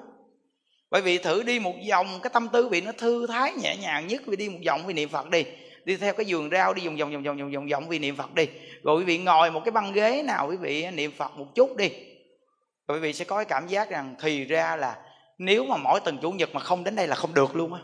Bởi 0.91 1.01
vì 1.01 1.17
thử 1.17 1.43
đi 1.43 1.59
một 1.59 1.73
vòng, 1.89 2.19
cái 2.23 2.29
tâm 2.33 2.49
tư 2.53 2.69
vị 2.69 2.81
nó 2.81 2.91
thư 2.91 3.27
thái, 3.27 3.53
nhẹ 3.53 3.77
nhàng 3.77 4.07
nhất 4.07 4.21
vì 4.25 4.35
đi 4.35 4.49
một 4.49 4.59
vòng 4.65 4.85
vì 4.85 4.93
niệm 4.93 5.09
phật 5.09 5.29
đi 5.29 5.45
đi 5.85 5.97
theo 5.97 6.13
cái 6.13 6.25
vườn 6.29 6.49
rau 6.49 6.73
đi, 6.73 6.85
vòng 6.85 6.97
vòng 6.97 7.11
vòng 7.11 7.23
vòng 7.23 7.37
vòng 7.39 7.51
vòng 7.51 7.67
vòng, 7.67 7.89
vì 7.89 7.99
niệm 7.99 8.15
phật 8.15 8.33
đi. 8.33 8.47
Rồi 8.83 8.99
quý 8.99 9.03
vị 9.03 9.17
ngồi 9.17 9.51
một 9.51 9.61
cái 9.65 9.71
băng 9.71 9.93
ghế 9.93 10.23
nào 10.25 10.47
quý 10.49 10.57
vị 10.57 10.87
niệm 10.91 11.11
phật 11.17 11.37
một 11.37 11.45
chút 11.55 11.77
đi. 11.77 11.89
Rồi 12.87 12.97
quý 12.97 12.99
vị 12.99 13.13
sẽ 13.13 13.25
có 13.25 13.35
cái 13.35 13.45
cảm 13.45 13.67
giác 13.67 13.89
rằng 13.89 14.15
thì 14.21 14.45
ra 14.45 14.75
là 14.75 14.95
nếu 15.37 15.65
mà 15.65 15.77
mỗi 15.77 15.99
tuần 15.99 16.17
chủ 16.21 16.31
nhật 16.31 16.49
mà 16.53 16.59
không 16.59 16.83
đến 16.83 16.95
đây 16.95 17.07
là 17.07 17.15
không 17.15 17.33
được 17.33 17.55
luôn 17.55 17.73
á. 17.73 17.79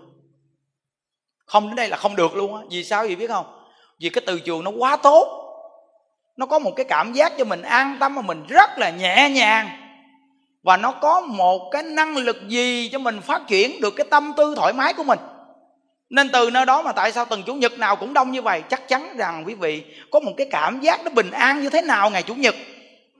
Không 1.45 1.67
đến 1.67 1.75
đây 1.75 1.89
là 1.89 1.97
không 1.97 2.15
được 2.15 2.35
luôn 2.35 2.55
á. 2.55 2.61
Vì 2.71 2.83
sao 2.83 3.03
vậy 3.03 3.15
biết 3.15 3.27
không? 3.27 3.45
Vì 3.99 4.09
cái 4.09 4.23
từ 4.25 4.39
trường 4.39 4.63
nó 4.63 4.71
quá 4.71 4.97
tốt. 4.97 5.45
Nó 6.37 6.45
có 6.45 6.59
một 6.59 6.71
cái 6.75 6.85
cảm 6.89 7.13
giác 7.13 7.33
cho 7.37 7.45
mình 7.45 7.61
an 7.61 7.97
tâm 7.99 8.15
mà 8.15 8.21
mình 8.21 8.43
rất 8.49 8.69
là 8.77 8.89
nhẹ 8.89 9.29
nhàng. 9.29 9.69
Và 10.63 10.77
nó 10.77 10.91
có 10.91 11.21
một 11.21 11.69
cái 11.71 11.83
năng 11.83 12.17
lực 12.17 12.37
gì 12.47 12.89
cho 12.91 12.99
mình 12.99 13.21
phát 13.21 13.41
triển 13.47 13.81
được 13.81 13.93
cái 13.95 14.07
tâm 14.09 14.33
tư 14.37 14.53
thoải 14.57 14.73
mái 14.73 14.93
của 14.93 15.03
mình? 15.03 15.19
Nên 16.09 16.29
từ 16.29 16.49
nơi 16.49 16.65
đó 16.65 16.81
mà 16.81 16.91
tại 16.91 17.11
sao 17.11 17.25
từng 17.29 17.43
chủ 17.43 17.53
nhật 17.53 17.79
nào 17.79 17.95
cũng 17.95 18.13
đông 18.13 18.31
như 18.31 18.41
vậy? 18.41 18.63
Chắc 18.69 18.87
chắn 18.87 19.17
rằng 19.17 19.43
quý 19.47 19.53
vị 19.53 19.83
có 20.11 20.19
một 20.19 20.31
cái 20.37 20.47
cảm 20.51 20.81
giác 20.81 21.03
nó 21.03 21.11
bình 21.11 21.31
an 21.31 21.61
như 21.61 21.69
thế 21.69 21.81
nào 21.81 22.09
ngày 22.09 22.23
chủ 22.23 22.35
nhật? 22.35 22.55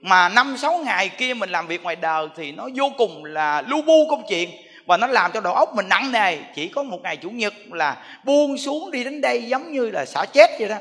Mà 0.00 0.28
năm, 0.28 0.56
sáu 0.58 0.78
ngày 0.78 1.08
kia 1.08 1.34
mình 1.34 1.50
làm 1.50 1.66
việc 1.66 1.82
ngoài 1.82 1.96
đời 1.96 2.26
thì 2.36 2.52
nó 2.52 2.68
vô 2.74 2.92
cùng 2.98 3.24
là 3.24 3.62
lu 3.62 3.82
bu 3.82 4.06
công 4.10 4.22
chuyện 4.28 4.50
và 4.86 4.96
nó 4.96 5.06
làm 5.06 5.32
cho 5.32 5.40
đầu 5.40 5.54
óc 5.54 5.74
mình 5.74 5.88
nặng 5.88 6.12
nề. 6.12 6.38
Chỉ 6.54 6.68
có 6.68 6.82
một 6.82 6.98
ngày 7.02 7.16
chủ 7.16 7.30
nhật 7.30 7.54
là 7.72 7.96
buông 8.24 8.58
xuống 8.58 8.90
đi 8.90 9.04
đến 9.04 9.20
đây 9.20 9.42
giống 9.42 9.72
như 9.72 9.90
là 9.90 10.04
xả 10.04 10.24
chết 10.32 10.50
vậy 10.58 10.68
đó. 10.68 10.76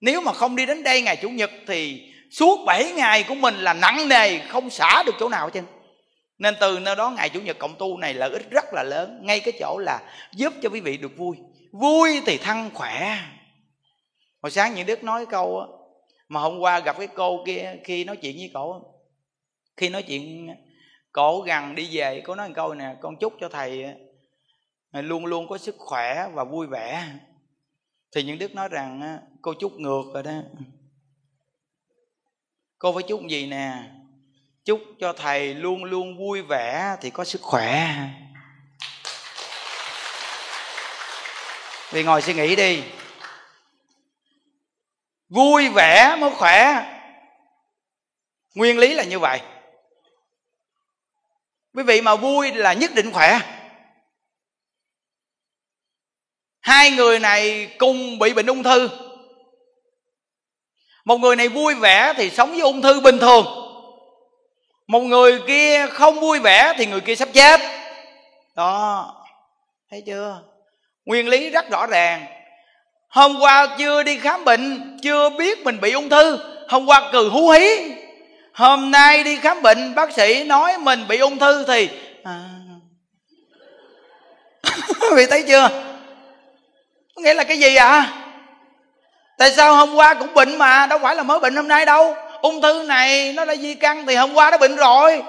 Nếu 0.00 0.20
mà 0.20 0.32
không 0.32 0.56
đi 0.56 0.66
đến 0.66 0.82
đây 0.82 1.02
ngày 1.02 1.16
chủ 1.16 1.28
nhật 1.28 1.50
thì 1.66 2.02
suốt 2.30 2.64
7 2.66 2.92
ngày 2.92 3.22
của 3.22 3.34
mình 3.34 3.54
là 3.54 3.72
nặng 3.72 4.08
nề, 4.08 4.38
không 4.38 4.70
xả 4.70 5.02
được 5.06 5.14
chỗ 5.20 5.28
nào 5.28 5.44
hết 5.44 5.50
trơn 5.54 5.64
nên 6.38 6.54
từ 6.60 6.78
nơi 6.78 6.96
đó 6.96 7.10
ngày 7.10 7.30
chủ 7.30 7.40
nhật 7.40 7.58
cộng 7.58 7.74
tu 7.78 7.98
này 7.98 8.14
lợi 8.14 8.30
ích 8.30 8.50
rất 8.50 8.64
là 8.72 8.82
lớn. 8.82 9.20
Ngay 9.22 9.40
cái 9.40 9.52
chỗ 9.60 9.78
là 9.78 10.14
giúp 10.32 10.52
cho 10.62 10.68
quý 10.68 10.80
vị 10.80 10.96
được 10.96 11.16
vui. 11.16 11.36
Vui 11.72 12.22
thì 12.26 12.38
thăng 12.38 12.70
khỏe. 12.74 13.18
Hồi 14.42 14.50
sáng 14.50 14.74
những 14.74 14.86
đức 14.86 15.04
nói 15.04 15.26
câu 15.26 15.66
mà 16.28 16.40
hôm 16.40 16.58
qua 16.58 16.80
gặp 16.80 16.98
cái 16.98 17.06
cô 17.06 17.44
kia 17.46 17.76
khi 17.84 18.04
nói 18.04 18.16
chuyện 18.16 18.36
với 18.36 18.50
cổ, 18.54 18.82
khi 19.76 19.88
nói 19.88 20.02
chuyện, 20.02 20.48
cổ 21.12 21.40
gần 21.40 21.74
đi 21.74 21.88
về 21.92 22.22
cô 22.24 22.34
nói 22.34 22.48
một 22.48 22.54
câu 22.56 22.74
nè, 22.74 22.96
con 23.00 23.16
chúc 23.16 23.32
cho 23.40 23.48
thầy 23.48 23.84
luôn 24.92 25.26
luôn 25.26 25.48
có 25.48 25.58
sức 25.58 25.74
khỏe 25.78 26.28
và 26.32 26.44
vui 26.44 26.66
vẻ. 26.66 27.08
Thì 28.14 28.22
những 28.22 28.38
đức 28.38 28.54
nói 28.54 28.68
rằng 28.68 29.18
cô 29.42 29.54
chúc 29.54 29.72
ngược 29.72 30.02
rồi 30.14 30.22
đó. 30.22 30.32
Cô 32.78 32.92
phải 32.92 33.02
chúc 33.02 33.20
gì 33.28 33.46
nè? 33.46 33.72
Chúc 34.64 34.80
cho 35.00 35.12
thầy 35.12 35.54
luôn 35.54 35.84
luôn 35.84 36.18
vui 36.18 36.42
vẻ 36.42 36.96
thì 37.00 37.10
có 37.10 37.24
sức 37.24 37.42
khỏe. 37.42 37.96
Vì 41.90 42.02
ngồi 42.02 42.22
suy 42.22 42.34
nghĩ 42.34 42.56
đi. 42.56 42.82
Vui 45.28 45.68
vẻ 45.68 46.16
mới 46.18 46.30
khỏe. 46.30 46.88
Nguyên 48.54 48.78
lý 48.78 48.94
là 48.94 49.04
như 49.04 49.18
vậy. 49.18 49.40
Quý 51.74 51.82
vị 51.82 52.00
mà 52.00 52.16
vui 52.16 52.52
là 52.52 52.72
nhất 52.72 52.90
định 52.94 53.12
khỏe. 53.12 53.38
Hai 56.60 56.90
người 56.90 57.18
này 57.18 57.74
cùng 57.78 58.18
bị 58.18 58.34
bệnh 58.34 58.46
ung 58.46 58.62
thư. 58.62 58.88
Một 61.04 61.18
người 61.18 61.36
này 61.36 61.48
vui 61.48 61.74
vẻ 61.74 62.14
thì 62.16 62.30
sống 62.30 62.50
với 62.50 62.60
ung 62.60 62.82
thư 62.82 63.00
bình 63.00 63.18
thường 63.18 63.61
một 64.86 65.00
người 65.00 65.40
kia 65.46 65.86
không 65.86 66.20
vui 66.20 66.38
vẻ 66.38 66.74
thì 66.76 66.86
người 66.86 67.00
kia 67.00 67.14
sắp 67.14 67.28
chết. 67.32 67.60
Đó, 68.56 69.14
thấy 69.90 70.02
chưa? 70.06 70.40
Nguyên 71.04 71.28
lý 71.28 71.50
rất 71.50 71.70
rõ 71.70 71.86
ràng. 71.86 72.26
Hôm 73.08 73.40
qua 73.40 73.66
chưa 73.78 74.02
đi 74.02 74.18
khám 74.18 74.44
bệnh, 74.44 74.96
chưa 75.02 75.30
biết 75.30 75.64
mình 75.64 75.80
bị 75.80 75.92
ung 75.92 76.08
thư. 76.08 76.38
Hôm 76.68 76.86
qua 76.86 77.10
cừ 77.12 77.28
hú 77.28 77.50
hí. 77.50 77.92
Hôm 78.52 78.90
nay 78.90 79.24
đi 79.24 79.36
khám 79.36 79.62
bệnh, 79.62 79.94
bác 79.94 80.12
sĩ 80.12 80.44
nói 80.44 80.78
mình 80.78 81.08
bị 81.08 81.18
ung 81.18 81.38
thư 81.38 81.64
thì 81.64 81.88
à... 82.24 82.44
vì 85.16 85.26
thấy 85.26 85.42
chưa? 85.42 85.68
Nghĩa 87.16 87.34
là 87.34 87.44
cái 87.44 87.58
gì 87.58 87.74
ạ? 87.74 87.88
À? 87.88 88.22
tại 89.38 89.52
sao 89.52 89.74
hôm 89.74 89.94
qua 89.94 90.14
cũng 90.14 90.34
bệnh 90.34 90.58
mà? 90.58 90.86
Đâu 90.86 90.98
phải 90.98 91.16
là 91.16 91.22
mới 91.22 91.40
bệnh 91.40 91.56
hôm 91.56 91.68
nay 91.68 91.86
đâu 91.86 92.16
ung 92.42 92.62
thư 92.62 92.84
này 92.88 93.32
nó 93.32 93.44
là 93.44 93.56
di 93.56 93.74
căn 93.74 94.06
thì 94.06 94.14
hôm 94.14 94.34
qua 94.34 94.50
nó 94.50 94.58
bệnh 94.58 94.76
rồi. 94.76 95.22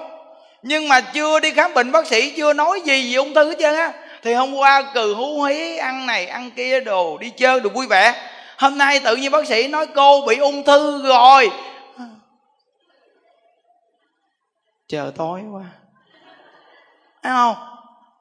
Nhưng 0.62 0.88
mà 0.88 1.00
chưa 1.00 1.40
đi 1.40 1.50
khám 1.50 1.74
bệnh 1.74 1.92
bác 1.92 2.06
sĩ, 2.06 2.30
chưa 2.30 2.52
nói 2.52 2.80
gì 2.84 3.12
về 3.12 3.16
ung 3.16 3.34
thư 3.34 3.48
hết 3.48 3.56
trơn 3.58 3.74
á. 3.74 3.92
Thì 4.22 4.34
hôm 4.34 4.54
qua 4.54 4.82
cừ 4.94 5.14
hú 5.14 5.42
hí 5.42 5.76
ăn 5.76 6.06
này, 6.06 6.26
ăn 6.26 6.50
kia 6.50 6.80
đồ, 6.80 7.18
đi 7.18 7.30
chơi 7.30 7.60
đồ 7.60 7.70
vui 7.70 7.86
vẻ. 7.86 8.14
Hôm 8.58 8.78
nay 8.78 9.00
tự 9.00 9.16
nhiên 9.16 9.30
bác 9.30 9.46
sĩ 9.46 9.68
nói 9.68 9.86
cô 9.94 10.20
bị 10.26 10.36
ung 10.36 10.64
thư 10.64 11.02
rồi. 11.06 11.50
Chờ 14.88 15.12
tối 15.16 15.40
quá. 15.52 15.62
Thấy 17.22 17.32
không? 17.32 17.56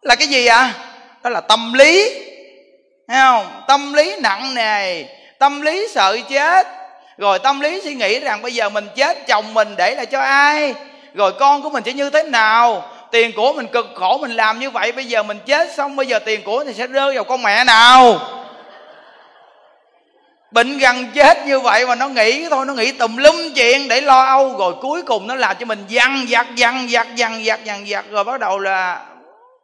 Là 0.01 0.15
cái 0.15 0.27
gì 0.27 0.45
ạ 0.45 0.57
à? 0.57 0.73
đó 1.23 1.29
là 1.29 1.41
tâm 1.41 1.73
lý. 1.73 2.19
Thấy 3.07 3.17
không? 3.21 3.61
Tâm 3.67 3.93
lý 3.93 4.15
nặng 4.21 4.53
nề, 4.53 5.03
tâm 5.39 5.61
lý 5.61 5.87
sợ 5.87 6.17
chết 6.29 6.67
rồi 7.23 7.39
tâm 7.39 7.59
lý 7.59 7.81
suy 7.83 7.93
nghĩ 7.93 8.19
rằng 8.19 8.41
bây 8.41 8.53
giờ 8.53 8.69
mình 8.69 8.87
chết, 8.95 9.27
chồng 9.27 9.53
mình 9.53 9.75
để 9.77 9.95
lại 9.95 10.05
cho 10.05 10.19
ai? 10.21 10.73
Rồi 11.13 11.31
con 11.39 11.61
của 11.61 11.69
mình 11.69 11.83
sẽ 11.85 11.93
như 11.93 12.09
thế 12.09 12.23
nào? 12.23 12.89
Tiền 13.11 13.31
của 13.35 13.53
mình 13.53 13.67
cực 13.67 13.85
khổ, 13.95 14.17
mình 14.21 14.31
làm 14.31 14.59
như 14.59 14.69
vậy, 14.69 14.91
bây 14.91 15.05
giờ 15.05 15.23
mình 15.23 15.39
chết 15.45 15.73
xong, 15.75 15.95
bây 15.95 16.07
giờ 16.07 16.19
tiền 16.19 16.43
của 16.43 16.63
thì 16.63 16.73
sẽ 16.73 16.87
rơi 16.87 17.15
vào 17.15 17.23
con 17.23 17.41
mẹ 17.41 17.63
nào? 17.63 18.19
Bệnh 20.51 20.77
gần 20.77 21.07
chết 21.15 21.47
như 21.47 21.59
vậy 21.59 21.87
mà 21.87 21.95
nó 21.95 22.07
nghĩ 22.07 22.49
thôi, 22.49 22.65
nó 22.65 22.73
nghĩ 22.73 22.91
tùm 22.91 23.17
lum 23.17 23.35
chuyện 23.55 23.87
để 23.87 24.01
lo 24.01 24.25
âu, 24.25 24.57
rồi 24.57 24.73
cuối 24.81 25.01
cùng 25.01 25.27
nó 25.27 25.35
làm 25.35 25.55
cho 25.59 25.65
mình 25.65 25.83
dằn 25.87 26.25
vặt 26.29 26.47
dằn 26.55 26.87
vặt 26.89 27.07
dằn 27.15 27.41
vặt 27.45 27.59
dằn 27.63 27.85
vặt 27.87 28.05
rồi 28.11 28.23
bắt 28.23 28.39
đầu 28.39 28.59
là 28.59 28.99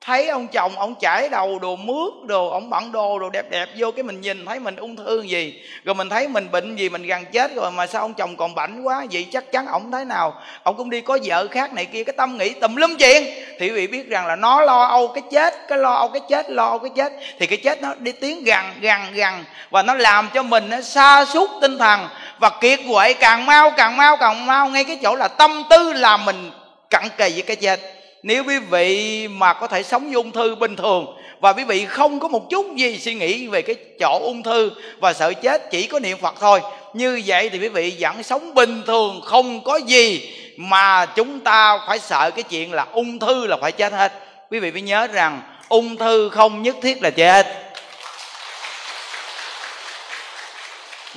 thấy 0.06 0.28
ông 0.28 0.48
chồng 0.48 0.80
ông 0.80 0.96
chải 1.02 1.30
đầu 1.30 1.60
đồ 1.60 1.76
mướt 1.76 2.14
đồ, 2.26 2.50
ông 2.50 2.70
bận 2.70 2.92
đồ 2.92 3.20
đồ 3.20 3.30
đẹp 3.30 3.50
đẹp 3.50 3.70
vô 3.78 3.92
cái 3.92 4.04
mình 4.04 4.22
nhìn, 4.22 4.46
thấy 4.46 4.60
mình 4.60 4.76
ung 4.76 4.96
thư 4.96 5.22
gì. 5.22 5.64
Rồi 5.84 5.96
mình 5.96 6.10
thấy 6.10 6.28
mình 6.28 6.52
bệnh 6.52 6.76
gì, 6.76 6.90
mình 6.90 7.04
gần 7.04 7.26
chết 7.26 7.56
rồi, 7.56 7.72
mà 7.72 7.88
sao 7.88 8.02
ông 8.02 8.14
chồng 8.14 8.38
còn 8.38 8.56
bệnh 8.56 8.84
quá? 8.84 9.06
Vậy 9.12 9.28
chắc 9.32 9.52
chắn 9.52 9.68
ông 9.68 9.92
thế 9.92 10.06
nào? 10.06 10.34
Ông 10.64 10.78
cũng 10.78 10.90
đi 10.90 11.02
có 11.02 11.18
vợ 11.24 11.48
khác 11.52 11.74
này 11.74 11.86
kia, 11.86 12.04
cái 12.04 12.14
tâm 12.18 12.38
nghĩ 12.38 12.54
tùm 12.54 12.76
lum 12.76 12.96
chuyện. 12.96 13.24
Thì 13.60 13.68
quý 13.68 13.70
vị 13.70 13.88
biết 13.88 14.10
rằng 14.10 14.28
là 14.28 14.36
nó 14.36 14.62
lo 14.62 14.84
âu 14.84 15.08
cái 15.08 15.24
chết, 15.32 15.68
cái 15.68 15.78
lo 15.78 15.94
âu 15.94 16.10
cái 16.10 16.22
chết, 16.30 16.50
lo 16.50 16.66
âu 16.66 16.80
cái 16.80 16.92
chết. 16.96 17.14
Thì 17.40 17.48
cái 17.48 17.58
chết 17.58 17.82
nó 17.82 17.94
đi 18.00 18.12
tiếng 18.12 18.44
gần 18.44 18.66
gần 18.82 19.02
gần 19.14 19.44
và 19.70 19.84
nó 19.84 19.94
làm 19.94 20.30
cho 20.34 20.44
mình 20.44 20.70
nó 20.70 20.82
sa 20.82 21.26
sút 21.26 21.50
tinh 21.62 21.78
thần. 21.78 22.08
Và 22.40 22.50
kiệt 22.62 22.80
quệ 22.92 23.14
càng 23.14 23.46
mau 23.46 23.72
càng 23.78 23.98
mau 23.98 24.18
càng 24.18 24.46
mau. 24.46 24.70
Ngay 24.70 24.84
cái 24.84 25.00
chỗ 25.04 25.16
là 25.16 25.28
tâm 25.28 25.64
tư 25.70 25.94
làm 25.94 26.26
mình 26.26 26.52
cặn 26.90 27.04
kề 27.18 27.30
với 27.30 27.42
cái 27.42 27.56
chết 27.56 27.80
nếu 28.24 28.44
quý 28.44 28.60
vị 28.60 29.28
mà 29.28 29.54
có 29.54 29.68
thể 29.68 29.84
sống 29.84 30.04
với 30.04 30.14
ung 30.14 30.32
thư 30.32 30.56
bình 30.56 30.76
thường 30.76 31.06
và 31.40 31.54
quý 31.54 31.64
vị 31.64 31.86
không 31.86 32.20
có 32.20 32.28
một 32.28 32.50
chút 32.50 32.76
gì 32.76 33.00
suy 33.00 33.14
nghĩ 33.14 33.48
về 33.48 33.62
cái 33.62 33.76
chỗ 34.00 34.20
ung 34.24 34.44
thư 34.44 34.72
và 35.00 35.14
sợ 35.14 35.34
chết 35.34 35.72
chỉ 35.72 35.88
có 35.88 36.00
niệm 36.00 36.18
phật 36.22 36.36
thôi 36.40 36.62
như 36.94 37.22
vậy 37.26 37.50
thì 37.50 37.60
quý 37.60 37.68
vị 37.68 37.98
vẫn 38.00 38.24
sống 38.24 38.54
bình 38.54 38.82
thường 38.88 39.22
không 39.22 39.64
có 39.64 39.78
gì 39.78 40.34
mà 40.62 41.06
chúng 41.06 41.40
ta 41.40 41.78
phải 41.88 42.00
sợ 42.00 42.32
cái 42.32 42.44
chuyện 42.44 42.74
là 42.74 42.86
ung 42.92 43.20
thư 43.20 43.48
là 43.48 43.58
phải 43.62 43.72
chết 43.72 43.94
hết. 43.94 44.14
Quý 44.52 44.60
vị 44.60 44.72
phải 44.72 44.82
nhớ 44.82 45.08
rằng 45.08 45.42
ung 45.70 45.98
thư 45.98 46.30
không 46.30 46.62
nhất 46.62 46.76
thiết 46.82 47.04
là 47.04 47.10
chết. 47.10 47.48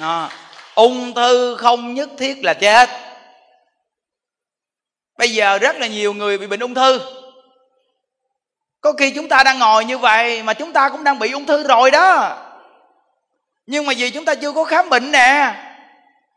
À, 0.00 0.28
ung 0.74 1.14
thư 1.14 1.56
không 1.56 1.94
nhất 1.94 2.10
thiết 2.18 2.44
là 2.44 2.54
chết 2.54 2.90
bây 5.22 5.34
giờ 5.34 5.58
rất 5.58 5.76
là 5.76 5.86
nhiều 5.86 6.14
người 6.14 6.38
bị 6.38 6.46
bệnh 6.46 6.60
ung 6.60 6.74
thư. 6.74 7.00
Có 8.80 8.92
khi 8.92 9.10
chúng 9.10 9.28
ta 9.28 9.42
đang 9.44 9.58
ngồi 9.58 9.84
như 9.84 9.98
vậy 9.98 10.42
mà 10.42 10.54
chúng 10.54 10.72
ta 10.72 10.88
cũng 10.88 11.04
đang 11.04 11.18
bị 11.18 11.32
ung 11.32 11.46
thư 11.46 11.62
rồi 11.62 11.90
đó. 11.90 12.38
Nhưng 13.66 13.86
mà 13.86 13.92
vì 13.96 14.10
chúng 14.10 14.24
ta 14.24 14.34
chưa 14.34 14.52
có 14.52 14.64
khám 14.64 14.88
bệnh 14.88 15.12
nè. 15.12 15.54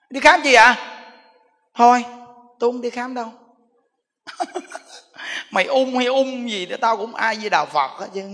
Đi 0.10 0.20
khám 0.20 0.42
gì 0.42 0.54
ạ? 0.54 0.64
À? 0.64 0.76
thôi, 1.74 2.06
tôi 2.60 2.72
không 2.72 2.82
đi 2.82 2.90
khám 2.90 3.14
đâu. 3.14 3.32
Mày 5.52 5.66
ung 5.66 5.98
hay 5.98 6.06
ung 6.06 6.50
gì 6.50 6.66
để 6.66 6.78
tao 6.78 6.98
cũng 6.98 7.16
ai 7.16 7.36
với 7.36 7.50
đạo 7.50 7.66
phật 7.66 7.92
hết 8.00 8.08
chứ 8.14 8.24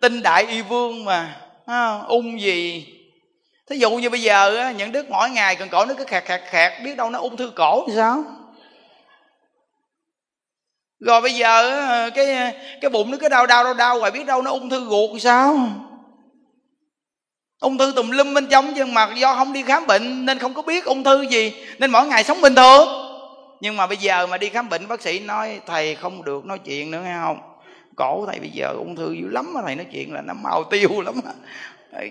tin 0.00 0.22
đại 0.22 0.46
y 0.46 0.62
vương 0.62 1.04
mà 1.04 1.40
ung 2.08 2.40
gì? 2.40 2.86
Thí 3.70 3.76
dụ 3.76 3.90
như 3.90 4.10
bây 4.10 4.22
giờ 4.22 4.56
á, 4.56 4.72
những 4.72 4.92
đức 4.92 5.10
mỗi 5.10 5.30
ngày 5.30 5.56
cần 5.56 5.68
cổ 5.68 5.84
nó 5.84 5.94
cứ 5.94 6.04
khạc 6.04 6.24
khạc 6.24 6.42
khạc 6.46 6.72
biết 6.84 6.96
đâu 6.96 7.10
nó 7.10 7.18
ung 7.18 7.36
thư 7.36 7.52
cổ. 7.56 7.84
Thì 7.88 7.92
sao? 7.96 8.24
Rồi 11.00 11.20
bây 11.20 11.34
giờ 11.34 12.10
cái 12.10 12.54
cái 12.80 12.90
bụng 12.90 13.10
nó 13.10 13.16
cứ 13.20 13.28
đau 13.28 13.46
đau 13.46 13.64
đau 13.64 13.74
đau 13.74 13.98
rồi 13.98 14.10
biết 14.10 14.26
đâu 14.26 14.42
nó 14.42 14.50
ung 14.50 14.70
thư 14.70 14.86
ruột. 14.90 15.10
Thì 15.14 15.20
sao? 15.20 15.58
Ung 17.60 17.78
thư 17.78 17.92
tùm 17.96 18.10
lum 18.10 18.34
bên 18.34 18.46
trong 18.46 18.74
nhưng 18.74 18.94
mà 18.94 19.08
do 19.14 19.34
không 19.34 19.52
đi 19.52 19.62
khám 19.62 19.86
bệnh 19.86 20.26
nên 20.26 20.38
không 20.38 20.54
có 20.54 20.62
biết 20.62 20.84
ung 20.84 21.04
thư 21.04 21.22
gì 21.22 21.52
nên 21.78 21.90
mỗi 21.90 22.06
ngày 22.06 22.24
sống 22.24 22.40
bình 22.40 22.54
thường. 22.54 22.88
Nhưng 23.60 23.76
mà 23.76 23.86
bây 23.86 23.96
giờ 23.96 24.26
mà 24.26 24.38
đi 24.38 24.48
khám 24.48 24.68
bệnh 24.68 24.88
bác 24.88 25.02
sĩ 25.02 25.18
nói 25.18 25.60
thầy 25.66 25.94
không 25.94 26.24
được 26.24 26.44
nói 26.44 26.58
chuyện 26.58 26.90
nữa 26.90 27.00
nghe 27.04 27.16
không? 27.22 27.38
Cổ 27.96 28.24
thầy 28.26 28.40
bây 28.40 28.50
giờ 28.50 28.72
ung 28.76 28.96
thư 28.96 29.12
dữ 29.12 29.28
lắm 29.28 29.54
mà 29.54 29.60
thầy 29.64 29.74
nói 29.74 29.86
chuyện 29.92 30.14
là 30.14 30.20
nó 30.20 30.34
mau 30.34 30.64
tiêu 30.64 31.00
lắm 31.00 31.14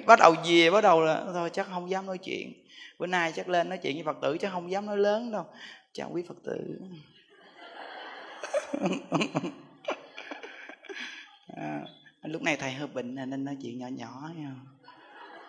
bắt 0.05 0.19
đầu 0.19 0.35
về 0.47 0.71
bắt 0.71 0.81
đầu 0.81 1.01
là 1.01 1.25
thôi 1.33 1.49
chắc 1.53 1.67
không 1.67 1.89
dám 1.89 2.05
nói 2.05 2.17
chuyện. 2.17 2.53
Bữa 2.99 3.07
nay 3.07 3.31
chắc 3.35 3.49
lên 3.49 3.69
nói 3.69 3.77
chuyện 3.77 3.95
với 3.95 4.03
phật 4.03 4.17
tử 4.21 4.37
chắc 4.37 4.51
không 4.51 4.71
dám 4.71 4.85
nói 4.85 4.97
lớn 4.97 5.31
đâu. 5.31 5.45
Chào 5.93 6.09
quý 6.13 6.23
phật 6.27 6.37
tử. 6.43 6.79
À, 11.55 11.81
lúc 12.23 12.41
này 12.41 12.57
thầy 12.57 12.71
hơi 12.71 12.87
bệnh 12.87 13.15
nên 13.15 13.45
nói 13.45 13.57
chuyện 13.61 13.79
nhỏ 13.79 13.87
nhỏ 13.87 14.29
nha 14.35 14.51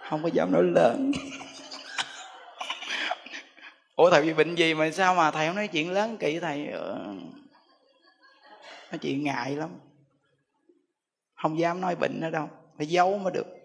không? 0.08 0.22
Có 0.22 0.28
dám 0.32 0.52
nói 0.52 0.62
lớn. 0.62 1.12
Ủa 3.96 4.10
thầy 4.10 4.22
bị 4.22 4.34
bệnh 4.34 4.54
gì 4.54 4.74
mà 4.74 4.90
sao 4.90 5.14
mà 5.14 5.30
thầy 5.30 5.46
không 5.46 5.56
nói 5.56 5.68
chuyện 5.68 5.92
lớn 5.92 6.16
kỳ 6.16 6.40
thầy? 6.40 6.66
Ờ, 6.66 7.14
nói 8.90 8.98
chuyện 9.00 9.24
ngại 9.24 9.56
lắm. 9.56 9.70
Không 11.34 11.58
dám 11.58 11.80
nói 11.80 11.96
bệnh 11.96 12.20
nữa 12.20 12.30
đâu. 12.30 12.50
Phải 12.76 12.86
giấu 12.86 13.18
mới 13.18 13.32
được 13.32 13.55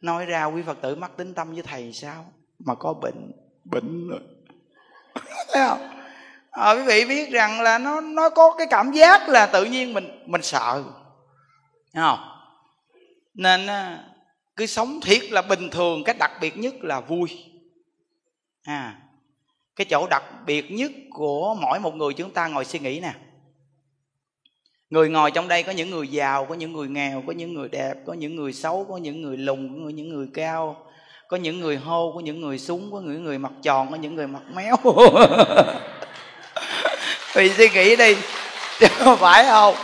nói 0.00 0.26
ra 0.26 0.44
quý 0.44 0.62
phật 0.62 0.78
tử 0.82 0.94
mắc 0.94 1.10
tính 1.16 1.34
tâm 1.34 1.52
với 1.52 1.62
thầy 1.62 1.92
sao? 1.92 2.32
Mà 2.58 2.74
có 2.74 2.94
bệnh 2.94 3.32
bệnh 3.64 4.08
rồi 4.08 4.20
thấy 5.52 5.68
không 5.68 5.88
à, 6.50 6.72
quý 6.72 6.82
vị 6.82 7.04
biết 7.04 7.30
rằng 7.30 7.60
là 7.60 7.78
nó 7.78 8.00
nó 8.00 8.30
có 8.30 8.54
cái 8.58 8.66
cảm 8.70 8.92
giác 8.92 9.28
là 9.28 9.46
tự 9.46 9.64
nhiên 9.64 9.94
mình 9.94 10.22
mình 10.26 10.42
sợ. 10.42 10.84
Thấy 11.94 12.02
không? 12.02 12.18
Nên 13.34 13.66
à, 13.66 14.04
cứ 14.56 14.66
sống 14.66 15.00
thiệt 15.02 15.22
là 15.30 15.42
bình 15.42 15.70
thường 15.70 16.04
cái 16.04 16.14
đặc 16.18 16.32
biệt 16.40 16.56
nhất 16.56 16.74
là 16.80 17.00
vui. 17.00 17.44
À 18.64 19.00
cái 19.76 19.86
chỗ 19.90 20.06
đặc 20.06 20.22
biệt 20.46 20.70
nhất 20.70 20.92
của 21.10 21.56
mỗi 21.60 21.80
một 21.80 21.94
người 21.94 22.14
chúng 22.14 22.30
ta 22.30 22.48
ngồi 22.48 22.64
suy 22.64 22.78
nghĩ 22.78 23.00
nè 23.00 23.14
người 24.90 25.08
ngồi 25.08 25.30
trong 25.30 25.48
đây 25.48 25.62
có 25.62 25.72
những 25.72 25.90
người 25.90 26.08
giàu 26.08 26.44
có 26.44 26.54
những 26.54 26.72
người 26.72 26.88
nghèo 26.88 27.22
có 27.26 27.32
những 27.32 27.54
người 27.54 27.68
đẹp 27.68 27.94
có 28.06 28.12
những 28.12 28.36
người 28.36 28.52
xấu 28.52 28.86
có 28.90 28.96
những 28.96 29.22
người 29.22 29.36
lùn 29.36 29.84
có 29.84 29.90
những 29.90 30.08
người 30.08 30.26
cao 30.34 30.76
có 31.28 31.36
những 31.36 31.60
người 31.60 31.76
hô 31.76 32.12
có 32.14 32.20
những 32.20 32.40
người 32.40 32.58
súng 32.58 32.92
có 32.92 33.00
những 33.00 33.24
người 33.24 33.38
mặt 33.38 33.52
tròn 33.62 33.90
có 33.90 33.96
những 33.96 34.14
người 34.14 34.26
mặt 34.26 34.42
méo 34.54 34.76
vì 37.34 37.50
suy 37.50 37.68
nghĩ 37.68 37.96
đi 37.96 38.16
phải 39.18 39.44
không 39.44 39.74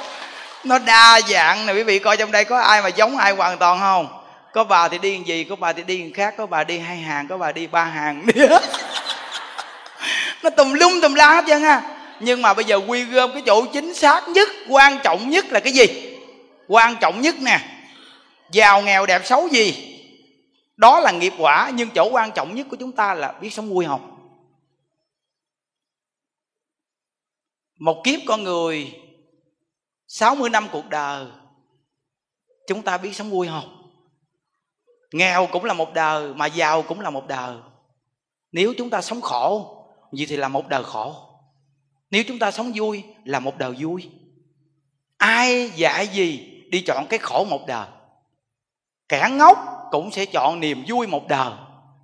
nó 0.65 0.79
đa 0.79 1.21
dạng 1.29 1.67
này 1.67 1.75
quý 1.75 1.83
vị 1.83 1.99
coi 1.99 2.17
trong 2.17 2.33
đây 2.33 2.45
có 2.45 2.61
ai 2.61 2.83
mà 2.83 2.89
giống 2.89 3.17
ai 3.17 3.33
hoàn 3.33 3.59
toàn 3.59 3.79
không 3.79 4.09
có 4.53 4.65
bà 4.65 4.89
thì 4.89 4.99
đi 4.99 5.21
gì 5.25 5.45
có 5.45 5.57
bà 5.57 5.73
thì 5.73 5.83
đi 5.83 6.13
khác 6.15 6.35
có 6.39 6.47
bà 6.47 6.65
đi 6.65 6.79
hai 6.79 6.97
hàng 6.97 7.29
có 7.29 7.39
bà 7.39 7.53
đi 7.53 7.67
ba 7.67 7.85
hàng 7.85 8.27
nó 10.43 10.51
tùm 10.51 10.73
lum 10.73 11.01
tùm 11.03 11.15
la 11.15 11.31
hết 11.31 11.45
trơn 11.49 11.63
ha 11.63 12.00
nhưng 12.21 12.43
mà 12.43 12.55
bây 12.55 12.65
giờ 12.65 12.81
quy 12.89 13.05
gom 13.05 13.33
cái 13.33 13.43
chỗ 13.47 13.67
chính 13.67 13.95
xác 13.95 14.29
nhất, 14.29 14.49
quan 14.69 14.99
trọng 15.05 15.31
nhất 15.31 15.45
là 15.51 15.61
cái 15.61 15.73
gì? 15.73 16.17
Quan 16.69 16.97
trọng 17.01 17.21
nhất 17.21 17.35
nè, 17.41 17.61
giàu, 18.53 18.83
nghèo, 18.83 19.07
đẹp, 19.07 19.23
xấu 19.25 19.49
gì? 19.49 19.97
Đó 20.77 21.01
là 21.01 21.13
nghiệp 21.13 21.33
quả, 21.39 21.71
nhưng 21.75 21.91
chỗ 21.91 22.11
quan 22.13 22.31
trọng 22.35 22.55
nhất 22.55 22.67
của 22.71 22.77
chúng 22.77 22.93
ta 22.93 23.15
là 23.15 23.33
biết 23.41 23.51
sống 23.51 23.71
vui 23.71 23.87
không 23.87 24.17
một 27.79 28.03
kiếp 28.05 28.21
con 28.27 28.45
người 28.45 29.01
60 30.09 30.51
năm 30.51 30.69
cuộc 30.73 30.89
đời, 30.89 31.27
chúng 32.69 32.83
ta 32.83 32.99
biết 32.99 33.13
sống 33.13 33.31
vui 33.31 33.49
không 33.49 33.81
nghèo 35.13 35.47
cũng 35.53 35.65
là 35.65 35.75
một 35.75 35.95
đời, 35.95 36.35
mà 36.35 36.47
giàu 36.47 36.83
cũng 36.83 37.01
là 37.01 37.11
một 37.11 37.27
đời. 37.29 37.57
Nếu 38.53 38.75
chúng 38.79 38.91
ta 38.91 39.03
sống 39.03 39.21
khổ, 39.21 39.77
vậy 40.13 40.27
thì 40.29 40.37
là 40.37 40.49
một 40.49 40.69
đời 40.69 40.85
khổ 40.85 41.30
nếu 42.11 42.23
chúng 42.29 42.39
ta 42.39 42.51
sống 42.51 42.73
vui 42.75 43.05
là 43.25 43.41
một 43.41 43.59
đời 43.59 43.73
vui. 43.79 44.11
Ai 45.17 45.71
dạy 45.75 46.07
gì 46.07 46.63
đi 46.69 46.81
chọn 46.81 47.07
cái 47.07 47.19
khổ 47.19 47.45
một 47.51 47.67
đời. 47.67 47.87
Kẻ 49.09 49.29
ngốc 49.33 49.59
cũng 49.91 50.11
sẽ 50.11 50.25
chọn 50.25 50.61
niềm 50.61 50.85
vui 50.89 51.07
một 51.07 51.29
đời, 51.29 51.51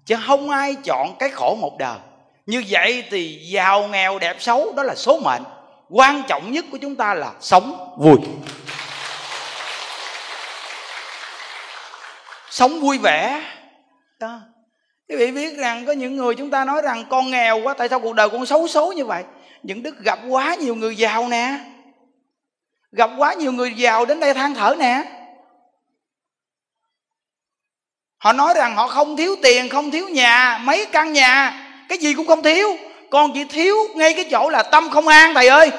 chứ 0.05 0.17
không 0.27 0.51
ai 0.51 0.77
chọn 0.85 1.17
cái 1.19 1.31
khổ 1.31 1.57
một 1.61 1.77
đời. 1.79 1.99
Như 2.47 2.65
vậy 2.69 3.05
thì 3.11 3.47
giàu, 3.51 3.89
nghèo, 3.89 4.19
đẹp, 4.19 4.37
xấu, 4.41 4.73
đó 4.73 4.83
là 4.83 4.95
số 4.95 5.21
mệnh. 5.21 5.43
Quan 5.91 6.23
trọng 6.29 6.53
nhất 6.53 6.65
của 6.71 6.79
chúng 6.83 6.97
ta 6.97 7.15
là 7.15 7.33
sống 7.41 7.95
vui. 7.99 8.17
Sống 12.51 12.81
vui 12.81 12.99
vẻ. 12.99 13.43
Đó. 14.21 14.41
Quý 15.09 15.17
vị 15.17 15.31
biết 15.33 15.57
rằng 15.57 15.87
có 15.87 15.93
những 15.93 16.17
người 16.17 16.35
chúng 16.35 16.51
ta 16.51 16.65
nói 16.65 16.83
rằng 16.83 17.05
con 17.11 17.31
nghèo 17.31 17.63
quá, 17.63 17.75
tại 17.75 17.89
sao 17.89 18.01
cuộc 18.01 18.15
đời 18.15 18.29
con 18.29 18.47
xấu 18.47 18.69
xấu 18.69 18.93
như 18.93 19.05
vậy? 19.05 19.25
Những 19.67 19.83
đức 19.83 20.01
gặp 20.01 20.19
quá 20.29 20.55
nhiều 20.55 20.75
người 20.75 20.97
giàu 20.97 21.29
nè. 21.29 21.59
Gặp 22.93 23.11
quá 23.19 23.35
nhiều 23.35 23.53
người 23.53 23.75
giàu 23.75 24.05
đến 24.05 24.21
đây 24.21 24.35
than 24.35 24.55
thở 24.55 24.77
nè. 24.79 25.03
Họ 28.19 28.33
nói 28.33 28.55
rằng 28.57 28.77
họ 28.77 28.89
không 28.89 29.17
thiếu 29.17 29.37
tiền, 29.43 29.69
không 29.69 29.91
thiếu 29.91 30.09
nhà, 30.09 30.59
mấy 30.59 30.87
căn 30.87 31.12
nhà. 31.12 31.62
Cái 31.89 31.99
gì 31.99 32.14
cũng 32.14 32.27
không 32.27 32.43
thiếu. 32.43 32.77
Con 33.11 33.31
chỉ 33.35 33.45
thiếu 33.45 33.77
ngay 33.95 34.14
cái 34.14 34.25
chỗ 34.31 34.49
là 34.49 34.62
tâm 34.62 34.91
không 34.91 35.09
an, 35.09 35.35
thầy 35.35 35.49
ơi. 35.49 35.71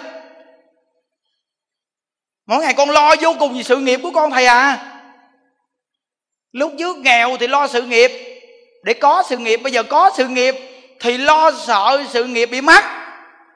Mỗi 2.46 2.62
ngày 2.62 2.74
con 2.74 2.90
lo 2.90 3.16
vô 3.22 3.34
cùng 3.40 3.54
vì 3.54 3.64
sự 3.64 3.78
nghiệp 3.78 4.00
của 4.04 4.12
con, 4.12 4.32
thầy 4.32 4.46
à. 4.46 4.94
Lúc 6.52 6.72
trước 6.80 6.98
nghèo 6.98 7.38
thì 7.38 7.48
lo 7.48 7.68
sự 7.68 7.82
nghiệp. 7.82 8.12
Để 8.84 8.94
có 8.94 9.24
sự 9.30 9.38
nghiệp, 9.38 9.58
bây 9.58 9.72
giờ 9.72 9.84
có 9.84 10.12
sự 10.18 10.28
nghiệp 10.28 10.56
thì 11.00 11.18
lo 11.18 11.52
sợ 11.52 12.04
sự 12.10 12.24
nghiệp 12.24 12.46
bị 12.46 12.62
mất 12.62 12.84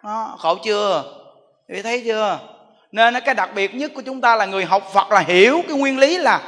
đó, 0.04 0.36
khổ 0.39 0.56
chưa? 0.64 1.04
Quý 1.70 1.82
thấy 1.82 2.02
chưa? 2.06 2.39
Nên 2.91 3.14
cái 3.26 3.36
đặc 3.36 3.49
biệt 3.56 3.76
nhất 3.76 3.91
của 3.95 4.02
chúng 4.02 4.22
ta 4.22 4.36
là 4.36 4.45
người 4.45 4.66
học 4.66 4.89
phật 4.93 5.12
là 5.12 5.20
hiểu 5.20 5.62
cái 5.68 5.78
nguyên 5.78 5.99
lý 5.99 6.18
là 6.18 6.41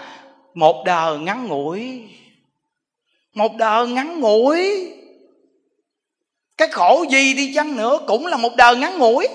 một 0.54 0.84
đời 0.86 1.18
ngắn 1.18 1.48
ngủi. 1.48 2.10
Một 3.34 3.56
đời 3.56 3.88
ngắn 3.88 4.20
ngủi. 4.20 4.92
Cái 6.58 6.68
khổ 6.68 7.06
gì 7.10 7.34
đi 7.34 7.54
chăng 7.56 7.78
nữa 7.78 8.00
cũng 8.08 8.26
là 8.26 8.38
một 8.38 8.56
đời 8.56 8.76
ngắn 8.76 8.98
ngủi. 8.98 9.28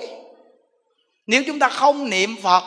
Nếu 1.27 1.43
chúng 1.47 1.59
ta 1.59 1.69
không 1.69 2.09
niệm 2.09 2.35
phật 2.43 2.63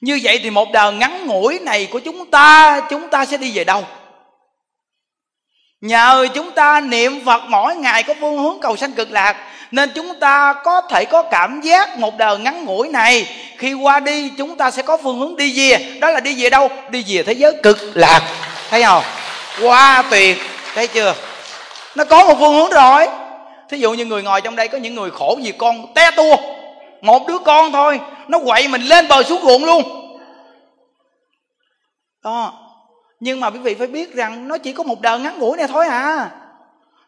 như 0.00 0.20
vậy 0.22 0.40
thì 0.42 0.50
một 0.50 0.68
đời 0.72 0.92
ngắn 0.92 1.26
ngủi 1.26 1.58
này 1.58 1.88
của 1.92 1.98
chúng 1.98 2.30
ta 2.30 2.80
chúng 2.90 3.10
ta 3.10 3.24
sẽ 3.24 3.36
đi 3.36 3.52
về 3.54 3.64
đâu? 3.64 3.84
Nhờ 5.80 6.28
chúng 6.34 6.50
ta 6.50 6.80
niệm 6.80 7.24
phật 7.24 7.42
mỗi 7.48 7.76
ngày 7.76 8.02
có 8.02 8.14
phương 8.20 8.38
hướng 8.38 8.60
cầu 8.60 8.76
sanh 8.76 8.92
cực 8.92 9.10
lạc 9.10 9.51
nên 9.72 9.90
chúng 9.94 10.14
ta 10.14 10.54
có 10.64 10.80
thể 10.80 11.04
có 11.04 11.22
cảm 11.22 11.60
giác 11.60 11.98
một 11.98 12.16
đời 12.16 12.38
ngắn 12.38 12.64
ngủi 12.64 12.88
này. 12.88 13.26
Khi 13.58 13.74
qua 13.74 14.00
đi, 14.00 14.30
chúng 14.38 14.56
ta 14.56 14.70
sẽ 14.70 14.82
có 14.82 14.96
phương 14.96 15.18
hướng 15.18 15.36
đi 15.36 15.52
về 15.56 15.98
đó 16.00 16.10
là 16.10 16.20
đi 16.20 16.42
về 16.42 16.50
đâu? 16.50 16.68
Đi 16.90 17.04
về 17.06 17.22
thế 17.22 17.32
giới 17.32 17.52
cực 17.62 17.78
lạc. 17.94 18.20
Thấy 18.70 18.82
không? 18.82 19.02
Qua 19.62 20.04
tuyệt. 20.10 20.38
Thấy 20.74 20.86
chưa? 20.86 21.14
Nó 21.94 22.04
có 22.04 22.24
một 22.24 22.34
phương 22.40 22.54
hướng 22.54 22.70
rồi. 22.70 23.06
Thí 23.68 23.78
dụ 23.78 23.92
như 23.92 24.04
người 24.04 24.22
ngồi 24.22 24.40
trong 24.40 24.56
đây, 24.56 24.68
có 24.68 24.78
những 24.78 24.94
người 24.94 25.10
khổ 25.10 25.38
vì 25.42 25.52
con 25.52 25.94
te 25.94 26.10
tua. 26.10 26.36
Một 27.02 27.26
đứa 27.28 27.38
con 27.38 27.72
thôi. 27.72 28.00
Nó 28.28 28.38
quậy 28.38 28.68
mình 28.68 28.82
lên 28.82 29.08
bờ 29.08 29.22
xuống 29.22 29.42
ruộng 29.42 29.64
luôn. 29.64 29.82
Đó. 32.24 32.52
Nhưng 33.20 33.40
mà 33.40 33.50
quý 33.50 33.58
vị 33.58 33.74
phải 33.74 33.86
biết 33.86 34.14
rằng, 34.14 34.48
nó 34.48 34.58
chỉ 34.58 34.72
có 34.72 34.82
một 34.82 35.00
đời 35.00 35.18
ngắn 35.18 35.38
ngủi 35.38 35.56
này 35.56 35.68
thôi 35.68 35.86
à 35.86 36.30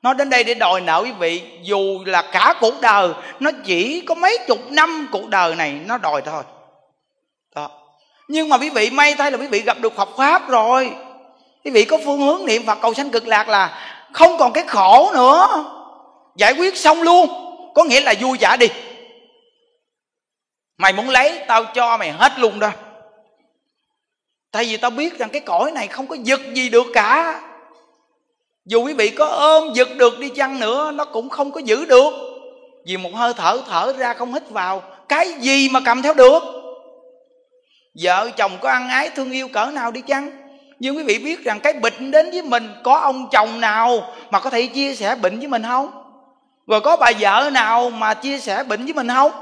nó 0.04 0.14
đến 0.14 0.30
đây 0.30 0.44
để 0.44 0.54
đòi 0.54 0.80
nợ 0.80 1.02
quý 1.04 1.12
vị, 1.12 1.42
dù 1.62 2.00
là 2.06 2.22
cả 2.32 2.54
cuộc 2.60 2.74
đời, 2.80 3.08
nó 3.40 3.50
chỉ 3.64 4.00
có 4.00 4.14
mấy 4.14 4.38
chục 4.46 4.70
năm 4.70 5.08
cuộc 5.12 5.28
đời 5.28 5.54
này, 5.54 5.80
nó 5.86 5.98
đòi 5.98 6.22
thôi. 6.22 6.42
Đó. 7.54 7.70
Nhưng 8.28 8.48
mà 8.48 8.58
quý 8.58 8.70
vị 8.70 8.90
may 8.90 9.14
thay 9.14 9.30
là 9.30 9.38
quý 9.38 9.46
vị 9.46 9.62
gặp 9.62 9.76
được 9.80 9.96
Phật 9.96 10.08
pháp 10.16 10.48
rồi. 10.48 10.90
Quý 11.64 11.70
vị 11.70 11.84
có 11.84 11.98
phương 12.04 12.20
hướng 12.20 12.46
niệm 12.46 12.66
Phật 12.66 12.78
cầu 12.82 12.94
sanh 12.94 13.10
cực 13.10 13.26
lạc 13.26 13.48
là 13.48 13.78
không 14.12 14.38
còn 14.38 14.52
cái 14.52 14.64
khổ 14.66 15.10
nữa. 15.14 15.64
Giải 16.36 16.52
quyết 16.52 16.76
xong 16.76 17.02
luôn, 17.02 17.28
có 17.74 17.84
nghĩa 17.84 18.00
là 18.00 18.14
vui 18.20 18.38
vẻ 18.40 18.56
đi. 18.56 18.66
Mày 20.78 20.92
muốn 20.92 21.08
lấy, 21.10 21.44
tao 21.48 21.64
cho 21.64 21.96
mày 21.96 22.12
hết 22.12 22.32
luôn 22.38 22.58
đó. 22.58 22.70
Tại 24.50 24.64
vì 24.64 24.76
tao 24.76 24.90
biết 24.90 25.18
rằng 25.18 25.30
cái 25.30 25.40
cõi 25.40 25.72
này 25.72 25.86
không 25.86 26.06
có 26.06 26.16
giật 26.22 26.40
gì 26.54 26.68
được 26.68 26.86
cả 26.94 27.40
dù 28.66 28.82
quý 28.82 28.92
vị 28.92 29.10
có 29.10 29.26
ôm 29.26 29.72
giật 29.74 29.88
được 29.96 30.18
đi 30.18 30.28
chăng 30.28 30.60
nữa, 30.60 30.92
nó 30.94 31.04
cũng 31.04 31.28
không 31.28 31.52
có 31.52 31.60
giữ 31.60 31.84
được. 31.84 32.14
Vì 32.86 32.96
một 32.96 33.10
hơi 33.14 33.32
thở 33.36 33.60
thở 33.68 33.92
ra 33.98 34.14
không 34.14 34.34
hít 34.34 34.50
vào. 34.50 34.82
Cái 35.08 35.32
gì 35.32 35.68
mà 35.68 35.80
cầm 35.84 36.02
theo 36.02 36.14
được? 36.14 36.42
Vợ 38.02 38.30
chồng 38.36 38.52
có 38.60 38.70
ăn 38.70 38.88
ái 38.88 39.10
thương 39.10 39.32
yêu 39.32 39.48
cỡ 39.48 39.66
nào 39.66 39.90
đi 39.90 40.00
chăng? 40.00 40.30
Nhưng 40.78 40.96
quý 40.96 41.02
vị 41.02 41.18
biết 41.18 41.44
rằng 41.44 41.60
cái 41.60 41.72
bệnh 41.72 42.10
đến 42.10 42.30
với 42.30 42.42
mình, 42.42 42.68
có 42.84 42.96
ông 42.96 43.28
chồng 43.32 43.60
nào 43.60 44.02
mà 44.30 44.40
có 44.40 44.50
thể 44.50 44.66
chia 44.66 44.94
sẻ 44.94 45.14
bệnh 45.14 45.38
với 45.38 45.48
mình 45.48 45.62
không? 45.62 45.90
Rồi 46.66 46.80
có 46.80 46.96
bà 46.96 47.12
vợ 47.20 47.50
nào 47.52 47.90
mà 47.90 48.14
chia 48.14 48.38
sẻ 48.38 48.62
bệnh 48.62 48.84
với 48.84 48.94
mình 48.94 49.08
không? 49.08 49.32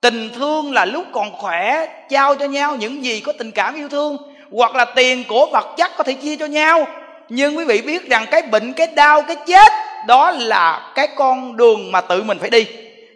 Tình 0.00 0.30
thương 0.34 0.72
là 0.72 0.84
lúc 0.84 1.04
còn 1.12 1.32
khỏe, 1.32 1.86
trao 2.10 2.34
cho 2.34 2.46
nhau 2.46 2.76
những 2.76 3.04
gì 3.04 3.20
có 3.20 3.32
tình 3.38 3.50
cảm 3.50 3.74
yêu 3.74 3.88
thương, 3.88 4.16
hoặc 4.52 4.74
là 4.74 4.84
tiền 4.84 5.24
của 5.28 5.46
vật 5.52 5.74
chất 5.76 5.90
có 5.96 6.04
thể 6.04 6.12
chia 6.12 6.36
cho 6.36 6.46
nhau 6.46 6.86
nhưng 7.28 7.58
quý 7.58 7.64
vị 7.64 7.80
biết 7.80 8.08
rằng 8.08 8.26
cái 8.30 8.42
bệnh 8.42 8.72
cái 8.72 8.86
đau 8.86 9.22
cái 9.22 9.36
chết 9.46 9.72
đó 10.06 10.30
là 10.30 10.92
cái 10.94 11.08
con 11.16 11.56
đường 11.56 11.92
mà 11.92 12.00
tự 12.00 12.22
mình 12.22 12.38
phải 12.38 12.50
đi. 12.50 12.66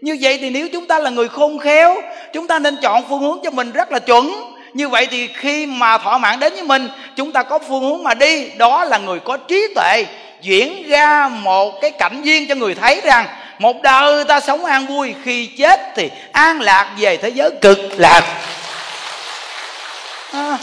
Như 0.01 0.19
vậy 0.21 0.39
thì 0.41 0.51
nếu 0.51 0.69
chúng 0.73 0.87
ta 0.87 0.99
là 0.99 1.11
người 1.11 1.29
khôn 1.29 1.59
khéo 1.59 2.03
chúng 2.33 2.47
ta 2.47 2.59
nên 2.59 2.77
chọn 2.83 3.05
phương 3.09 3.21
hướng 3.21 3.39
cho 3.45 3.51
mình 3.51 3.73
rất 3.73 3.93
là 3.93 3.99
chuẩn. 3.99 4.55
Như 4.73 4.89
vậy 4.89 5.09
thì 5.11 5.29
khi 5.35 5.67
mà 5.67 5.99
thọ 5.99 6.19
mạng 6.19 6.41
đến 6.41 6.53
với 6.53 6.63
mình 6.63 6.89
chúng 7.17 7.33
ta 7.33 7.43
có 7.43 7.59
phương 7.59 7.83
hướng 7.83 8.03
mà 8.03 8.15
đi. 8.15 8.49
Đó 8.49 8.85
là 8.85 8.99
người 8.99 9.21
có 9.21 9.37
trí 9.37 9.67
tuệ 9.75 10.05
diễn 10.41 10.89
ra 10.89 11.29
một 11.29 11.81
cái 11.81 11.91
cảnh 11.91 12.23
duyên 12.23 12.49
cho 12.49 12.55
người 12.55 12.75
thấy 12.75 13.01
rằng 13.05 13.27
một 13.59 13.83
đời 13.83 14.25
ta 14.25 14.41
sống 14.41 14.65
an 14.65 14.87
vui 14.87 15.15
khi 15.25 15.47
chết 15.47 15.81
thì 15.97 16.11
an 16.33 16.61
lạc 16.61 16.95
về 16.99 17.17
thế 17.17 17.29
giới 17.29 17.51
cực 17.61 17.79
lạc. 17.97 18.23
À, 20.33 20.59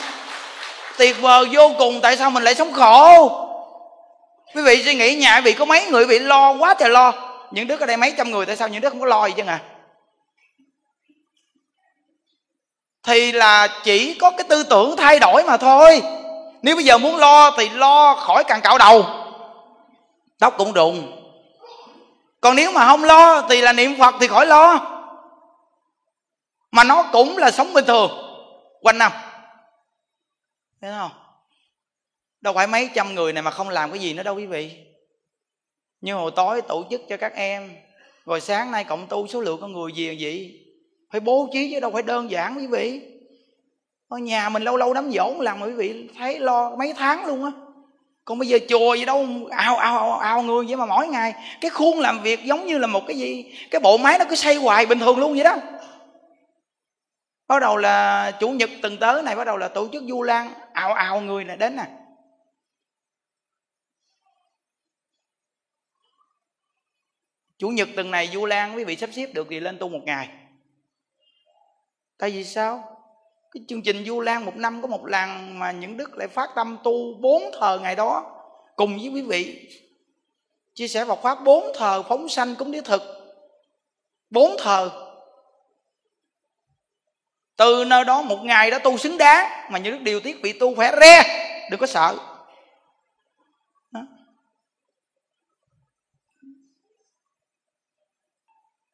tuyệt 0.97 1.21
vời, 1.21 1.45
vô 1.51 1.71
cùng. 1.77 2.01
Tại 2.01 2.17
sao 2.17 2.31
mình 2.31 2.43
lại 2.43 2.55
sống 2.55 2.73
khổ? 2.73 3.29
Quý 4.55 4.61
vị 4.61 4.83
suy 4.83 4.95
nghĩ 4.95 5.15
nhà 5.15 5.35
quý 5.35 5.41
vị 5.41 5.53
có 5.53 5.65
mấy 5.65 5.85
người 5.85 6.05
bị 6.05 6.19
lo 6.19 6.53
quá 6.53 6.73
trời 6.73 6.89
lo. 6.89 7.13
Những 7.51 7.67
đứa 7.67 7.77
ở 7.79 7.85
đây 7.85 7.97
mấy 7.97 8.13
trăm 8.17 8.31
người, 8.31 8.45
tại 8.45 8.55
sao 8.55 8.67
những 8.67 8.81
đứa 8.81 8.89
không 8.89 8.99
có 8.99 9.05
lo 9.05 9.25
gì 9.25 9.33
chứ 9.37 9.43
à 9.47 9.59
thì 13.05 13.31
là 13.31 13.67
chỉ 13.83 14.13
có 14.13 14.31
cái 14.31 14.45
tư 14.49 14.63
tưởng 14.63 14.97
thay 14.97 15.19
đổi 15.19 15.43
mà 15.43 15.57
thôi. 15.57 16.01
Nếu 16.61 16.75
bây 16.75 16.85
giờ 16.85 16.97
muốn 16.97 17.17
lo 17.17 17.51
thì 17.51 17.69
lo 17.69 18.15
khỏi 18.15 18.43
càng 18.43 18.61
cạo 18.61 18.77
đầu. 18.77 19.05
Tóc 20.39 20.53
cũng 20.57 20.73
rụng 20.73 21.21
còn 22.41 22.55
nếu 22.55 22.71
mà 22.71 22.85
không 22.85 23.03
lo 23.03 23.41
thì 23.41 23.61
là 23.61 23.73
niệm 23.73 23.95
phật 23.99 24.15
thì 24.19 24.27
khỏi 24.27 24.45
lo. 24.45 24.79
Mà 26.71 26.83
nó 26.83 27.03
cũng 27.03 27.37
là 27.37 27.51
sống 27.51 27.73
bình 27.73 27.85
thường. 27.85 28.11
Quanh 28.81 28.97
năm 28.97 29.11
thấy 30.81 30.91
không? 30.91 31.11
Đâu 32.41 32.53
phải 32.53 32.67
mấy 32.67 32.89
trăm 32.93 33.15
người 33.15 33.33
này 33.33 33.43
mà 33.43 33.51
không 33.51 33.69
làm 33.69 33.91
cái 33.91 33.99
gì 33.99 34.13
nữa 34.13 34.23
đâu 34.23 34.35
quý 34.35 34.45
vị. 34.45 34.71
Như 36.01 36.13
hồi 36.13 36.31
tối 36.35 36.61
tổ 36.61 36.85
chức 36.89 37.01
cho 37.09 37.17
các 37.17 37.33
em 37.35 37.75
rồi 38.25 38.41
sáng 38.41 38.71
nay 38.71 38.83
cộng 38.83 39.07
tu 39.07 39.27
số 39.27 39.41
lượng 39.41 39.61
con 39.61 39.73
người 39.73 39.91
gì 39.91 40.17
vậy? 40.19 40.61
Phải 41.11 41.21
bố 41.21 41.49
trí 41.53 41.71
chứ 41.71 41.79
đâu 41.79 41.91
phải 41.91 42.03
đơn 42.03 42.31
giản 42.31 42.57
quý 42.57 42.67
vị. 42.67 43.01
Ở 44.07 44.17
nhà 44.17 44.49
mình 44.49 44.63
lâu 44.63 44.77
lâu 44.77 44.93
đám 44.93 45.11
dỗ 45.11 45.35
làm 45.39 45.59
mà 45.59 45.65
quý 45.65 45.73
vị 45.73 46.09
thấy 46.17 46.39
lo 46.39 46.75
mấy 46.75 46.93
tháng 46.97 47.25
luôn 47.25 47.45
á. 47.45 47.51
Còn 48.25 48.39
bây 48.39 48.47
giờ 48.47 48.57
chùa 48.69 48.93
gì 48.93 49.05
đâu 49.05 49.27
ao 49.51 49.77
ao 49.77 49.97
ao, 49.97 50.19
ao 50.19 50.41
người 50.41 50.65
vậy 50.65 50.75
mà 50.75 50.85
mỗi 50.85 51.07
ngày 51.07 51.33
cái 51.61 51.71
khuôn 51.71 51.99
làm 51.99 52.21
việc 52.21 52.43
giống 52.43 52.65
như 52.65 52.77
là 52.77 52.87
một 52.87 53.03
cái 53.07 53.17
gì? 53.17 53.55
Cái 53.71 53.81
bộ 53.81 53.97
máy 53.97 54.19
nó 54.19 54.25
cứ 54.29 54.35
xây 54.35 54.55
hoài 54.55 54.85
bình 54.85 54.99
thường 54.99 55.19
luôn 55.19 55.33
vậy 55.33 55.43
đó. 55.43 55.55
Bắt 57.47 57.59
đầu 57.59 57.77
là 57.77 58.31
chủ 58.39 58.49
nhật 58.49 58.69
tuần 58.81 58.97
tới 58.97 59.23
này 59.23 59.35
bắt 59.35 59.43
đầu 59.43 59.57
là 59.57 59.67
tổ 59.67 59.87
chức 59.93 60.03
du 60.07 60.21
lan 60.21 60.53
ào 60.75 60.93
ào 60.93 61.21
người 61.21 61.43
này 61.43 61.57
đến 61.57 61.75
nè 61.75 61.87
chủ 67.57 67.69
nhật 67.69 67.89
tuần 67.95 68.11
này 68.11 68.27
du 68.27 68.45
lan 68.45 68.75
quý 68.75 68.83
vị 68.83 68.95
sắp 68.95 69.09
xếp 69.13 69.29
được 69.33 69.47
thì 69.49 69.59
lên 69.59 69.77
tu 69.77 69.89
một 69.89 70.01
ngày. 70.03 70.29
Tại 72.17 72.31
vì 72.31 72.43
sao? 72.43 73.01
Cái 73.51 73.63
chương 73.67 73.81
trình 73.81 74.05
du 74.05 74.21
lan 74.21 74.45
một 74.45 74.55
năm 74.55 74.81
có 74.81 74.87
một 74.87 75.05
lần 75.05 75.59
mà 75.59 75.71
những 75.71 75.97
đức 75.97 76.17
lại 76.17 76.27
phát 76.27 76.49
tâm 76.55 76.77
tu 76.83 77.13
bốn 77.21 77.43
thờ 77.59 77.79
ngày 77.81 77.95
đó. 77.95 78.41
Cùng 78.75 78.97
với 78.97 79.07
quý 79.07 79.21
vị, 79.21 79.69
chia 80.73 80.87
sẻ 80.87 81.05
Phật 81.05 81.19
pháp 81.23 81.43
bốn 81.43 81.65
thờ 81.75 82.03
phóng 82.03 82.29
sanh 82.29 82.55
cúng 82.55 82.71
đế 82.71 82.81
thực. 82.81 83.01
Bốn 84.29 84.55
thờ 84.59 85.04
từ 87.55 87.85
nơi 87.85 88.03
đó 88.03 88.21
một 88.21 88.39
ngày 88.43 88.71
đó 88.71 88.79
tu 88.79 88.97
xứng 88.97 89.17
đáng 89.17 89.71
mà 89.71 89.79
những 89.79 89.93
đức 89.93 90.01
điều 90.03 90.19
tiết 90.19 90.41
bị 90.41 90.53
tu 90.59 90.75
khỏe 90.75 90.91
re. 91.01 91.23
Đừng 91.71 91.79
có 91.79 91.87
sợ. 91.87 92.17
Đó. 93.91 94.01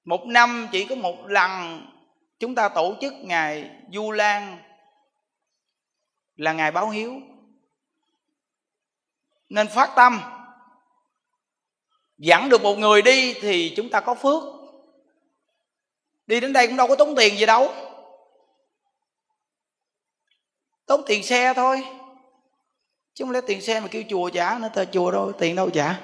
một 0.06 0.26
năm 0.26 0.68
chỉ 0.72 0.86
có 0.86 0.96
một 0.96 1.28
lần 1.28 1.82
chúng 2.40 2.56
ta 2.56 2.70
tổ 2.70 2.96
chức 3.02 3.14
ngày 3.14 3.70
du 3.92 4.12
lan 4.12 4.58
là 6.36 6.54
ngày 6.54 6.72
báo 6.72 6.90
hiếu. 6.90 7.22
Nên 9.50 9.68
phát 9.68 9.92
tâm. 9.96 10.22
Dẫn 12.18 12.50
được 12.50 12.62
một 12.62 12.78
người 12.78 13.02
đi 13.02 13.34
thì 13.34 13.74
chúng 13.76 13.90
ta 13.90 14.00
có 14.00 14.16
phước. 14.16 14.44
Đi 16.28 16.40
đến 16.40 16.54
đây 16.54 16.68
cũng 16.68 16.78
đâu 16.78 16.88
có 16.88 16.96
tốn 16.96 17.16
tiền 17.16 17.38
gì 17.38 17.46
đâu 17.46 17.74
tốn 20.92 21.04
tiền 21.06 21.24
xe 21.24 21.54
thôi. 21.54 21.84
Chứ 23.14 23.26
không 23.26 23.32
lẽ 23.32 23.42
tiền 23.48 23.62
xe 23.62 23.80
mà 23.80 23.88
kêu 23.88 24.04
chùa 24.10 24.30
trả 24.30 24.58
nữa, 24.62 24.70
tờ 24.74 24.86
chùa 24.86 25.12
đâu, 25.12 25.32
tiền 25.32 25.56
đâu 25.56 25.70
trả? 25.70 25.96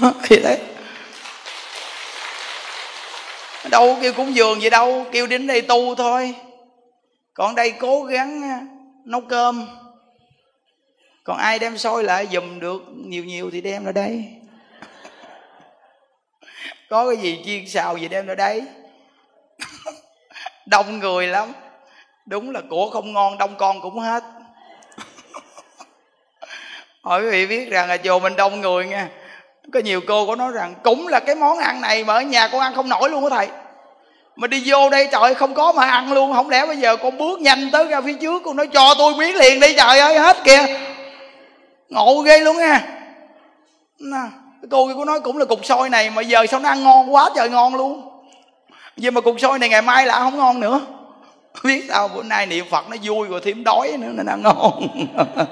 Thì 0.22 0.42
đấy. 0.42 0.60
Đâu 3.70 3.98
kêu 4.02 4.12
cúng 4.12 4.34
dường 4.34 4.62
gì 4.62 4.70
đâu, 4.70 5.06
kêu 5.12 5.26
đến 5.26 5.46
đây 5.46 5.62
tu 5.62 5.94
thôi. 5.94 6.34
Còn 7.34 7.54
đây 7.54 7.70
cố 7.70 8.04
gắng 8.04 8.42
nấu 9.04 9.20
cơm. 9.20 9.66
Còn 11.24 11.36
ai 11.36 11.58
đem 11.58 11.78
soi 11.78 12.04
lại 12.04 12.28
dùm 12.32 12.60
được 12.60 12.82
nhiều 12.94 13.24
nhiều 13.24 13.50
thì 13.50 13.60
đem 13.60 13.84
ra 13.84 13.92
đây. 13.92 14.24
Có 16.88 17.06
cái 17.06 17.16
gì 17.16 17.42
chiên 17.44 17.68
xào 17.68 17.96
gì 17.96 18.08
đem 18.08 18.26
ra 18.26 18.34
đây? 18.34 18.62
Đông 20.66 20.98
người 20.98 21.26
lắm 21.26 21.52
đúng 22.26 22.50
là 22.50 22.60
của 22.70 22.90
không 22.90 23.12
ngon 23.12 23.38
đông 23.38 23.54
con 23.58 23.80
cũng 23.80 23.98
hết. 23.98 24.24
Hỏi 27.02 27.22
quý 27.22 27.30
vị 27.30 27.46
biết 27.46 27.70
rằng 27.70 27.88
là 27.88 27.96
chùa 27.96 28.18
mình 28.18 28.36
đông 28.36 28.60
người 28.60 28.86
nha 28.86 29.08
có 29.72 29.80
nhiều 29.80 30.00
cô 30.08 30.26
có 30.26 30.36
nói 30.36 30.52
rằng 30.52 30.74
cũng 30.82 31.08
là 31.08 31.20
cái 31.20 31.34
món 31.34 31.58
ăn 31.58 31.80
này 31.80 32.04
mà 32.04 32.14
ở 32.14 32.20
nhà 32.20 32.48
con 32.48 32.60
ăn 32.60 32.74
không 32.74 32.88
nổi 32.88 33.10
luôn 33.10 33.24
á 33.24 33.30
thầy. 33.36 33.48
Mà 34.36 34.46
đi 34.46 34.62
vô 34.66 34.90
đây 34.90 35.08
trời 35.12 35.34
không 35.34 35.54
có 35.54 35.72
mà 35.72 35.86
ăn 35.86 36.12
luôn. 36.12 36.32
Không 36.32 36.50
lẽ 36.50 36.66
bây 36.66 36.76
giờ 36.76 36.96
con 36.96 37.18
bước 37.18 37.40
nhanh 37.40 37.70
tới 37.72 37.86
ra 37.86 38.00
phía 38.00 38.14
trước 38.14 38.42
con 38.44 38.56
nói 38.56 38.66
cho 38.66 38.94
tôi 38.98 39.14
miếng 39.14 39.36
liền 39.36 39.60
đi 39.60 39.74
trời 39.74 39.98
ơi 39.98 40.18
hết 40.18 40.36
kìa. 40.44 40.66
Ngộ 41.88 42.22
ghê 42.22 42.38
luôn 42.38 42.56
nha 42.56 42.82
cô 44.70 44.86
kia 44.86 44.92
cô 44.96 45.04
nói 45.04 45.20
cũng 45.20 45.38
là 45.38 45.44
cục 45.44 45.64
sôi 45.64 45.88
này 45.88 46.10
mà 46.10 46.22
giờ 46.22 46.46
sao 46.50 46.60
nó 46.60 46.68
ăn 46.68 46.82
ngon 46.82 47.14
quá 47.14 47.30
trời 47.34 47.50
ngon 47.50 47.74
luôn. 47.74 48.22
Vậy 48.96 49.10
mà 49.10 49.20
cục 49.20 49.40
sôi 49.40 49.58
này 49.58 49.68
ngày 49.68 49.82
mai 49.82 50.06
là 50.06 50.18
không 50.18 50.38
ngon 50.38 50.60
nữa 50.60 50.80
biết 51.64 51.84
sao 51.88 52.08
bữa 52.08 52.22
nay 52.22 52.46
niệm 52.46 52.64
phật 52.70 52.88
nó 52.90 52.96
vui 53.02 53.28
rồi 53.28 53.40
thêm 53.44 53.64
đói 53.64 53.96
nữa 53.98 54.08
nên 54.12 54.26
ăn 54.26 54.42
ngon. 54.42 54.88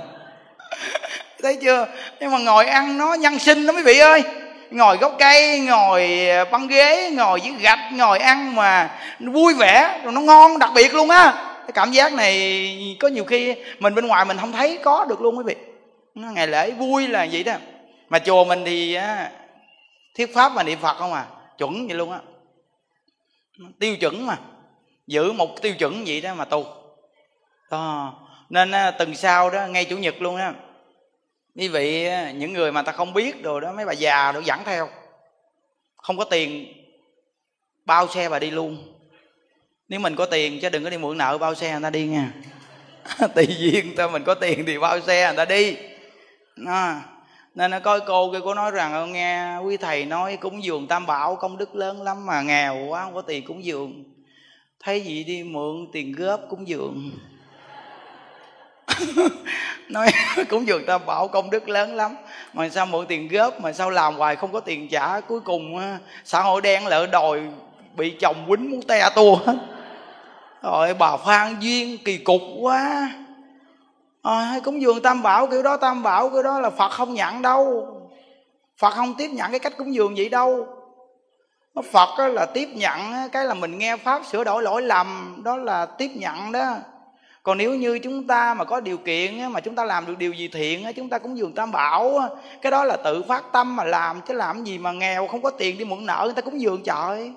Thấy 1.42 1.58
chưa? 1.62 1.86
Nhưng 2.20 2.30
mà 2.30 2.38
ngồi 2.38 2.66
ăn 2.66 2.98
nó 2.98 3.14
nhân 3.14 3.38
sinh 3.38 3.66
đó, 3.66 3.72
mấy 3.72 3.82
vị 3.82 3.98
ơi. 3.98 4.22
Ngồi 4.70 4.96
gốc 4.96 5.16
cây, 5.18 5.60
ngồi 5.60 6.28
ờ, 6.28 6.44
băng 6.44 6.68
ghế, 6.68 7.10
ngồi 7.10 7.40
dưới 7.40 7.52
gạch, 7.60 7.78
ngồi 7.92 8.18
ăn 8.18 8.54
mà 8.54 8.98
vui 9.20 9.54
vẻ, 9.54 10.00
rồi 10.04 10.12
nó 10.12 10.20
ngon, 10.20 10.58
đặc 10.58 10.70
biệt 10.74 10.94
luôn 10.94 11.10
á. 11.10 11.32
Cái 11.60 11.72
cảm 11.74 11.92
giác 11.92 12.12
này 12.12 12.96
có 13.00 13.08
nhiều 13.08 13.24
khi 13.24 13.54
mình 13.78 13.94
bên 13.94 14.06
ngoài 14.06 14.24
mình 14.24 14.38
không 14.38 14.52
thấy 14.52 14.78
có 14.82 15.04
được 15.08 15.20
luôn 15.20 15.38
quý 15.38 15.44
vị. 15.46 15.56
Ngày 16.14 16.46
lễ 16.46 16.70
vui 16.70 17.08
là 17.08 17.26
vậy 17.32 17.42
đó. 17.42 17.52
Mà 18.08 18.18
chùa 18.18 18.44
mình 18.44 18.62
thì 18.66 18.94
thuyết 20.16 20.26
thiết 20.26 20.34
pháp 20.34 20.52
mà 20.52 20.62
niệm 20.62 20.78
phật 20.82 20.96
không 20.98 21.12
à 21.12 21.24
chuẩn 21.58 21.86
vậy 21.86 21.96
luôn 21.96 22.12
á. 22.12 22.18
Tiêu 23.80 23.96
chuẩn 23.96 24.26
mà 24.26 24.36
giữ 25.10 25.32
một 25.32 25.62
tiêu 25.62 25.74
chuẩn 25.74 26.04
vậy 26.06 26.20
đó 26.20 26.34
mà 26.34 26.44
tu. 26.44 26.66
Đó. 27.70 28.14
nên 28.50 28.72
từng 28.98 29.14
sau 29.14 29.50
đó, 29.50 29.66
ngay 29.66 29.84
chủ 29.84 29.96
nhật 29.96 30.22
luôn 30.22 30.36
á 30.36 30.54
quý 31.56 31.68
vị 31.68 32.10
những 32.34 32.52
người 32.52 32.72
mà 32.72 32.82
ta 32.82 32.92
không 32.92 33.14
biết 33.14 33.42
rồi 33.42 33.60
đó, 33.60 33.72
mấy 33.72 33.84
bà 33.84 33.92
già 33.92 34.32
được 34.32 34.44
dẫn 34.44 34.60
theo. 34.64 34.88
Không 35.96 36.18
có 36.18 36.24
tiền, 36.24 36.66
bao 37.84 38.08
xe 38.08 38.28
bà 38.28 38.38
đi 38.38 38.50
luôn. 38.50 38.94
Nếu 39.88 40.00
mình 40.00 40.16
có 40.16 40.26
tiền 40.26 40.60
chứ 40.60 40.68
đừng 40.68 40.84
có 40.84 40.90
đi 40.90 40.98
mượn 40.98 41.18
nợ 41.18 41.38
bao 41.38 41.54
xe 41.54 41.72
người 41.72 41.82
ta 41.82 41.90
đi 41.90 42.06
nha. 42.06 42.32
Tùy 43.34 43.46
duyên 43.58 43.96
ta 43.96 44.08
mình 44.08 44.24
có 44.24 44.34
tiền 44.34 44.64
thì 44.66 44.78
bao 44.78 45.00
xe 45.00 45.26
người 45.26 45.36
ta 45.36 45.44
đi. 45.44 45.76
Nó 46.56 46.94
nên 47.54 47.70
nó 47.70 47.80
coi 47.80 48.00
cô 48.00 48.32
kia 48.32 48.40
cô 48.44 48.54
nói 48.54 48.70
rằng, 48.70 49.12
nghe 49.12 49.56
quý 49.56 49.76
thầy 49.76 50.04
nói 50.04 50.36
cúng 50.36 50.64
dường 50.64 50.86
tam 50.86 51.06
bảo, 51.06 51.36
công 51.36 51.56
đức 51.56 51.74
lớn 51.74 52.02
lắm 52.02 52.26
mà 52.26 52.42
nghèo 52.42 52.86
quá, 52.88 53.04
không 53.04 53.14
có 53.14 53.22
tiền 53.22 53.44
cúng 53.44 53.64
dường 53.64 54.04
thấy 54.84 55.00
gì 55.00 55.24
đi 55.24 55.42
mượn 55.42 55.86
tiền 55.92 56.12
góp 56.12 56.40
cúng 56.50 56.68
dường. 56.68 57.10
Nói 59.88 60.10
cúng 60.48 60.66
dường 60.66 60.86
tam 60.86 61.00
bảo 61.06 61.28
công 61.28 61.50
đức 61.50 61.68
lớn 61.68 61.94
lắm. 61.94 62.16
Mà 62.52 62.68
sao 62.68 62.86
mượn 62.86 63.06
tiền 63.06 63.28
góp 63.28 63.60
mà 63.60 63.72
sao 63.72 63.90
làm 63.90 64.14
hoài 64.14 64.36
không 64.36 64.52
có 64.52 64.60
tiền 64.60 64.88
trả? 64.88 65.20
Cuối 65.20 65.40
cùng 65.40 65.80
xã 66.24 66.40
hội 66.42 66.60
đen 66.60 66.86
lỡ 66.86 67.06
đòi 67.06 67.40
bị 67.96 68.10
chồng 68.10 68.44
quýnh 68.48 68.70
muốn 68.70 68.82
te 68.82 69.08
tua 69.14 69.36
hết. 69.46 69.56
Rồi 70.62 70.94
bà 70.94 71.16
phan 71.16 71.56
duyên 71.60 71.98
kỳ 72.04 72.18
cục 72.18 72.40
quá. 72.60 73.12
Ờ, 74.22 74.40
à, 74.40 74.60
cúng 74.64 74.82
dường 74.82 75.02
tam 75.02 75.22
bảo 75.22 75.46
kiểu 75.46 75.62
đó 75.62 75.76
tam 75.76 76.02
bảo 76.02 76.30
kiểu 76.30 76.42
đó 76.42 76.60
là 76.60 76.70
phật 76.70 76.88
không 76.88 77.14
nhận 77.14 77.42
đâu. 77.42 77.86
Phật 78.78 78.90
không 78.90 79.14
tiếp 79.14 79.28
nhận 79.28 79.50
cái 79.50 79.60
cách 79.60 79.76
cúng 79.76 79.94
dường 79.94 80.14
vậy 80.14 80.28
đâu 80.28 80.66
phật 81.82 82.28
là 82.28 82.46
tiếp 82.46 82.68
nhận 82.74 83.28
cái 83.32 83.44
là 83.44 83.54
mình 83.54 83.78
nghe 83.78 83.96
pháp 83.96 84.22
sửa 84.32 84.44
đổi 84.44 84.62
lỗi 84.62 84.82
lầm, 84.82 85.40
đó 85.44 85.56
là 85.56 85.86
tiếp 85.86 86.10
nhận 86.14 86.52
đó. 86.52 86.76
Còn 87.42 87.58
nếu 87.58 87.74
như 87.74 87.98
chúng 87.98 88.26
ta 88.26 88.54
mà 88.54 88.64
có 88.64 88.80
điều 88.80 88.96
kiện 88.96 89.52
mà 89.52 89.60
chúng 89.60 89.74
ta 89.74 89.84
làm 89.84 90.06
được 90.06 90.18
điều 90.18 90.32
gì 90.32 90.48
thiện 90.48 90.86
chúng 90.96 91.08
ta 91.08 91.18
cũng 91.18 91.38
dường 91.38 91.52
tam 91.52 91.72
bảo 91.72 92.28
cái 92.62 92.70
đó 92.70 92.84
là 92.84 92.96
tự 92.96 93.22
phát 93.28 93.44
tâm 93.52 93.76
mà 93.76 93.84
làm, 93.84 94.20
chứ 94.20 94.34
làm 94.34 94.64
gì 94.64 94.78
mà 94.78 94.92
nghèo, 94.92 95.26
không 95.26 95.42
có 95.42 95.50
tiền 95.50 95.78
đi 95.78 95.84
mượn 95.84 96.06
nợ, 96.06 96.20
người 96.24 96.34
ta 96.34 96.42
cũng 96.42 96.60
dường 96.60 96.82
trời. 96.84 97.32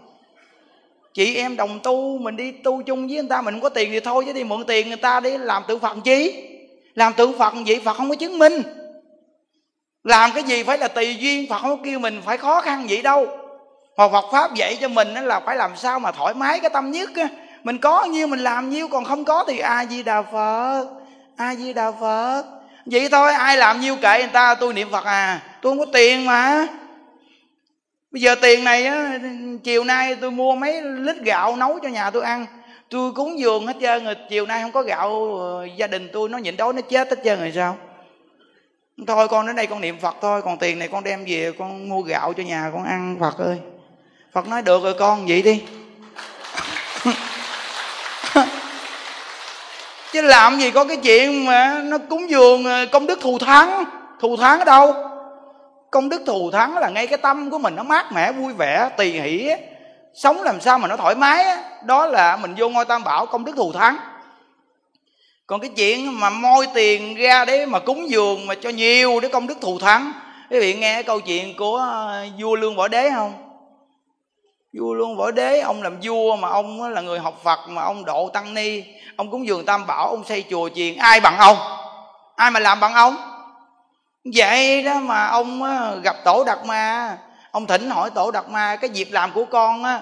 Chị 1.14 1.36
em 1.36 1.56
đồng 1.56 1.80
tu, 1.84 2.18
mình 2.18 2.36
đi 2.36 2.52
tu 2.52 2.82
chung 2.82 3.08
với 3.08 3.16
người 3.16 3.30
ta, 3.30 3.42
mình 3.42 3.54
không 3.54 3.62
có 3.62 3.70
tiền 3.70 3.90
thì 3.92 4.00
thôi, 4.00 4.24
chứ 4.26 4.34
đi 4.34 4.44
mượn 4.44 4.64
tiền 4.68 4.88
người 4.88 4.98
ta 4.98 5.20
đi 5.20 5.38
làm 5.38 5.64
tự 5.68 5.78
phật 5.78 5.98
chi? 6.04 6.50
Làm 6.96 7.14
tự 7.14 7.32
phật 7.40 7.54
vậy, 7.68 7.82
phật 7.86 7.94
không 7.94 8.10
có 8.10 8.16
chứng 8.16 8.40
minh. 8.40 8.62
Làm 10.04 10.32
cái 10.34 10.44
gì 10.44 10.64
phải 10.64 10.78
là 10.78 10.88
tùy 10.88 11.16
duyên, 11.16 11.50
phật 11.50 11.60
không 11.60 11.78
có 11.78 11.84
kêu 11.84 12.00
mình 12.00 12.22
phải 12.26 12.38
khó 12.38 12.62
khăn 12.62 12.86
vậy 12.90 13.02
đâu 13.02 13.28
mà 13.98 14.08
phật 14.08 14.26
pháp 14.32 14.54
dạy 14.54 14.78
cho 14.82 14.88
mình 14.88 15.14
là 15.14 15.40
phải 15.40 15.56
làm 15.56 15.76
sao 15.76 16.00
mà 16.00 16.12
thoải 16.12 16.34
mái 16.34 16.60
cái 16.60 16.70
tâm 16.70 16.92
nhất 16.92 17.10
mình 17.64 17.78
có 17.78 18.06
nhiêu 18.06 18.28
mình 18.28 18.40
làm 18.40 18.70
nhiêu 18.70 18.88
còn 18.88 19.04
không 19.04 19.26
có 19.26 19.44
thì 19.48 19.60
a 19.60 19.86
di 19.86 20.04
đà 20.04 20.22
phật 20.22 20.86
a 21.36 21.56
di 21.56 21.74
đà 21.74 21.92
phật. 21.92 22.44
Vậy 22.86 23.10
thôi 23.12 23.34
ai 23.34 23.58
làm 23.58 23.82
nhiêu 23.82 23.96
kệ 23.96 24.18
người 24.20 24.30
ta 24.34 24.56
tôi 24.56 24.74
niệm 24.74 24.88
phật 24.92 25.06
à. 25.06 25.42
Tôi 25.62 25.72
không 25.72 25.80
có 25.80 25.86
tiền 25.94 26.26
mà. 26.26 26.68
Bây 28.12 28.22
giờ 28.22 28.36
tiền 28.36 28.64
này 28.64 28.86
á, 28.86 29.20
chiều 29.64 29.84
nay 29.84 30.16
tôi 30.16 30.32
mua 30.32 30.56
mấy 30.56 30.82
lít 30.82 31.18
gạo 31.18 31.56
nấu 31.56 31.80
cho 31.84 31.90
nhà 31.90 32.10
tôi 32.10 32.24
ăn. 32.24 32.46
Tôi 32.90 33.12
cúng 33.12 33.40
dường 33.40 33.68
hết 33.68 33.76
trơn 33.82 34.06
rồi 34.06 34.16
chiều 34.30 34.46
nay 34.46 34.62
không 34.62 34.72
có 34.72 34.82
gạo 34.82 35.38
ờ, 35.38 35.68
gia 35.78 35.88
đình 35.88 36.10
tôi 36.14 36.30
nó 36.30 36.38
nhịn 36.38 36.58
đói 36.58 36.74
nó 36.74 36.82
chết 36.82 37.10
hết 37.10 37.18
trơn 37.24 37.40
rồi 37.40 37.52
sao? 37.56 37.78
Thôi 39.08 39.28
con 39.28 39.48
đến 39.48 39.56
đây 39.56 39.68
con 39.68 39.82
niệm 39.82 40.00
phật 40.00 40.16
thôi 40.22 40.42
còn 40.42 40.58
tiền 40.58 40.80
này 40.80 40.88
con 40.88 41.04
đem 41.04 41.26
về 41.28 41.52
con 41.60 41.90
mua 41.90 42.02
gạo 42.02 42.34
cho 42.34 42.44
nhà 42.44 42.70
con 42.74 42.84
ăn 42.84 43.18
phật 43.20 43.38
ơi 43.38 43.58
phật 44.34 44.48
nói 44.48 44.62
được 44.62 44.84
rồi 44.84 44.94
con, 44.94 45.26
vậy 45.28 45.42
đi. 45.42 45.64
Chứ 50.12 50.22
làm 50.22 50.60
gì 50.60 50.72
có 50.72 50.86
cái 50.86 50.98
chuyện 50.98 51.46
mà 51.46 51.82
nó 51.84 51.98
cúng 52.10 52.30
dường 52.30 52.66
à, 52.66 52.86
công 52.92 53.08
đức 53.08 53.20
thù 53.22 53.38
thắng. 53.38 53.84
Thù 54.20 54.38
thắng 54.38 54.60
ở 54.60 54.66
đâu? 54.66 54.96
Công 55.92 56.10
đức 56.10 56.22
thù 56.26 56.52
thắng 56.52 56.78
là 56.78 56.90
ngay 56.90 57.08
cái 57.08 57.18
tâm 57.18 57.50
của 57.50 57.58
mình 57.58 57.76
nó 57.76 57.84
mát 57.84 58.12
mẻ, 58.12 58.32
vui 58.32 58.54
vẻ 58.54 58.90
tùy 58.98 59.12
hỷ 59.12 59.50
sống 60.14 60.42
làm 60.42 60.62
sao 60.62 60.80
mà 60.80 60.88
nó 60.88 60.98
thoải 60.98 61.16
mái 61.16 61.46
đó 61.86 62.06
là 62.06 62.38
mình 62.38 62.54
vô 62.58 62.70
ngôi 62.70 62.86
tam 62.86 63.04
bảo, 63.04 63.26
công 63.26 63.46
đức 63.46 63.56
thù 63.56 63.72
thắng. 63.72 63.98
Còn 65.48 65.62
cái 65.62 65.70
chuyện 65.76 66.20
mà 66.20 66.30
moi 66.30 66.68
tiền 66.74 67.16
ra 67.16 67.46
để 67.46 67.66
mà 67.66 67.80
cúng 67.80 68.10
dường 68.10 68.48
mà 68.48 68.56
cho 68.56 68.70
nhiều 68.70 69.20
để 69.20 69.30
công 69.30 69.48
đức 69.48 69.58
thù 69.62 69.80
thắng. 69.80 70.12
Quý 70.50 70.60
vị 70.60 70.74
nghe 70.74 70.94
cái 70.94 71.04
câu 71.04 71.20
chuyện 71.20 71.56
của 71.58 71.78
à, 71.78 72.26
vua 72.40 72.56
lương 72.56 72.76
võ 72.76 72.88
đế 72.88 73.10
không? 73.16 73.43
Vua 74.80 74.94
luôn 74.94 75.18
võ 75.18 75.32
đế, 75.32 75.60
ông 75.60 75.84
làm 75.84 75.98
vua 76.04 76.36
mà 76.36 76.50
ông 76.50 76.84
là 76.84 77.02
người 77.02 77.20
học 77.20 77.40
phật 77.44 77.60
mà 77.68 77.84
ông 77.84 78.06
độ 78.06 78.30
tăng 78.34 78.54
ni. 78.54 78.84
Ông 79.16 79.32
cúng 79.32 79.48
dường 79.48 79.66
tam 79.66 79.88
bảo, 79.88 80.10
ông 80.10 80.24
xây 80.24 80.44
chùa 80.50 80.70
chiền. 80.76 80.98
Ai 80.98 81.20
bằng 81.20 81.38
ông? 81.38 81.58
Ai 82.36 82.52
mà 82.52 82.60
làm 82.60 82.80
bằng 82.80 82.94
ông? 82.94 83.16
Vậy 84.36 84.84
đó 84.84 85.00
mà 85.00 85.28
ông 85.28 85.64
gặp 86.04 86.16
tổ 86.26 86.44
đạt 86.44 86.66
ma. 86.66 87.18
Ông 87.52 87.66
thỉnh 87.66 87.90
hỏi 87.90 88.10
tổ 88.10 88.32
đạt 88.32 88.50
ma, 88.50 88.76
cái 88.76 88.90
việc 88.94 89.14
làm 89.14 89.32
của 89.32 89.46
con 89.46 89.84
á, 89.84 90.02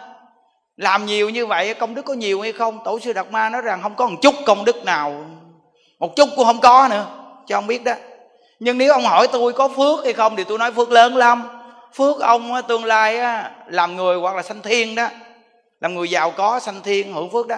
làm 0.77 1.05
nhiều 1.05 1.29
như 1.29 1.45
vậy 1.45 1.73
công 1.73 1.95
đức 1.95 2.05
có 2.05 2.13
nhiều 2.13 2.41
hay 2.41 2.51
không? 2.51 2.79
Tổ 2.83 2.99
sư 2.99 3.13
đạt 3.13 3.31
ma 3.31 3.49
nói 3.49 3.61
rằng, 3.61 3.81
không 3.81 3.95
có 3.95 4.07
một 4.07 4.17
chút 4.21 4.35
công 4.45 4.65
đức 4.65 4.85
nào, 4.85 5.25
một 5.99 6.15
chút 6.15 6.29
cũng 6.35 6.45
không 6.45 6.59
có 6.59 6.87
nữa. 6.91 7.05
Cho 7.47 7.57
ông 7.57 7.67
biết 7.67 7.83
đó. 7.83 7.93
Nhưng 8.59 8.77
nếu 8.77 8.93
ông 8.93 9.03
hỏi 9.03 9.27
tôi 9.27 9.53
có 9.53 9.67
phước 9.67 10.03
hay 10.03 10.13
không 10.13 10.35
thì 10.35 10.43
tôi 10.43 10.57
nói 10.57 10.71
phước 10.71 10.91
lớn 10.91 11.15
lắm 11.15 11.43
phước 11.93 12.19
ông 12.19 12.61
tương 12.67 12.85
lai 12.85 13.19
làm 13.67 13.95
người 13.95 14.17
hoặc 14.17 14.35
là 14.35 14.43
sanh 14.43 14.61
thiên 14.61 14.95
đó. 14.95 15.07
Làm 15.81 15.95
người 15.95 16.09
giàu 16.09 16.31
có 16.31 16.59
sanh 16.59 16.81
thiên 16.83 17.13
hưởng 17.13 17.31
phước 17.31 17.47
đó. 17.47 17.57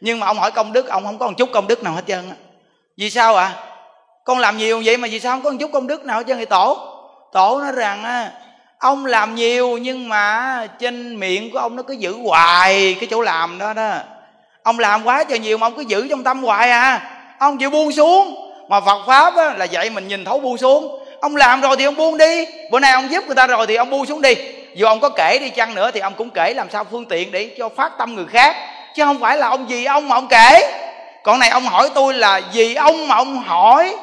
Nhưng 0.00 0.20
mà 0.20 0.26
ông 0.26 0.38
hỏi 0.38 0.50
công 0.50 0.72
đức 0.72 0.88
ông 0.88 1.04
không 1.04 1.18
có 1.18 1.26
một 1.26 1.34
chút 1.38 1.48
công 1.52 1.66
đức 1.66 1.82
nào 1.82 1.92
hết 1.92 2.02
trơn 2.06 2.30
á. 2.30 2.36
Vì 2.96 3.10
sao 3.10 3.36
ạ? 3.36 3.44
À? 3.44 3.68
con 4.28 4.38
làm 4.38 4.56
nhiều 4.56 4.82
vậy 4.84 4.96
mà 4.96 5.08
vì 5.10 5.20
sao 5.20 5.36
không 5.36 5.42
có 5.42 5.50
một 5.50 5.56
chút 5.60 5.70
công 5.72 5.86
đức 5.86 6.04
nào 6.04 6.18
hết 6.18 6.24
trơn 6.28 6.38
thì 6.38 6.44
tổ. 6.44 6.78
Tổ 7.32 7.60
nói 7.60 7.72
rằng 7.72 8.28
ông 8.78 9.06
làm 9.06 9.34
nhiều 9.34 9.78
nhưng 9.78 10.08
mà 10.08 10.66
trên 10.78 11.20
miệng 11.20 11.50
của 11.50 11.58
ông 11.58 11.76
nó 11.76 11.82
cứ 11.82 11.94
giữ 11.94 12.16
hoài 12.22 12.96
cái 13.00 13.08
chỗ 13.10 13.20
làm 13.20 13.58
đó 13.58 13.72
đó. 13.72 13.94
Ông 14.62 14.78
làm 14.78 15.04
quá 15.04 15.24
trời 15.24 15.38
nhiều 15.38 15.58
mà 15.58 15.66
ông 15.66 15.76
cứ 15.76 15.82
giữ 15.82 16.06
trong 16.10 16.24
tâm 16.24 16.42
hoài 16.42 16.70
à. 16.70 17.10
Ông 17.38 17.58
chịu 17.58 17.70
buông 17.70 17.92
xuống. 17.92 18.34
Mà 18.68 18.80
phật 18.80 19.06
pháp 19.06 19.36
á, 19.36 19.54
là 19.54 19.64
dạy 19.64 19.90
mình 19.90 20.08
nhìn 20.08 20.24
thấu 20.24 20.38
buông 20.38 20.58
xuống 20.58 21.04
ông 21.20 21.36
làm 21.36 21.60
rồi 21.60 21.76
thì 21.76 21.84
ông 21.84 21.96
buông 21.96 22.18
đi. 22.18 22.46
Bữa 22.70 22.80
nay 22.80 22.92
ông 22.92 23.10
giúp 23.10 23.26
người 23.26 23.34
ta 23.34 23.46
rồi 23.46 23.66
thì 23.66 23.74
ông 23.74 23.90
buông 23.90 24.06
xuống 24.06 24.22
đi. 24.22 24.34
Dù 24.74 24.86
ông 24.86 25.00
có 25.00 25.08
kể 25.08 25.38
đi 25.38 25.50
chăng 25.50 25.74
nữa 25.74 25.90
thì 25.90 26.00
ông 26.00 26.14
cũng 26.16 26.30
kể 26.30 26.54
làm 26.54 26.70
sao 26.70 26.84
phương 26.84 27.06
tiện 27.06 27.32
để 27.32 27.54
cho 27.58 27.68
phát 27.68 27.92
tâm 27.98 28.14
người 28.14 28.26
khác. 28.26 28.56
Chứ 28.94 29.04
không 29.04 29.20
phải 29.20 29.36
là 29.38 29.48
ông 29.48 29.70
gì 29.70 29.84
ông 29.84 30.08
mà 30.08 30.16
ông 30.16 30.28
kể. 30.28 30.80
Còn 31.24 31.38
này 31.38 31.48
ông 31.48 31.64
hỏi 31.64 31.90
tôi 31.94 32.14
là 32.14 32.40
gì 32.52 32.74
ông 32.74 33.08
mà 33.08 33.14
ông 33.14 33.38
hỏi. 33.38 33.96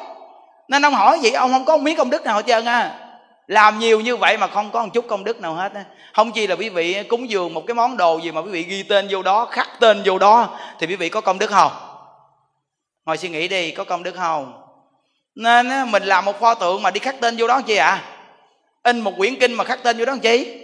Nên 0.68 0.84
ông 0.84 0.94
hỏi 0.94 1.18
vậy 1.22 1.32
ông 1.32 1.52
không 1.52 1.64
có 1.64 1.76
một 1.76 1.82
miếng 1.82 1.96
công 1.96 2.10
đức 2.10 2.24
nào 2.24 2.34
hết 2.34 2.42
trơn 2.46 2.64
à 2.64 3.06
làm 3.46 3.78
nhiều 3.78 4.00
như 4.00 4.16
vậy 4.16 4.36
mà 4.36 4.46
không 4.46 4.70
có 4.70 4.82
một 4.82 4.88
chút 4.92 5.04
công 5.08 5.24
đức 5.24 5.40
nào 5.40 5.54
hết 5.54 5.74
á. 5.74 5.84
Không 6.14 6.32
chi 6.32 6.46
là 6.46 6.56
quý 6.56 6.68
vị 6.68 7.02
cúng 7.08 7.30
dường 7.30 7.54
một 7.54 7.62
cái 7.66 7.74
món 7.74 7.96
đồ 7.96 8.18
gì 8.18 8.30
mà 8.30 8.40
quý 8.40 8.50
vị 8.50 8.62
ghi 8.62 8.82
tên 8.82 9.06
vô 9.10 9.22
đó, 9.22 9.48
khắc 9.50 9.68
tên 9.80 10.02
vô 10.04 10.18
đó, 10.18 10.58
thì 10.78 10.86
quý 10.86 10.96
vị 10.96 11.08
có 11.08 11.20
công 11.20 11.38
đức 11.38 11.50
không? 11.50 11.72
Ngồi 13.06 13.16
suy 13.16 13.28
nghĩ 13.28 13.48
đi, 13.48 13.70
có 13.70 13.84
công 13.84 14.02
đức 14.02 14.14
không? 14.16 14.65
Nên 15.36 15.90
mình 15.90 16.02
làm 16.02 16.24
một 16.24 16.40
pho 16.40 16.54
tượng 16.54 16.82
mà 16.82 16.90
đi 16.90 17.00
khắc 17.00 17.20
tên 17.20 17.34
vô 17.38 17.46
đó 17.46 17.60
chi 17.60 17.76
ạ? 17.76 17.86
À? 17.86 18.12
in 18.86 19.00
một 19.00 19.12
quyển 19.16 19.36
kinh 19.36 19.54
mà 19.54 19.64
khắc 19.64 19.82
tên 19.82 19.98
vô 19.98 20.04
đó 20.04 20.12
làm 20.12 20.20
chi? 20.20 20.58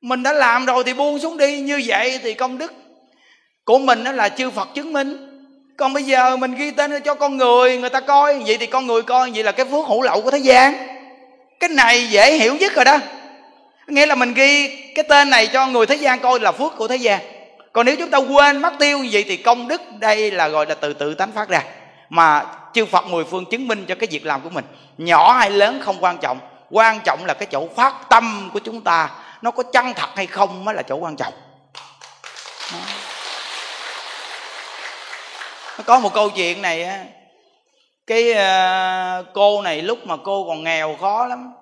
Mình 0.00 0.22
đã 0.22 0.32
làm 0.32 0.66
rồi 0.66 0.84
thì 0.86 0.94
buông 0.94 1.18
xuống 1.18 1.36
đi, 1.36 1.60
như 1.60 1.82
vậy 1.86 2.20
thì 2.22 2.34
công 2.34 2.58
đức 2.58 2.72
của 3.64 3.78
mình 3.78 4.04
đó 4.04 4.12
là 4.12 4.28
chư 4.28 4.50
phật 4.50 4.68
chứng 4.74 4.92
minh. 4.92 5.16
Còn 5.76 5.92
bây 5.92 6.02
giờ 6.02 6.36
mình 6.36 6.54
ghi 6.54 6.70
tên 6.70 7.02
cho 7.04 7.14
con 7.14 7.36
người 7.36 7.78
người 7.78 7.90
ta 7.90 8.00
coi, 8.00 8.42
vậy 8.46 8.56
thì 8.58 8.66
con 8.66 8.86
người 8.86 9.02
coi 9.02 9.30
vậy 9.30 9.44
là 9.44 9.52
cái 9.52 9.66
phước 9.66 9.86
hữu 9.86 10.02
lậu 10.02 10.20
của 10.20 10.30
thế 10.30 10.38
gian. 10.38 10.74
Cái 11.60 11.70
này 11.70 12.08
dễ 12.10 12.34
hiểu 12.34 12.56
nhất 12.56 12.72
rồi 12.74 12.84
đó. 12.84 12.98
Nghĩa 13.86 14.06
là 14.06 14.14
mình 14.14 14.34
ghi 14.34 14.68
cái 14.94 15.04
tên 15.08 15.30
này 15.30 15.46
cho 15.46 15.66
người 15.66 15.86
thế 15.86 15.94
gian 15.94 16.20
coi 16.20 16.40
là 16.40 16.52
phước 16.52 16.76
của 16.76 16.88
thế 16.88 16.96
gian. 16.96 17.20
Còn 17.72 17.86
nếu 17.86 17.96
chúng 17.96 18.10
ta 18.10 18.18
quên, 18.18 18.56
mất 18.56 18.72
tiêu 18.78 18.98
như 18.98 19.08
vậy 19.12 19.24
thì 19.28 19.36
công 19.36 19.68
đức 19.68 19.80
đây 19.98 20.30
là 20.30 20.48
gọi 20.48 20.66
là 20.66 20.74
từ 20.74 20.92
tự 20.92 21.14
tánh 21.14 21.32
phát 21.32 21.48
ra 21.48 21.62
mà 22.08 22.44
chư 22.74 22.86
phật 22.86 23.06
mười 23.06 23.24
phương 23.24 23.44
chứng 23.44 23.68
minh 23.68 23.84
cho 23.88 23.94
cái 23.94 24.08
việc 24.10 24.26
làm 24.26 24.40
của 24.40 24.50
mình. 24.50 24.64
Nhỏ 24.98 25.32
hay 25.32 25.50
lớn 25.50 25.80
không 25.82 25.96
quan 26.00 26.18
trọng 26.18 26.38
quan 26.70 27.00
trọng 27.04 27.24
là 27.24 27.34
cái 27.34 27.46
chỗ 27.52 27.68
phát 27.76 27.94
tâm 28.10 28.50
của 28.52 28.58
chúng 28.58 28.80
ta 28.80 29.10
nó 29.42 29.50
có 29.50 29.62
chân 29.62 29.94
thật 29.94 30.08
hay 30.14 30.26
không 30.26 30.64
mới 30.64 30.74
là 30.74 30.82
chỗ 30.82 30.96
quan 30.96 31.16
trọng. 31.16 31.34
Nó 35.78 35.84
có 35.86 36.00
một 36.00 36.14
câu 36.14 36.30
chuyện 36.30 36.62
này 36.62 36.84
á. 36.84 37.04
Cái 38.06 38.30
uh, 38.30 39.26
cô 39.34 39.62
này 39.62 39.82
lúc 39.82 40.06
mà 40.06 40.16
cô 40.16 40.44
còn 40.48 40.64
nghèo 40.64 40.96
khó 41.00 41.26
lắm 41.26 41.52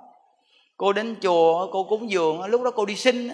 cô 0.77 0.93
đến 0.93 1.17
chùa 1.23 1.69
cô 1.73 1.85
cúng 1.85 2.11
dường 2.11 2.45
lúc 2.45 2.63
đó 2.63 2.71
cô 2.71 2.85
đi 2.85 2.97
xin 2.97 3.31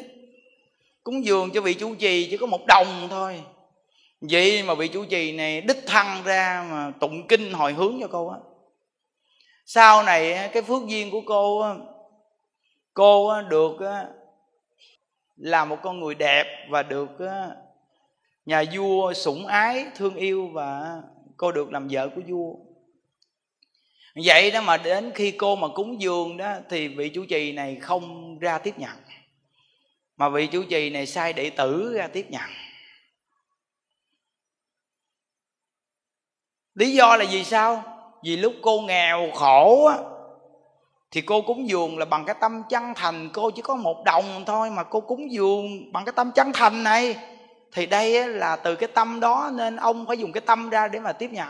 cúng 1.04 1.24
dường 1.24 1.50
cho 1.50 1.60
vị 1.60 1.74
chủ 1.74 1.94
trì 1.94 2.28
chỉ 2.30 2.36
có 2.36 2.46
một 2.46 2.66
đồng 2.66 3.08
thôi 3.10 3.42
vậy 4.20 4.62
mà 4.62 4.74
vị 4.74 4.88
chủ 4.88 5.04
trì 5.04 5.32
này 5.32 5.60
đích 5.60 5.86
thăng 5.86 6.22
ra 6.24 6.66
mà 6.70 6.92
tụng 7.00 7.26
kinh 7.28 7.52
hồi 7.52 7.72
hướng 7.72 7.98
cho 8.00 8.08
cô 8.10 8.28
á. 8.28 8.38
Sau 9.66 10.02
này 10.02 10.50
cái 10.52 10.62
phước 10.62 10.86
duyên 10.86 11.10
của 11.10 11.20
cô 11.26 11.64
cô 12.94 13.42
được 13.42 13.76
là 15.36 15.64
một 15.64 15.76
con 15.82 16.00
người 16.00 16.14
đẹp 16.14 16.66
và 16.70 16.82
được 16.82 17.10
nhà 18.46 18.64
vua 18.72 19.12
sủng 19.12 19.46
ái, 19.46 19.86
thương 19.94 20.14
yêu 20.14 20.48
và 20.52 21.02
cô 21.36 21.52
được 21.52 21.72
làm 21.72 21.88
vợ 21.90 22.08
của 22.08 22.20
vua. 22.28 22.54
Vậy 24.24 24.50
đó 24.50 24.60
mà 24.60 24.76
đến 24.76 25.10
khi 25.14 25.30
cô 25.30 25.56
mà 25.56 25.68
cúng 25.68 26.00
dường 26.00 26.36
đó 26.36 26.56
thì 26.70 26.88
vị 26.88 27.08
chủ 27.08 27.24
trì 27.24 27.52
này 27.52 27.76
không 27.76 28.38
ra 28.38 28.58
tiếp 28.58 28.78
nhận. 28.78 28.96
Mà 30.16 30.28
vị 30.28 30.46
chủ 30.46 30.62
trì 30.62 30.90
này 30.90 31.06
sai 31.06 31.32
đệ 31.32 31.50
tử 31.50 31.92
ra 31.94 32.06
tiếp 32.06 32.26
nhận. 32.30 32.50
Lý 36.74 36.94
do 36.94 37.16
là 37.16 37.24
vì 37.30 37.44
sao? 37.44 37.82
Vì 38.24 38.36
lúc 38.36 38.52
cô 38.62 38.80
nghèo 38.80 39.28
khổ 39.34 39.84
á, 39.84 39.96
thì 41.10 41.20
cô 41.20 41.40
cúng 41.40 41.68
dường 41.68 41.98
là 41.98 42.04
bằng 42.04 42.24
cái 42.24 42.36
tâm 42.40 42.62
chân 42.68 42.94
thành. 42.94 43.28
Cô 43.32 43.50
chỉ 43.50 43.62
có 43.62 43.74
một 43.74 44.04
đồng 44.04 44.44
thôi 44.46 44.70
mà 44.70 44.82
cô 44.82 45.00
cúng 45.00 45.32
dường 45.32 45.92
bằng 45.92 46.04
cái 46.04 46.12
tâm 46.16 46.32
chân 46.32 46.52
thành 46.52 46.82
này. 46.82 47.16
Thì 47.72 47.86
đây 47.86 48.28
là 48.28 48.56
từ 48.56 48.74
cái 48.74 48.88
tâm 48.94 49.20
đó 49.20 49.50
nên 49.54 49.76
ông 49.76 50.06
phải 50.06 50.18
dùng 50.18 50.32
cái 50.32 50.40
tâm 50.40 50.70
ra 50.70 50.88
để 50.88 51.00
mà 51.00 51.12
tiếp 51.12 51.30
nhận. 51.32 51.48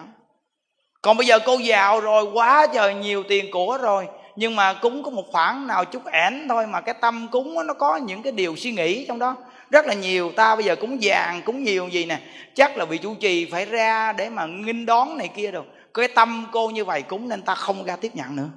Còn 1.03 1.17
bây 1.17 1.27
giờ 1.27 1.39
cô 1.47 1.59
giàu 1.59 2.01
rồi, 2.01 2.25
quá 2.33 2.67
trời 2.75 2.95
nhiều 2.95 3.23
tiền 3.29 3.51
của 3.53 3.79
rồi, 3.83 4.09
nhưng 4.37 4.57
mà 4.57 4.75
cúng 4.75 5.03
có 5.03 5.11
một 5.11 5.25
khoản 5.33 5.67
nào 5.67 5.85
chút 5.85 6.03
ẻn 6.07 6.47
thôi 6.49 6.67
mà 6.67 6.81
cái 6.81 6.95
tâm 7.01 7.29
cúng 7.33 7.67
nó 7.67 7.75
có 7.75 7.97
những 7.97 8.23
cái 8.23 8.33
điều 8.33 8.57
suy 8.57 8.73
nghĩ 8.73 9.05
trong 9.09 9.19
đó 9.19 9.37
rất 9.71 9.87
là 9.87 9.95
nhiều, 9.95 10.33
ta 10.37 10.57
bây 10.57 10.65
giờ 10.65 10.77
cúng 10.77 10.99
vàng 11.01 11.43
cúng 11.43 11.65
nhiều 11.65 11.89
gì 11.89 12.05
nè. 12.05 12.21
Chắc 12.55 12.77
là 12.77 12.85
vị 12.85 12.99
chủ 12.99 13.15
trì 13.15 13.51
phải 13.51 13.67
ra 13.67 14.13
để 14.13 14.31
mà 14.31 14.47
nghinh 14.47 14.87
đón 14.87 15.19
này 15.19 15.29
kia 15.29 15.51
rồi 15.51 15.65
cái 15.95 16.09
tâm 16.09 16.47
cô 16.53 16.71
như 16.71 16.85
vậy 16.85 17.03
cúng 17.03 17.29
nên 17.29 17.43
ta 17.43 17.55
không 17.55 17.85
ra 17.85 17.97
tiếp 17.97 18.15
nhận 18.15 18.37
nữa. 18.37 18.49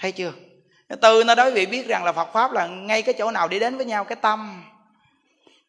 Thấy 0.00 0.12
chưa? 0.12 0.32
Từ 1.00 1.24
nó 1.24 1.34
đối 1.34 1.52
vị 1.52 1.66
biết 1.66 1.86
rằng 1.86 2.04
là 2.04 2.12
phật 2.12 2.32
pháp 2.32 2.52
là 2.52 2.66
ngay 2.66 3.02
cái 3.02 3.14
chỗ 3.18 3.30
nào 3.30 3.48
đi 3.48 3.58
đến 3.58 3.76
với 3.76 3.86
nhau, 3.86 4.04
cái 4.04 4.16
tâm. 4.16 4.64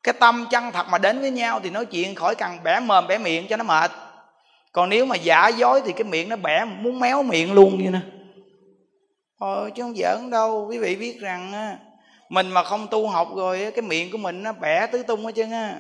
Cái 0.03 0.13
tâm 0.19 0.47
chân 0.51 0.71
thật 0.71 0.87
mà 0.89 0.97
đến 0.97 1.19
với 1.19 1.31
nhau 1.31 1.59
thì 1.63 1.69
nói 1.69 1.85
chuyện 1.85 2.15
khỏi 2.15 2.35
cần 2.35 2.57
bẻ 2.63 2.79
mồm, 2.79 3.07
bẻ 3.07 3.17
miệng 3.17 3.47
cho 3.47 3.57
nó 3.57 3.63
mệt. 3.63 3.91
Còn 4.71 4.89
nếu 4.89 5.05
mà 5.05 5.15
giả 5.15 5.47
dối 5.47 5.81
thì 5.85 5.93
cái 5.93 6.03
miệng 6.03 6.29
nó 6.29 6.35
bẻ 6.35 6.65
muốn 6.65 6.99
méo 6.99 7.23
miệng 7.23 7.53
luôn 7.53 7.83
như 7.83 7.89
nè. 7.89 7.99
Ờ 9.39 9.69
chứ 9.75 9.83
không 9.83 9.95
giỡn 9.95 10.29
đâu. 10.29 10.67
Quý 10.69 10.77
vị 10.77 10.95
biết 10.95 11.19
rằng 11.19 11.53
mình 12.29 12.51
mà 12.51 12.63
không 12.63 12.87
tu 12.87 13.07
học 13.07 13.27
rồi 13.35 13.71
cái 13.75 13.81
miệng 13.81 14.11
của 14.11 14.17
mình 14.17 14.43
nó 14.43 14.51
bẻ 14.51 14.87
tứ 14.87 15.03
tung 15.03 15.25
hết 15.25 15.31
trơn 15.35 15.51
á. 15.51 15.75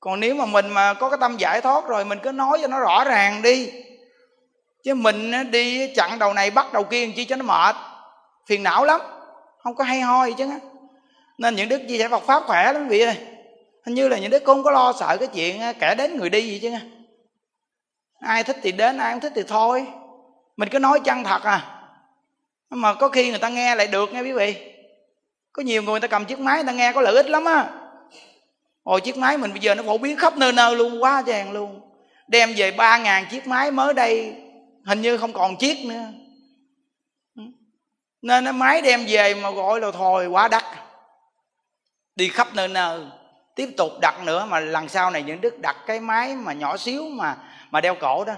Còn 0.00 0.20
nếu 0.20 0.34
mà 0.34 0.46
mình 0.46 0.68
mà 0.68 0.94
có 0.94 1.10
cái 1.10 1.18
tâm 1.20 1.36
giải 1.36 1.60
thoát 1.60 1.86
rồi, 1.88 2.04
mình 2.04 2.18
cứ 2.22 2.32
nói 2.32 2.58
cho 2.62 2.68
nó 2.68 2.80
rõ 2.80 3.04
ràng 3.04 3.42
đi. 3.42 3.72
Chứ 4.84 4.94
mình 4.94 5.50
đi 5.50 5.94
chặn 5.94 6.18
đầu 6.18 6.34
này 6.34 6.50
bắt 6.50 6.72
đầu 6.72 6.84
kia 6.84 7.10
chi 7.16 7.24
cho 7.24 7.36
nó 7.36 7.44
mệt. 7.44 7.76
Phiền 8.46 8.62
não 8.62 8.84
lắm, 8.84 9.00
không 9.58 9.74
có 9.74 9.84
hay 9.84 10.00
ho 10.00 10.26
gì 10.26 10.34
chứ 10.38 10.50
nên 11.38 11.56
những 11.56 11.68
đức 11.68 11.80
chia 11.88 11.98
sẻ 11.98 12.08
Phật 12.08 12.22
pháp 12.22 12.42
khỏe 12.46 12.72
lắm 12.72 12.88
vị 12.88 13.00
ơi. 13.00 13.16
Hình 13.86 13.94
như 13.94 14.08
là 14.08 14.18
những 14.18 14.30
đức 14.30 14.42
không 14.46 14.62
có 14.62 14.70
lo 14.70 14.92
sợ 14.92 15.16
cái 15.16 15.28
chuyện 15.34 15.60
kẻ 15.80 15.94
đến 15.94 16.16
người 16.16 16.30
đi 16.30 16.42
gì 16.42 16.58
chứ 16.58 16.70
ai 18.20 18.44
thích 18.44 18.56
thì 18.62 18.72
đến, 18.72 18.98
ai 18.98 19.12
không 19.12 19.20
thích 19.20 19.32
thì 19.36 19.42
thôi. 19.48 19.86
Mình 20.56 20.68
cứ 20.68 20.78
nói 20.78 21.00
chân 21.04 21.24
thật 21.24 21.42
à 21.42 21.79
mà 22.70 22.94
có 22.94 23.08
khi 23.08 23.30
người 23.30 23.38
ta 23.38 23.48
nghe 23.48 23.74
lại 23.74 23.86
được 23.86 24.12
nghe 24.12 24.20
quý 24.20 24.32
vị. 24.32 24.56
Có 25.52 25.62
nhiều 25.62 25.82
người 25.82 25.92
người 25.92 26.00
ta 26.00 26.08
cầm 26.08 26.24
chiếc 26.24 26.38
máy 26.38 26.56
người 26.56 26.66
ta 26.66 26.72
nghe 26.72 26.92
có 26.92 27.00
lợi 27.00 27.14
ích 27.16 27.30
lắm 27.30 27.44
á. 27.44 27.70
Hồi 28.84 29.00
chiếc 29.00 29.16
máy 29.16 29.38
mình 29.38 29.50
bây 29.50 29.60
giờ 29.60 29.74
nó 29.74 29.82
phổ 29.82 29.98
biến 29.98 30.16
khắp 30.16 30.36
nơi 30.36 30.52
nơi 30.52 30.76
luôn, 30.76 31.02
quá 31.02 31.22
chàng 31.26 31.52
luôn. 31.52 31.80
Đem 32.28 32.52
về 32.56 32.70
ba 32.70 32.98
ngàn 32.98 33.26
chiếc 33.30 33.46
máy 33.46 33.70
mới 33.70 33.94
đây, 33.94 34.34
Hình 34.84 35.02
như 35.02 35.16
không 35.16 35.32
còn 35.32 35.56
chiếc 35.56 35.86
nữa. 35.86 36.04
Ừ. 37.36 37.42
Nên 38.22 38.44
nó 38.44 38.52
máy 38.52 38.82
đem 38.82 39.04
về 39.08 39.34
mà 39.34 39.50
gọi 39.50 39.80
là 39.80 39.90
thôi 39.90 40.26
quá 40.26 40.48
đắt. 40.48 40.64
Đi 42.16 42.28
khắp 42.28 42.48
nơi 42.54 42.68
nơi, 42.68 43.00
Tiếp 43.54 43.68
tục 43.76 43.92
đặt 44.00 44.24
nữa 44.24 44.46
mà 44.50 44.60
lần 44.60 44.88
sau 44.88 45.10
này 45.10 45.22
những 45.22 45.40
đức 45.40 45.58
đặt 45.58 45.76
cái 45.86 46.00
máy 46.00 46.36
mà 46.36 46.52
nhỏ 46.52 46.76
xíu 46.76 47.04
mà 47.04 47.36
mà 47.70 47.80
đeo 47.80 47.94
cổ 47.94 48.24
đó, 48.24 48.34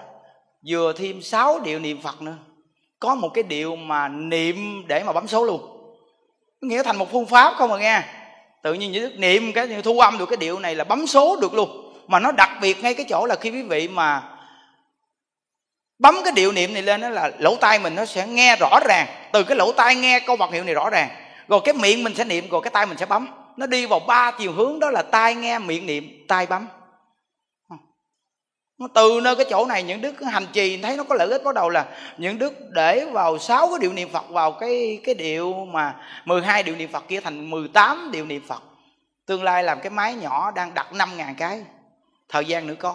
Vừa 0.66 0.93
thêm 0.93 1.22
6 1.22 1.61
điệu 1.61 1.78
niệm 1.78 2.03
Phật 2.03 2.22
nữa. 2.22 2.37
Có 3.03 3.14
một 3.14 3.28
cái 3.34 3.42
điệu 3.42 3.76
mà 3.76 4.09
niệm 4.09 4.84
để 4.86 5.03
mà 5.05 5.12
bấm 5.12 5.28
số 5.28 5.44
luôn. 5.44 5.61
Nghĩa 6.61 6.82
thành 6.82 6.96
một 6.96 7.12
phương 7.12 7.26
pháp 7.26 7.55
không 7.57 7.70
mà 7.70 7.78
nghe. 7.78 8.03
Tự 8.62 8.74
nhiên 8.74 8.92
như 8.92 9.00
đức 9.00 9.12
niệm 9.18 9.53
cái 9.53 9.82
thu 9.84 10.00
âm 10.00 10.18
được 10.18 10.26
cái 10.26 10.36
điệu 10.36 10.59
này 10.59 10.74
là 10.74 10.84
bấm 10.84 11.07
số 11.07 11.36
được 11.40 11.55
luôn. 11.55 11.92
Mà 12.07 12.18
nó 12.20 12.32
đặc 12.32 12.50
biệt 12.61 12.82
ngay 12.82 12.94
cái 12.94 13.07
chỗ 13.09 13.26
là 13.26 13.34
khi 13.34 13.50
quý 13.50 13.62
vị 13.62 13.88
mà 13.88 14.22
bấm 15.98 16.16
cái 16.24 16.32
điệu 16.32 16.53
niệm 16.53 16.74
này 16.74 16.82
lên 16.82 17.00
đó 17.00 17.09
là 17.09 17.30
lỗ 17.38 17.57
tai 17.57 17.78
mình 17.78 17.94
nó 17.94 18.05
sẽ 18.05 18.26
nghe 18.26 18.57
rõ 18.57 18.80
ràng. 18.88 19.07
Từ 19.32 19.44
cái 19.44 19.57
lỗ 19.57 19.72
tai 19.72 19.94
nghe 19.94 20.20
câu 20.20 20.36
vật 20.36 20.53
hiệu 20.53 20.64
này 20.64 20.74
rõ 20.74 20.90
ràng. 20.90 21.09
Rồi 21.48 21.61
cái 21.64 21.74
miệng 21.74 22.05
mình 22.05 22.14
sẽ 22.14 22.24
niệm, 22.24 22.48
rồi 22.50 22.61
cái 22.64 22.70
tay 22.70 22.86
mình 22.86 22.98
sẽ 22.98 23.07
bấm. 23.07 23.28
Nó 23.57 23.66
đi 23.66 23.86
vào 23.86 24.00
ba 24.00 24.30
chiều 24.30 24.53
hướng, 24.53 24.78
đó 24.80 24.90
là 24.90 25.03
tai 25.03 25.34
nghe, 25.34 25.59
miệng 25.59 25.86
niệm, 25.86 26.24
tai 26.28 26.46
bấm 26.46 26.68
từ 28.95 29.20
nơi 29.22 29.37
cái 29.37 29.47
chỗ 29.51 29.66
này, 29.66 29.83
những 29.83 30.01
đức 30.01 30.14
hành 30.22 30.47
trì, 30.53 30.83
thấy 30.83 30.97
nó 30.97 31.05
có 31.05 31.14
lợi 31.14 31.28
ích, 31.28 31.45
bắt 31.45 31.55
đầu 31.55 31.68
là 31.68 31.87
những 32.18 32.39
đức 32.39 32.55
để 32.70 33.05
vào 33.12 33.39
sáu 33.39 33.68
cái 33.70 33.78
điệu 33.80 33.93
niệm 33.93 34.09
phật 34.12 34.28
vào 34.28 34.53
cái 34.53 35.01
cái 35.05 35.14
điệu 35.14 35.55
mà 35.72 35.95
12 36.24 36.62
điệu 36.62 36.76
niệm 36.76 36.93
phật 36.93 37.05
kia 37.09 37.20
thành 37.20 37.51
18 37.51 38.11
điệu 38.12 38.24
niệm 38.24 38.43
phật. 38.49 38.62
Tương 39.26 39.43
lai 39.43 39.64
làm 39.64 39.80
cái 39.80 39.91
máy 39.91 40.14
nhỏ 40.14 40.51
đang 40.51 40.74
đặt 40.74 40.93
năm 40.93 41.16
ngàn 41.16 41.35
cái, 41.35 41.64
thời 42.28 42.45
gian 42.45 42.66
nữa 42.66 42.74
có. 42.78 42.95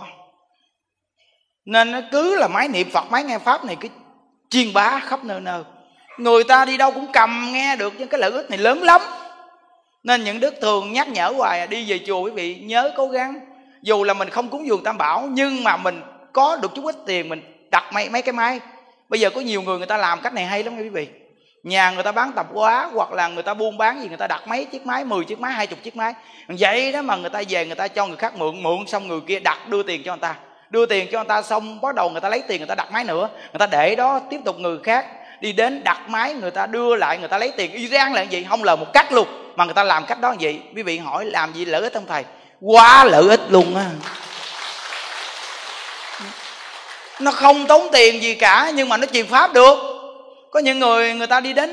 Nên 1.65 1.91
nó 1.91 1.99
cứ 2.11 2.35
là 2.35 2.47
máy 2.47 2.67
niệm 2.67 2.89
phật 2.89 3.11
máy 3.11 3.23
nghe 3.23 3.39
pháp 3.39 3.65
này 3.65 3.77
cứ 3.79 3.87
chiên 4.49 4.73
bá 4.73 4.99
khắp 4.99 5.23
nơi 5.23 5.39
nơi. 5.39 5.63
Người 6.17 6.43
ta 6.43 6.65
đi 6.65 6.77
đâu 6.77 6.91
cũng 6.91 7.07
cầm 7.13 7.49
nghe 7.53 7.75
được 7.75 7.93
những 7.97 8.07
cái 8.07 8.19
lợi 8.19 8.31
ích 8.31 8.49
này 8.49 8.59
lớn 8.59 8.83
lắm. 8.83 9.01
Nên 10.03 10.23
những 10.23 10.39
đức 10.39 10.53
thường 10.61 10.93
nhắc 10.93 11.07
nhở 11.07 11.33
hoài 11.37 11.59
à, 11.59 11.65
đi 11.65 11.85
về 11.91 11.99
chùa 12.07 12.21
quý 12.21 12.31
vị, 12.31 12.55
nhớ 12.55 12.91
cố 12.97 13.07
gắng 13.07 13.39
dù 13.81 14.03
là 14.03 14.13
mình 14.13 14.29
không 14.29 14.49
cúng 14.49 14.67
dường 14.67 14.83
tam 14.83 14.97
bảo 14.97 15.27
nhưng 15.31 15.63
mà 15.63 15.77
mình 15.77 16.01
có 16.33 16.57
được 16.61 16.71
chút 16.75 16.85
ít 16.85 16.95
tiền 17.05 17.29
mình 17.29 17.41
đặt 17.71 17.93
mấy 17.93 18.09
mấy 18.09 18.21
cái 18.21 18.33
máy 18.33 18.59
bây 19.09 19.19
giờ 19.19 19.29
có 19.29 19.41
nhiều 19.41 19.61
người 19.61 19.77
người 19.77 19.87
ta 19.87 19.97
làm 19.97 20.21
cách 20.21 20.33
này 20.33 20.45
hay 20.45 20.63
lắm 20.63 20.75
nha 20.75 20.83
quý 20.83 20.89
vị 20.89 21.07
nhà 21.63 21.91
người 21.91 22.03
ta 22.03 22.11
bán 22.11 22.31
tạp 22.31 22.47
hóa 22.53 22.89
hoặc 22.93 23.11
là 23.11 23.27
người 23.27 23.43
ta 23.43 23.53
buôn 23.53 23.77
bán 23.77 24.01
gì 24.01 24.07
người 24.07 24.17
ta 24.17 24.27
đặt 24.27 24.47
mấy 24.47 24.65
chiếc 24.65 24.85
máy 24.85 25.05
10 25.05 25.25
chiếc 25.25 25.39
máy 25.39 25.53
hai 25.53 25.67
chục 25.67 25.79
chiếc 25.83 25.95
máy 25.95 26.13
vậy 26.47 26.91
đó 26.91 27.01
mà 27.01 27.15
người 27.15 27.29
ta 27.29 27.41
về 27.49 27.65
người 27.65 27.75
ta 27.75 27.87
cho 27.87 28.07
người 28.07 28.17
khác 28.17 28.35
mượn 28.35 28.63
mượn 28.63 28.87
xong 28.87 29.07
người 29.07 29.21
kia 29.27 29.39
đặt 29.39 29.69
đưa 29.69 29.83
tiền 29.83 30.01
cho 30.05 30.11
người 30.11 30.21
ta 30.21 30.35
đưa 30.69 30.85
tiền 30.85 31.07
cho 31.11 31.19
người 31.19 31.27
ta 31.27 31.41
xong 31.41 31.81
bắt 31.81 31.95
đầu 31.95 32.09
người 32.09 32.21
ta 32.21 32.29
lấy 32.29 32.43
tiền 32.47 32.57
người 32.59 32.67
ta 32.67 32.75
đặt 32.75 32.91
máy 32.91 33.03
nữa 33.03 33.29
người 33.53 33.59
ta 33.59 33.67
để 33.67 33.95
đó 33.95 34.19
tiếp 34.29 34.39
tục 34.45 34.59
người 34.59 34.77
khác 34.83 35.05
đi 35.41 35.53
đến 35.53 35.83
đặt 35.83 36.09
máy 36.09 36.33
người 36.33 36.51
ta 36.51 36.65
đưa 36.65 36.95
lại 36.95 37.17
người 37.17 37.27
ta 37.27 37.37
lấy 37.37 37.51
tiền 37.57 37.71
y 37.71 37.87
rang 37.87 38.13
là 38.13 38.21
gì 38.21 38.45
không 38.49 38.63
lời 38.63 38.77
một 38.77 38.93
cách 38.93 39.11
luôn 39.11 39.27
mà 39.55 39.65
người 39.65 39.73
ta 39.73 39.83
làm 39.83 40.05
cách 40.05 40.21
đó 40.21 40.35
gì 40.39 40.59
quý 40.75 40.83
vị 40.83 40.97
hỏi 40.97 41.25
làm 41.25 41.53
gì 41.53 41.65
lợi 41.65 41.81
ích 41.81 41.93
không 41.93 42.05
thầy 42.07 42.23
quá 42.61 43.03
lợi 43.03 43.27
ích 43.29 43.41
luôn 43.49 43.75
á. 43.75 43.91
Nó 47.19 47.31
không 47.31 47.67
tốn 47.67 47.87
tiền 47.91 48.21
gì 48.21 48.35
cả 48.35 48.71
nhưng 48.75 48.89
mà 48.89 48.97
nó 48.97 49.05
truyền 49.05 49.27
pháp 49.27 49.53
được. 49.53 49.75
Có 50.51 50.59
những 50.59 50.79
người 50.79 51.13
người 51.13 51.27
ta 51.27 51.39
đi 51.39 51.53
đến 51.53 51.69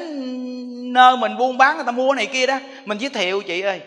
nơi 0.92 1.16
mình 1.16 1.36
buôn 1.38 1.58
bán 1.58 1.76
người 1.76 1.84
ta 1.86 1.92
mua 1.92 2.14
này 2.14 2.26
kia 2.26 2.46
đó 2.46 2.58
mình 2.84 2.98
giới 2.98 3.10
thiệu 3.10 3.42
chị 3.42 3.60
ơi 3.60 3.80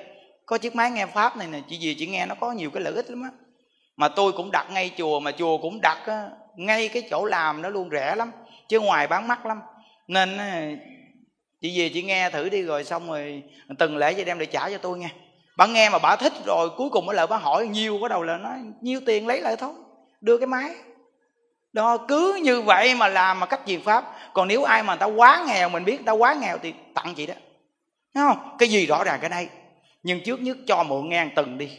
có 0.46 0.58
chiếc 0.58 0.76
máy 0.76 0.92
nghe 0.92 1.06
pháp 1.06 1.38
này 1.38 1.48
nè 1.48 1.60
chị 1.70 1.78
gì 1.78 1.96
chị 2.00 2.08
nghe 2.08 2.26
nó 2.26 2.36
có 2.36 2.52
nhiều 2.52 2.70
cái 2.70 2.84
lợi 2.84 2.94
ích 2.94 3.10
lắm 3.10 3.24
á. 3.24 3.30
Mà 3.98 4.08
tôi 4.08 4.32
cũng 4.32 4.52
đặt 4.52 4.72
ngay 4.72 4.92
chùa 4.98 5.20
mà 5.20 5.32
chùa 5.32 5.58
cũng 5.58 5.82
đặt 5.82 5.98
á, 6.06 6.24
ngay 6.56 6.88
cái 6.88 7.04
chỗ 7.10 7.26
làm 7.26 7.62
nó 7.62 7.70
luôn 7.70 7.90
rẻ 7.92 8.16
lắm 8.16 8.32
chứ 8.70 8.80
ngoài 8.80 9.08
bán 9.08 9.28
mắc 9.28 9.46
lắm. 9.46 9.60
Nên 10.08 10.38
ờ, 10.38 10.46
chị 11.62 11.80
về 11.80 11.90
chị 11.94 12.04
nghe 12.04 12.30
thử 12.30 12.50
đi 12.50 12.62
rồi 12.62 12.84
xong 12.84 13.10
rồi 13.10 13.44
từng 13.80 13.98
lễ 13.98 14.14
chị 14.14 14.24
đem 14.24 14.40
để 14.40 14.46
trả 14.46 14.70
cho 14.70 14.78
tôi 14.78 14.98
nghe 14.98 15.10
bà 15.58 15.66
nghe 15.66 15.90
mà 15.90 16.00
bà 16.00 16.16
thích 16.16 16.34
rồi, 16.46 16.70
cuối 16.78 16.90
cùng 16.90 17.06
mới 17.06 17.16
lại 17.16 17.28
bà 17.28 17.38
hỏi 17.38 17.68
nhiêu 17.68 17.98
bắt 18.02 18.08
đầu 18.08 18.24
là 18.24 18.38
nói, 18.38 18.60
nhiêu 18.82 19.00
tiền 19.06 19.28
lấy 19.28 19.42
lại 19.42 19.56
thôi, 19.56 19.74
đưa 20.22 20.38
cái 20.38 20.48
máy. 20.48 20.76
Đó, 21.74 21.98
cứ 22.08 22.40
như 22.44 22.62
vậy 22.62 22.96
mà 22.96 23.08
làm 23.08 23.40
mà 23.40 23.46
cách 23.46 23.62
truyền 23.68 23.82
pháp. 23.82 24.06
Còn 24.34 24.48
nếu 24.48 24.64
ai 24.64 24.84
mà 24.84 24.94
người 24.94 25.00
ta 25.00 25.06
quá 25.06 25.44
nghèo, 25.48 25.70
mình 25.70 25.86
biết 25.86 25.96
người 25.96 26.06
ta 26.06 26.12
quá 26.12 26.34
nghèo 26.34 26.58
thì 26.58 26.74
tặng 26.94 27.14
chị 27.16 27.26
đó. 27.26 27.34
Thấy 28.14 28.24
không? 28.28 28.56
Cái 28.60 28.70
gì 28.70 28.86
rõ 28.86 29.04
ràng 29.04 29.20
cái 29.22 29.30
đây 29.30 29.50
nhưng 30.04 30.24
trước 30.24 30.42
nhất 30.42 30.58
cho 30.68 30.84
mượn 30.84 31.10
ngang 31.10 31.30
từng 31.36 31.58
đi. 31.58 31.78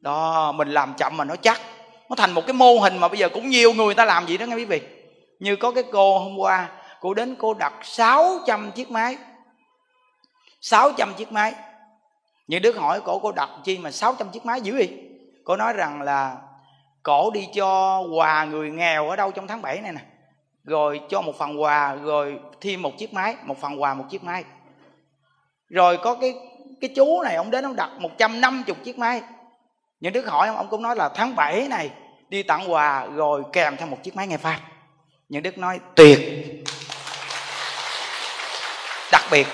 Đó, 0.00 0.52
mình 0.52 0.68
làm 0.68 0.94
chậm 0.94 1.16
mà 1.16 1.24
nó 1.24 1.36
chắc. 1.36 1.60
Nó 2.08 2.16
thành 2.16 2.32
một 2.32 2.46
cái 2.46 2.54
mô 2.54 2.78
hình 2.78 2.98
mà 2.98 3.08
bây 3.08 3.18
giờ 3.18 3.28
cũng 3.28 3.48
nhiều 3.48 3.72
người 3.72 3.94
ta 3.94 4.04
làm 4.04 4.26
gì 4.26 4.38
đó 4.38 4.46
nghe 4.46 4.54
quý 4.54 4.64
vị. 4.64 4.80
Như 5.40 5.56
có 5.56 5.70
cái 5.70 5.84
cô 5.92 6.18
hôm 6.18 6.38
qua, 6.38 6.68
cô 7.00 7.14
đến 7.14 7.36
cô 7.38 7.54
đặt 7.54 7.72
600 7.82 8.70
chiếc 8.72 8.90
máy. 8.90 9.16
600 10.60 11.14
chiếc 11.14 11.32
máy 11.32 11.54
những 12.46 12.62
đứa 12.62 12.72
hỏi 12.72 13.00
cổ, 13.04 13.18
cô 13.18 13.32
đặt 13.32 13.48
chi 13.64 13.78
mà 13.78 13.90
600 13.90 14.30
chiếc 14.30 14.46
máy 14.46 14.60
dữ 14.60 14.74
vậy? 14.74 14.98
Cô 15.44 15.56
nói 15.56 15.72
rằng 15.72 16.02
là, 16.02 16.36
cổ 17.02 17.30
đi 17.30 17.48
cho 17.54 18.00
quà 18.00 18.44
người 18.44 18.70
nghèo 18.70 19.08
ở 19.08 19.16
đâu 19.16 19.30
trong 19.30 19.46
tháng 19.46 19.62
7 19.62 19.80
này 19.80 19.92
nè, 19.92 20.00
rồi 20.64 21.00
cho 21.08 21.22
một 21.22 21.38
phần 21.38 21.62
quà, 21.62 21.94
rồi 21.94 22.38
thêm 22.60 22.82
một 22.82 22.98
chiếc 22.98 23.12
máy, 23.12 23.36
một 23.44 23.60
phần 23.60 23.82
quà, 23.82 23.94
một 23.94 24.04
chiếc 24.10 24.24
máy. 24.24 24.44
Rồi 25.68 25.98
có 26.02 26.14
cái 26.14 26.34
cái 26.80 26.90
chú 26.96 27.22
này, 27.22 27.36
ông 27.36 27.50
đến 27.50 27.64
ông 27.64 27.76
đặt 27.76 27.90
150 27.98 28.76
chiếc 28.84 28.98
máy. 28.98 29.22
Những 30.00 30.12
đứa 30.12 30.26
hỏi, 30.26 30.48
ông 30.48 30.56
ông 30.56 30.68
cũng 30.68 30.82
nói 30.82 30.96
là 30.96 31.08
tháng 31.08 31.36
7 31.36 31.68
này 31.68 31.90
đi 32.28 32.42
tặng 32.42 32.72
quà, 32.72 33.06
rồi 33.06 33.42
kèm 33.52 33.76
theo 33.76 33.86
một 33.86 34.02
chiếc 34.02 34.16
máy 34.16 34.26
nghe 34.26 34.36
pháp. 34.36 34.60
Những 35.28 35.42
đức 35.42 35.58
nói, 35.58 35.80
tuyệt. 35.94 36.18
Đặc 39.12 39.22
biệt 39.30 39.46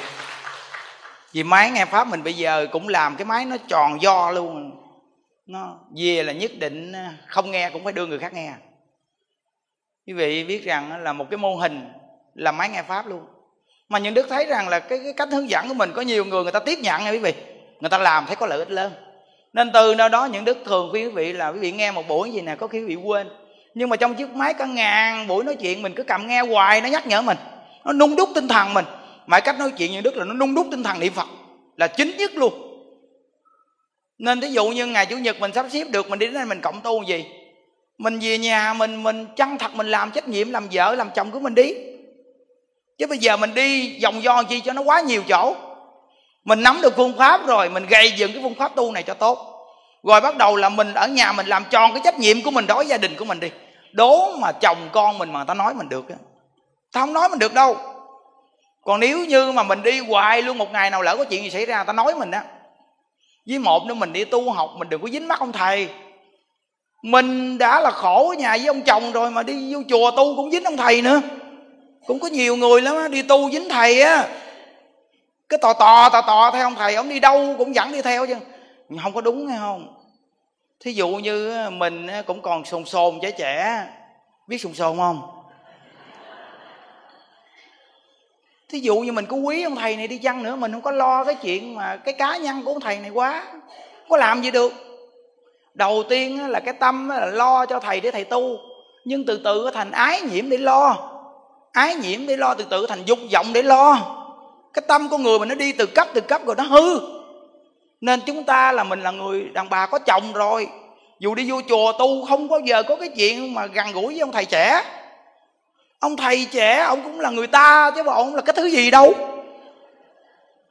vì 1.33 1.43
máy 1.43 1.71
nghe 1.71 1.85
pháp 1.85 2.09
mình 2.09 2.23
bây 2.25 2.35
giờ 2.35 2.67
cũng 2.73 2.89
làm 2.89 3.17
cái 3.17 3.25
máy 3.25 3.45
nó 3.45 3.57
tròn 3.69 4.03
do 4.03 4.31
luôn. 4.31 4.71
Nó 5.47 5.79
về 5.97 6.23
là 6.23 6.33
nhất 6.33 6.51
định 6.59 6.93
à, 6.93 7.15
không 7.27 7.51
nghe 7.51 7.71
cũng 7.71 7.85
phải 7.85 7.93
đưa 7.93 8.07
người 8.07 8.19
khác 8.19 8.33
nghe. 8.33 8.53
Quý 10.07 10.13
vị 10.13 10.45
biết 10.45 10.65
rằng 10.65 11.03
là 11.03 11.13
một 11.13 11.27
cái 11.31 11.39
mô 11.39 11.57
hình 11.57 11.93
là 12.35 12.53
máy 12.53 12.69
nghe 12.69 12.83
pháp 12.83 13.07
luôn. 13.07 13.27
Mà 13.89 13.99
những 13.99 14.15
đức 14.15 14.27
thấy 14.29 14.47
rằng 14.47 14.69
là 14.69 14.81
cái, 14.81 14.99
cái 15.05 15.13
cách 15.13 15.29
hướng 15.33 15.51
dẫn 15.51 15.69
của 15.69 15.75
mình 15.75 15.93
có 15.95 16.03
nhiều 16.03 16.25
người 16.25 16.43
người 16.43 16.53
ta 16.53 16.61
tiếp 16.61 16.79
nhận 16.83 17.05
nha 17.05 17.11
quý 17.11 17.19
vị. 17.19 17.35
Người 17.81 17.91
ta 17.91 17.99
làm 17.99 18.27
thấy 18.27 18.37
có 18.37 18.47
lợi 18.47 18.59
ích 18.59 18.71
lớn. 18.71 18.93
Nên 19.53 19.71
từ 19.73 19.95
nơi 19.95 20.09
đó 20.09 20.25
những 20.25 20.45
đức 20.45 20.59
thường 20.65 20.89
khuyên 20.91 21.05
quý 21.07 21.11
vị 21.11 21.33
là 21.33 21.49
quý 21.49 21.59
vị 21.59 21.73
nghe 21.73 21.91
một 21.91 22.09
buổi 22.09 22.33
gì 22.33 22.41
nè 22.41 22.57
có 22.57 22.67
khi 22.67 22.79
quý 22.79 22.85
vị 22.85 22.95
quên. 22.95 23.29
Nhưng 23.75 23.89
mà 23.89 23.97
trong 23.97 24.15
chiếc 24.15 24.31
máy 24.31 24.55
cả 24.55 24.67
ngàn 24.67 25.27
buổi 25.27 25.45
nói 25.45 25.57
chuyện 25.57 25.83
mình 25.83 25.95
cứ 25.97 26.03
cầm 26.03 26.27
nghe 26.27 26.41
hoài 26.41 26.81
nó 26.81 26.89
nhắc 26.89 27.07
nhở 27.07 27.23
mình. 27.23 27.39
Nó 27.85 27.93
nung 27.93 28.17
đúc 28.17 28.29
tinh 28.35 28.49
thần 28.49 28.75
mình 28.75 28.85
mãi 29.29 29.41
cách 29.41 29.59
nói 29.59 29.71
chuyện 29.71 29.93
như 29.93 30.01
đức 30.01 30.17
là 30.17 30.25
nó 30.25 30.35
nung 30.35 30.55
đúc 30.55 30.67
tinh 30.71 30.83
thần 30.83 31.01
niệm 31.01 31.13
phật. 31.13 31.27
Là 31.77 31.87
chính 31.87 32.17
nhất 32.17 32.31
luôn. 32.35 32.53
Nên 34.19 34.41
thí 34.41 34.49
dụ 34.49 34.69
như 34.69 34.87
ngày 34.87 35.07
chủ 35.07 35.17
nhật 35.17 35.41
mình 35.41 35.53
sắp 35.55 35.67
xếp 35.71 35.85
được, 35.91 36.11
mình 36.11 36.19
đi 36.19 36.27
đến 36.27 36.35
đây 36.35 36.45
mình 36.45 36.61
cộng 36.61 36.81
tu 36.81 37.03
gì? 37.03 37.25
Mình 37.99 38.19
về 38.19 38.39
nhà, 38.39 38.75
mình 38.75 39.03
mình 39.03 39.27
chân 39.37 39.59
thật 39.59 39.75
mình 39.75 39.91
làm 39.91 40.11
trách 40.11 40.29
nhiệm 40.29 40.51
làm 40.51 40.69
vợ, 40.73 40.95
làm 40.95 41.11
chồng 41.15 41.31
của 41.31 41.41
mình 41.41 41.55
đi. 41.55 41.75
Chứ 42.99 43.07
bây 43.07 43.19
giờ 43.19 43.37
mình 43.37 43.55
đi 43.55 43.99
vòng 44.03 44.23
do 44.23 44.43
chi 44.43 44.61
cho 44.61 44.73
nó 44.73 44.83
quá 44.83 45.01
nhiều 45.01 45.23
chỗ. 45.29 45.57
Mình 46.45 46.63
nắm 46.63 46.79
được 46.83 46.97
phương 46.97 47.17
pháp 47.19 47.47
rồi, 47.47 47.69
mình 47.69 47.87
gây 47.87 48.13
dựng 48.13 48.33
cái 48.33 48.43
phương 48.43 48.55
pháp 48.55 48.75
tu 48.77 48.93
này 48.93 49.03
cho 49.03 49.15
tốt. 49.15 49.39
Rồi 50.03 50.21
bắt 50.21 50.37
đầu 50.37 50.57
là 50.57 50.69
mình 50.69 50.95
ở 50.95 51.09
nhà 51.09 51.33
mình 51.33 51.47
làm 51.47 51.65
tròn 51.71 51.93
cái 51.93 52.01
trách 52.05 52.19
nhiệm 52.19 52.43
của 52.43 52.51
mình 52.51 52.67
đối 52.67 52.77
với 52.77 52.87
gia 52.87 52.97
đình 52.97 53.17
của 53.19 53.25
mình 53.25 53.41
đi. 53.41 53.51
Đố 53.93 54.37
mà 54.37 54.53
chồng 54.53 54.89
con 54.93 55.19
mình 55.19 55.33
mà 55.33 55.39
người 55.39 55.47
ta 55.47 55.55
nói 55.55 55.75
mình 55.75 55.89
được 55.89 56.09
á. 56.09 56.17
Ta 56.93 57.01
không 57.01 57.13
nói 57.13 57.29
mình 57.29 57.39
được 57.39 57.55
đâu 57.55 57.77
còn 58.89 59.01
nếu 59.01 59.25
như 59.25 59.53
mà 59.53 59.63
mình 59.63 59.83
đi 59.83 60.01
hoài 60.01 60.43
luôn, 60.43 60.59
một 60.59 60.73
ngày 60.73 60.91
nào 60.91 61.03
lỡ 61.03 61.17
có 61.17 61.25
chuyện 61.25 61.43
gì 61.43 61.51
xảy 61.51 61.67
ra 61.67 61.85
ta 61.85 61.93
nói 61.93 62.15
mình 62.15 62.31
á, 62.31 62.45
với 63.47 63.59
một 63.59 63.87
nữa 63.87 63.95
mình 63.95 64.13
đi 64.13 64.25
tu 64.25 64.51
học, 64.51 64.71
mình 64.77 64.89
đừng 64.89 65.03
có 65.03 65.09
dính 65.09 65.29
mắt 65.29 65.41
ông 65.41 65.53
thầy. 65.53 65.89
Mình 67.03 67.59
đã 67.59 67.81
là 67.81 67.91
khổ 67.91 68.29
ở 68.29 68.35
nhà 68.35 68.57
với 68.57 68.67
ông 68.67 68.83
chồng 68.83 69.13
rồi 69.13 69.31
mà 69.31 69.43
đi 69.43 69.75
vô 69.75 69.81
chùa 69.89 70.11
tu 70.11 70.37
cũng 70.37 70.51
dính 70.51 70.65
ông 70.65 70.77
thầy 70.77 71.03
nữa. 71.03 71.21
Cũng 72.07 72.19
có 72.21 72.29
nhiều 72.29 72.57
người 72.57 72.83
lắm 72.83 72.97
á, 72.97 73.09
đi 73.09 73.23
tu 73.23 73.51
dính 73.51 73.69
thầy 73.69 74.03
á. 74.03 74.29
Cái 75.49 75.59
tò 75.63 75.73
tò 75.73 76.09
tò 76.09 76.21
tò 76.21 76.51
theo 76.51 76.67
ông 76.67 76.75
thầy, 76.75 76.95
ông 76.95 77.09
đi 77.09 77.21
đâu 77.21 77.55
cũng 77.59 77.75
dẫn 77.75 77.93
đi 77.93 78.03
theo 78.03 78.27
chứ. 78.27 78.35
Không 79.03 79.13
có 79.13 79.21
đúng 79.21 79.47
hay 79.47 79.59
không? 79.59 79.95
Thí 80.81 80.93
dụ 80.93 81.09
như 81.09 81.71
mình 81.71 82.07
cũng 82.27 82.43
còn 82.43 82.65
sồn 82.65 82.85
sồn 82.85 83.19
trẻ 83.23 83.31
trẻ, 83.31 83.87
biết 84.47 84.59
sồn 84.59 84.75
sồn 84.75 84.97
không? 84.97 85.38
Thí 88.69 88.79
dụ 88.79 88.97
như 88.97 89.13
mình 89.13 89.27
có 89.27 89.37
quý 89.37 89.63
ông 89.63 89.77
thầy 89.77 89.97
này 89.97 90.09
đi 90.09 90.19
chăng 90.19 90.43
nữa, 90.43 90.57
mình 90.57 90.73
không 90.73 90.81
có 90.81 90.91
lo 90.91 91.25
cái 91.25 91.35
chuyện 91.35 91.75
mà 91.75 91.97
cái 91.97 92.15
cá 92.15 92.37
nhân 92.37 92.63
của 92.65 92.73
ông 92.73 92.81
thầy 92.81 92.99
này 92.99 93.11
quá. 93.11 93.43
Không 93.51 94.09
có 94.09 94.17
làm 94.17 94.43
gì 94.43 94.51
được? 94.51 94.73
Đầu 95.75 96.03
tiên 96.09 96.49
là 96.49 96.61
cái 96.61 96.75
tâm 96.75 97.09
là 97.09 97.27
lo 97.27 97.67
cho 97.67 97.81
thầy 97.81 98.01
để 98.01 98.11
thầy 98.11 98.25
tu. 98.25 98.57
Nhưng 99.05 99.27
từ 99.27 99.41
từ 99.45 99.71
thành 99.75 99.91
ái 99.91 100.21
nhiễm 100.21 100.51
để 100.51 100.57
lo. 100.57 101.11
Ái 101.73 101.95
nhiễm 101.95 102.27
để 102.27 102.37
lo 102.37 102.55
từ 102.55 102.65
từ, 102.71 102.87
thành 102.87 103.05
dục 103.05 103.19
vọng 103.33 103.47
để 103.53 103.63
lo. 103.63 104.15
Cái 104.73 104.83
tâm 104.89 105.09
của 105.09 105.19
người 105.19 105.39
mình 105.39 105.49
nó 105.49 105.55
đi 105.55 105.73
từ 105.73 105.87
cấp 105.87 106.09
từ 106.15 106.21
cấp 106.21 106.47
rồi 106.47 106.57
nó 106.57 106.65
hư. 106.65 107.01
Nên 108.01 108.21
chúng 108.27 108.45
ta 108.45 108.73
là 108.73 108.85
mình 108.85 109.01
là 109.01 109.11
người, 109.11 109.45
đàn 109.53 109.69
bà 109.71 109.87
có 109.87 109.99
chồng 109.99 110.33
rồi. 110.33 110.69
Dù 111.19 111.35
đi 111.35 111.51
vô 111.51 111.61
chùa 111.69 111.93
tu, 111.93 112.27
không 112.27 112.49
có 112.49 112.61
giờ 112.65 112.83
có 112.83 112.97
cái 112.97 113.09
chuyện 113.09 113.55
mà 113.55 113.67
gần 113.67 113.93
gũi 113.93 114.07
với 114.07 114.21
ông 114.21 114.33
thầy 114.33 114.45
trẻ 114.45 114.83
ông 115.99 116.17
thầy 116.17 116.47
trẻ, 116.51 116.79
ông 116.79 117.03
cũng 117.03 117.21
là 117.21 117.31
người 117.31 117.47
ta, 117.47 117.91
chứ 117.91 118.03
mà 118.03 118.13
ông 118.13 118.35
là 118.35 118.43
cái 118.43 118.55
thứ 118.57 118.67
gì 118.67 118.91
đâu. 118.91 119.15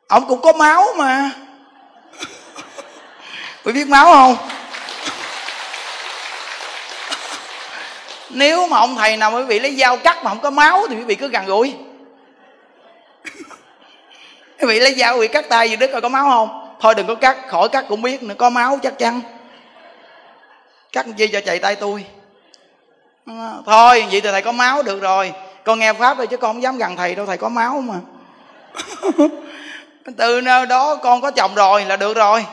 Ông 0.07 0.27
cũng 0.27 0.41
có 0.41 0.53
máu 0.53 0.85
mà. 0.97 1.31
Quý 3.65 3.73
biết 3.73 3.87
máu 3.87 4.05
không? 4.05 4.37
Nếu 8.29 8.67
mà 8.67 8.77
ông 8.77 8.95
thầy 8.95 9.17
nào 9.17 9.31
quý 9.31 9.43
vị 9.43 9.59
lấy 9.59 9.75
dao 9.75 9.97
cắt 9.97 10.23
mà 10.23 10.29
không 10.29 10.39
có 10.39 10.49
máu 10.49 10.87
thì 10.89 10.95
quý 10.95 11.03
vị 11.03 11.15
cứ 11.15 11.27
gần 11.27 11.45
gũi 11.45 11.75
quý 14.59 14.67
vị 14.67 14.79
lấy 14.79 14.93
dao 14.93 15.13
quý 15.13 15.21
vị 15.21 15.27
cắt 15.27 15.45
tay 15.49 15.69
gì 15.69 15.75
đứt 15.75 15.91
coi 15.91 16.01
có 16.01 16.09
máu 16.09 16.29
không? 16.29 16.75
Thôi 16.79 16.95
đừng 16.95 17.07
có 17.07 17.15
cắt, 17.15 17.37
khỏi 17.47 17.69
cắt 17.69 17.85
cũng 17.89 18.01
biết 18.01 18.23
nữa, 18.23 18.35
có 18.37 18.49
máu 18.49 18.79
chắc 18.83 18.99
chắn. 18.99 19.21
Cắt 20.91 21.05
chi 21.17 21.27
cho 21.27 21.41
chạy 21.41 21.59
tay 21.59 21.75
tôi? 21.75 22.05
Thôi, 23.65 24.05
vậy 24.11 24.21
thì 24.21 24.31
thầy 24.31 24.41
có 24.41 24.51
máu 24.51 24.83
được 24.83 25.01
rồi. 25.01 25.33
Con 25.63 25.79
nghe 25.79 25.93
pháp 25.93 26.17
thôi 26.17 26.27
chứ 26.27 26.37
con 26.37 26.53
không 26.53 26.61
dám 26.61 26.77
gần 26.77 26.95
thầy 26.95 27.15
đâu, 27.15 27.25
thầy 27.25 27.37
có 27.37 27.49
máu 27.49 27.81
mà. 27.81 27.95
Từ 30.17 30.41
nơi 30.41 30.65
đó 30.65 30.95
con 30.95 31.21
có 31.21 31.31
chồng 31.31 31.55
rồi 31.55 31.85
là 31.85 31.95
được 31.95 32.17
rồi. 32.17 32.45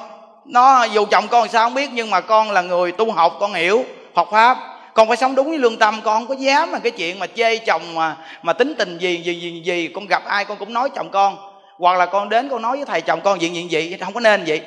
Nó, 0.44 0.84
dù 0.84 1.06
chồng 1.10 1.28
con 1.28 1.48
sao 1.48 1.66
không 1.66 1.74
biết, 1.74 1.90
nhưng 1.92 2.10
mà 2.10 2.20
con 2.20 2.50
là 2.50 2.62
người 2.62 2.92
tu 2.92 3.12
học, 3.12 3.36
con 3.40 3.54
hiểu 3.54 3.84
học 4.14 4.28
pháp. 4.32 4.58
Con 4.94 5.08
phải 5.08 5.16
sống 5.16 5.34
đúng 5.34 5.48
với 5.48 5.58
lương 5.58 5.78
tâm, 5.78 6.00
con 6.04 6.14
không 6.14 6.26
có 6.26 6.34
dám 6.34 6.70
mà 6.70 6.78
cái 6.78 6.90
chuyện 6.90 7.18
mà 7.18 7.26
chê 7.26 7.56
chồng 7.56 7.94
mà 7.94 8.16
mà 8.42 8.52
tính 8.52 8.74
tình 8.78 8.98
gì 8.98 9.16
gì 9.16 9.34
gì 9.40 9.62
gì, 9.64 9.90
con 9.94 10.06
gặp 10.06 10.24
ai 10.24 10.44
con 10.44 10.58
cũng 10.58 10.72
nói 10.72 10.88
chồng 10.94 11.08
con. 11.12 11.36
Hoặc 11.78 11.98
là 11.98 12.06
con 12.06 12.28
đến 12.28 12.48
con 12.48 12.62
nói 12.62 12.76
với 12.76 12.86
thầy 12.86 13.00
chồng 13.00 13.20
con 13.24 13.38
chuyện 13.38 13.54
gì 13.54 13.68
gì 13.68 13.96
không 14.00 14.14
có 14.14 14.20
nên 14.20 14.44
vậy. 14.46 14.60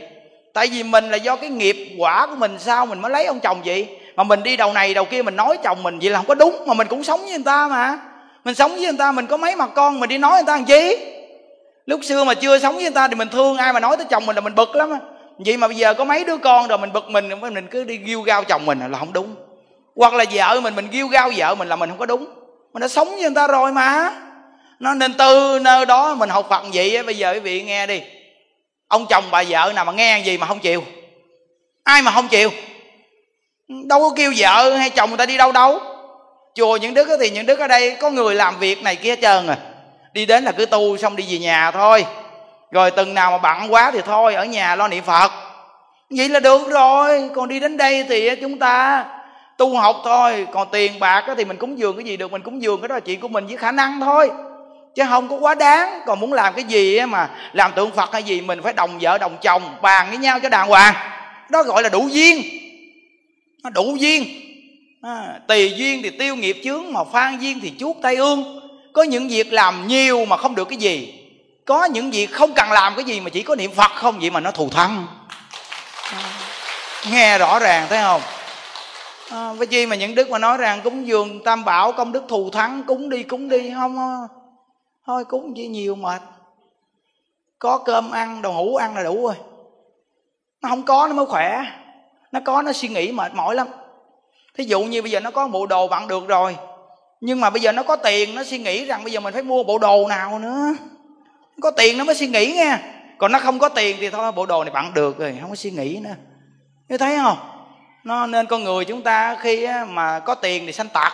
Tại 0.54 0.68
vì 0.68 0.84
mình 0.84 1.12
là 1.12 1.18
do 1.18 1.36
cái 1.36 1.50
nghiệp 1.50 1.96
quả 1.98 2.28
của 2.28 2.36
mình, 2.36 2.60
sao 2.60 2.86
mình 2.86 3.00
mới 3.00 3.12
lấy 3.12 3.26
ông 3.26 3.40
chồng 3.40 3.62
vậy? 3.66 3.97
Mà 4.18 4.24
mình 4.24 4.44
đi 4.44 4.58
đầu 4.58 4.74
này 4.74 4.94
đầu 4.94 5.06
kia 5.06 5.22
mình 5.22 5.36
nói 5.36 5.58
chồng 5.64 5.84
mình 5.84 6.00
vậy 6.00 6.10
là 6.10 6.20
không 6.20 6.28
có 6.28 6.36
đúng, 6.36 6.64
mà 6.66 6.74
mình 6.74 6.88
cũng 6.88 7.04
sống 7.04 7.22
với 7.22 7.30
người 7.30 7.44
ta 7.46 7.68
mà. 7.68 8.00
Mình 8.44 8.56
sống 8.56 8.72
với 8.72 8.82
người 8.82 8.98
ta, 9.00 9.12
mình 9.12 9.28
có 9.28 9.38
mấy 9.38 9.56
mặt 9.56 9.70
con, 9.76 10.00
mình 10.00 10.10
đi 10.10 10.18
nói 10.18 10.32
người 10.32 10.44
ta 10.48 10.56
làm 10.56 10.66
chi 10.66 10.98
lúc 11.86 12.00
xưa 12.04 12.24
mà 12.24 12.34
chưa 12.34 12.60
sống 12.60 12.74
với 12.74 12.84
người 12.84 12.92
ta 12.92 13.08
thì 13.08 13.16
mình 13.16 13.30
thương 13.30 13.58
ai 13.58 13.74
mà 13.74 13.80
nói 13.80 13.98
tới 13.98 14.06
chồng 14.10 14.26
mình 14.26 14.36
là 14.36 14.42
mình 14.42 14.56
bực 14.56 14.76
lắm 14.76 14.94
vậy 15.38 15.58
mà 15.58 15.68
bây 15.68 15.78
giờ 15.78 15.94
có 15.94 16.04
mấy 16.04 16.24
đứa 16.24 16.38
con 16.38 16.68
rồi 16.68 16.78
mình 16.78 16.94
bực 16.94 17.10
mình 17.10 17.42
mình 17.42 17.68
cứ 17.72 17.84
đi 17.84 17.98
ghiêu 17.98 18.22
gao 18.22 18.44
chồng 18.44 18.66
mình 18.66 18.80
là 18.92 19.00
không 19.00 19.14
đúng. 19.14 19.36
Hoặc 19.96 20.14
là 20.14 20.26
vợ 20.32 20.60
mình 20.62 20.76
mình 20.76 20.88
ghiêu 20.92 21.08
gao 21.08 21.32
vợ 21.36 21.56
mình 21.56 21.68
là 21.68 21.76
mình 21.76 21.90
không 21.90 22.00
có 22.00 22.06
đúng. 22.06 22.26
Mình 22.74 22.82
đã 22.82 22.88
sống 22.88 23.10
với 23.10 23.22
người 23.22 23.36
ta 23.36 23.48
rồi 23.48 23.72
mà. 23.72 24.14
Nó 24.80 24.94
nên 24.94 25.14
từ 25.14 25.60
nơi 25.62 25.86
đó 25.86 26.16
mình 26.16 26.30
học 26.30 26.48
phật 26.50 26.64
vậy 26.74 27.04
bây 27.04 27.18
giờ 27.18 27.34
quý 27.34 27.40
vị 27.40 27.64
nghe 27.64 27.88
đi. 27.88 28.02
Ông 28.88 29.06
chồng 29.10 29.24
bà 29.32 29.44
vợ 29.50 29.72
nào 29.76 29.86
mà 29.86 29.92
nghe 29.92 30.20
gì 30.20 30.38
mà 30.38 30.48
không 30.48 30.60
chịu? 30.60 30.84
Ai 31.84 32.02
mà 32.02 32.12
không 32.12 32.28
chịu? 32.28 32.50
Đâu 33.68 34.00
có 34.00 34.10
kêu 34.16 34.34
vợ 34.38 34.76
hay 34.78 34.90
chồng 34.90 35.10
người 35.10 35.18
ta 35.18 35.26
đi 35.26 35.38
đâu 35.38 35.52
đâu. 35.52 35.80
Chùa 36.56 36.78
những 36.78 36.94
đức 36.94 37.08
thì 37.20 37.30
những 37.30 37.46
đức 37.46 37.60
ở 37.60 37.68
đây 37.68 37.96
có 38.02 38.10
người 38.10 38.36
làm 38.36 38.60
việc 38.60 38.84
này 38.84 38.96
kia 38.96 39.16
trơn 39.16 39.48
à. 39.48 39.58
Đi 40.14 40.26
đến 40.26 40.44
là 40.44 40.52
cứ 40.52 40.66
tu 40.66 40.98
xong 40.98 41.16
đi 41.16 41.26
về 41.30 41.40
nhà 41.40 41.72
thôi. 41.72 42.06
Rồi 42.72 42.92
từng 42.92 43.14
nào 43.14 43.32
mà 43.32 43.38
bận 43.38 43.74
quá 43.74 43.92
thì 43.92 44.02
thôi, 44.06 44.36
ở 44.36 44.46
nhà 44.46 44.76
lo 44.76 44.88
niệm 44.88 45.04
phật. 45.04 45.32
Vậy 46.10 46.30
là 46.30 46.40
được 46.40 46.70
rồi, 46.70 47.30
còn 47.36 47.48
đi 47.48 47.60
đến 47.60 47.78
đây 47.78 48.06
thì 48.10 48.36
chúng 48.36 48.60
ta 48.60 49.06
tu 49.58 49.78
học 49.78 49.96
thôi. 50.04 50.48
Còn 50.54 50.68
tiền 50.72 51.00
bạc 51.00 51.24
thì 51.38 51.46
mình 51.46 51.58
cúng 51.58 51.80
dường 51.80 51.96
cái 51.96 52.06
gì 52.06 52.18
được, 52.18 52.32
mình 52.32 52.42
cúng 52.42 52.62
dường 52.62 52.82
cái 52.82 52.88
đó 52.88 52.96
là 52.96 53.02
chuyện 53.02 53.20
của 53.20 53.28
mình 53.28 53.48
với 53.48 53.58
khả 53.58 53.72
năng 53.72 54.00
thôi. 54.00 54.32
Chứ 54.96 55.04
không 55.10 55.28
có 55.28 55.36
quá 55.36 55.56
đáng, 55.56 56.02
còn 56.06 56.20
muốn 56.20 56.34
làm 56.34 56.54
cái 56.54 56.64
gì 56.64 57.06
mà 57.06 57.30
làm 57.54 57.72
tượng 57.72 57.92
phật 57.92 58.14
hay 58.14 58.24
gì 58.24 58.42
mình 58.42 58.64
phải 58.64 58.74
đồng 58.74 59.00
vợ, 59.02 59.18
đồng 59.18 59.38
chồng, 59.42 59.62
bàn 59.82 60.08
với 60.10 60.18
nhau 60.18 60.40
cho 60.40 60.50
đàng 60.50 60.68
hoàng. 60.68 60.94
Đó 61.50 61.64
gọi 61.64 61.84
là 61.84 61.90
đủ 61.90 62.08
duyên 62.12 62.42
nó 63.64 63.70
đủ 63.70 63.96
duyên. 64.00 64.24
À, 65.02 65.40
tùy 65.48 65.74
duyên 65.78 66.02
thì 66.04 66.10
tiêu 66.10 66.36
nghiệp 66.36 66.58
chướng 66.64 66.94
mà 66.94 67.04
phan 67.04 67.40
duyên 67.40 67.60
thì 67.60 67.74
chuốt 67.80 67.96
tay 68.02 68.16
ương. 68.16 68.60
Có 68.94 69.04
những 69.04 69.28
việc 69.28 69.54
làm 69.54 69.88
nhiều 69.88 70.26
mà 70.26 70.38
không 70.38 70.56
được 70.56 70.70
cái 70.70 70.78
gì. 70.78 71.14
Có 71.66 71.86
những 71.86 72.12
việc 72.12 72.26
không 72.26 72.54
cần 72.54 72.72
làm 72.72 72.96
cái 72.96 73.06
gì 73.06 73.20
mà 73.20 73.30
chỉ 73.30 73.44
có 73.44 73.56
niệm 73.56 73.72
phật 73.72 73.92
không 73.96 74.20
vậy 74.20 74.30
mà 74.30 74.40
nó 74.40 74.52
thù 74.52 74.70
thắng. 74.70 75.08
À, 76.14 76.34
nghe 77.12 77.38
rõ 77.38 77.60
ràng 77.60 77.86
thấy 77.90 78.02
không? 78.02 78.22
À, 79.30 79.54
với 79.54 79.68
chi 79.68 79.86
mà 79.86 79.96
những 79.96 80.16
đức 80.16 80.30
mà 80.30 80.40
nói 80.40 80.58
rằng 80.58 80.82
cúng 80.84 81.08
dường 81.08 81.44
tam 81.44 81.66
bảo 81.66 81.92
công 81.92 82.12
đức 82.12 82.24
thù 82.28 82.50
thắng 82.50 82.84
cúng 82.88 83.10
đi 83.10 83.24
cúng 83.24 83.50
đi 83.50 83.72
không 83.76 83.98
thôi 85.06 85.26
cúng 85.26 85.54
chỉ 85.56 85.68
nhiều 85.68 85.96
mệt. 85.96 86.22
Có 87.60 87.78
cơm 87.78 88.12
ăn 88.12 88.42
đồ 88.42 88.54
ngủ 88.54 88.76
ăn 88.76 88.96
là 88.96 89.04
đủ 89.04 89.28
rồi. 89.28 89.36
Nó 90.62 90.70
không 90.70 90.84
có 90.84 91.08
nó 91.08 91.14
mới 91.14 91.26
khỏe 91.26 91.64
nó 92.32 92.40
có 92.46 92.62
nó 92.62 92.74
suy 92.74 92.88
nghĩ 92.88 93.12
mệt 93.12 93.34
mỏi 93.34 93.56
lắm. 93.56 93.68
Thí 94.58 94.64
dụ 94.64 94.84
như 94.84 95.02
bây 95.02 95.12
giờ 95.12 95.20
nó 95.20 95.32
có 95.32 95.48
bộ 95.48 95.66
đồ 95.66 95.88
bạn 95.88 96.08
được 96.08 96.28
rồi 96.28 96.58
nhưng 97.22 97.42
mà 97.42 97.50
bây 97.50 97.62
giờ 97.62 97.72
nó 97.72 97.84
có 97.84 97.96
tiền 97.96 98.36
nó 98.36 98.44
suy 98.44 98.58
nghĩ 98.58 98.86
rằng 98.86 99.04
bây 99.04 99.14
giờ 99.14 99.20
mình 99.20 99.34
phải 99.34 99.44
mua 99.44 99.64
bộ 99.64 99.78
đồ 99.78 100.08
nào 100.08 100.40
nữa. 100.40 100.76
Có 101.62 101.72
tiền 101.72 101.98
nó 101.98 102.04
mới 102.04 102.16
suy 102.16 102.28
nghĩ 102.28 102.54
nghe, 102.56 102.78
còn 103.18 103.32
nó 103.32 103.40
không 103.40 103.60
có 103.60 103.70
tiền 103.70 103.98
thì 104.00 104.10
thôi 104.10 104.32
bộ 104.32 104.46
đồ 104.46 104.64
này 104.64 104.74
bạn 104.74 104.94
được 104.94 105.20
rồi 105.20 105.38
không 105.42 105.50
có 105.50 105.56
suy 105.56 105.72
nghĩ 105.72 106.00
nữa. 106.04 106.16
Như 106.90 106.98
thấy 106.98 107.18
không? 107.18 107.38
Nó 108.04 108.28
nên 108.28 108.46
con 108.46 108.64
người 108.64 108.86
chúng 108.86 109.02
ta 109.02 109.38
khi 109.42 109.68
mà 109.88 110.20
có 110.20 110.36
tiền 110.36 110.66
thì 110.66 110.72
sanh 110.72 110.90
tạc. 110.90 111.14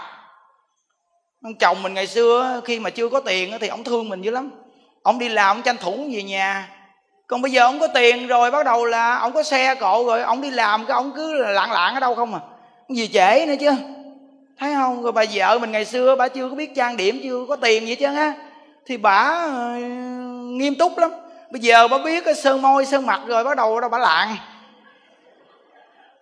Ông 1.44 1.56
chồng 1.60 1.84
mình 1.84 1.94
ngày 1.94 2.08
xưa 2.08 2.62
khi 2.66 2.80
mà 2.80 2.90
chưa 2.90 3.10
có 3.10 3.20
tiền 3.20 3.52
thì 3.62 3.68
ông 3.68 3.84
thương 3.84 4.10
mình 4.10 4.22
dữ 4.22 4.32
lắm. 4.32 4.52
Ông 5.04 5.20
đi 5.20 5.30
làm 5.30 5.58
ông 5.58 5.64
tranh 5.64 5.78
thủ 5.78 6.08
về 6.14 6.24
nhà 6.24 6.70
còn 7.34 7.42
bây 7.42 7.52
giờ 7.52 7.64
ông 7.64 7.80
có 7.80 7.88
tiền 7.88 8.28
rồi 8.28 8.52
bắt 8.52 8.66
đầu 8.66 8.86
là 8.86 9.18
ông 9.18 9.34
có 9.34 9.44
xe 9.44 9.76
cộ 9.76 10.06
rồi 10.06 10.22
ông 10.22 10.42
đi 10.42 10.50
làm 10.50 10.86
cái 10.86 10.96
ông 10.96 11.12
cứ 11.16 11.34
lạng 11.34 11.72
lạng 11.72 11.94
ở 11.94 12.00
đâu 12.00 12.16
không 12.16 12.34
à? 12.34 12.40
Gì 12.90 13.10
trễ 13.14 13.46
nữa 13.48 13.54
chứ? 13.60 13.72
Thấy 14.60 14.74
không? 14.76 15.04
Rồi 15.04 15.12
bà 15.12 15.24
vợ 15.34 15.60
mình 15.60 15.72
ngày 15.72 15.86
xưa 15.86 16.16
bà 16.16 16.28
chưa 16.28 16.50
có 16.50 16.56
biết 16.56 16.76
trang 16.76 16.98
điểm 16.98 17.20
chưa 17.24 17.46
có 17.50 17.56
tiền 17.56 17.88
gì 17.88 17.96
chứ 17.96 18.06
á. 18.06 18.34
Thì 18.86 18.98
bà 18.98 19.48
ờ, 19.52 19.76
nghiêm 20.46 20.76
túc 20.76 20.98
lắm. 20.98 21.12
Bây 21.52 21.62
giờ 21.62 21.88
bà 21.88 21.98
biết 21.98 22.26
cái 22.26 22.36
sơn 22.36 22.62
môi 22.62 22.86
sơn 22.86 23.06
mặt 23.06 23.22
rồi 23.26 23.44
bắt 23.44 23.58
đầu 23.58 23.80
đâu 23.80 23.90
bà 23.90 23.98
lạng. 23.98 24.36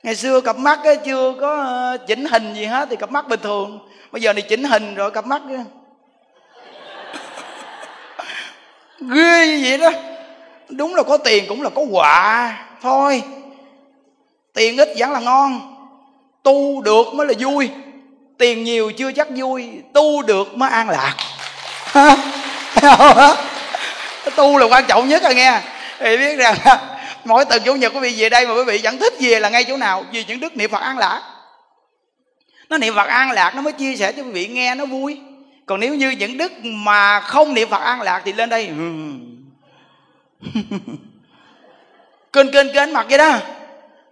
Ngày 0.04 0.16
xưa 0.16 0.42
cặp 0.42 0.58
mắt 0.58 0.80
ấy, 0.84 0.98
chưa 0.98 1.34
có 1.42 1.62
ờ, 1.62 1.98
chỉnh 2.08 2.26
hình 2.26 2.54
gì 2.54 2.66
hết 2.66 2.88
thì 2.90 2.96
cặp 2.96 3.12
mắt 3.12 3.28
bình 3.28 3.40
thường. 3.44 3.80
Bây 4.12 4.22
giờ 4.22 4.34
này 4.34 4.42
chỉnh 4.42 4.64
hình 4.64 4.96
rồi 4.96 5.12
cặp 5.12 5.26
mắt 5.26 5.42
ghê 9.00 9.62
vậy 9.64 9.78
đó 9.78 9.92
đúng 10.72 10.96
là 10.96 11.04
có 11.04 11.18
tiền 11.18 11.46
cũng 11.48 11.62
là 11.62 11.70
có 11.70 11.82
quà. 11.82 12.58
Thôi, 12.82 13.24
tiền 14.54 14.78
ít 14.78 14.90
vẫn 14.98 15.12
là 15.12 15.20
ngon. 15.20 15.76
Tu 16.44 16.82
được 16.82 17.08
mới 17.14 17.28
là 17.28 17.34
vui. 17.40 17.70
Tiền 18.38 18.64
nhiều 18.64 18.92
chưa 18.92 19.12
chắc 19.12 19.28
vui. 19.36 19.70
Tu 19.94 20.22
được 20.22 20.58
mới 20.58 20.70
an 20.70 20.90
lạc. 20.90 21.16
Tu 24.36 24.58
là 24.58 24.66
quan 24.66 24.86
trọng 24.88 25.10
nhất 25.10 25.24
rồi 25.24 25.36
nghe. 25.36 25.62
Thì 26.00 26.18
biết 26.18 26.36
rằng 26.36 26.56
mỗi 27.26 27.46
tuần 27.46 27.62
chủ 27.66 27.76
nhật 27.76 27.94
quý 27.94 28.00
vị 28.00 28.16
về 28.18 28.30
đây 28.30 28.48
mà 28.48 28.54
quý 28.54 28.64
vị 28.64 28.80
vẫn 28.84 28.98
thích 28.98 29.14
về 29.20 29.40
là 29.40 29.50
ngay 29.50 29.64
chỗ 29.64 29.78
nào? 29.78 30.06
Vì 30.12 30.26
những 30.28 30.40
đức 30.40 30.58
niệm 30.58 30.70
phật 30.70 30.82
an 30.82 30.98
lạc. 30.98 31.22
Nó 32.70 32.78
niệm 32.78 32.96
phật 32.96 33.08
an 33.08 33.32
lạc 33.32 33.56
nó 33.56 33.62
mới 33.62 33.74
chia 33.74 33.96
sẻ 33.96 34.12
cho 34.12 34.24
quý 34.24 34.30
vị 34.32 34.48
nghe 34.48 34.76
nó 34.76 34.86
vui. 34.86 35.20
Còn 35.66 35.80
nếu 35.80 35.96
như 35.96 36.10
những 36.10 36.38
đức 36.38 36.52
mà 36.64 37.20
không 37.20 37.54
niệm 37.54 37.70
phật 37.70 37.82
an 37.82 38.02
lạc 38.02 38.22
thì 38.26 38.34
lên 38.34 38.50
đây 38.50 38.70
kênh 42.34 42.52
kênh 42.52 42.74
kênh 42.74 42.94
mặt 42.94 43.06
vậy 43.10 43.18
đó. 43.18 43.38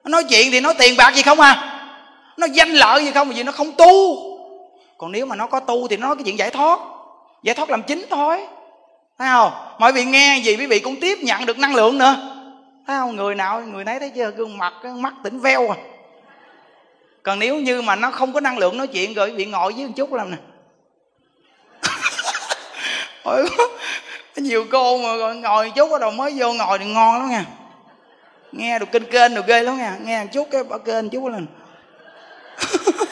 Nói 0.03 0.23
chuyện 0.23 0.51
thì 0.51 0.60
nói 0.60 0.73
tiền 0.77 0.97
bạc 0.97 1.15
gì 1.15 1.22
không 1.22 1.39
à? 1.39 1.76
Nó 2.38 2.47
danh 2.53 2.69
lợi 2.69 3.06
gì 3.06 3.11
không 3.11 3.30
vì 3.30 3.43
nó 3.43 3.51
không 3.51 3.72
tu. 3.72 4.15
Còn 4.97 5.11
nếu 5.11 5.26
mà 5.26 5.35
nó 5.35 5.47
có 5.47 5.60
tu 5.60 5.88
thì 5.88 5.97
nó 5.97 6.07
nói 6.07 6.15
cái 6.15 6.23
chuyện 6.23 6.38
giải 6.38 6.49
thoát. 6.49 6.80
Giải 7.43 7.56
thoát 7.56 7.69
làm 7.69 7.84
chính 7.84 8.06
thôi. 8.10 8.38
Thấy 9.18 9.27
không? 9.27 9.51
Mọi 9.80 9.91
vị 9.91 10.06
nghe 10.06 10.41
gì 10.43 10.56
quý 10.56 10.65
vị 10.65 10.80
cũng 10.80 10.99
tiếp 10.99 11.18
nhận 11.22 11.45
được 11.45 11.60
năng 11.60 11.76
lượng 11.76 11.97
nữa. 11.97 12.15
Thấy 12.88 12.97
không? 12.97 13.15
Người 13.15 13.35
nào, 13.35 13.61
người 13.61 13.85
nấy 13.85 13.99
thấy 13.99 14.11
chưa? 14.15 14.31
Gương 14.31 14.57
mặt, 14.57 14.73
cái 14.84 14.91
mắt 14.91 15.14
tỉnh 15.23 15.39
veo 15.39 15.69
à. 15.69 15.77
Còn 17.23 17.39
nếu 17.39 17.56
như 17.56 17.81
mà 17.81 17.95
nó 17.95 18.11
không 18.11 18.34
có 18.34 18.39
năng 18.39 18.57
lượng 18.57 18.77
nói 18.77 18.88
chuyện 18.88 19.14
rồi 19.14 19.31
bị 19.31 19.45
ngồi 19.45 19.73
với 19.73 19.85
một 19.85 19.93
chút 19.95 20.14
làm 20.14 20.31
nè. 20.31 20.38
nhiều 24.35 24.65
cô 24.72 24.97
mà 24.97 25.34
ngồi 25.34 25.72
chút 25.76 25.91
bắt 25.91 26.01
đầu 26.01 26.11
mới 26.11 26.34
vô 26.38 26.53
ngồi 26.53 26.80
thì 26.80 26.85
ngon 26.85 27.19
lắm 27.19 27.30
nha. 27.30 27.45
Nghe 28.51 28.80
được 28.80 28.85
kênh 28.91 29.06
kênh 29.06 29.35
được 29.35 29.47
ghê 29.47 29.64
lắm 29.64 29.77
nha. 29.77 29.97
Nghe 30.01 30.23
một 30.23 30.30
chút 30.34 30.47
cái 30.51 30.64
bỏ 30.64 30.77
kênh 30.77 31.10
chút 31.10 31.27
lên. 31.27 31.47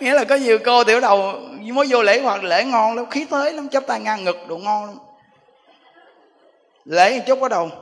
Nghĩa 0.00 0.14
là 0.14 0.24
có 0.24 0.34
nhiều 0.34 0.58
cô 0.64 0.84
tiểu 0.84 1.00
đầu 1.00 1.32
mới 1.60 1.86
vô 1.90 2.02
lễ 2.02 2.20
hoặc 2.22 2.44
lễ 2.44 2.64
ngon 2.64 2.96
lắm, 2.96 3.10
khí 3.10 3.26
tới 3.30 3.52
lắm, 3.52 3.68
chắp 3.68 3.86
tay 3.86 4.00
ngang 4.00 4.24
ngực 4.24 4.36
đồ 4.48 4.56
ngon 4.56 4.86
lắm. 4.86 4.98
Lễ 6.84 7.18
một 7.18 7.24
chút 7.26 7.40
bắt 7.40 7.50
đầu. 7.50 7.70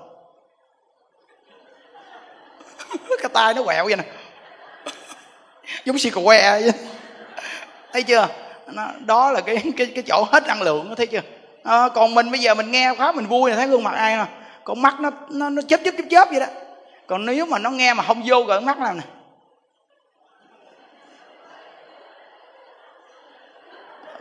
Cái 3.22 3.30
tay 3.32 3.54
nó 3.54 3.64
quẹo 3.64 3.84
vậy 3.84 3.96
nè. 3.96 4.04
Giống 5.84 5.98
xì 5.98 6.10
que 6.10 6.22
vậy. 6.24 6.72
Thấy 7.92 8.02
chưa? 8.02 8.28
Nó, 8.72 8.88
đó 9.06 9.30
là 9.30 9.40
cái 9.40 9.56
cái 9.76 9.86
cái 9.94 10.04
chỗ 10.06 10.26
hết 10.32 10.46
năng 10.46 10.62
lượng 10.62 10.94
thấy 10.96 11.06
chưa? 11.06 11.20
À, 11.64 11.88
còn 11.94 12.14
mình 12.14 12.30
bây 12.30 12.40
giờ 12.40 12.54
mình 12.54 12.70
nghe 12.70 12.94
khóa 12.94 13.12
mình 13.12 13.26
vui 13.26 13.50
là 13.50 13.56
thấy 13.56 13.66
gương 13.66 13.82
mặt 13.82 13.94
ai 13.94 14.16
mà. 14.16 14.26
Con 14.64 14.82
mắt 14.82 15.00
nó 15.00 15.10
nó 15.30 15.48
nó 15.48 15.62
chớp 15.68 15.80
chớp 15.84 15.90
chớp 15.98 16.04
chớp 16.10 16.28
vậy 16.30 16.40
đó. 16.40 16.46
Còn 17.06 17.26
nếu 17.26 17.46
mà 17.46 17.58
nó 17.58 17.70
nghe 17.70 17.94
mà 17.94 18.02
không 18.02 18.22
vô 18.26 18.44
rồi 18.46 18.60
mắt 18.60 18.78
làm 18.78 18.96
nè. 18.96 19.02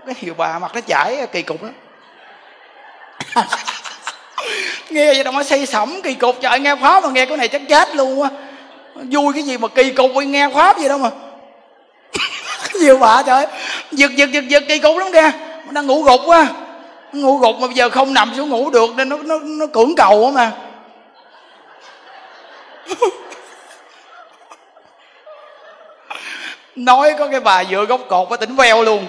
Cái 0.05 0.15
hiệu 0.17 0.33
bà 0.37 0.59
mặt 0.59 0.71
nó 0.75 0.81
chảy 0.81 1.27
kỳ 1.31 1.41
cục 1.41 1.63
lắm. 1.63 1.73
Nghe 4.89 5.13
vậy 5.13 5.23
đâu 5.23 5.33
mà 5.33 5.43
xây 5.43 5.65
sẩm 5.65 6.01
kỳ 6.03 6.13
cục. 6.13 6.35
Trời 6.41 6.59
nghe 6.59 6.75
khóa 6.75 6.99
mà 6.99 7.09
nghe 7.09 7.25
cái 7.25 7.37
này 7.37 7.47
chắc 7.47 7.61
chết 7.69 7.95
luôn 7.95 8.23
á. 8.23 8.29
Vui 8.95 9.33
cái 9.33 9.43
gì 9.43 9.57
mà 9.57 9.67
kỳ 9.67 9.91
cục 9.91 10.11
nghe 10.15 10.49
khóa 10.53 10.73
gì 10.79 10.87
đâu 10.87 10.97
mà 10.97 11.09
nhiều 12.81 12.97
bà 12.97 13.23
trời. 13.25 13.47
Giật 13.91 14.11
giật 14.15 14.31
giật 14.31 14.47
giật, 14.47 14.63
kỳ 14.67 14.79
cục 14.79 14.97
lắm 14.97 15.07
kìa. 15.13 15.31
Đang 15.71 15.87
ngủ 15.87 16.03
gục 16.03 16.21
quá. 16.25 16.47
Ngủ 17.13 17.37
gục 17.37 17.55
mà 17.59 17.67
bây 17.67 17.75
giờ 17.75 17.89
không 17.89 18.13
nằm 18.13 18.33
xuống 18.37 18.49
ngủ 18.49 18.69
được 18.69 18.89
nên 18.95 19.09
nó 19.09 19.17
nó 19.17 19.39
nó 19.43 19.65
cưỡng 19.73 19.95
cầu 19.95 20.25
á 20.25 20.31
mà. 20.31 20.51
Nói 26.75 27.15
có 27.19 27.27
cái 27.27 27.39
bà 27.39 27.63
dựa 27.63 27.85
góc 27.85 28.01
cột 28.09 28.29
có 28.29 28.37
tỉnh 28.37 28.55
veo 28.55 28.83
luôn. 28.83 29.07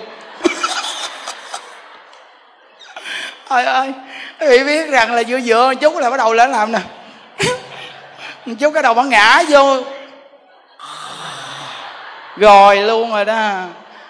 Ơi 3.49 3.65
ơi 3.65 3.93
quý 4.41 4.65
biết 4.65 4.91
rằng 4.91 5.15
là 5.15 5.23
dựa 5.25 5.41
dựa 5.41 5.73
chút 5.81 5.99
là 5.99 6.11
bắt 6.11 6.17
đầu 6.17 6.35
lên 6.35 6.53
làm 6.53 6.73
nè. 6.73 6.79
Chút 8.59 8.71
cái 8.75 8.83
đầu 8.83 8.95
bạn 8.95 9.09
ngã 9.09 9.43
vô 9.49 9.83
rồi 12.37 12.77
luôn 12.77 13.11
rồi 13.11 13.25
đó. 13.25 13.65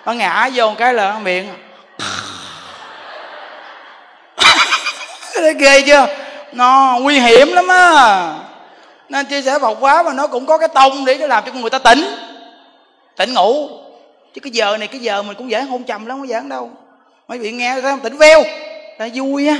Nó 0.06 0.12
ngã 0.12 0.50
vô 0.54 0.68
một 0.68 0.74
cái 0.78 0.94
là 0.94 1.18
miệng. 1.18 1.48
Ghê 5.58 5.82
chưa? 5.86 6.06
Nó 6.52 6.98
nguy 7.00 7.20
hiểm 7.20 7.52
lắm 7.52 7.68
á. 7.68 8.34
Nên 9.08 9.26
chia 9.26 9.42
sẻ 9.42 9.58
Phật 9.58 9.74
quá 9.80 10.02
mà 10.02 10.12
nó 10.12 10.26
cũng 10.26 10.46
có 10.46 10.58
cái 10.58 10.68
tông 10.68 11.04
để 11.04 11.18
nó 11.18 11.26
làm 11.26 11.44
cho 11.46 11.52
người 11.52 11.70
ta 11.70 11.78
tỉnh. 11.78 12.04
Tỉnh 13.16 13.34
ngủ. 13.34 13.68
Chứ 14.34 14.40
cái 14.40 14.50
giờ 14.50 14.76
này, 14.76 14.88
cái 14.88 15.00
giờ 15.00 15.22
mình 15.22 15.36
cũng 15.36 15.50
dễ 15.50 15.62
hôn 15.62 15.84
trầm 15.84 16.06
lắm, 16.06 16.18
không 16.18 16.26
giảng 16.26 16.48
đâu. 16.48 16.70
Mấy 17.28 17.38
vị 17.38 17.52
nghe 17.52 17.72
thấy 17.72 17.82
không? 17.82 18.00
Tỉnh 18.00 18.16
veo. 18.16 18.42
Là 18.98 19.08
vui 19.14 19.48
á. 19.48 19.56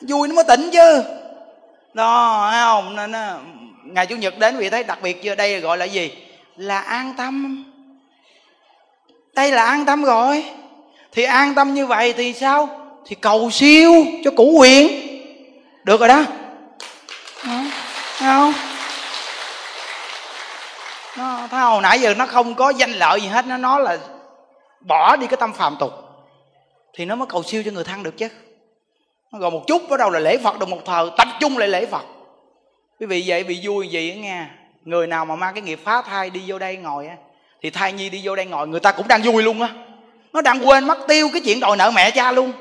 Vui 0.00 0.28
nó 0.28 0.34
mới 0.34 0.44
tỉnh 0.44 0.70
chứ. 0.72 1.02
Đó, 1.94 2.48
thấy 2.50 2.60
không? 2.60 2.96
Nên 2.96 3.12
ngày 3.84 4.06
chủ 4.06 4.16
nhật 4.16 4.38
đến 4.38 4.56
vị 4.56 4.70
thấy 4.70 4.84
đặc 4.84 4.98
biệt 5.02 5.22
chưa? 5.22 5.34
Đây 5.34 5.60
gọi 5.60 5.78
là 5.78 5.84
gì? 5.84 6.25
Là 6.56 6.78
an 6.78 7.14
tâm. 7.16 7.64
Đây 9.34 9.52
là 9.52 9.64
an 9.64 9.84
tâm 9.84 10.04
rồi. 10.04 10.44
Thì 11.12 11.22
an 11.22 11.54
tâm 11.54 11.74
như 11.74 11.86
vậy 11.86 12.14
thì 12.16 12.32
sao? 12.32 12.80
Thì 13.06 13.16
cầu 13.20 13.50
siêu 13.50 14.06
cho 14.24 14.30
củ 14.30 14.52
quyền 14.58 14.88
được 15.84 16.00
rồi 16.00 16.08
đó. 16.08 16.24
Thấy 18.18 18.28
không? 18.28 18.52
Nó, 21.16 21.46
thấy 21.50 21.60
hồi 21.60 21.82
nãy 21.82 22.00
giờ 22.00 22.14
nó 22.14 22.26
không 22.26 22.54
có 22.54 22.70
danh 22.70 22.92
lợi 22.92 23.20
gì 23.20 23.28
hết. 23.28 23.46
Nó 23.46 23.56
nói 23.56 23.80
là 23.82 23.98
bỏ 24.80 25.16
đi 25.16 25.26
cái 25.26 25.36
tâm 25.36 25.52
phàm 25.52 25.76
tục. 25.80 25.92
Thì 26.94 27.04
nó 27.04 27.16
mới 27.16 27.26
cầu 27.26 27.42
siêu 27.42 27.62
cho 27.64 27.70
người 27.70 27.84
thân 27.84 28.02
được 28.02 28.18
chứ. 28.18 28.28
Nó 29.32 29.38
gọi 29.38 29.50
một 29.50 29.64
chút, 29.66 29.82
bắt 29.90 29.96
đầu 29.96 30.10
là 30.10 30.18
lễ 30.18 30.38
phật, 30.38 30.58
được 30.58 30.68
một 30.68 30.84
thờ, 30.84 31.10
tập 31.16 31.28
trung 31.40 31.58
lại 31.58 31.68
lễ 31.68 31.86
phật. 31.86 32.02
Quý 33.00 33.06
vị 33.06 33.24
vậy 33.26 33.44
bị 33.44 33.60
vui 33.62 33.88
gì 33.88 34.14
nghe 34.14 34.46
người 34.86 35.06
nào 35.06 35.24
mà 35.24 35.36
mang 35.36 35.54
cái 35.54 35.62
nghiệp 35.62 35.80
phá 35.84 36.02
thai 36.02 36.30
đi 36.30 36.42
vô 36.46 36.58
đây 36.58 36.76
ngồi 36.76 37.06
á, 37.06 37.16
thì 37.62 37.70
thai 37.70 37.92
nhi 37.92 38.10
đi 38.10 38.20
vô 38.24 38.36
đây 38.36 38.46
ngồi, 38.46 38.68
người 38.68 38.80
ta 38.80 38.92
cũng 38.92 39.08
đang 39.08 39.22
vui 39.22 39.42
luôn 39.42 39.62
á. 39.62 39.68
Nó 40.32 40.40
đang 40.40 40.68
quên 40.68 40.84
mất 40.84 40.98
tiêu 41.08 41.30
cái 41.32 41.42
chuyện 41.44 41.60
đòi 41.60 41.76
nợ 41.76 41.90
mẹ 41.90 42.10
cha 42.10 42.32
luôn. 42.32 42.52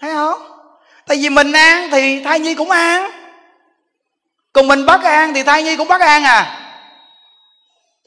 Thấy 0.00 0.12
không? 0.12 0.40
Tại 1.06 1.16
vì 1.16 1.28
mình 1.28 1.52
an 1.52 1.88
thì 1.92 2.24
thai 2.24 2.40
nhi 2.40 2.54
cũng 2.54 2.70
an. 2.70 3.10
Còn 4.52 4.68
mình 4.68 4.86
bất 4.86 5.02
an 5.02 5.34
thì 5.34 5.42
thai 5.42 5.62
nhi 5.62 5.76
cũng 5.76 5.88
bất 5.88 6.00
an 6.00 6.24
à. 6.24 6.60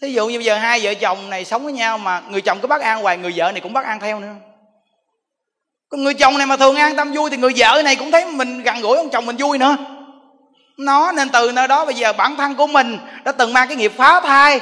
Thí 0.02 0.12
dụ 0.12 0.28
như 0.28 0.38
bây 0.38 0.46
giờ 0.46 0.58
hai 0.58 0.80
vợ 0.84 0.94
chồng 0.94 1.30
này 1.30 1.46
sống 1.46 1.64
với 1.64 1.74
nhau 1.74 1.98
mà 1.98 2.22
người 2.30 2.42
chồng 2.42 2.60
cứ 2.62 2.68
bất 2.68 2.82
an 2.82 3.02
hoài, 3.02 3.18
người 3.18 3.34
vợ 3.36 3.52
này 3.52 3.62
cũng 3.62 3.74
bất 3.74 3.86
an 3.86 4.00
theo 4.00 4.20
nữa. 4.20 4.34
Còn 5.90 6.04
người 6.04 6.14
chồng 6.14 6.38
này 6.38 6.48
mà 6.48 6.58
thường 6.58 6.76
an 6.76 6.96
tâm 6.96 7.14
vui 7.14 7.30
thì 7.30 7.38
người 7.38 7.54
vợ 7.58 7.82
này 7.86 7.96
cũng 7.96 8.12
thấy 8.12 8.26
mình 8.26 8.64
gần 8.64 8.82
gũi, 8.82 8.98
ông 8.98 9.10
chồng 9.10 9.26
mình 9.26 9.36
vui 9.40 9.58
nữa 9.58 9.76
nó 10.78 11.12
nên 11.12 11.30
từ 11.30 11.52
nơi 11.52 11.68
đó. 11.68 11.86
Bây 11.86 11.96
giờ 11.96 12.14
bản 12.14 12.36
thân 12.36 12.56
của 12.56 12.68
mình 12.68 13.00
đã 13.24 13.32
từng 13.32 13.54
mang 13.54 13.68
cái 13.68 13.78
nghiệp 13.78 13.92
phá 13.96 14.22
thai, 14.22 14.60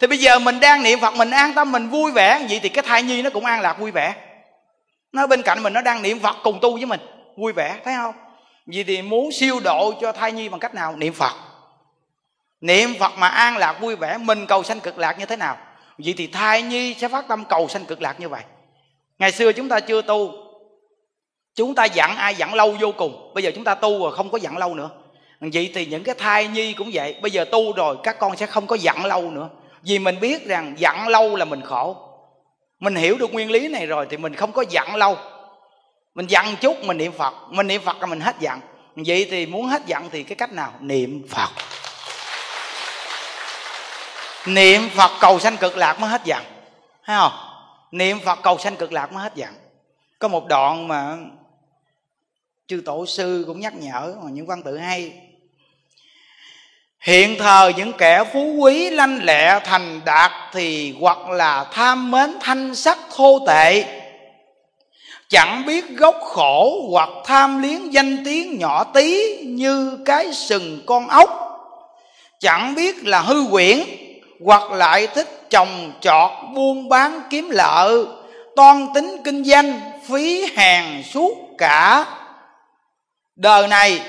thì 0.00 0.06
bây 0.06 0.18
giờ 0.18 0.38
mình 0.38 0.60
đang 0.60 0.82
niệm 0.82 1.00
phật, 1.00 1.14
mình 1.14 1.30
an 1.30 1.52
tâm, 1.54 1.72
mình 1.72 1.88
vui 1.88 2.12
vẻ 2.12 2.46
vậy 2.48 2.60
thì 2.62 2.68
cái 2.68 2.84
thai 2.86 3.02
nhi 3.02 3.22
nó 3.22 3.30
cũng 3.30 3.44
an 3.44 3.60
lạc 3.60 3.78
vui 3.78 3.90
vẻ. 3.90 4.14
Nó 5.12 5.26
bên 5.26 5.42
cạnh 5.42 5.62
mình 5.62 5.72
nó 5.72 5.80
đang 5.80 6.02
niệm 6.02 6.18
phật 6.18 6.36
cùng 6.42 6.58
tu 6.62 6.72
với 6.76 6.86
mình, 6.86 7.00
vui 7.36 7.52
vẻ, 7.52 7.80
thấy 7.84 7.94
không? 7.94 8.14
Vì 8.66 8.84
thì 8.84 9.02
muốn 9.02 9.32
siêu 9.32 9.60
độ 9.64 9.92
cho 10.00 10.12
thai 10.12 10.32
nhi 10.32 10.48
bằng 10.48 10.60
cách 10.60 10.74
nào? 10.74 10.96
Niệm 10.96 11.12
phật. 11.12 11.32
Niệm 12.60 12.94
phật 12.98 13.12
mà 13.18 13.28
an 13.28 13.56
lạc 13.56 13.80
vui 13.80 13.96
vẻ, 13.96 14.18
mình 14.18 14.46
cầu 14.46 14.62
sanh 14.62 14.80
cực 14.80 14.98
lạc 14.98 15.18
như 15.18 15.26
thế 15.26 15.36
nào? 15.36 15.56
Vậy 15.98 16.14
thì 16.16 16.26
thai 16.26 16.62
nhi 16.62 16.94
sẽ 16.94 17.08
phát 17.08 17.28
tâm 17.28 17.44
cầu 17.44 17.68
sanh 17.68 17.84
cực 17.84 18.02
lạc 18.02 18.20
như 18.20 18.28
vậy. 18.28 18.42
Ngày 19.18 19.32
xưa 19.32 19.52
chúng 19.52 19.68
ta 19.68 19.80
chưa 19.80 20.02
tu, 20.02 20.32
chúng 21.54 21.74
ta 21.74 21.84
dặn 21.84 22.16
ai 22.16 22.34
dặn 22.34 22.54
lâu 22.54 22.76
vô 22.80 22.92
cùng. 22.92 23.30
Bây 23.34 23.44
giờ 23.44 23.50
chúng 23.54 23.64
ta 23.64 23.74
tu 23.74 24.02
rồi 24.02 24.16
không 24.16 24.30
có 24.30 24.38
dặn 24.38 24.58
lâu 24.58 24.74
nữa 24.74 24.90
vậy 25.52 25.70
thì 25.74 25.86
những 25.86 26.04
cái 26.04 26.14
thai 26.18 26.48
nhi 26.48 26.72
cũng 26.72 26.90
vậy. 26.92 27.16
Bây 27.22 27.30
giờ 27.30 27.44
tu 27.44 27.72
rồi, 27.72 27.96
các 28.02 28.18
con 28.18 28.36
sẽ 28.36 28.46
không 28.46 28.66
có 28.66 28.76
giận 28.76 29.04
lâu 29.04 29.30
nữa. 29.30 29.48
Vì 29.82 29.98
mình 29.98 30.20
biết 30.20 30.46
rằng 30.46 30.74
giận 30.78 31.08
lâu 31.08 31.36
là 31.36 31.44
mình 31.44 31.60
khổ. 31.62 31.96
Mình 32.80 32.94
hiểu 32.94 33.18
được 33.18 33.32
nguyên 33.32 33.50
lý 33.50 33.68
này 33.68 33.86
rồi 33.86 34.06
thì 34.10 34.16
mình 34.16 34.34
không 34.34 34.52
có 34.52 34.64
giận 34.70 34.94
lâu. 34.94 35.16
Mình 36.14 36.26
giận 36.26 36.46
chút, 36.60 36.84
mình 36.84 36.96
niệm 36.96 37.12
phật. 37.12 37.34
Mình 37.50 37.66
niệm 37.66 37.82
phật 37.84 37.96
là 38.00 38.06
mình 38.06 38.20
hết 38.20 38.36
giận. 38.40 38.60
Vậy 38.96 39.26
thì 39.30 39.46
muốn 39.46 39.66
hết 39.66 39.82
giận 39.86 40.08
thì 40.12 40.22
cái 40.22 40.36
cách 40.36 40.52
nào? 40.52 40.72
Niệm 40.80 41.28
phật. 41.28 41.48
Niệm 44.46 44.88
phật 44.94 45.10
cầu 45.20 45.38
sanh 45.38 45.56
cực 45.56 45.76
lạc 45.76 46.00
mới 46.00 46.10
hết 46.10 46.24
giận. 46.24 46.42
Thấy 47.04 47.16
không? 47.18 47.32
Niệm 47.90 48.18
phật 48.24 48.38
cầu 48.42 48.58
sanh 48.58 48.76
cực 48.76 48.92
lạc 48.92 49.12
mới 49.12 49.22
hết 49.22 49.34
giận. 49.34 49.54
Có 50.18 50.28
một 50.28 50.46
đoạn 50.46 50.88
mà 50.88 51.16
chư 52.66 52.82
tổ 52.84 53.06
sư 53.06 53.44
cũng 53.46 53.60
nhắc 53.60 53.74
nhở 53.76 54.14
những 54.30 54.46
văn 54.46 54.62
tự 54.62 54.76
hay 54.76 55.12
hiện 57.06 57.38
thờ 57.38 57.72
những 57.76 57.92
kẻ 57.92 58.24
phú 58.32 58.54
quý 58.58 58.90
lanh 58.90 59.24
lẹ 59.24 59.60
thành 59.64 60.00
đạt 60.04 60.32
thì 60.52 60.94
hoặc 61.00 61.28
là 61.28 61.64
tham 61.72 62.10
mến 62.10 62.34
thanh 62.40 62.74
sắc 62.74 62.98
thô 63.16 63.38
tệ, 63.46 63.84
chẳng 65.28 65.66
biết 65.66 65.90
gốc 65.96 66.14
khổ 66.22 66.88
hoặc 66.90 67.08
tham 67.24 67.62
liếng 67.62 67.92
danh 67.92 68.24
tiếng 68.24 68.58
nhỏ 68.58 68.84
tí 68.84 69.36
như 69.44 69.98
cái 70.04 70.32
sừng 70.32 70.82
con 70.86 71.08
ốc, 71.08 71.30
chẳng 72.40 72.74
biết 72.74 73.04
là 73.04 73.20
hư 73.20 73.44
quyển 73.50 73.78
hoặc 74.44 74.70
lại 74.70 75.06
thích 75.06 75.50
trồng 75.50 75.92
trọt 76.00 76.30
buôn 76.54 76.88
bán 76.88 77.20
kiếm 77.30 77.50
lợi, 77.50 78.04
toan 78.56 78.86
tính 78.94 79.16
kinh 79.24 79.44
doanh, 79.44 79.80
phí 80.08 80.46
hàng 80.56 81.02
suốt 81.12 81.32
cả. 81.58 82.06
Đời 83.36 83.68
này 83.68 84.00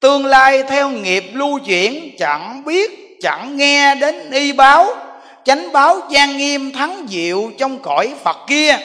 tương 0.00 0.26
lai 0.26 0.62
theo 0.62 0.90
nghiệp 0.90 1.24
lưu 1.32 1.58
chuyển, 1.58 2.16
chẳng 2.18 2.64
biết, 2.64 3.18
chẳng 3.20 3.56
nghe 3.56 3.94
đến 3.94 4.30
y 4.30 4.52
báo. 4.52 4.86
Chánh 5.44 5.72
báo 5.72 6.00
gian 6.10 6.36
nghiêm 6.36 6.72
thắng 6.72 7.06
diệu 7.08 7.50
trong 7.58 7.78
cõi 7.78 8.14
phật 8.24 8.36
kia. 8.46 8.78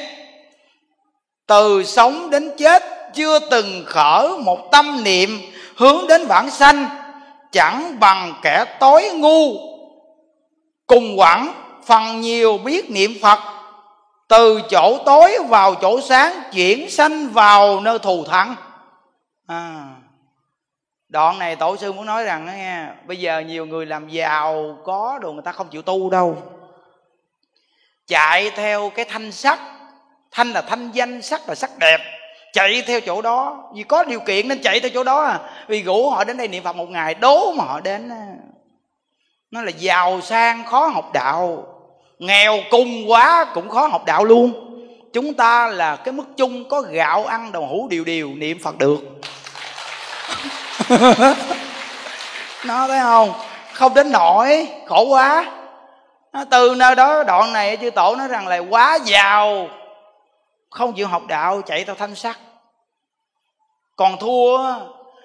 Từ 1.47 1.83
sống 1.83 2.29
đến 2.29 2.51
chết, 2.57 2.83
chưa 3.15 3.39
từng 3.39 3.83
khởi 3.85 4.29
một 4.29 4.71
tâm 4.71 5.03
niệm, 5.03 5.39
hướng 5.77 6.07
đến 6.07 6.27
bản 6.27 6.49
sanh, 6.49 6.89
chẳng 7.51 7.99
bằng 7.99 8.33
kẻ 8.41 8.65
tối 8.79 9.09
ngu. 9.13 9.55
Cùng 10.87 11.17
quẳng 11.17 11.53
phần 11.85 12.21
nhiều 12.21 12.57
biết 12.57 12.91
niệm 12.91 13.13
phật, 13.21 13.39
từ 14.27 14.61
chỗ 14.69 14.97
tối 15.05 15.37
vào 15.47 15.75
chỗ 15.75 16.01
sáng 16.01 16.33
chuyển 16.53 16.89
sanh 16.89 17.29
vào 17.29 17.79
nơi 17.79 17.99
thù 17.99 18.25
thắng. 18.25 18.55
À 19.47 19.83
đoạn 21.11 21.39
này 21.39 21.55
tổ 21.55 21.77
sư 21.77 21.91
muốn 21.91 22.05
nói 22.05 22.23
rằng 22.23 22.45
đó 22.45 22.51
nghe 22.51 22.87
bây 23.05 23.17
giờ 23.17 23.39
nhiều 23.39 23.65
người 23.65 23.85
làm 23.85 24.09
giàu 24.09 24.77
có 24.83 25.19
đồ 25.21 25.33
người 25.33 25.41
ta 25.45 25.51
không 25.51 25.67
chịu 25.69 25.81
tu 25.81 26.09
đâu. 26.09 26.37
Chạy 28.07 28.51
theo 28.55 28.91
cái 28.95 29.05
thanh 29.05 29.31
sắc, 29.31 29.59
thanh 30.31 30.51
là 30.51 30.61
thanh 30.61 30.91
danh, 30.91 31.21
sắc 31.21 31.49
là 31.49 31.55
sắc 31.55 31.71
đẹp. 31.79 31.97
Chạy 32.53 32.83
theo 32.87 33.01
chỗ 33.01 33.21
đó, 33.21 33.69
vì 33.75 33.83
có 33.83 34.03
điều 34.03 34.19
kiện 34.19 34.47
nên 34.47 34.61
chạy 34.61 34.79
theo 34.79 34.89
chỗ 34.93 35.03
đó 35.03 35.23
à. 35.23 35.39
Vì 35.67 35.83
rủ 35.83 36.09
họ 36.09 36.23
đến 36.23 36.37
đây 36.37 36.47
niệm 36.47 36.63
phật 36.63 36.75
một 36.75 36.89
ngày, 36.89 37.13
đố 37.13 37.51
mà 37.51 37.63
họ 37.63 37.79
đến 37.79 38.11
nó 39.51 39.61
là 39.61 39.71
giàu 39.77 40.21
sang, 40.21 40.63
khó 40.63 40.87
học 40.87 41.13
đạo. 41.13 41.65
Nghèo 42.19 42.57
cùng 42.71 43.11
quá 43.11 43.45
cũng 43.53 43.69
khó 43.69 43.87
học 43.87 44.05
đạo 44.05 44.23
luôn. 44.23 44.53
Chúng 45.13 45.33
ta 45.33 45.67
là 45.67 45.95
cái 45.95 46.11
mức 46.11 46.25
chung 46.37 46.69
có 46.69 46.81
gạo 46.81 47.25
ăn 47.25 47.51
đồng 47.51 47.67
hũ 47.69 47.87
điều 47.89 48.03
điều 48.03 48.35
niệm 48.35 48.59
phật 48.63 48.77
được. 48.77 48.99
nó 52.65 52.87
thấy 52.87 52.99
không? 52.99 53.33
Không 53.73 53.93
đến 53.93 54.11
nổi 54.11 54.67
khổ 54.85 55.05
quá. 55.09 55.51
Nó 56.33 56.45
từ 56.51 56.75
nơi 56.75 56.95
đó, 56.95 57.23
đoạn 57.23 57.53
này 57.53 57.77
chư 57.77 57.89
tổ 57.89 58.15
nói 58.15 58.27
rằng 58.27 58.47
là 58.47 58.57
quá 58.57 58.99
giàu. 59.05 59.67
Không 60.69 60.93
chịu 60.93 61.07
học 61.07 61.23
đạo, 61.27 61.61
chạy 61.61 61.83
theo 61.83 61.95
thanh 61.95 62.15
sắc. 62.15 62.39
Còn 63.95 64.17
thua, 64.19 64.73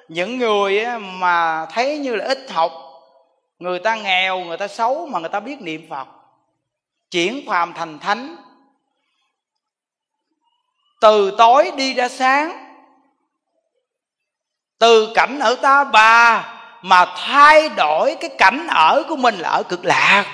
những 0.09 0.38
người 0.38 0.86
mà 0.98 1.66
thấy 1.66 1.98
như 1.98 2.14
là 2.14 2.24
ít 2.24 2.51
học, 2.51 2.72
người 3.59 3.78
ta 3.78 3.97
nghèo, 3.97 4.38
người 4.40 4.56
ta 4.56 4.68
xấu 4.68 5.06
mà 5.06 5.18
người 5.18 5.28
ta 5.28 5.40
biết 5.40 5.60
niệm 5.60 5.86
phật, 5.90 6.09
chuyển 7.10 7.44
phàm 7.48 7.72
thành 7.72 7.98
thánh. 7.98 8.36
Từ 11.01 11.34
tối 11.38 11.72
đi 11.76 11.94
ra 11.94 12.09
sáng 12.09 12.65
từ 14.78 15.12
cảnh 15.15 15.39
ở 15.39 15.55
ta 15.55 15.85
bà 15.85 16.44
mà 16.82 17.07
thay 17.27 17.69
đổi 17.69 18.16
cái 18.20 18.31
cảnh 18.39 18.66
ở 18.69 19.03
của 19.09 19.16
mình 19.16 19.39
là 19.39 19.48
ở 19.48 19.62
cực 19.62 19.85
lạc. 19.85 20.24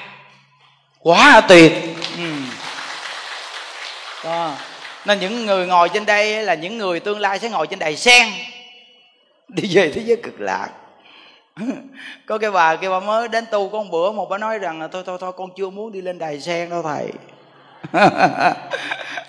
Quá 0.98 1.40
tuyệt. 1.48 1.72
Ừ. 2.16 2.24
Đó. 4.24 4.52
nên 5.04 5.20
những 5.20 5.46
người 5.46 5.66
ngồi 5.66 5.88
trên 5.88 6.06
đây 6.06 6.42
là 6.42 6.54
những 6.54 6.78
người 6.78 7.00
tương 7.00 7.20
lai 7.20 7.38
sẽ 7.38 7.48
ngồi 7.48 7.66
trên 7.66 7.78
đài 7.78 7.96
sen. 7.96 8.28
Đi 9.48 9.70
về 9.72 9.92
thế 9.94 10.02
giới 10.04 10.16
cực 10.16 10.40
lạc. 10.40 10.68
Có 12.26 12.38
cái 12.38 12.50
bà 12.50 12.76
kia 12.76 12.88
bà 12.88 13.00
mới 13.00 13.28
đến 13.28 13.44
tu 13.50 13.68
có 13.68 13.82
một 13.82 13.88
bữa 13.90 14.12
một 14.12 14.28
bà 14.28 14.38
nói 14.38 14.58
rằng 14.58 14.80
là, 14.80 14.88
thôi 14.88 15.02
thôi 15.06 15.18
thôi, 15.20 15.32
con 15.36 15.50
chưa 15.56 15.70
muốn 15.70 15.92
đi 15.92 16.00
lên 16.00 16.18
đài 16.18 16.40
sen 16.40 16.70
đâu 16.70 16.82
thầy. 16.82 17.08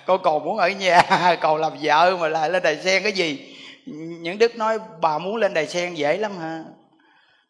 Con 0.06 0.22
còn 0.24 0.46
muốn 0.46 0.58
ở 0.58 0.70
nhà, 0.70 1.02
còn 1.42 1.62
làm 1.62 1.72
vợ 1.82 2.18
mà 2.20 2.28
lại 2.28 2.50
lên 2.50 2.64
đài 2.64 2.78
sen 2.84 3.04
cái 3.04 3.12
gì? 3.12 3.53
Những 3.86 4.38
đức 4.38 4.56
nói, 4.56 4.80
bà 5.02 5.18
muốn 5.18 5.36
lên 5.36 5.54
đài 5.54 5.68
sen 5.68 5.94
dễ 5.94 6.18
lắm 6.18 6.38
hả? 6.38 6.64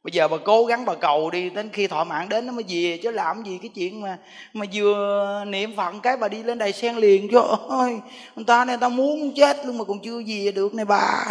Bây 0.03 0.11
giờ 0.11 0.27
bà 0.27 0.37
cố 0.45 0.65
gắng 0.65 0.85
bà 0.85 0.95
cầu 0.95 1.29
đi, 1.29 1.49
đến 1.49 1.69
khi 1.73 1.87
thọ 1.87 2.03
mạng 2.03 2.29
đến 2.29 2.45
nó 2.45 2.53
mới 2.53 2.63
về, 2.67 2.99
chứ 3.03 3.11
làm 3.11 3.43
gì 3.43 3.59
cái 3.61 3.69
chuyện 3.75 4.01
mà 4.01 4.17
mà 4.53 4.65
vừa 4.73 5.43
niệm 5.47 5.75
phật 5.75 5.93
cái 6.03 6.17
bà 6.17 6.27
đi 6.27 6.43
lên 6.43 6.57
đài 6.57 6.73
sen 6.73 6.95
liền. 6.95 7.27
Chứ 7.31 7.41
ơi, 7.69 7.99
người 8.35 8.45
ta 8.45 8.65
này 8.65 8.77
ta 8.77 8.89
muốn 8.89 9.33
chết 9.35 9.65
luôn 9.65 9.77
mà 9.77 9.83
còn 9.83 9.99
chưa 10.03 10.21
về 10.27 10.51
được 10.55 10.73
này 10.73 10.85
bà. 10.85 11.25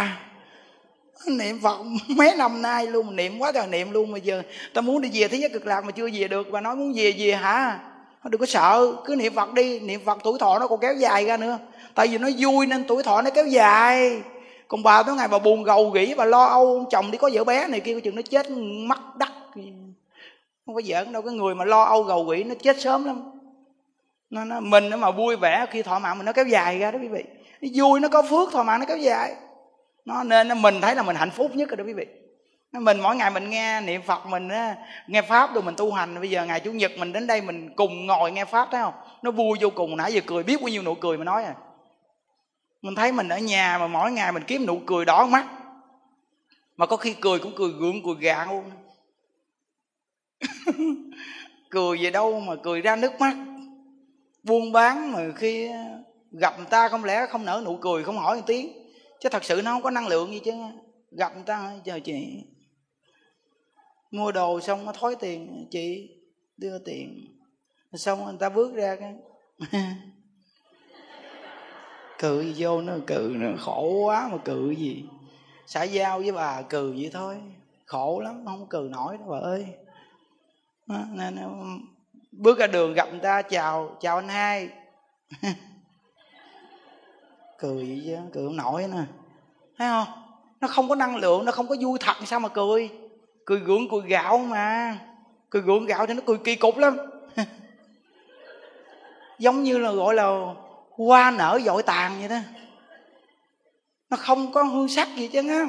Niệm 1.27 1.59
phật 1.63 1.77
mấy 2.07 2.35
năm 2.37 2.61
nay 2.61 2.87
luôn 2.87 3.15
niệm 3.15 3.39
quá 3.39 3.51
trời 3.51 3.67
niệm 3.67 3.91
luôn. 3.91 4.11
Mà 4.11 4.17
giờ 4.17 4.41
ta 4.73 4.81
muốn 4.81 5.01
đi 5.01 5.09
về 5.13 5.27
thế 5.27 5.37
giới 5.37 5.49
cực 5.49 5.65
lạc 5.65 5.85
mà 5.85 5.91
chưa 5.91 6.09
về 6.13 6.27
được. 6.27 6.51
Bà 6.51 6.61
nói 6.61 6.75
muốn 6.75 6.93
về 6.95 7.13
về 7.17 7.33
hả? 7.33 7.79
Đừng 8.23 8.39
có 8.39 8.45
sợ, 8.45 8.93
cứ 9.05 9.15
niệm 9.15 9.33
phật 9.33 9.53
đi. 9.53 9.79
Niệm 9.79 10.01
phật 10.05 10.17
tuổi 10.23 10.39
thọ 10.39 10.59
nó 10.59 10.67
còn 10.67 10.79
kéo 10.79 10.93
dài 10.93 11.25
ra 11.25 11.37
nữa. 11.37 11.57
Tại 11.95 12.07
vì 12.07 12.17
nó 12.17 12.29
vui 12.37 12.65
nên 12.65 12.83
tuổi 12.83 13.03
thọ 13.03 13.21
nó 13.21 13.29
kéo 13.29 13.45
dài 13.45 14.21
còn 14.67 14.83
bà 14.83 15.03
tới 15.03 15.15
ngày 15.15 15.27
bà 15.27 15.39
buồn 15.39 15.63
gầu 15.63 15.89
gỉ, 15.89 16.13
bà 16.17 16.25
lo 16.25 16.45
âu 16.45 16.85
chồng 16.91 17.11
đi 17.11 17.17
có 17.17 17.29
vợ 17.33 17.43
bé 17.43 17.67
này 17.67 17.79
kia 17.79 17.99
chừng 17.99 18.15
nó 18.15 18.21
chết 18.21 18.49
mất 18.87 19.17
đắt 19.17 19.31
không 20.65 20.75
có 20.75 20.81
giỡn 20.81 21.11
đâu 21.11 21.21
cái 21.21 21.33
người 21.33 21.55
mà 21.55 21.65
lo 21.65 21.83
âu 21.83 22.03
gầu 22.03 22.23
gỉ 22.23 22.43
nó 22.43 22.55
chết 22.61 22.81
sớm 22.81 23.05
lắm. 23.05 23.31
Nó, 24.29 24.45
nó 24.45 24.59
mình 24.59 24.89
nó 24.89 24.97
mà 24.97 25.11
vui 25.11 25.35
vẻ 25.35 25.65
khi 25.71 25.81
thọ 25.81 25.99
mạng 25.99 26.17
mình 26.17 26.25
nó 26.25 26.33
kéo 26.33 26.45
dài 26.45 26.79
ra 26.79 26.91
đó 26.91 26.99
quý 27.01 27.07
vị. 27.07 27.23
Nó 27.61 27.69
vui 27.73 27.99
nó 27.99 28.09
có 28.09 28.21
phước 28.21 28.51
thọ 28.51 28.63
mạng 28.63 28.79
nó 28.79 28.85
kéo 28.85 28.97
dài. 28.97 29.35
Nó 30.05 30.23
nên 30.23 30.47
nó 30.47 30.55
mình 30.55 30.81
thấy 30.81 30.95
là 30.95 31.03
mình 31.03 31.15
hạnh 31.15 31.31
phúc 31.31 31.55
nhất 31.55 31.69
rồi 31.69 31.77
đó 31.77 31.83
quý 31.83 31.93
vị. 31.93 32.05
Mình 32.71 32.99
mỗi 32.99 33.15
ngày 33.15 33.31
mình 33.31 33.49
nghe 33.49 33.81
niệm 33.81 34.01
phật 34.01 34.25
mình 34.25 34.49
nghe 35.07 35.21
pháp 35.21 35.53
rồi 35.53 35.63
mình 35.63 35.75
tu 35.77 35.91
hành 35.91 36.19
bây 36.19 36.29
giờ 36.29 36.45
ngày 36.45 36.59
chủ 36.59 36.71
nhật 36.71 36.91
mình 36.97 37.13
đến 37.13 37.27
đây 37.27 37.41
mình 37.41 37.69
cùng 37.75 38.05
ngồi 38.05 38.31
nghe 38.31 38.45
pháp 38.45 38.67
thấy 38.71 38.81
không? 38.81 38.93
Nó 39.21 39.31
vui 39.31 39.57
vô 39.61 39.69
cùng 39.69 39.97
nãy 39.97 40.13
giờ 40.13 40.21
cười 40.27 40.43
biết 40.43 40.61
bao 40.61 40.69
nhiêu 40.69 40.81
nụ 40.81 40.95
cười 40.95 41.17
mà 41.17 41.23
nói 41.23 41.43
à 41.43 41.53
mình 42.83 42.95
thấy 42.95 43.11
mình 43.11 43.29
ở 43.29 43.37
nhà 43.37 43.77
mà 43.77 43.87
mỗi 43.87 44.11
ngày 44.11 44.31
mình 44.31 44.43
kiếm 44.47 44.65
nụ 44.65 44.81
cười 44.85 45.05
đỏ 45.05 45.25
mắt. 45.25 45.47
Mà 46.75 46.85
có 46.85 46.97
khi 46.97 47.15
cười 47.21 47.39
cũng 47.39 47.53
cười 47.55 47.69
gượng, 47.71 48.03
cười 48.05 48.15
gạ 48.19 48.45
luôn. 48.45 48.71
Cười 51.69 51.97
về 51.97 52.11
đâu 52.11 52.39
mà 52.39 52.55
cười 52.63 52.81
ra 52.81 52.95
nước 52.95 53.11
mắt. 53.19 53.37
Buôn 54.43 54.71
bán 54.71 55.11
mà 55.11 55.19
khi 55.35 55.69
gặp 56.31 56.57
người 56.57 56.67
ta 56.69 56.89
không 56.89 57.03
lẽ 57.03 57.25
không 57.29 57.45
nở 57.45 57.61
nụ 57.65 57.77
cười, 57.77 58.03
không 58.03 58.17
hỏi 58.17 58.37
một 58.37 58.43
tiếng. 58.47 58.73
Chứ 59.19 59.29
thật 59.29 59.43
sự 59.43 59.61
nó 59.65 59.71
không 59.71 59.81
có 59.81 59.91
năng 59.91 60.07
lượng 60.07 60.31
gì 60.31 60.39
chứ. 60.39 60.51
Gặp 61.11 61.35
người 61.35 61.43
ta 61.45 61.73
chờ 61.83 61.99
chị. 61.99 62.43
Mua 64.11 64.31
đồ 64.31 64.61
xong 64.61 64.85
nó 64.85 64.91
thói 64.91 65.15
tiền, 65.19 65.67
chị 65.71 66.09
đưa 66.57 66.79
tiền. 66.79 67.37
Xong 67.93 68.25
người 68.25 68.35
ta 68.39 68.49
bước 68.49 68.73
ra 68.73 68.95
cái 68.95 69.13
cười 72.19 72.53
vô 72.57 72.81
nó 72.81 72.93
cười 73.07 73.29
nó 73.29 73.49
khổ 73.59 74.03
quá 74.05 74.29
mà 74.31 74.37
cười 74.45 74.75
gì? 74.75 75.03
Xã 75.67 75.83
giao 75.83 76.19
với 76.19 76.31
bà 76.31 76.61
cười 76.61 76.91
vậy 76.91 77.09
thôi. 77.13 77.37
Khổ 77.85 78.19
lắm, 78.19 78.45
không 78.45 78.67
cười 78.69 78.89
nổi 78.89 79.17
đâu 79.17 79.27
bà 79.29 79.39
ơi. 79.39 79.65
Nên 80.87 81.37
bước 82.31 82.57
ra 82.57 82.67
đường 82.67 82.93
gặp 82.93 83.07
người 83.11 83.19
ta, 83.19 83.41
chào 83.41 83.97
chào 83.99 84.15
anh 84.15 84.29
hai. 84.29 84.69
Cười 87.59 87.75
vậy 87.75 88.01
chứ 88.05 88.17
cười 88.33 88.45
không 88.45 88.57
nổi 88.57 88.87
nè 88.87 89.03
thấy 89.77 89.87
không? 89.87 90.07
Nó 90.61 90.67
không 90.67 90.89
có 90.89 90.95
năng 90.95 91.15
lượng, 91.15 91.45
nó 91.45 91.51
không 91.51 91.67
có 91.67 91.75
vui 91.81 91.99
thật, 92.01 92.13
sao 92.25 92.39
mà 92.39 92.49
cười? 92.49 92.89
Cười 93.45 93.59
gượng, 93.59 93.89
cười 93.91 94.01
gạo 94.01 94.37
mà. 94.37 94.97
Cười 95.49 95.61
gượng, 95.61 95.85
gạo 95.85 96.05
thì 96.05 96.13
nó 96.13 96.21
cười 96.25 96.37
kỳ 96.37 96.55
cục 96.55 96.77
lắm. 96.77 96.97
Giống 99.39 99.63
như 99.63 99.77
là 99.77 99.91
gọi 99.91 100.15
là 100.15 100.53
hoa 100.97 101.31
nở 101.31 101.59
dội 101.65 101.83
tàn 101.83 102.19
vậy 102.19 102.29
đó. 102.29 102.39
Nó 104.09 104.17
không 104.17 104.51
có 104.51 104.63
hương 104.63 104.89
sắc 104.89 105.07
gì 105.15 105.27
chứ 105.27 105.49
á 105.49 105.65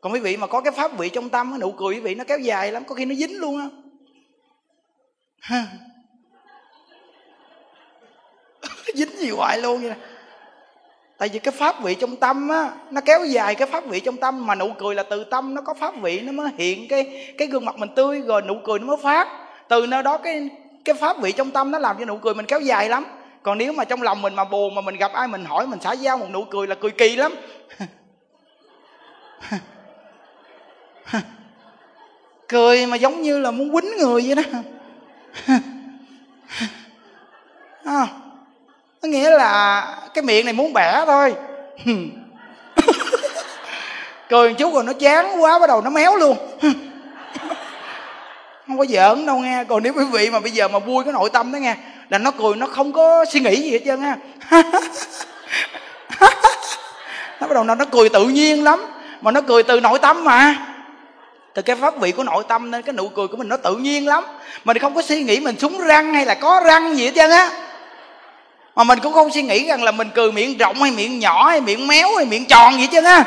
còn 0.00 0.12
quý 0.12 0.20
vị 0.20 0.36
mà 0.36 0.46
có 0.46 0.60
cái 0.60 0.72
pháp 0.72 0.98
vị 0.98 1.08
trong 1.08 1.28
tâm 1.28 1.60
nụ 1.60 1.72
cười 1.72 1.94
quý 1.94 2.00
vị 2.00 2.14
nó 2.14 2.24
kéo 2.24 2.38
dài 2.38 2.72
lắm, 2.72 2.84
có 2.84 2.94
khi 2.94 3.04
nó 3.04 3.14
dính 3.14 3.40
luôn 3.40 3.58
á. 3.58 3.68
Dính 8.94 9.18
gì 9.18 9.30
hoài 9.30 9.58
luôn 9.58 9.82
vậy 9.82 9.94
tại 11.22 11.28
vì 11.28 11.38
cái 11.38 11.52
pháp 11.52 11.82
vị 11.82 11.94
trong 11.94 12.16
tâm 12.16 12.48
á, 12.48 12.70
nó 12.90 13.00
kéo 13.00 13.24
dài 13.24 13.54
cái 13.54 13.68
pháp 13.68 13.86
vị 13.86 14.00
trong 14.00 14.16
tâm, 14.16 14.46
mà 14.46 14.54
nụ 14.54 14.70
cười 14.78 14.94
là 14.94 15.02
từ 15.02 15.24
tâm 15.24 15.54
nó 15.54 15.62
có 15.62 15.74
pháp 15.74 15.94
vị, 16.02 16.20
nó 16.20 16.32
mới 16.32 16.50
hiện 16.58 16.88
cái 16.88 17.34
cái 17.38 17.48
gương 17.48 17.64
mặt 17.64 17.78
mình 17.78 17.88
tươi, 17.96 18.20
rồi 18.20 18.42
nụ 18.42 18.54
cười 18.64 18.78
nó 18.78 18.86
mới 18.86 18.96
phát. 19.02 19.28
Từ 19.68 19.86
nơi 19.86 20.02
đó 20.02 20.18
cái 20.18 20.50
cái 20.84 20.94
pháp 20.94 21.20
vị 21.20 21.32
trong 21.32 21.50
tâm 21.50 21.70
nó 21.70 21.78
làm 21.78 21.96
cho 21.98 22.04
nụ 22.04 22.16
cười 22.16 22.34
mình 22.34 22.46
kéo 22.46 22.60
dài 22.60 22.88
lắm 22.88 23.04
còn 23.42 23.58
nếu 23.58 23.72
mà 23.72 23.84
trong 23.84 24.02
lòng 24.02 24.22
mình 24.22 24.34
mà 24.34 24.44
buồn 24.44 24.74
mà 24.74 24.80
mình 24.80 24.96
gặp 24.96 25.12
ai 25.12 25.28
mình 25.28 25.44
hỏi 25.44 25.66
mình 25.66 25.80
xả 25.80 25.92
giao 25.92 26.18
một 26.18 26.26
nụ 26.30 26.44
cười 26.44 26.66
là 26.66 26.74
cười 26.74 26.90
kỳ 26.90 27.16
lắm. 27.16 27.34
Cười 32.48 32.86
mà 32.86 32.96
giống 32.96 33.22
như 33.22 33.38
là 33.38 33.50
muốn 33.50 33.72
quýnh 33.72 33.96
người 33.98 34.22
vậy 34.26 34.34
đó. 34.34 34.42
À, 37.84 38.06
có 39.02 39.08
nghĩa 39.08 39.30
là 39.30 39.86
cái 40.14 40.24
miệng 40.24 40.44
này 40.44 40.54
muốn 40.54 40.72
bẻ 40.72 41.04
thôi. 41.06 41.34
Cười 44.28 44.48
một 44.48 44.54
chút 44.58 44.74
rồi 44.74 44.84
nó 44.84 44.92
chán 44.92 45.42
quá 45.42 45.58
bắt 45.58 45.66
đầu 45.66 45.80
nó 45.80 45.90
méo 45.90 46.16
luôn. 46.16 46.36
Không 48.66 48.78
có 48.78 48.84
giỡn 48.88 49.26
đâu 49.26 49.38
nghe. 49.38 49.64
Còn 49.64 49.82
nếu 49.82 49.92
quý 49.92 50.04
vị 50.12 50.30
mà 50.30 50.40
bây 50.40 50.50
giờ 50.50 50.68
mà 50.68 50.78
vui 50.78 51.04
cái 51.04 51.12
nội 51.12 51.30
tâm 51.30 51.52
đó 51.52 51.56
nghe 51.56 51.76
là 52.12 52.18
nó 52.18 52.30
cười 52.30 52.56
nó 52.56 52.66
không 52.66 52.92
có 52.92 53.24
suy 53.24 53.40
nghĩ 53.40 53.56
gì 53.56 53.70
hết 53.70 53.80
trơn 53.84 54.00
ha 54.00 54.16
nó 57.40 57.46
bắt 57.46 57.54
đầu 57.54 57.64
nó, 57.64 57.74
nó 57.74 57.84
cười 57.84 58.08
tự 58.08 58.24
nhiên 58.24 58.64
lắm. 58.64 58.84
Mà 59.20 59.30
nó 59.30 59.40
cười 59.40 59.62
từ 59.62 59.80
nội 59.80 59.98
tâm 59.98 60.24
mà. 60.24 60.54
Từ 61.54 61.62
cái 61.62 61.76
pháp 61.76 62.00
vị 62.00 62.12
của 62.12 62.24
nội 62.24 62.44
tâm 62.48 62.70
nên 62.70 62.82
cái 62.82 62.92
nụ 62.92 63.08
cười 63.08 63.28
của 63.28 63.36
mình 63.36 63.48
nó 63.48 63.56
tự 63.56 63.76
nhiên 63.76 64.06
lắm. 64.06 64.24
Mình 64.64 64.78
không 64.78 64.94
có 64.94 65.02
suy 65.02 65.22
nghĩ 65.22 65.40
mình 65.40 65.56
súng 65.58 65.80
răng 65.80 66.14
hay 66.14 66.26
là 66.26 66.34
có 66.34 66.62
răng 66.66 66.96
gì 66.96 67.04
hết 67.04 67.12
trơn 67.14 67.30
á. 67.30 67.50
Mà 68.76 68.84
mình 68.84 68.98
cũng 69.02 69.12
không 69.12 69.30
suy 69.30 69.42
nghĩ 69.42 69.66
rằng 69.66 69.82
là 69.82 69.92
mình 69.92 70.08
cười 70.14 70.32
miệng 70.32 70.58
rộng 70.58 70.82
hay 70.82 70.90
miệng 70.90 71.18
nhỏ 71.18 71.48
hay 71.48 71.60
miệng 71.60 71.86
méo 71.86 72.16
hay 72.16 72.26
miệng 72.26 72.46
tròn 72.46 72.80
gì 72.80 72.86
chứ 72.86 73.04
á. 73.04 73.24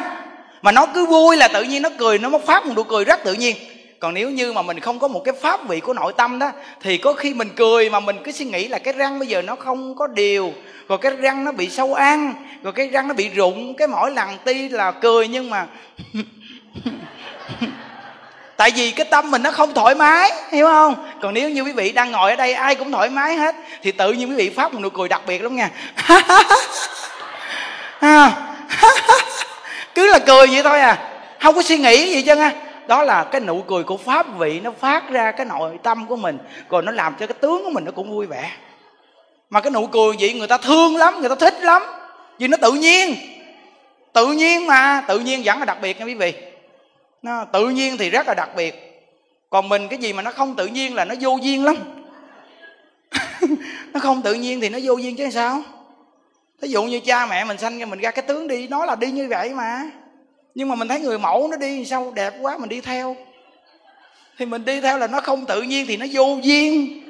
Mà 0.62 0.72
nó 0.72 0.86
cứ 0.86 1.06
vui 1.06 1.38
là 1.38 1.48
tự 1.48 1.64
nhiên 1.64 1.82
nó 1.82 1.90
cười 1.98 2.20
nó 2.20 2.30
phát 2.45 2.66
một 2.66 2.74
nụ 2.76 2.84
cười 2.84 3.06
rất 3.06 3.24
tự 3.24 3.34
nhiên 3.34 3.56
còn 4.00 4.14
nếu 4.14 4.30
như 4.30 4.54
mà 4.54 4.62
mình 4.62 4.80
không 4.80 5.00
có 5.00 5.08
một 5.08 5.22
cái 5.26 5.34
pháp 5.42 5.68
vị 5.68 5.80
của 5.80 5.94
nội 5.94 6.14
tâm 6.18 6.40
đó, 6.40 6.52
thì 6.82 6.98
có 6.98 7.14
khi 7.14 7.34
mình 7.34 7.50
cười 7.56 7.90
mà 7.90 8.00
mình 8.00 8.18
cứ 8.24 8.32
suy 8.32 8.46
nghĩ 8.46 8.68
là 8.68 8.80
cái 8.80 8.94
răng 8.94 9.20
bây 9.20 9.28
giờ 9.28 9.42
nó 9.42 9.56
không 9.56 9.96
có 9.96 10.08
đều, 10.08 10.54
rồi 10.90 10.98
cái 10.98 11.12
răng 11.12 11.44
nó 11.46 11.52
bị 11.52 11.70
sâu 11.70 11.94
ăn, 11.94 12.34
rồi 12.64 12.74
cái 12.74 12.88
răng 12.88 13.08
nó 13.08 13.14
bị 13.14 13.30
rụng, 13.30 13.74
cái 13.74 13.88
mỗi 13.88 14.12
lần 14.12 14.30
ti 14.44 14.70
là 14.70 14.92
cười 14.92 15.28
nhưng 15.28 15.50
mà 15.50 15.66
tại 18.58 18.72
vì 18.76 18.92
cái 18.92 19.06
tâm 19.06 19.32
mình 19.32 19.44
nó 19.44 19.52
không 19.52 19.74
thoải 19.74 19.96
mái, 19.96 20.32
hiểu 20.52 20.66
không? 20.66 21.08
Còn 21.22 21.34
nếu 21.34 21.50
như 21.50 21.62
quý 21.62 21.72
vị 21.72 21.92
đang 21.92 22.12
ngồi 22.12 22.32
ở 22.32 22.36
đây 22.36 22.54
ai 22.54 22.76
cũng 22.76 22.92
thoải 22.92 23.10
mái 23.10 23.36
hết, 23.36 23.56
thì 23.82 23.92
tự 23.92 24.14
nhiên 24.14 24.30
quý 24.30 24.36
vị 24.36 24.50
phát 24.50 24.74
một 24.74 24.80
nụ 24.80 24.90
cười 24.90 25.10
đặc 25.10 25.22
biệt 25.28 25.44
lắm 25.44 25.56
nha. 25.56 25.70
À, 28.00 28.32
cứ 29.96 30.08
là 30.08 30.20
cười 30.20 30.48
vậy 30.48 30.64
thôi 30.64 30.80
à 30.80 30.98
không 31.40 31.56
có 31.56 31.62
suy 31.62 31.78
nghĩ 31.78 32.14
gì 32.14 32.22
chứ 32.22 32.36
ha 32.36 32.52
đó 32.88 33.03
là 33.03 33.24
cái 33.24 33.41
nụ 33.41 33.62
cười 33.62 33.84
của 33.84 33.98
pháp 33.98 34.38
vị 34.38 34.60
nó 34.60 34.72
phát 34.72 35.10
ra 35.10 35.32
cái 35.32 35.45
nội 35.45 35.80
tâm 35.84 36.07
của 36.07 36.16
mình. 36.16 36.38
Rồi 36.70 36.84
nó 36.84 36.91
làm 36.91 37.16
cho 37.20 37.28
cái 37.28 37.38
tướng 37.41 37.64
của 37.64 37.70
mình 37.70 37.86
nó 37.86 37.91
cũng 37.91 38.12
vui 38.12 38.26
vẻ. 38.26 38.52
Mà 39.49 39.62
cái 39.62 39.72
nụ 39.72 39.88
cười 39.88 40.16
vậy 40.20 40.34
người 40.34 40.48
ta 40.48 40.57
thương 40.57 40.98
lắm, 40.98 41.20
người 41.20 41.30
ta 41.30 41.36
thích 41.36 41.53
lắm. 41.62 41.82
Vì 42.40 42.48
nó 42.48 42.57
tự 42.57 42.72
nhiên. 42.72 43.16
Tự 44.14 44.28
nhiên 44.28 44.68
mà, 44.68 45.03
tự 45.07 45.20
nhiên 45.20 45.41
vẫn 45.45 45.60
là 45.60 45.66
đặc 45.66 45.78
biệt 45.82 45.99
nha 45.99 46.06
quý 46.06 46.16
vị. 46.16 46.34
Nó 47.22 47.45
tự 47.45 47.70
nhiên 47.70 47.98
thì 47.98 48.10
rất 48.10 48.28
là 48.28 48.34
đặc 48.34 48.49
biệt. 48.56 48.86
Còn 49.49 49.70
mình 49.70 49.88
cái 49.88 49.99
gì 49.99 50.14
mà 50.14 50.22
nó 50.22 50.32
không 50.32 50.56
tự 50.56 50.68
nhiên 50.68 50.95
là 50.95 51.06
nó 51.06 51.16
vô 51.20 51.38
duyên 51.41 51.66
lắm. 51.66 51.76
Nó 53.94 53.99
không 53.99 54.22
tự 54.22 54.34
nhiên 54.34 54.62
thì 54.62 54.70
nó 54.70 54.80
vô 54.84 54.98
duyên 54.98 55.16
chứ 55.16 55.30
sao? 55.30 55.64
Thí 56.62 56.68
dụ 56.68 56.84
như 56.84 56.99
cha 56.99 57.26
mẹ 57.26 57.45
mình 57.45 57.57
sanh 57.57 57.80
ra 57.80 57.86
mình 57.86 57.99
ra 57.99 58.12
cái 58.12 58.26
tướng 58.28 58.48
đi 58.48 58.68
nó 58.68 58.86
là 58.86 58.95
đi 58.95 59.12
như 59.12 59.28
vậy 59.30 59.49
mà 59.49 59.82
nhưng 60.56 60.69
mà 60.69 60.76
mình 60.76 60.88
thấy 60.88 60.99
người 60.99 61.19
mẫu 61.19 61.48
nó 61.52 61.57
đi 61.57 61.86
sao 61.86 62.11
đẹp 62.15 62.34
quá, 62.41 62.57
mình 62.57 62.69
đi 62.69 62.82
theo. 62.82 63.15
Thì 64.38 64.45
mình 64.45 64.65
đi 64.65 64.82
theo 64.82 64.98
là 64.98 65.07
nó 65.07 65.22
không 65.22 65.45
tự 65.45 65.61
nhiên 65.61 65.86
thì 65.88 65.98
nó 65.98 66.06
vô 66.11 66.38
duyên. 66.41 67.02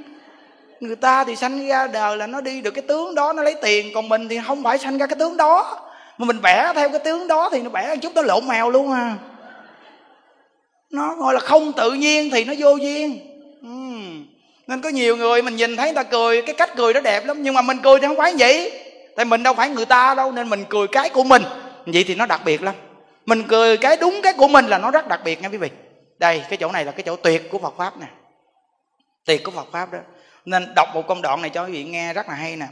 Người 0.79 0.95
ta 0.95 1.23
thì 1.23 1.35
sanh 1.35 1.67
ra 1.67 1.87
đời 1.87 2.17
là 2.17 2.27
nó 2.27 2.41
đi 2.41 2.61
được 2.61 2.71
cái 2.71 2.81
tướng 2.81 3.15
đó, 3.15 3.33
nó 3.33 3.43
lấy 3.43 3.55
tiền. 3.61 3.91
Còn 3.93 4.09
mình 4.09 4.27
thì 4.29 4.39
không 4.47 4.63
phải 4.63 4.77
sanh 4.77 4.97
ra 4.97 5.05
cái 5.05 5.15
tướng 5.19 5.37
đó. 5.37 5.81
Mà 6.17 6.25
mình 6.25 6.39
vẽ 6.43 6.71
theo 6.75 6.89
cái 6.89 6.99
tướng 6.99 7.27
đó 7.27 7.49
thì 7.51 7.61
nó 7.61 7.69
vẽ 7.69 7.95
chút 8.01 8.11
nó 8.15 8.21
lộn 8.21 8.47
mèo 8.47 8.69
luôn 8.69 8.91
à. 8.91 9.15
Nó 10.89 11.15
gọi 11.15 11.33
là 11.33 11.39
không 11.39 11.73
tự 11.73 11.91
nhiên 11.91 12.29
thì 12.29 12.43
nó 12.43 12.53
vô 12.57 12.75
duyên. 12.75 13.19
Uhm. 13.67 14.25
nên 14.67 14.81
có 14.81 14.89
nhiều 14.89 15.17
người 15.17 15.41
mình 15.41 15.55
nhìn 15.55 15.75
thấy 15.75 15.87
người 15.87 16.03
ta 16.03 16.03
cười, 16.03 16.41
cái 16.41 16.55
cách 16.55 16.69
cười 16.75 16.93
nó 16.93 16.99
đẹp 16.99 17.25
lắm. 17.25 17.43
Nhưng 17.43 17.53
mà 17.53 17.61
mình 17.61 17.77
cười 17.83 17.99
thì 17.99 18.07
không 18.07 18.17
phải 18.17 18.33
vậy. 18.37 18.71
Tại 19.15 19.25
mình 19.25 19.43
đâu 19.43 19.53
phải 19.53 19.69
người 19.69 19.85
ta 19.85 20.15
đâu, 20.15 20.31
nên 20.31 20.49
mình 20.49 20.65
cười 20.69 20.87
cái 20.87 21.09
của 21.09 21.23
mình. 21.23 21.43
Vậy 21.85 22.03
thì 22.07 22.15
nó 22.15 22.25
đặc 22.25 22.41
biệt 22.45 22.63
lắm 22.63 22.75
mình 23.25 23.43
cười 23.47 23.77
cái 23.77 23.97
đúng 23.97 24.19
cái 24.23 24.33
của 24.33 24.47
mình 24.47 24.65
là 24.65 24.77
nó 24.77 24.91
rất 24.91 25.07
đặc 25.07 25.21
biệt 25.23 25.41
nha 25.41 25.49
quý 25.49 25.57
vị. 25.57 25.69
Đây, 26.17 26.43
cái 26.49 26.57
chỗ 26.57 26.71
này 26.71 26.85
là 26.85 26.91
cái 26.91 27.03
chỗ 27.03 27.15
tuyệt 27.15 27.49
của 27.51 27.57
phật 27.57 27.73
pháp 27.77 27.97
nè. 27.97 28.07
Tuyệt 29.25 29.43
của 29.43 29.51
phật 29.51 29.67
pháp 29.71 29.91
đó. 29.91 29.99
Nên 30.45 30.73
đọc 30.75 30.89
một 30.93 31.07
công 31.07 31.21
đoạn 31.21 31.41
này 31.41 31.49
cho 31.49 31.65
quý 31.65 31.71
vị 31.71 31.83
nghe 31.83 32.13
rất 32.13 32.29
là 32.29 32.35
hay 32.35 32.55
nè. 32.55 32.67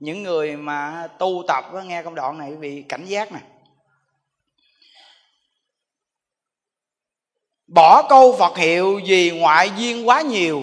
Những 0.00 0.22
người 0.22 0.56
mà 0.56 1.08
tu 1.18 1.44
tập 1.48 1.64
nghe 1.84 2.02
công 2.02 2.14
đoạn 2.14 2.38
này 2.38 2.50
quý 2.50 2.56
vị 2.56 2.84
cảnh 2.88 3.04
giác 3.04 3.32
nè. 3.32 3.38
Bỏ 7.66 8.06
câu 8.08 8.36
phật 8.38 8.56
hiệu 8.56 9.00
vì 9.06 9.30
ngoại 9.30 9.70
duyên 9.76 10.08
quá 10.08 10.20
nhiều. 10.20 10.62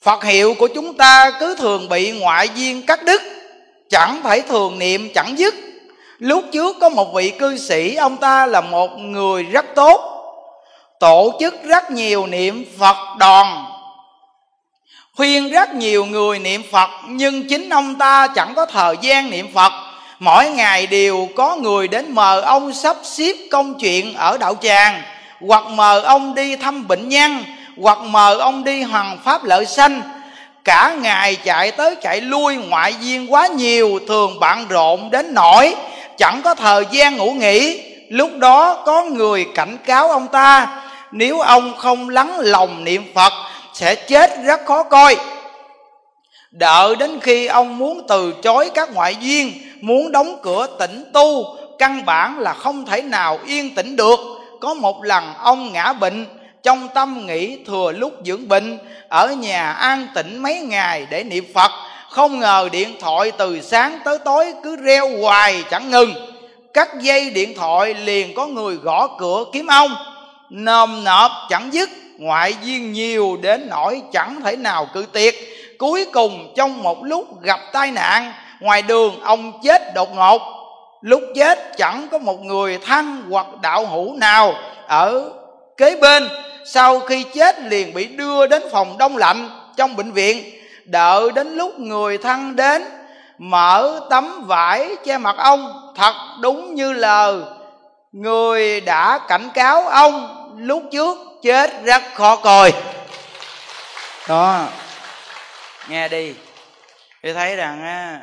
Phật 0.00 0.24
hiệu 0.24 0.54
của 0.58 0.68
chúng 0.74 0.96
ta 0.96 1.30
cứ 1.40 1.54
thường 1.54 1.88
bị 1.88 2.20
ngoại 2.20 2.48
duyên 2.54 2.86
cắt 2.86 3.00
đứt, 3.04 3.22
chẳng 3.90 4.20
phải 4.22 4.40
thường 4.40 4.78
niệm, 4.78 5.08
chẳng 5.14 5.38
dứt 5.38 5.54
lúc 6.18 6.44
trước 6.52 6.76
có 6.80 6.88
một 6.88 7.14
vị 7.14 7.30
cư 7.30 7.58
sĩ, 7.58 7.94
ông 7.94 8.16
ta 8.16 8.46
là 8.46 8.60
một 8.60 8.98
người 8.98 9.42
rất 9.42 9.66
tốt, 9.74 10.00
tổ 11.00 11.32
chức 11.40 11.62
rất 11.64 11.90
nhiều 11.90 12.26
niệm 12.26 12.64
phật 12.78 12.96
đoàn 13.18 13.66
khuyên 15.16 15.50
rất 15.50 15.74
nhiều 15.74 16.04
người 16.04 16.38
niệm 16.38 16.62
phật, 16.72 16.90
nhưng 17.08 17.48
chính 17.48 17.68
ông 17.68 17.94
ta 17.94 18.26
chẳng 18.26 18.52
có 18.56 18.66
thời 18.66 18.96
gian 19.00 19.30
niệm 19.30 19.48
phật. 19.54 19.72
Mỗi 20.18 20.48
ngày 20.48 20.86
đều 20.86 21.28
có 21.36 21.56
người 21.56 21.88
đến 21.88 22.14
mời 22.14 22.42
ông 22.42 22.72
sắp 22.72 22.96
xếp 23.02 23.32
công 23.50 23.74
chuyện 23.78 24.14
ở 24.14 24.38
đạo 24.38 24.54
tràng, 24.62 25.02
hoặc 25.48 25.64
mời 25.66 26.02
ông 26.02 26.34
đi 26.34 26.56
thăm 26.56 26.88
bệnh 26.88 27.08
nhân, 27.08 27.44
hoặc 27.82 27.98
mời 27.98 28.38
ông 28.38 28.64
đi 28.64 28.82
hoàng 28.82 29.18
pháp 29.24 29.44
lợi 29.44 29.66
sanh. 29.66 30.00
Cả 30.64 30.94
ngày 31.00 31.36
chạy 31.36 31.70
tới 31.70 31.94
chạy 32.02 32.20
lui, 32.20 32.56
ngoại 32.56 32.94
viên 33.00 33.32
quá 33.32 33.46
nhiều, 33.46 34.00
thường 34.08 34.40
bận 34.40 34.66
rộn 34.68 35.10
đến 35.10 35.34
nỗi 35.34 35.74
chẳng 36.18 36.40
có 36.44 36.54
thời 36.54 36.84
gian 36.90 37.16
ngủ 37.16 37.32
nghỉ. 37.32 37.82
Lúc 38.10 38.30
đó 38.36 38.82
có 38.86 39.04
người 39.04 39.46
cảnh 39.54 39.76
cáo 39.86 40.08
ông 40.08 40.28
ta, 40.28 40.82
nếu 41.12 41.40
ông 41.40 41.74
không 41.78 42.08
lắng 42.08 42.38
lòng 42.38 42.84
niệm 42.84 43.04
phật, 43.14 43.32
sẽ 43.72 43.94
chết 43.94 44.30
rất 44.44 44.64
khó 44.64 44.82
coi. 44.82 45.16
Đợi 46.50 46.96
đến 46.96 47.20
khi 47.20 47.46
ông 47.46 47.78
muốn 47.78 48.02
từ 48.08 48.34
chối 48.42 48.70
các 48.74 48.94
ngoại 48.94 49.16
duyên, 49.20 49.52
muốn 49.80 50.12
đóng 50.12 50.38
cửa 50.42 50.66
tĩnh 50.78 51.04
tu, 51.12 51.56
căn 51.78 52.04
bản 52.04 52.38
là 52.38 52.52
không 52.54 52.86
thể 52.86 53.02
nào 53.02 53.38
yên 53.46 53.74
tĩnh 53.74 53.96
được. 53.96 54.18
Có 54.60 54.74
một 54.74 55.04
lần 55.04 55.34
ông 55.38 55.72
ngã 55.72 55.92
bệnh, 55.92 56.26
trong 56.62 56.88
tâm 56.94 57.26
nghĩ 57.26 57.58
thừa 57.66 57.92
lúc 57.92 58.12
dưỡng 58.24 58.48
bệnh, 58.48 58.78
ở 59.08 59.28
nhà 59.28 59.72
an 59.72 60.06
tĩnh 60.14 60.42
mấy 60.42 60.60
ngày 60.60 61.06
để 61.10 61.24
niệm 61.24 61.44
phật 61.54 61.70
không 62.16 62.40
ngờ 62.40 62.68
điện 62.72 62.96
thoại 63.00 63.32
từ 63.38 63.60
sáng 63.60 63.98
tới 64.04 64.18
tối 64.18 64.54
cứ 64.62 64.76
reo 64.76 65.08
hoài 65.20 65.64
chẳng 65.70 65.90
ngừng. 65.90 66.14
Cắt 66.72 66.88
dây 67.00 67.30
điện 67.30 67.54
thoại 67.56 67.94
liền 67.94 68.34
có 68.34 68.46
người 68.46 68.76
gõ 68.76 69.06
cửa 69.18 69.44
kiếm 69.52 69.66
ông. 69.66 69.90
Nòm 70.50 71.04
nộp 71.04 71.30
chẳng 71.48 71.68
dứt, 71.72 71.90
ngoại 72.18 72.54
duyên 72.62 72.92
nhiều 72.92 73.38
đến 73.42 73.66
nỗi 73.70 74.02
chẳng 74.12 74.40
thể 74.44 74.56
nào 74.56 74.88
cự 74.94 75.06
tiệt 75.12 75.34
cuối 75.78 76.06
cùng 76.12 76.52
trong 76.56 76.82
một 76.82 77.04
lúc 77.04 77.42
gặp 77.42 77.60
tai 77.72 77.90
nạn, 77.90 78.32
ngoài 78.60 78.82
đường 78.82 79.20
ông 79.20 79.52
chết 79.62 79.94
đột 79.94 80.14
ngột. 80.14 80.42
Lúc 81.00 81.22
chết 81.34 81.76
chẳng 81.76 82.08
có 82.10 82.18
một 82.18 82.44
người 82.44 82.78
thân 82.86 83.22
hoặc 83.30 83.46
đạo 83.62 83.86
hữu 83.86 84.16
nào 84.16 84.54
ở 84.86 85.30
kế 85.76 85.96
bên. 85.96 86.28
Sau 86.66 87.00
khi 87.00 87.24
chết 87.34 87.60
liền 87.62 87.94
bị 87.94 88.06
đưa 88.06 88.46
đến 88.46 88.62
phòng 88.72 88.98
đông 88.98 89.16
lạnh 89.16 89.50
trong 89.76 89.96
bệnh 89.96 90.12
viện 90.12 90.55
đợi 90.86 91.32
đến 91.32 91.54
lúc 91.54 91.78
người 91.78 92.18
thân 92.18 92.56
đến, 92.56 92.82
mở 93.38 94.06
tấm 94.10 94.44
vải 94.46 94.96
che 95.04 95.18
mặt 95.18 95.36
ông. 95.38 95.92
Thật 95.96 96.14
đúng 96.40 96.74
như 96.74 96.92
lời, 96.92 97.42
người 98.12 98.80
đã 98.80 99.26
cảnh 99.28 99.50
cáo 99.54 99.88
ông 99.88 100.42
lúc 100.58 100.82
trước 100.92 101.18
chết 101.42 101.70
rất 101.84 102.02
khó 102.14 102.36
coi. 102.36 102.72
Đó, 104.28 104.68
nghe 105.88 106.08
đi. 106.08 106.34
Thì 107.22 107.32
thấy 107.32 107.56
rằng 107.56 107.82
á, 107.82 108.20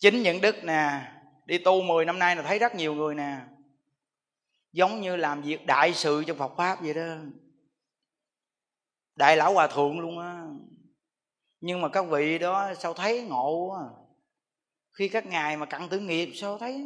chính 0.00 0.22
những 0.22 0.40
đức 0.40 0.64
nè, 0.64 0.90
đi 1.44 1.58
tu 1.58 1.82
10 1.82 2.04
năm 2.04 2.18
nay 2.18 2.36
là 2.36 2.42
thấy 2.42 2.58
rất 2.58 2.74
nhiều 2.74 2.94
người 2.94 3.14
nè, 3.14 3.36
giống 4.72 5.00
như 5.00 5.16
làm 5.16 5.42
việc 5.42 5.66
đại 5.66 5.94
sự 5.94 6.24
trong 6.26 6.38
Phật 6.38 6.52
pháp 6.56 6.80
vậy 6.80 6.94
đó. 6.94 7.02
Đại 9.16 9.36
lão 9.36 9.52
hòa 9.52 9.66
thượng 9.66 10.00
luôn 10.00 10.18
á 10.18 10.32
nhưng 11.62 11.80
mà 11.80 11.88
các 11.88 12.02
vị 12.10 12.38
đó 12.38 12.74
sao 12.78 12.94
thấy 12.94 13.22
ngộ 13.22 13.68
quá 13.70 13.78
à? 13.80 13.90
khi 14.98 15.08
các 15.08 15.26
ngài 15.26 15.56
mà 15.56 15.66
cặn 15.66 15.88
tử 15.88 15.98
nghiệp, 15.98 16.30
sao 16.34 16.58
thấy 16.58 16.84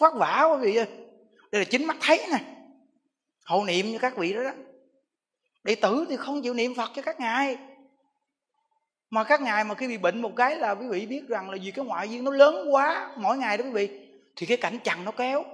phát 0.00 0.14
vả 0.14 0.46
quá 0.50 0.56
vị 0.56 0.76
ơi 0.76 0.86
đây 1.52 1.60
là 1.60 1.64
chính 1.64 1.84
mắt 1.84 1.96
thấy 2.00 2.26
nè. 2.30 2.38
Hộ 3.46 3.64
niệm 3.64 3.86
như 3.86 3.98
các 3.98 4.16
vị 4.16 4.32
đó 4.32 4.42
đó. 4.42 4.50
Đệ 5.64 5.74
tử 5.74 6.06
thì 6.08 6.16
không 6.16 6.42
chịu 6.42 6.54
niệm 6.54 6.74
phật 6.74 6.90
cho 6.94 7.02
các 7.02 7.20
ngài. 7.20 7.56
Mà 9.10 9.24
các 9.24 9.40
ngài 9.40 9.64
mà 9.64 9.74
khi 9.74 9.88
bị 9.88 9.98
bệnh 9.98 10.22
một 10.22 10.32
cái 10.36 10.56
là 10.56 10.74
quý 10.74 10.86
vị 10.88 11.06
biết 11.06 11.28
rằng 11.28 11.50
là 11.50 11.58
vì 11.62 11.70
cái 11.70 11.84
ngoại 11.84 12.08
duyên 12.08 12.24
nó 12.24 12.30
lớn 12.30 12.74
quá, 12.74 13.10
mỗi 13.16 13.38
ngày 13.38 13.56
đó 13.56 13.64
quý 13.64 13.70
vị, 13.70 14.08
thì 14.36 14.46
cái 14.46 14.56
cảnh 14.56 14.78
chằn 14.84 15.04
nó 15.04 15.10
kéo. 15.10 15.44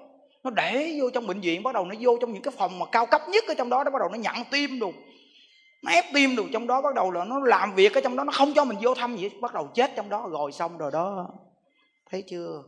Nó 0.44 0.50
để 0.50 0.98
vô 1.00 1.10
trong 1.10 1.26
bệnh 1.26 1.40
viện, 1.40 1.62
bắt 1.62 1.74
đầu 1.74 1.84
nó 1.84 1.94
vô 2.00 2.18
trong 2.20 2.32
những 2.32 2.42
cái 2.42 2.54
phòng 2.56 2.78
mà 2.78 2.86
cao 2.92 3.06
cấp 3.06 3.22
nhất 3.28 3.44
ở 3.48 3.54
trong 3.54 3.68
đó, 3.68 3.84
nó 3.84 3.90
bắt 3.90 3.98
đầu 3.98 4.08
nó 4.08 4.18
nhận 4.18 4.36
tim 4.50 4.78
đồ 4.78 4.92
nó 5.82 5.92
ép 5.92 6.04
tim 6.14 6.36
đồ 6.36 6.44
trong 6.52 6.66
đó, 6.66 6.82
bắt 6.82 6.94
đầu 6.94 7.10
là 7.10 7.24
nó 7.24 7.38
làm 7.38 7.74
việc 7.74 7.94
ở 7.94 8.00
trong 8.00 8.16
đó, 8.16 8.24
nó 8.24 8.32
không 8.32 8.54
cho 8.54 8.64
mình 8.64 8.78
vô 8.80 8.94
thăm 8.94 9.16
gì 9.16 9.30
bắt 9.40 9.54
đầu 9.54 9.68
chết 9.74 9.96
trong 9.96 10.08
đó, 10.08 10.28
rồi 10.30 10.52
xong 10.52 10.78
rồi 10.78 10.90
đó. 10.92 11.28
Thấy 12.10 12.22
chưa? 12.30 12.62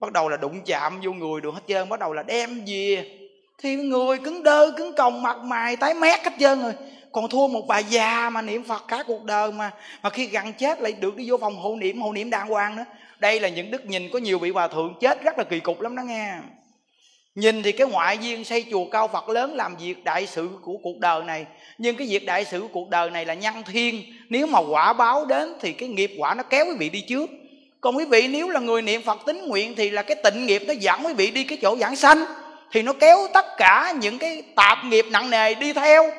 Bắt 0.00 0.12
đầu 0.12 0.28
là 0.28 0.36
đụng 0.36 0.60
chạm 0.66 1.00
vô 1.02 1.12
người 1.12 1.40
được 1.40 1.54
hết 1.54 1.60
trơn, 1.68 1.88
bắt 1.88 2.00
đầu 2.00 2.12
là 2.12 2.22
đem 2.22 2.64
về. 2.66 3.18
Thì 3.58 3.76
người 3.76 4.18
cứng 4.18 4.42
đơ, 4.42 4.72
cứng 4.76 4.92
còng, 4.96 5.22
mặt 5.22 5.38
mày, 5.38 5.76
tái 5.76 5.94
mét 5.94 6.24
hết 6.24 6.32
trơn 6.38 6.62
rồi. 6.62 6.74
Còn 7.12 7.28
thua 7.28 7.48
một 7.48 7.66
bà 7.68 7.78
già 7.78 8.30
mà 8.30 8.42
niệm 8.42 8.64
phật 8.64 8.82
cả 8.88 9.04
cuộc 9.06 9.24
đời 9.24 9.52
mà 9.52 9.70
mà 10.02 10.10
khi 10.10 10.26
gần 10.26 10.52
chết 10.52 10.80
lại 10.80 10.92
được 10.92 11.16
đi 11.16 11.30
vô 11.30 11.36
phòng 11.36 11.56
hộ 11.56 11.76
niệm 11.76 12.00
hộ 12.00 12.12
niệm 12.12 12.30
đàng 12.30 12.48
hoàng 12.48 12.76
nữa. 12.76 12.84
Đây 13.18 13.40
là 13.40 13.48
những 13.48 13.70
đức 13.70 13.86
nhìn 13.86 14.08
có 14.12 14.18
nhiều 14.18 14.38
vị 14.38 14.50
hòa 14.50 14.68
thượng 14.68 14.94
chết 15.00 15.22
rất 15.22 15.38
là 15.38 15.44
kỳ 15.44 15.60
cục 15.60 15.80
lắm 15.80 15.96
đó 15.96 16.02
nghe 16.02 16.34
nhìn 17.38 17.62
thì 17.62 17.72
cái 17.72 17.86
ngoại 17.86 18.18
duyên 18.18 18.44
xây 18.44 18.64
chùa 18.70 18.84
cao 18.84 19.08
phật 19.08 19.28
lớn 19.28 19.56
làm 19.56 19.76
việc 19.76 20.04
đại 20.04 20.26
sự 20.26 20.48
của 20.62 20.76
cuộc 20.82 20.98
đời 20.98 21.22
này. 21.22 21.46
Nhưng 21.78 21.96
cái 21.96 22.06
việc 22.06 22.26
đại 22.26 22.44
sự 22.44 22.60
của 22.60 22.68
cuộc 22.72 22.90
đời 22.90 23.10
này 23.10 23.26
là 23.26 23.34
nhân 23.34 23.54
thiên 23.72 24.02
nếu 24.28 24.46
mà 24.46 24.58
quả 24.58 24.92
báo 24.92 25.24
đến 25.24 25.54
thì 25.60 25.72
cái 25.72 25.88
nghiệp 25.88 26.10
quả 26.18 26.34
nó 26.34 26.42
kéo 26.42 26.66
quý 26.66 26.74
vị 26.78 26.88
đi 26.88 27.00
trước. 27.00 27.30
Còn 27.80 27.96
quý 27.96 28.04
vị 28.04 28.28
nếu 28.28 28.48
là 28.48 28.60
người 28.60 28.82
niệm 28.82 29.02
phật 29.02 29.20
tính 29.26 29.46
nguyện 29.46 29.74
thì 29.76 29.90
là 29.90 30.02
cái 30.02 30.16
tịnh 30.24 30.46
nghiệp 30.46 30.62
nó 30.66 30.74
dẫn 30.80 31.06
quý 31.06 31.14
vị 31.14 31.30
đi 31.30 31.44
cái 31.44 31.58
chỗ 31.62 31.76
giảng 31.76 31.96
sanh. 31.96 32.24
Thì 32.72 32.82
nó 32.82 32.92
kéo 32.92 33.18
tất 33.34 33.46
cả 33.56 33.94
những 34.00 34.18
cái 34.18 34.42
tạp 34.54 34.84
nghiệp 34.84 35.06
nặng 35.10 35.30
nề 35.30 35.54
đi 35.54 35.72
theo 35.72 36.10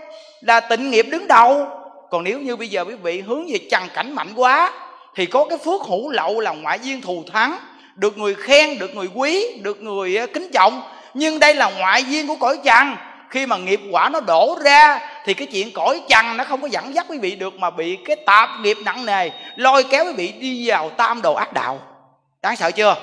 là 0.41 0.59
tịnh 0.59 0.91
nghiệp 0.91 1.05
đứng 1.11 1.27
đầu. 1.27 1.67
Còn 2.09 2.23
nếu 2.23 2.39
như 2.39 2.55
bây 2.55 2.67
giờ 2.67 2.85
quý 2.87 2.95
vị 2.95 3.21
hướng 3.21 3.45
về 3.51 3.59
trần 3.71 3.83
cảnh 3.93 4.15
mạnh 4.15 4.29
quá, 4.35 4.73
thì 5.15 5.25
có 5.25 5.45
cái 5.49 5.57
phước 5.57 5.81
hữu 5.81 6.09
lậu 6.09 6.39
là 6.39 6.51
ngoại 6.51 6.79
duyên 6.83 7.01
thù 7.01 7.23
thắng. 7.33 7.57
Được 7.95 8.17
người 8.17 8.35
khen, 8.35 8.79
được 8.79 8.95
người 8.95 9.07
quý, 9.15 9.45
được 9.61 9.81
người 9.81 10.17
ờ, 10.17 10.25
kính 10.25 10.49
trọng 10.53 10.81
nhưng 11.13 11.39
đây 11.39 11.55
là 11.55 11.71
ngoại 11.77 12.03
duyên 12.03 12.27
của 12.27 12.35
cõi 12.35 12.59
trần 12.63 12.95
khi 13.29 13.45
mà 13.45 13.57
nghiệp 13.57 13.81
quả 13.91 14.09
nó 14.09 14.19
đổ 14.19 14.57
ra, 14.63 14.99
thì 15.25 15.33
cái 15.33 15.47
chuyện 15.47 15.71
cõi 15.73 16.01
trần 16.09 16.37
nó 16.37 16.43
không 16.43 16.61
có 16.61 16.67
dẫn 16.67 16.95
dắt 16.95 17.05
quý 17.09 17.17
vị 17.17 17.35
được 17.35 17.53
mà 17.59 17.69
bị 17.69 17.97
cái 18.05 18.15
tạp 18.15 18.49
nghiệp 18.61 18.77
nặng 18.85 19.05
nề 19.05 19.29
lôi 19.55 19.83
kéo 19.83 20.05
quý 20.05 20.13
vị 20.13 20.33
đi 20.39 20.69
vào 20.69 20.89
tam 20.89 21.21
đồ 21.21 21.33
ác 21.33 21.53
đạo. 21.53 21.79
Đáng 22.41 22.55
sợ 22.55 22.71
chưa? 22.71 22.95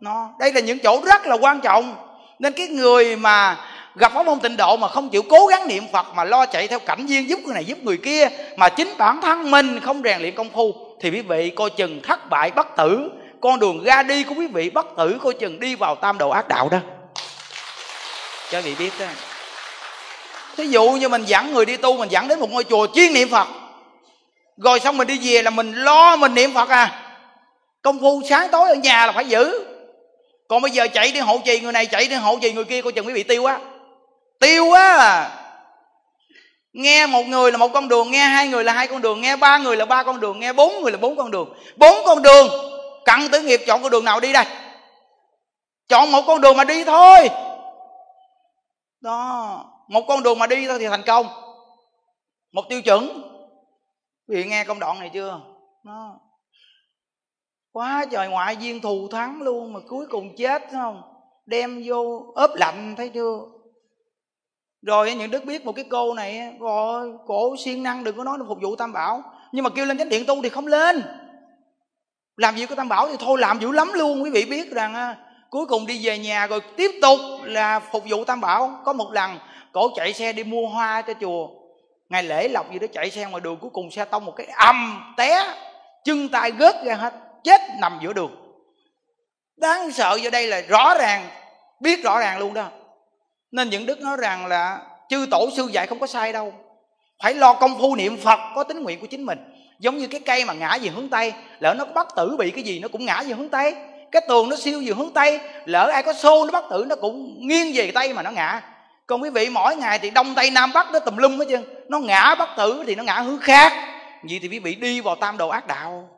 Nó, 0.00 0.28
đây 0.40 0.52
là 0.52 0.60
những 0.60 0.78
chỗ 0.78 1.00
rất 1.06 1.26
là 1.26 1.36
quan 1.40 1.60
trọng. 1.60 1.94
Nên 2.38 2.52
cái 2.52 2.66
người 2.66 3.16
mà 3.16 3.56
gặp 3.94 4.12
pháp 4.12 4.26
môn 4.26 4.40
tịnh 4.40 4.56
độ 4.56 4.76
mà 4.76 4.88
không 4.88 5.08
chịu 5.08 5.22
cố 5.30 5.46
gắng 5.46 5.68
niệm 5.68 5.84
phật 5.92 6.06
mà 6.14 6.24
lo 6.24 6.46
chạy 6.46 6.68
theo 6.68 6.78
cảnh 6.78 7.06
duyên 7.06 7.28
giúp 7.28 7.40
người 7.44 7.54
này 7.54 7.64
giúp 7.64 7.78
người 7.82 7.96
kia, 7.96 8.28
mà 8.56 8.68
chính 8.68 8.94
bản 8.98 9.20
thân 9.22 9.50
mình 9.50 9.80
không 9.80 10.02
rèn 10.04 10.20
luyện 10.20 10.34
công 10.34 10.50
phu, 10.50 10.74
thì 11.00 11.10
quý 11.10 11.20
vị 11.20 11.50
coi 11.50 11.70
chừng 11.70 12.02
thất 12.02 12.30
bại 12.30 12.50
bất 12.50 12.76
tử. 12.76 13.10
Con 13.40 13.58
đường 13.58 13.84
ra 13.84 14.02
đi 14.02 14.24
của 14.24 14.34
quý 14.34 14.46
vị 14.46 14.70
bất 14.70 14.86
tử 14.96 15.18
coi 15.22 15.34
chừng 15.34 15.60
đi 15.60 15.74
vào 15.74 15.94
tam 15.94 16.18
đồ 16.18 16.30
ác 16.30 16.48
đạo 16.48 16.68
đó 16.68 16.78
cho 18.50 18.60
vị 18.60 18.74
biết 18.78 18.90
đó 19.00 19.06
thí 20.56 20.66
dụ 20.66 20.90
như 20.90 21.08
mình 21.08 21.24
dẫn 21.24 21.52
người 21.52 21.64
đi 21.64 21.76
tu, 21.76 21.96
mình 21.96 22.08
dẫn 22.08 22.28
đến 22.28 22.40
một 22.40 22.50
ngôi 22.50 22.64
chùa 22.64 22.86
chuyên 22.94 23.12
niệm 23.12 23.28
phật. 23.28 23.48
Rồi 24.56 24.80
xong 24.80 24.96
mình 24.96 25.08
đi 25.08 25.18
về 25.22 25.42
là 25.42 25.50
mình 25.50 25.72
lo 25.72 26.16
mình 26.16 26.34
niệm 26.34 26.54
phật 26.54 26.68
à. 26.68 27.02
Công 27.82 28.00
phu 28.00 28.22
sáng 28.28 28.48
tối 28.52 28.68
ở 28.68 28.74
nhà 28.74 29.06
là 29.06 29.12
phải 29.12 29.24
giữ. 29.24 29.64
Còn 30.48 30.62
bây 30.62 30.70
giờ 30.70 30.88
chạy 30.88 31.12
đi 31.12 31.20
hộ 31.20 31.40
trì 31.44 31.60
người 31.60 31.72
này, 31.72 31.86
chạy 31.86 32.06
đi 32.06 32.16
hộ 32.16 32.38
trì 32.42 32.52
người 32.52 32.64
kia, 32.64 32.82
coi 32.82 32.92
chừng 32.92 33.06
quý 33.06 33.12
vị 33.12 33.22
tiêu 33.22 33.42
quá. 33.42 33.58
Tiêu 34.40 34.66
quá 34.66 34.96
à. 34.96 35.30
Nghe 36.72 37.06
một 37.06 37.26
người 37.26 37.52
là 37.52 37.58
một 37.58 37.72
con 37.72 37.88
đường, 37.88 38.10
nghe 38.10 38.24
hai 38.24 38.48
người 38.48 38.64
là 38.64 38.72
hai 38.72 38.86
con 38.86 39.02
đường, 39.02 39.20
nghe 39.20 39.36
ba 39.36 39.58
người 39.58 39.76
là 39.76 39.84
ba 39.84 40.02
con 40.02 40.20
đường, 40.20 40.40
nghe 40.40 40.52
bốn 40.52 40.82
người 40.82 40.92
là 40.92 40.98
bốn 40.98 41.16
con 41.16 41.30
đường. 41.30 41.54
Bốn 41.76 42.04
con 42.06 42.22
đường, 42.22 42.48
cặn 43.04 43.28
tử 43.28 43.40
nghiệp 43.40 43.60
chọn 43.66 43.82
con 43.82 43.90
đường 43.90 44.04
nào 44.04 44.20
đi 44.20 44.32
đây? 44.32 44.44
Chọn 45.88 46.12
một 46.12 46.22
con 46.26 46.40
đường 46.40 46.56
mà 46.56 46.64
đi 46.64 46.84
thôi 46.84 47.28
đó. 49.00 49.64
Một 49.88 50.04
con 50.08 50.22
đường 50.22 50.38
mà 50.38 50.46
đi 50.46 50.66
thôi 50.66 50.78
thì 50.78 50.88
thành 50.88 51.02
công. 51.06 51.26
Một 52.52 52.62
tiêu 52.68 52.82
chuẩn. 52.82 53.22
Quý 54.28 54.36
vị 54.36 54.44
nghe 54.44 54.64
công 54.64 54.78
đoạn 54.78 54.98
này 55.00 55.10
chưa? 55.14 55.40
Đó. 55.84 56.20
Quá 57.72 58.04
trời 58.10 58.28
ngoại 58.28 58.56
duyên 58.56 58.80
thù 58.80 59.08
thắng 59.08 59.42
luôn 59.42 59.72
mà 59.72 59.80
cuối 59.88 60.06
cùng 60.10 60.36
chết, 60.36 60.62
thấy 60.62 60.80
không? 60.80 61.02
Đem 61.46 61.82
vô 61.84 62.32
ốp 62.34 62.50
lạnh, 62.54 62.94
thấy 62.96 63.08
chưa? 63.08 63.38
Rồi 64.82 65.14
những 65.14 65.30
đức 65.30 65.44
biết 65.44 65.64
một 65.64 65.72
cái 65.72 65.84
cô 65.90 66.14
này 66.14 66.56
rồi 66.60 67.12
cổ 67.26 67.56
siêng 67.64 67.82
năng 67.82 68.04
đừng 68.04 68.16
có 68.16 68.24
nói 68.24 68.38
phục 68.48 68.58
vụ 68.62 68.76
tam 68.76 68.92
bảo. 68.92 69.22
Nhưng 69.52 69.64
mà 69.64 69.70
kêu 69.70 69.86
lên 69.86 69.98
chánh 69.98 70.08
điện 70.08 70.24
tu 70.26 70.42
thì 70.42 70.48
không 70.48 70.66
lên. 70.66 71.02
Làm 72.36 72.56
gì 72.56 72.66
có 72.66 72.74
tam 72.74 72.88
bảo 72.88 73.08
thì 73.08 73.16
thôi, 73.18 73.38
làm 73.40 73.58
dữ 73.60 73.72
lắm 73.72 73.90
luôn, 73.94 74.22
quý 74.22 74.30
vị 74.30 74.46
biết 74.50 74.70
rằng 74.70 75.14
cuối 75.50 75.66
cùng 75.66 75.86
đi 75.86 76.06
về 76.06 76.18
nhà 76.18 76.46
rồi 76.46 76.60
tiếp 76.76 76.90
tục 77.02 77.20
là 77.42 77.80
phục 77.80 78.04
vụ 78.08 78.24
tam 78.24 78.40
bảo. 78.40 78.80
Có 78.84 78.92
một 78.92 79.12
lần, 79.12 79.38
cổ 79.72 79.90
chạy 79.96 80.12
xe 80.12 80.32
đi 80.32 80.44
mua 80.44 80.66
hoa 80.66 81.02
cho 81.02 81.14
chùa. 81.20 81.48
Ngày 82.08 82.22
lễ 82.22 82.48
lộc 82.48 82.72
gì 82.72 82.78
đó 82.78 82.86
chạy 82.92 83.10
xe 83.10 83.26
ngoài 83.26 83.40
đường, 83.40 83.56
cuối 83.60 83.70
cùng 83.72 83.90
xe 83.90 84.04
tông 84.04 84.24
một 84.24 84.32
cái 84.36 84.46
âm 84.46 85.02
té, 85.16 85.54
chân 86.04 86.28
tay 86.28 86.50
gớt 86.50 86.84
ra 86.84 86.94
hết, 86.94 87.14
chết 87.44 87.60
nằm 87.80 87.98
giữa 88.02 88.12
đường. 88.12 88.36
Đáng 89.56 89.92
sợ 89.92 90.18
do 90.22 90.30
đây 90.30 90.46
là 90.46 90.60
rõ 90.60 90.94
ràng, 90.98 91.28
biết 91.80 92.02
rõ 92.04 92.20
ràng 92.20 92.38
luôn 92.38 92.54
đó. 92.54 92.68
Nên 93.50 93.70
những 93.70 93.86
đức 93.86 94.00
nói 94.00 94.16
rằng 94.16 94.46
là 94.46 94.80
chư 95.08 95.26
tổ 95.30 95.48
sư 95.56 95.68
dạy 95.72 95.86
không 95.86 95.98
có 95.98 96.06
sai 96.06 96.32
đâu. 96.32 96.52
Phải 97.22 97.34
lo 97.34 97.52
công 97.52 97.78
phu 97.78 97.96
niệm 97.96 98.16
phật, 98.16 98.38
có 98.54 98.64
tính 98.64 98.82
nguyện 98.82 99.00
của 99.00 99.06
chính 99.06 99.26
mình. 99.26 99.38
Giống 99.78 99.98
như 99.98 100.06
cái 100.06 100.20
cây 100.20 100.44
mà 100.44 100.52
ngã 100.52 100.78
về 100.82 100.88
hướng 100.88 101.08
tây, 101.08 101.32
lỡ 101.60 101.74
nó 101.74 101.84
bắt 101.84 102.06
tử 102.16 102.36
bị 102.38 102.50
cái 102.50 102.64
gì, 102.64 102.80
nó 102.80 102.88
cũng 102.88 103.04
ngã 103.04 103.22
về 103.22 103.34
hướng 103.34 103.48
tây 103.48 103.74
cái 104.12 104.22
tường 104.28 104.48
nó 104.48 104.56
siêu 104.56 104.82
về 104.86 104.92
hướng 104.96 105.12
tây, 105.12 105.40
lỡ 105.64 105.90
ai 105.92 106.02
có 106.02 106.12
xô 106.12 106.44
nó 106.44 106.52
bắt 106.52 106.64
tử, 106.70 106.84
nó 106.88 106.96
cũng 106.96 107.48
nghiêng 107.48 107.72
về 107.74 107.90
tây 107.94 108.12
mà 108.12 108.22
nó 108.22 108.30
ngã. 108.30 108.62
Còn 109.06 109.22
quý 109.22 109.30
vị, 109.30 109.48
mỗi 109.48 109.76
ngày 109.76 109.98
thì 109.98 110.10
đông 110.10 110.34
tây 110.34 110.50
nam 110.50 110.72
bắc 110.74 110.92
nó 110.92 110.98
tùm 110.98 111.16
lum 111.16 111.38
hết 111.38 111.46
trơn. 111.48 111.64
Nó 111.88 111.98
ngã 111.98 112.34
bắt 112.34 112.48
tử 112.56 112.84
thì 112.86 112.94
nó 112.94 113.02
ngã 113.02 113.14
hướng 113.14 113.38
khác. 113.38 113.72
Vậy 114.28 114.38
thì 114.42 114.48
quý 114.48 114.58
vị 114.58 114.74
đi 114.74 115.00
vào 115.00 115.16
tam 115.16 115.36
đồ 115.36 115.48
ác 115.48 115.66
đạo. 115.66 116.08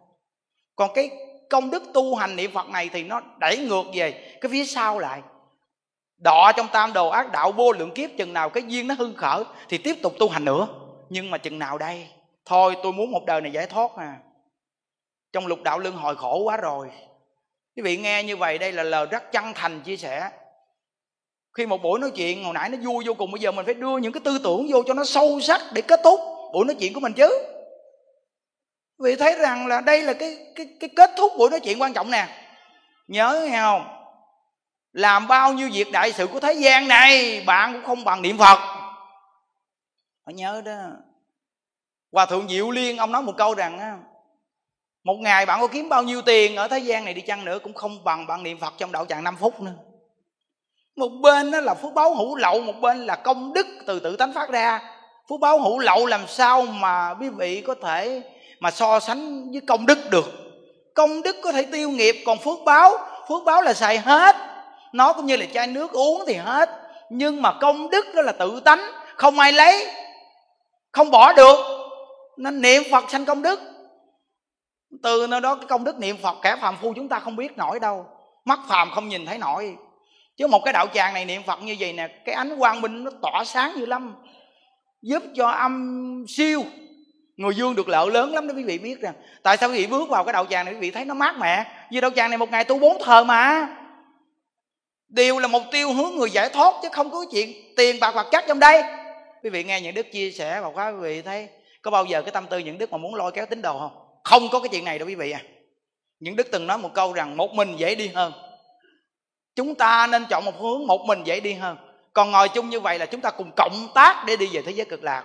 Còn 0.77 0.91
cái 0.95 1.11
công 1.51 1.71
đức 1.71 1.83
tu 1.95 2.15
hành 2.15 2.37
niệm 2.37 2.53
phật 2.55 2.69
này 2.69 2.91
thì 2.93 3.03
nó 3.03 3.21
đẩy 3.39 3.57
ngược 3.57 3.85
về 3.95 4.39
cái 4.41 4.51
phía 4.51 4.65
sau 4.65 4.99
lại. 4.99 5.23
Đọ 6.19 6.53
trong 6.57 6.69
tam 6.73 6.93
đồ 6.93 7.09
ác 7.09 7.33
đạo 7.33 7.53
vô 7.53 7.73
lượng 7.73 7.91
kiếp, 7.91 8.11
chừng 8.19 8.33
nào 8.33 8.51
cái 8.51 8.63
duyên 8.67 8.87
nó 8.89 8.95
hưng 8.99 9.15
khởi 9.17 9.45
thì 9.69 9.79
tiếp 9.79 9.95
tục 10.03 10.15
tu 10.19 10.29
hành 10.29 10.45
nữa. 10.45 10.69
Nhưng 11.09 11.31
mà 11.31 11.39
chừng 11.39 11.59
nào 11.59 11.79
đây? 11.79 12.07
Thôi, 12.45 12.77
tôi 12.83 12.93
muốn 12.93 13.11
một 13.11 13.27
đời 13.27 13.41
này 13.41 13.53
giải 13.53 13.67
thoát 13.67 13.97
à. 13.97 14.17
Trong 15.33 15.47
lục 15.47 15.63
đạo 15.63 15.79
luân 15.79 15.95
hồi 15.95 16.17
khổ 16.17 16.39
quá 16.39 16.57
rồi 16.57 16.91
quý 17.79 17.83
vị 17.83 17.97
nghe 17.97 18.23
như 18.23 18.37
vậy 18.37 18.59
đây 18.59 18.73
là 18.73 18.83
lời 18.83 19.07
rất 19.07 19.33
chân 19.33 19.53
thành 19.55 19.81
chia 19.81 19.97
sẻ. 19.97 20.31
Khi 21.57 21.67
một 21.67 21.83
buổi 21.83 22.01
nói 22.01 22.11
chuyện, 22.11 22.45
hồi 22.45 22.55
nãy 22.55 22.69
nó 22.69 22.79
vui 22.83 23.05
vô 23.07 23.15
cùng, 23.15 23.33
bây 23.33 23.41
giờ 23.41 23.53
mình 23.53 23.65
phải 23.65 23.75
đưa 23.75 23.99
những 23.99 24.13
cái 24.13 24.21
tư 24.25 24.39
tưởng 24.45 24.67
vô 24.71 24.83
cho 24.87 24.95
nó 24.95 25.05
sâu 25.05 25.41
sắc 25.41 25.61
để 25.73 25.83
kết 25.83 26.01
thúc 26.05 26.21
buổi 26.53 26.65
nói 26.67 26.77
chuyện 26.81 26.95
của 26.95 27.01
mình 27.01 27.13
chứ. 27.13 27.29
Vì 28.99 29.17
thấy 29.17 29.39
rằng 29.39 29.67
là 29.67 29.81
đây 29.81 30.03
là 30.03 30.13
cái 30.13 30.37
cái 30.55 30.67
cái 30.81 30.91
kết 30.97 31.11
thúc 31.17 31.33
buổi 31.39 31.51
nói 31.51 31.61
chuyện 31.61 31.83
quan 31.83 31.93
trọng 31.93 32.11
nè. 32.11 32.29
Nhớ 33.09 33.47
nghe 33.51 33.61
không? 33.61 34.05
Làm 34.93 35.29
bao 35.29 35.53
nhiêu 35.53 35.69
việc 35.73 35.93
đại 35.93 36.13
sự 36.13 36.27
của 36.27 36.41
thế 36.41 36.53
gian 36.53 36.89
này, 36.89 37.43
bạn 37.47 37.73
cũng 37.73 37.85
không 37.85 38.05
bằng 38.05 38.23
niệm 38.23 38.39
phật. 38.39 38.59
Phải 40.25 40.35
nhớ 40.35 40.63
đó. 40.65 40.87
Hòa 42.13 42.27
thượng 42.27 42.49
diệu 42.49 42.71
liên, 42.71 42.97
ông 42.97 43.13
nói 43.13 43.23
một 43.23 43.35
câu 43.39 43.55
rằng 43.55 44.03
một 45.09 45.17
ngày 45.21 45.47
bạn 45.47 45.61
có 45.61 45.67
kiếm 45.67 45.89
bao 45.89 46.03
nhiêu 46.03 46.23
tiền 46.23 46.57
ở 46.57 46.69
thế 46.69 46.79
gian 46.79 47.05
này 47.05 47.15
đi 47.15 47.21
chăng 47.21 47.45
nữa 47.45 47.59
cũng 47.63 47.75
không 47.75 48.05
bằng 48.05 48.27
bạn 48.27 48.43
niệm 48.43 48.59
phật 48.61 48.75
trong 48.79 48.93
đạo 48.93 49.07
tràng 49.09 49.25
5 49.25 49.37
phút 49.41 49.61
nữa. 49.61 49.73
Một 50.97 51.09
bên 51.09 51.51
đó 51.51 51.61
là 51.61 51.75
phước 51.75 51.95
báo 51.95 52.15
hữu 52.15 52.37
lậu, 52.37 52.61
một 52.61 52.81
bên 52.81 53.07
là 53.07 53.17
công 53.17 53.53
đức 53.53 53.67
từ 53.87 54.01
tự 54.01 54.17
tánh 54.17 54.33
phát 54.33 54.51
ra. 54.51 54.81
Phước 55.31 55.41
báo 55.41 55.61
hữu 55.61 55.79
lậu 55.79 56.07
làm 56.07 56.21
sao 56.27 56.63
mà 56.63 57.15
quý 57.21 57.29
vị 57.29 57.63
có 57.67 57.75
thể 57.83 58.23
mà 58.61 58.71
so 58.71 59.01
sánh 59.01 59.51
với 59.53 59.61
công 59.67 59.87
đức 59.87 59.99
được? 60.11 60.25
Công 60.95 61.23
đức 61.23 61.37
có 61.43 61.53
thể 61.53 61.63
tiêu 61.63 61.91
nghiệp, 61.91 62.17
còn 62.27 62.39
phước 62.39 62.59
báo 62.65 62.99
phước 63.29 63.45
báo 63.45 63.63
là 63.63 63.75
xài 63.75 63.99
hết. 63.99 64.37
Nó 64.93 65.13
cũng 65.13 65.27
như 65.27 65.37
là 65.37 65.47
chai 65.55 65.67
nước 65.67 65.93
uống 65.93 66.23
thì 66.27 66.35
hết. 66.35 66.71
Nhưng 67.11 67.43
mà 67.43 67.53
công 67.61 67.91
đức 67.91 68.07
đó 68.15 68.23
là 68.23 68.33
tự 68.33 68.61
tánh, 68.65 68.81
không 69.17 69.39
ai 69.39 69.53
lấy, 69.53 69.87
không 70.93 71.11
bỏ 71.11 71.33
được. 71.33 71.57
Nên 72.37 72.61
niệm 72.61 72.83
phật 72.91 73.11
sanh 73.11 73.25
công 73.25 73.43
đức 73.43 73.61
từ 75.03 75.27
nơi 75.27 75.41
đó 75.41 75.55
cái 75.55 75.67
công 75.69 75.85
đức 75.85 75.99
niệm 75.99 76.17
phật, 76.23 76.37
kẻ 76.43 76.57
phàm 76.61 76.77
phu 76.77 76.93
chúng 76.95 77.09
ta 77.09 77.19
không 77.19 77.37
biết 77.37 77.59
nổi 77.59 77.81
đâu. 77.81 78.07
Mắt 78.45 78.59
phàm 78.69 78.91
không 78.91 79.09
nhìn 79.09 79.27
thấy 79.27 79.39
nổi. 79.39 79.77
Chứ 80.37 80.47
một 80.47 80.65
cái 80.65 80.73
đạo 80.73 80.87
tràng 80.95 81.15
này 81.15 81.25
niệm 81.25 81.43
phật 81.43 81.63
như 81.63 81.77
vậy 81.79 81.93
nè, 81.93 82.09
cái 82.25 82.35
ánh 82.35 82.59
quang 82.59 82.81
minh 82.81 83.05
nó 83.05 83.11
tỏa 83.23 83.45
sáng 83.45 83.73
như 83.77 83.87
lắm. 83.87 84.15
Giúp 85.03 85.23
cho 85.37 85.51
âm 85.51 86.25
siêu. 86.29 86.65
Người 87.37 87.55
dương 87.55 87.75
được 87.75 87.89
lợi 87.89 88.11
lớn 88.11 88.35
lắm 88.35 88.49
đó 88.49 88.55
quý 88.57 88.63
vị 88.63 88.79
biết 88.79 89.01
rằng. 89.01 89.15
Tại 89.43 89.57
sao 89.57 89.69
quý 89.69 89.75
vị 89.77 89.87
bước 89.87 90.09
vào 90.09 90.25
cái 90.25 90.33
đạo 90.33 90.47
tràng 90.47 90.65
này 90.65 90.75
quý 90.75 90.81
vị 90.81 90.91
thấy 90.91 91.05
nó 91.05 91.15
mát 91.15 91.39
mẻ? 91.39 91.65
Vì 91.91 92.01
đạo 92.01 92.11
tràng 92.17 92.31
này 92.31 92.39
một 92.39 92.51
ngày 92.51 92.65
tu 92.65 92.79
bốn 92.79 93.03
thờ 93.05 93.25
mà. 93.25 93.69
Đều 95.09 95.39
là 95.39 95.49
mục 95.49 95.63
tiêu 95.73 95.93
hướng 95.93 96.17
người 96.17 96.31
giải 96.31 96.49
thoát 96.49 96.75
chứ 96.83 96.89
không 96.93 97.11
có 97.11 97.25
chuyện 97.33 97.53
tiền 97.77 97.97
bạc 98.01 98.11
hoặc 98.15 98.27
chất 98.31 98.45
trong 98.49 98.61
đây. 98.61 98.83
Quý 99.43 99.51
vị 99.51 99.65
nghe 99.65 99.81
những 99.81 99.95
đức 99.95 100.13
chia 100.13 100.31
sẻ 100.31 100.61
và 100.61 100.71
khóa 100.75 100.89
quý 100.89 100.99
vị 101.01 101.23
thấy. 101.23 101.49
Có 101.83 101.91
bao 101.91 102.05
giờ 102.05 102.23
cái 102.23 102.31
tâm 102.31 102.47
tư 102.51 102.59
những 102.59 102.79
đức 102.79 102.93
mà 102.93 102.99
muốn 102.99 103.15
lôi 103.15 103.33
kéo 103.33 103.47
tín 103.47 103.63
đồ 103.63 103.79
không? 103.79 104.08
Không 104.29 104.49
có 104.49 104.61
cái 104.61 104.69
chuyện 104.69 104.85
này 104.85 104.99
đâu 104.99 105.09
quý 105.09 105.15
vị 105.15 105.31
à. 105.31 105.41
Những 106.21 106.37
đức 106.37 106.49
từng 106.53 106.67
nói 106.67 106.79
một 106.79 106.95
câu 106.95 107.13
rằng 107.13 107.37
một 107.37 107.55
mình 107.55 107.77
dễ 107.77 107.95
đi 107.95 108.09
hơn. 108.09 108.33
Chúng 109.57 109.75
ta 109.75 110.07
nên 110.07 110.25
chọn 110.31 110.45
một 110.45 110.61
hướng 110.61 110.87
một 110.87 111.05
mình 111.07 111.25
dễ 111.25 111.41
đi 111.41 111.53
hơn. 111.53 111.77
Còn 112.13 112.31
ngồi 112.31 112.49
chung 112.49 112.71
như 112.71 112.81
vậy 112.81 112.99
là 112.99 113.07
chúng 113.07 113.21
ta 113.21 113.31
cùng 113.31 113.51
cộng 113.57 113.89
tác 113.95 114.25
để 114.27 114.37
đi 114.37 114.49
về 114.53 114.63
thế 114.63 114.73
giới 114.73 114.87
cực 114.87 115.05
lạc. 115.05 115.25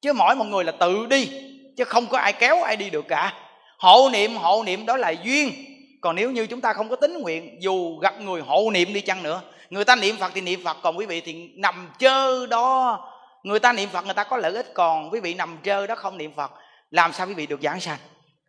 Chứ 0.00 0.12
mỗi 0.12 0.34
một 0.34 0.44
người 0.44 0.64
là 0.64 0.72
tự 0.72 1.06
đi, 1.06 1.28
chứ 1.76 1.84
không 1.84 2.06
có 2.06 2.18
ai 2.18 2.32
kéo 2.32 2.62
ai 2.62 2.76
đi 2.76 2.90
được 2.90 3.08
cả. 3.08 3.34
Hộ 3.78 4.08
niệm 4.12 4.36
hộ 4.36 4.62
niệm 4.66 4.86
đó 4.86 4.96
là 4.96 5.10
duyên. 5.10 5.52
Còn 6.00 6.16
nếu 6.16 6.30
như 6.30 6.46
chúng 6.46 6.60
ta 6.60 6.72
không 6.72 6.88
có 6.88 6.96
tính 6.96 7.18
nguyện, 7.18 7.56
dù 7.60 7.98
gặp 7.98 8.20
người 8.20 8.40
hộ 8.40 8.70
niệm 8.72 8.92
đi 8.92 9.00
chăng 9.00 9.22
nữa, 9.22 9.42
người 9.70 9.84
ta 9.84 9.96
niệm 9.96 10.16
phật 10.16 10.32
thì 10.34 10.40
niệm 10.40 10.64
phật, 10.64 10.76
còn 10.82 10.98
quý 10.98 11.06
vị 11.06 11.20
thì 11.20 11.50
nằm 11.54 11.90
chơ 11.98 12.46
đó. 12.46 12.98
Người 13.42 13.58
ta 13.58 13.72
niệm 13.72 13.88
phật, 13.88 14.04
người 14.04 14.14
ta 14.14 14.24
có 14.24 14.36
lợi 14.36 14.54
ích, 14.54 14.74
còn 14.74 15.10
quý 15.10 15.20
vị 15.20 15.34
nằm 15.34 15.58
chơ 15.64 15.86
đó 15.86 15.94
không 15.94 16.18
niệm 16.18 16.32
phật, 16.36 16.50
làm 16.90 17.12
sao 17.12 17.26
quý 17.26 17.34
vị 17.34 17.46
được 17.46 17.60
giảng 17.62 17.80
sanh? 17.80 17.98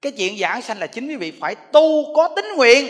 Cái 0.02 0.12
chuyện 0.12 0.38
giảng 0.38 0.62
sanh 0.62 0.80
là 0.80 0.88
chính 0.88 1.08
quý 1.08 1.16
vị 1.16 1.34
phải 1.42 1.56
tu 1.56 2.14
có 2.16 2.28
tính 2.36 2.46
nguyện. 2.56 2.86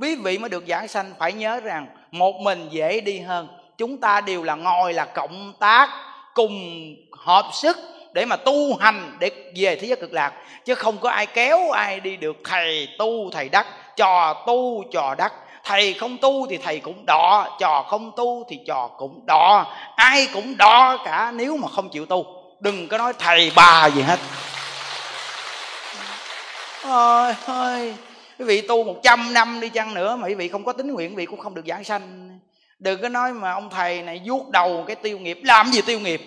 Quý 0.00 0.16
vị 0.16 0.38
mới 0.38 0.48
được 0.48 0.64
giảng 0.68 0.88
sanh, 0.88 1.12
phải 1.18 1.32
nhớ 1.32 1.60
rằng 1.60 1.86
một 2.10 2.34
mình 2.40 2.68
dễ 2.70 3.00
đi 3.00 3.18
hơn. 3.18 3.48
Chúng 3.78 4.00
ta 4.00 4.20
đều 4.20 4.42
là 4.42 4.54
ngồi 4.54 4.92
là 4.92 5.04
cộng 5.04 5.52
tác, 5.60 5.88
cùng 6.34 6.84
hợp 7.12 7.50
sức 7.52 7.78
để 8.12 8.24
mà 8.24 8.36
tu 8.36 8.76
hành 8.76 9.16
để 9.18 9.30
về 9.56 9.76
thế 9.76 9.86
giới 9.86 9.96
cực 9.96 10.12
lạc. 10.12 10.32
Chứ 10.64 10.74
không 10.74 10.98
có 10.98 11.10
ai 11.10 11.26
kéo 11.26 11.70
ai 11.70 12.00
đi 12.00 12.16
được. 12.16 12.36
Thầy 12.44 12.88
tu, 12.98 13.30
thầy 13.30 13.48
đắc, 13.48 13.66
trò 13.96 14.44
tu, 14.46 14.84
trò 14.92 15.14
đắc. 15.18 15.32
Thầy 15.64 15.94
không 15.94 16.18
tu 16.18 16.46
thì 16.50 16.56
thầy 16.56 16.80
cũng 16.80 17.06
đọ, 17.06 17.56
trò 17.60 17.82
không 17.88 18.12
tu 18.16 18.44
thì 18.48 18.58
trò 18.66 18.90
cũng 18.98 19.20
đọ. 19.26 19.66
Ai 19.96 20.28
cũng 20.32 20.56
đọ 20.56 20.96
cả 21.04 21.32
nếu 21.36 21.56
mà 21.56 21.68
không 21.68 21.88
chịu 21.88 22.06
tu. 22.06 22.26
Đừng 22.60 22.88
có 22.88 22.98
nói 22.98 23.12
thầy 23.18 23.52
bà 23.56 23.86
gì 23.94 24.02
hết 24.02 24.18
ôi 26.84 27.34
ơi 27.46 27.94
quý 28.38 28.44
vị 28.44 28.60
tu 28.60 28.84
100 28.84 29.32
năm 29.34 29.60
đi 29.60 29.68
chăng 29.68 29.94
nữa 29.94 30.16
mà 30.16 30.28
quý 30.28 30.34
vị 30.34 30.48
không 30.48 30.64
có 30.64 30.72
tính 30.72 30.92
nguyện, 30.92 31.10
quý 31.10 31.16
vị 31.16 31.26
cũng 31.26 31.38
không 31.38 31.54
được 31.54 31.66
giảng 31.66 31.84
sanh. 31.84 32.38
Đừng 32.78 33.02
có 33.02 33.08
nói 33.08 33.32
mà 33.32 33.52
ông 33.52 33.68
thầy 33.70 34.02
này 34.02 34.20
vuốt 34.24 34.50
đầu 34.50 34.84
cái 34.86 34.96
tiêu 34.96 35.18
nghiệp, 35.18 35.38
làm 35.44 35.70
gì 35.70 35.82
tiêu 35.82 36.00
nghiệp? 36.00 36.20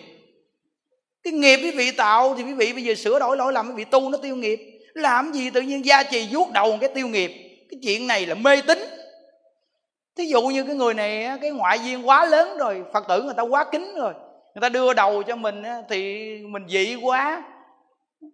Cái 1.23 1.33
nghiệp 1.33 1.57
quý 1.57 1.71
vị 1.71 1.91
tạo 1.91 2.35
thì 2.37 2.43
quý 2.43 2.53
vị 2.53 2.73
bây 2.73 2.83
giờ 2.83 2.95
sửa 2.95 3.19
đổi 3.19 3.37
lỗi 3.37 3.53
lầm, 3.53 3.67
quý 3.67 3.73
vị 3.75 3.83
tu 3.83 4.09
nó 4.09 4.17
tiêu 4.17 4.35
nghiệp. 4.35 4.59
Làm 4.93 5.31
gì 5.31 5.49
tự 5.49 5.61
nhiên 5.61 5.85
gia 5.85 6.03
trì 6.03 6.27
vuốt 6.31 6.51
đầu 6.51 6.77
cái 6.81 6.89
tiêu 6.95 7.07
nghiệp? 7.07 7.31
Cái 7.69 7.79
chuyện 7.83 8.07
này 8.07 8.25
là 8.25 8.35
mê 8.35 8.61
tín. 8.61 8.79
Thí 10.17 10.25
dụ 10.25 10.41
như 10.41 10.63
cái 10.63 10.75
người 10.75 10.93
này 10.93 11.27
cái 11.41 11.51
ngoại 11.51 11.79
duyên 11.79 12.07
quá 12.07 12.25
lớn 12.25 12.57
rồi, 12.57 12.83
phật 12.93 13.03
tử 13.07 13.23
người 13.23 13.33
ta 13.37 13.43
quá 13.43 13.65
kính 13.71 13.95
rồi. 13.95 14.13
Người 14.55 14.61
ta 14.61 14.69
đưa 14.69 14.93
đầu 14.93 15.23
cho 15.23 15.35
mình 15.35 15.63
thì 15.89 16.29
mình 16.49 16.63
dị 16.67 16.95
quá 16.95 17.43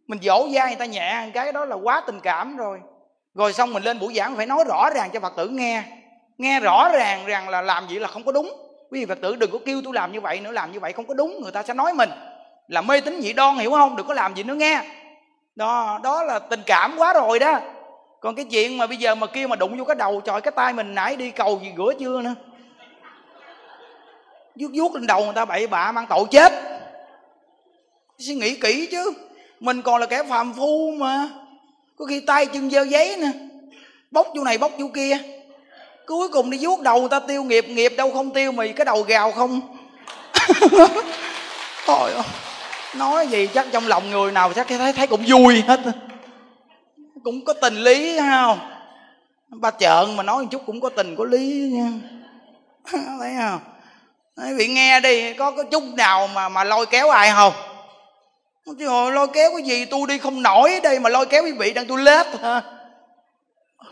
mình 0.08 0.20
dỗ 0.22 0.48
dai 0.54 0.68
người 0.68 0.76
ta 0.76 0.86
nhẹ 0.86 1.30
cái, 1.34 1.52
đó 1.52 1.66
là 1.66 1.76
quá 1.76 2.02
tình 2.08 2.20
cảm 2.20 2.58
rồi. 2.58 2.80
Rồi 3.34 3.54
xong 3.54 3.74
mình 3.74 3.84
lên 3.84 4.00
buổi 4.00 4.14
giảng 4.14 4.36
phải 4.36 4.46
nói 4.46 4.64
rõ 4.68 4.90
ràng 4.96 5.10
cho 5.14 5.20
phật 5.20 5.34
tử 5.38 5.48
nghe. 5.48 5.84
Nghe 6.38 6.60
rõ 6.60 6.90
ràng 6.94 7.26
rằng 7.26 7.50
là 7.50 7.62
làm 7.62 7.88
vậy 7.88 8.00
là 8.00 8.08
không 8.08 8.24
có 8.24 8.32
đúng. 8.32 8.54
Quý 8.92 9.00
vị 9.00 9.06
phật 9.06 9.22
tử 9.22 9.36
đừng 9.36 9.52
có 9.52 9.60
kêu 9.66 9.82
tôi 9.84 9.94
làm 9.94 10.12
như 10.12 10.22
vậy 10.22 10.40
nữa, 10.40 10.52
làm 10.52 10.72
như 10.72 10.80
vậy 10.80 10.94
không 10.94 11.08
có 11.08 11.14
đúng. 11.14 11.42
Người 11.42 11.52
ta 11.52 11.64
sẽ 11.64 11.74
nói 11.74 11.94
mình 11.94 12.10
là 12.68 12.82
mê 12.82 13.02
tín 13.02 13.22
dị 13.22 13.34
đoan, 13.34 13.58
hiểu 13.58 13.72
không? 13.72 13.96
Đừng 13.96 14.08
có 14.08 14.14
làm 14.14 14.36
gì 14.36 14.44
nữa 14.44 14.56
nghe. 14.56 14.82
Đó 15.56 16.00
đó 16.04 16.24
là 16.24 16.40
tình 16.40 16.62
cảm 16.66 16.96
quá 16.98 17.14
rồi 17.14 17.40
đó. 17.40 17.60
Còn 18.22 18.36
cái 18.36 18.46
chuyện 18.46 18.78
mà 18.78 18.88
bây 18.88 18.98
giờ 18.98 19.16
mà 19.16 19.28
kêu 19.28 19.48
mà 19.48 19.56
đụng 19.56 19.78
vô 19.78 19.86
cái 19.86 19.96
đầu, 19.96 20.22
trời, 20.22 20.42
cái 20.42 20.52
tay 20.52 20.74
mình 20.74 20.96
nãy 20.96 21.16
đi 21.16 21.32
cầu 21.32 21.60
gì 21.64 21.74
rửa 21.78 21.94
chưa 22.00 22.22
nữa. 22.22 22.34
Vuốt 24.60 24.70
vuốt 24.74 24.96
lên 24.96 25.08
đầu 25.08 25.26
người 25.26 25.34
ta 25.34 25.46
bậy 25.46 25.68
bạ, 25.68 25.92
mang 25.92 26.06
tội 26.10 26.26
chết. 26.32 26.54
Suy 28.20 28.36
nghĩ 28.36 28.56
kỹ 28.56 28.88
chứ 28.92 29.14
mình 29.60 29.82
còn 29.82 30.00
là 30.00 30.06
kẻ 30.06 30.24
phàm 30.30 30.54
phu 30.54 30.92
mà. 30.98 31.30
Có 31.98 32.06
khi 32.06 32.20
tay 32.20 32.46
chân 32.46 32.70
dơ 32.70 32.82
giấy 32.82 33.18
nè. 33.18 33.32
Bóc 34.12 34.28
chỗ 34.36 34.44
này, 34.44 34.58
bóc 34.58 34.72
chỗ 34.80 34.88
kia. 34.94 35.18
Cuối 36.06 36.30
cùng 36.30 36.50
đi 36.50 36.58
vuốt 36.62 36.82
đầu 36.82 37.00
người 37.00 37.10
ta 37.10 37.20
tiêu 37.20 37.44
nghiệp 37.44 37.66
nghiệp 37.70 37.94
đâu 37.98 38.12
không 38.12 38.32
tiêu 38.32 38.52
mì, 38.52 38.74
cái 38.74 38.86
đầu 38.86 39.02
gào 39.02 39.32
không. 39.32 39.62
Thôi 41.86 42.12
nói 42.96 43.28
gì 43.28 43.48
chắc 43.54 43.68
trong 43.72 43.88
lòng 43.88 44.12
người 44.12 44.32
nào 44.32 44.54
chắc 44.54 44.68
thấy 44.68 44.94
thấy 44.94 45.08
cũng 45.08 45.24
vui 45.28 45.64
hết. 45.68 45.80
Cũng 47.24 47.46
có 47.46 47.54
tình 47.54 47.76
lý 47.76 48.20
không? 48.20 48.60
Ba 49.50 49.72
trợn 49.72 50.18
mà 50.18 50.24
nói 50.24 50.44
một 50.44 50.50
chút 50.52 50.62
cũng 50.66 50.82
có 50.82 50.90
tình 50.90 51.16
có 51.16 51.26
lý 51.26 51.72
nha. 51.74 51.92
Thấy 53.20 53.34
không? 53.40 53.60
Quý 54.38 54.54
vị 54.58 54.68
nghe 54.68 55.00
đi, 55.00 55.34
có 55.34 55.52
có 55.52 55.64
chút 55.64 55.84
nào 55.98 56.28
mà 56.28 56.50
mà 56.50 56.64
lôi 56.64 56.86
kéo 56.86 57.10
ai 57.10 57.32
không? 57.32 57.54
Chứ 58.80 58.88
hồi 58.88 59.12
lôi 59.12 59.28
kéo 59.28 59.52
cái 59.52 59.64
gì 59.64 59.86
tôi 59.86 60.02
đi 60.08 60.18
không 60.18 60.44
nổi 60.44 60.80
đây 60.84 61.00
mà 61.00 61.10
lôi 61.10 61.26
kéo 61.26 61.44
quý 61.44 61.52
vị 61.52 61.74
đang 61.74 61.88
tôi 61.88 62.00
lết 62.00 62.26
hả? 62.42 62.62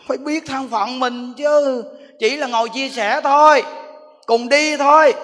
Phải 0.08 0.16
biết 0.16 0.46
thân 0.46 0.68
phận 0.68 1.00
mình 1.00 1.34
chứ. 1.36 1.84
Chỉ 2.18 2.36
là 2.36 2.46
ngồi 2.46 2.68
chia 2.68 2.88
sẻ 2.88 3.20
thôi. 3.24 3.62
Cùng 4.26 4.48
đi 4.48 4.76
thôi. 4.76 5.14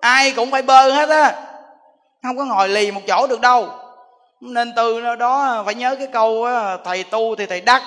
Ai 0.00 0.32
cũng 0.32 0.50
phải 0.50 0.62
bơ 0.62 0.90
hết 0.90 1.08
á. 1.08 1.42
Không 2.22 2.36
có 2.36 2.44
ngồi 2.44 2.68
lì 2.68 2.90
một 2.90 3.00
chỗ 3.06 3.26
được 3.26 3.40
đâu. 3.40 3.68
Nên 4.40 4.72
từ 4.76 5.16
đó 5.16 5.62
phải 5.66 5.74
nhớ 5.74 5.96
cái 5.96 6.06
câu 6.06 6.44
á, 6.44 6.76
thầy 6.84 7.04
tu 7.04 7.36
thì 7.36 7.46
thầy 7.46 7.60
đắc. 7.60 7.82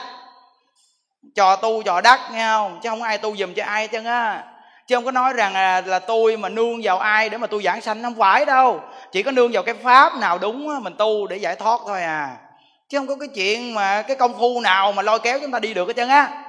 Trò 1.35 1.55
tu 1.55 1.83
trò 1.83 2.01
đắc 2.01 2.19
nghe 2.31 2.47
không? 2.47 2.79
Chứ 2.83 2.89
không 2.89 3.03
ai 3.03 3.17
tu 3.17 3.35
dùm 3.37 3.53
cho 3.53 3.63
ai 3.65 3.87
chứ 3.87 4.03
á 4.05 4.43
chứ 4.87 4.95
không 4.95 5.05
có 5.05 5.11
nói 5.11 5.33
rằng 5.33 5.53
là, 5.53 5.81
là 5.85 5.99
tôi 5.99 6.37
mà 6.37 6.49
nương 6.49 6.81
vào 6.83 6.99
ai 6.99 7.29
để 7.29 7.37
mà 7.37 7.47
tôi 7.47 7.63
giảng 7.63 7.81
sanh 7.81 8.03
không 8.03 8.15
phải 8.15 8.45
đâu. 8.45 8.81
Chỉ 9.11 9.23
có 9.23 9.31
nương 9.31 9.51
vào 9.51 9.63
cái 9.63 9.75
pháp 9.75 10.13
nào 10.19 10.37
đúng 10.37 10.83
mình 10.83 10.95
tu 10.97 11.27
để 11.27 11.37
giải 11.37 11.55
thoát 11.55 11.81
thôi 11.87 12.01
à. 12.01 12.37
Chứ 12.89 12.97
không 12.97 13.07
có 13.07 13.15
cái 13.19 13.29
chuyện 13.35 13.73
mà 13.73 14.01
cái 14.01 14.17
công 14.17 14.33
phu 14.39 14.61
nào 14.61 14.91
mà 14.91 15.01
lôi 15.01 15.19
kéo 15.19 15.39
chúng 15.41 15.51
ta 15.51 15.59
đi 15.59 15.73
được 15.73 15.87
hết 15.87 15.93
trơn 15.95 16.09
á. 16.09 16.43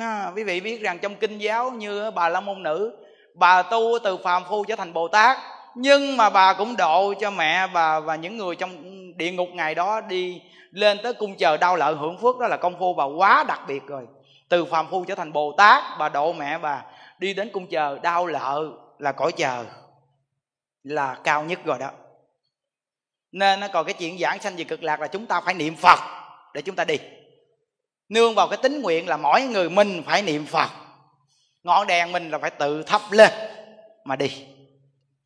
À, 0.00 0.30
quý 0.36 0.44
vị 0.44 0.60
biết 0.60 0.80
rằng 0.80 0.98
trong 0.98 1.14
kinh 1.14 1.38
giáo 1.38 1.70
như 1.70 2.10
bà 2.10 2.28
la 2.28 2.40
môn 2.40 2.62
nữ 2.62 2.92
bà 3.34 3.62
tu 3.62 3.98
từ 4.04 4.16
phàm 4.16 4.44
phu 4.44 4.64
trở 4.64 4.76
thành 4.76 4.92
bồ 4.92 5.08
tát 5.08 5.38
nhưng 5.74 6.16
mà 6.16 6.30
bà 6.30 6.52
cũng 6.52 6.76
độ 6.76 7.14
cho 7.20 7.30
mẹ 7.30 7.66
bà 7.66 8.00
và 8.00 8.16
những 8.16 8.36
người 8.36 8.56
trong 8.56 8.70
địa 9.16 9.30
ngục 9.30 9.48
ngày 9.52 9.74
đó 9.74 10.00
đi 10.00 10.42
lên 10.70 10.98
tới 11.02 11.14
cung 11.14 11.36
chờ 11.36 11.56
đau 11.56 11.76
lợi 11.76 11.94
hưởng 11.94 12.18
phước 12.18 12.38
đó 12.38 12.48
là 12.48 12.56
công 12.56 12.78
phu 12.78 12.94
bà 12.94 13.04
quá 13.04 13.44
đặc 13.48 13.60
biệt 13.68 13.86
rồi. 13.86 14.02
Từ 14.48 14.64
phàm 14.64 14.86
phu 14.90 15.04
trở 15.04 15.14
thành 15.14 15.32
bồ 15.32 15.54
tát 15.58 15.84
bà 15.98 16.08
độ 16.08 16.32
mẹ 16.32 16.58
bà 16.58 16.82
đi 17.18 17.34
đến 17.34 17.50
cung 17.52 17.66
chờ, 17.66 17.98
đau 18.02 18.26
lợ 18.26 18.70
là 18.98 19.12
cõi 19.12 19.32
chờ, 19.32 19.64
là 20.82 21.18
cao 21.24 21.44
nhất 21.44 21.60
rồi 21.64 21.78
đó. 21.78 21.90
Nên 23.32 23.60
nó 23.60 23.68
còn 23.68 23.86
cái 23.86 23.94
chuyện 23.94 24.18
giảng 24.18 24.40
sanh 24.40 24.56
về 24.56 24.64
cực 24.64 24.82
lạc 24.82 25.00
là 25.00 25.06
chúng 25.06 25.26
ta 25.26 25.40
phải 25.40 25.54
niệm 25.54 25.76
phật 25.76 25.98
để 26.54 26.62
chúng 26.62 26.76
ta 26.76 26.84
đi. 26.84 26.98
Nương 28.08 28.34
vào 28.34 28.48
cái 28.48 28.58
tính 28.62 28.82
nguyện 28.82 29.08
là 29.08 29.16
mỗi 29.16 29.42
người 29.42 29.70
mình 29.70 30.02
phải 30.06 30.22
niệm 30.22 30.46
phật. 30.46 30.70
Ngọn 31.62 31.86
đèn 31.86 32.12
mình 32.12 32.30
là 32.30 32.38
phải 32.38 32.50
tự 32.50 32.82
thắp 32.82 33.00
lên 33.10 33.30
mà 34.04 34.16
đi. 34.16 34.46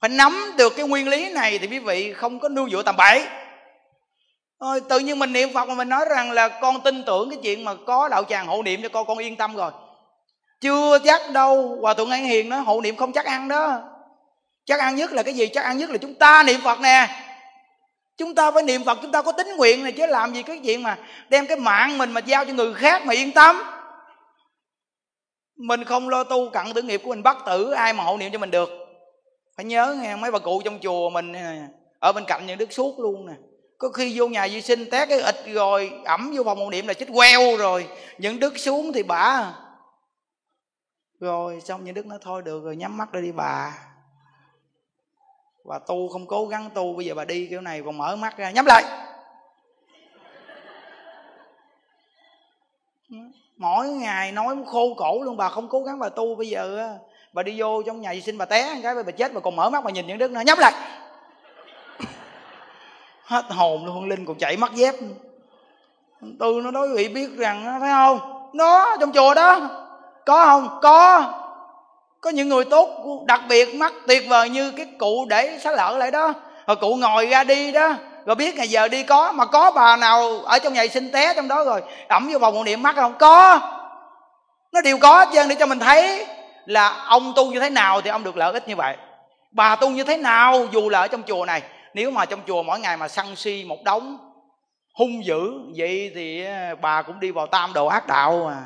Phải 0.00 0.10
nắm 0.10 0.54
được 0.58 0.72
cái 0.76 0.88
nguyên 0.88 1.08
lý 1.08 1.32
này 1.32 1.58
thì 1.58 1.66
quý 1.66 1.78
vị 1.78 2.12
không 2.12 2.40
có 2.40 2.48
nương 2.48 2.70
dựa 2.70 2.82
tầm 2.82 2.96
bậy. 2.96 3.26
Rồi 4.60 4.80
tự 4.88 4.98
nhiên 4.98 5.18
mình 5.18 5.32
niệm 5.32 5.48
phật 5.54 5.68
mà 5.68 5.74
mình 5.74 5.88
nói 5.88 6.04
rằng 6.10 6.32
là 6.32 6.48
con 6.48 6.80
tin 6.80 7.04
tưởng 7.04 7.30
cái 7.30 7.38
chuyện 7.42 7.64
mà 7.64 7.74
có 7.86 8.08
đạo 8.08 8.24
tràng 8.24 8.46
hộ 8.46 8.62
niệm 8.62 8.82
cho 8.82 8.88
con 8.88 9.06
con 9.06 9.18
yên 9.18 9.36
tâm 9.36 9.56
rồi 9.56 9.72
chưa 10.60 10.98
chắc 11.04 11.30
đâu. 11.32 11.78
Hòa 11.80 11.94
thượng 11.94 12.10
an 12.10 12.24
hiền 12.24 12.48
nói, 12.48 12.60
hộ 12.60 12.80
niệm 12.80 12.96
không 12.96 13.12
chắc 13.12 13.24
ăn 13.24 13.48
đó. 13.48 13.82
Chắc 14.64 14.80
ăn 14.80 14.96
nhất 14.96 15.12
là 15.12 15.22
cái 15.22 15.34
gì? 15.34 15.46
Chắc 15.46 15.64
ăn 15.64 15.78
nhất 15.78 15.90
là 15.90 15.98
chúng 15.98 16.14
ta 16.14 16.42
niệm 16.42 16.60
phật 16.60 16.80
nè. 16.80 17.08
Chúng 18.16 18.34
ta 18.34 18.50
phải 18.50 18.62
niệm 18.62 18.84
phật, 18.84 18.98
chúng 19.02 19.12
ta 19.12 19.22
có 19.22 19.32
tính 19.32 19.56
nguyện 19.56 19.82
này 19.82 19.92
chứ 19.92 20.06
làm 20.06 20.34
gì 20.34 20.42
cái 20.42 20.60
chuyện 20.64 20.82
mà 20.82 20.98
đem 21.28 21.46
cái 21.46 21.56
mạng 21.56 21.98
mình 21.98 22.12
mà 22.12 22.20
giao 22.20 22.44
cho 22.44 22.52
người 22.52 22.74
khác 22.74 23.06
mà 23.06 23.14
yên 23.14 23.32
tâm. 23.32 23.62
Mình 25.56 25.84
không 25.84 26.08
lo 26.08 26.24
tu 26.24 26.50
cặn 26.50 26.72
tử 26.72 26.82
nghiệp 26.82 27.00
của 27.04 27.10
mình 27.10 27.22
bắt 27.22 27.36
tử, 27.46 27.70
ai 27.70 27.92
mà 27.92 28.04
hộ 28.04 28.16
niệm 28.16 28.32
cho 28.32 28.38
mình 28.38 28.50
được. 28.50 28.70
Phải 29.56 29.64
nhớ 29.64 29.96
nghe, 30.02 30.16
mấy 30.16 30.30
bà 30.30 30.38
cụ 30.38 30.62
trong 30.64 30.78
chùa 30.82 31.10
mình 31.10 31.32
ở 31.98 32.12
bên 32.12 32.24
cạnh 32.26 32.46
những 32.46 32.58
đức 32.58 32.72
suốt 32.72 33.00
luôn 33.00 33.26
nè. 33.26 33.32
Có 33.78 33.88
khi 33.88 34.12
vô 34.18 34.28
nhà 34.28 34.48
vệ 34.52 34.60
sinh, 34.60 34.90
té 34.90 35.06
cái 35.06 35.20
ịt 35.20 35.36
rồi, 35.46 35.92
ẩm 36.04 36.32
vô 36.36 36.42
phòng 36.44 36.58
hộ 36.58 36.70
niệm 36.70 36.86
là 36.86 36.94
chết 36.94 37.06
queo 37.14 37.56
rồi. 37.56 37.88
Những 38.18 38.40
đức 38.40 38.58
xuống 38.58 38.92
thì 38.92 39.02
bả 39.02 39.52
rồi 41.20 41.60
xong 41.60 41.84
những 41.84 41.94
đức 41.94 42.06
nói, 42.06 42.18
thôi 42.22 42.42
được 42.42 42.64
rồi, 42.64 42.76
nhắm 42.76 42.97
mắt 42.97 43.12
ra 43.12 43.20
đi 43.20 43.32
bà. 43.32 43.78
Và 45.64 45.78
tu 45.78 46.09
không 46.09 46.26
cố 46.26 46.47
gắng 46.47 46.70
tu, 46.74 46.92
bây 46.92 47.06
giờ 47.06 47.14
bà 47.14 47.24
đi 47.24 47.47
kiểu 47.47 47.60
này 47.60 47.82
còn 47.84 47.98
mở 47.98 48.16
mắt 48.16 48.36
ra, 48.36 48.51
nhắm 48.51 48.66
lại. 48.66 48.84
Ừ, 53.10 53.16
mỗi 53.56 53.88
ngày 53.88 54.32
nói 54.32 54.56
khô 54.66 54.94
cổ 54.97 55.22
luôn, 55.22 55.36
bà 55.36 55.48
không 55.48 55.68
cố 55.68 55.82
gắng 55.82 55.98
bà 55.98 56.09
tu 56.09 56.34
bây 56.34 56.48
giờ 56.48 56.97
bà 57.32 57.42
đi 57.42 57.60
vô 57.60 57.82
trong 57.82 58.01
nhà 58.01 58.10
vệ 58.12 58.20
sinh 58.20 58.38
bà 58.38 58.44
té 58.44 58.80
cái, 58.82 58.94
bà 58.94 59.12
chết, 59.12 59.34
bà 59.34 59.40
còn 59.40 59.56
mở 59.56 59.70
mắt 59.70 59.84
bà 59.84 59.90
nhìn 59.90 60.06
những 60.06 60.18
đức 60.18 60.30
nó 60.30 60.40
nhắm 60.40 60.59
lại. 60.59 60.72
Hết 63.24 63.44
hồn 63.48 63.86
luôn, 63.86 64.09
linh 64.09 64.26
còn 64.26 64.38
chạy 64.38 64.56
mắt 64.56 64.72
dép 64.74 64.94
tôi 66.38 66.62
nó 66.62 66.70
nói 66.70 66.88
vị 66.88 67.09
biết 67.09 67.36
rằng 67.36 67.78
thấy 67.80 67.90
không? 67.90 68.48
Nó 68.52 68.97
trong 69.01 69.12
chùa 69.12 69.34
đó 69.34 69.80
có 70.26 70.47
không? 70.47 70.78
Có. 70.82 71.24
Có 72.20 72.30
những 72.30 72.48
người 72.48 72.64
tốt, 72.64 72.88
đặc 73.26 73.40
biệt 73.48 73.74
mắt 73.74 73.92
tuyệt 74.09 74.28
vời 74.28 74.48
như 74.48 74.70
cái 74.70 74.86
cụ 74.98 75.26
để 75.28 75.59
xá 75.62 75.70
lợ 75.70 75.97
lại 75.98 76.10
đó. 76.10 76.32
Rồi 76.66 76.76
cụ 76.76 76.97
ngồi 76.97 77.26
ra 77.26 77.44
đi 77.44 77.72
đó. 77.72 77.94
Rồi 78.26 78.36
biết 78.36 78.56
ngày 78.56 78.68
giờ 78.68 78.88
đi 78.88 79.02
có, 79.02 79.32
mà 79.32 79.47
có 79.47 79.70
bà 79.70 79.97
nào 79.97 80.40
ở 80.44 80.59
trong 80.59 80.72
nhà 80.72 80.86
sinh 80.86 81.12
té 81.12 81.34
trong 81.34 81.48
đó 81.48 81.64
rồi, 81.64 81.82
ẩm 82.09 82.28
vô 82.32 82.38
vòng 82.38 82.55
một 82.55 82.64
niệm 82.64 82.82
mắt 82.82 82.97
không? 82.97 83.14
Có. 83.18 83.60
Nó 84.72 84.80
đều 84.80 84.98
có 84.98 85.26
chứ 85.26 85.42
để 85.48 85.55
cho 85.55 85.66
mình 85.66 85.78
thấy 85.78 86.26
là 86.66 87.05
ông 87.06 87.32
tu 87.36 87.52
như 87.52 87.60
thế 87.60 87.70
nào 87.70 88.01
thì 88.01 88.10
ông 88.10 88.24
được 88.24 88.36
lợi 88.36 88.52
ích 88.52 88.68
như 88.68 88.76
vậy. 88.76 88.97
Bà 89.51 89.76
tu 89.76 89.90
như 89.90 90.05
thế 90.05 90.16
nào 90.16 90.66
dù 90.72 90.88
là 90.88 91.01
ở 91.01 91.09
trong 91.09 91.22
chùa 91.22 91.44
này, 91.44 91.62
nếu 91.94 92.10
mà 92.10 92.24
trong 92.24 92.40
chùa 92.47 92.62
mỗi 92.62 92.80
ngày 92.80 92.97
mà 92.97 93.09
săn 93.09 93.36
si 93.36 93.64
một 93.68 93.78
đống 93.84 94.18
hung 94.94 95.24
dữ 95.24 95.51
vậy 95.76 96.12
thì 96.14 96.44
à, 96.44 96.74
bà 96.80 97.02
cũng 97.02 97.20
đi 97.20 97.30
vào 97.30 97.47
tam 97.47 97.72
đồ 97.72 97.86
ác 97.86 98.06
đạo 98.06 98.42
mà 98.47 98.56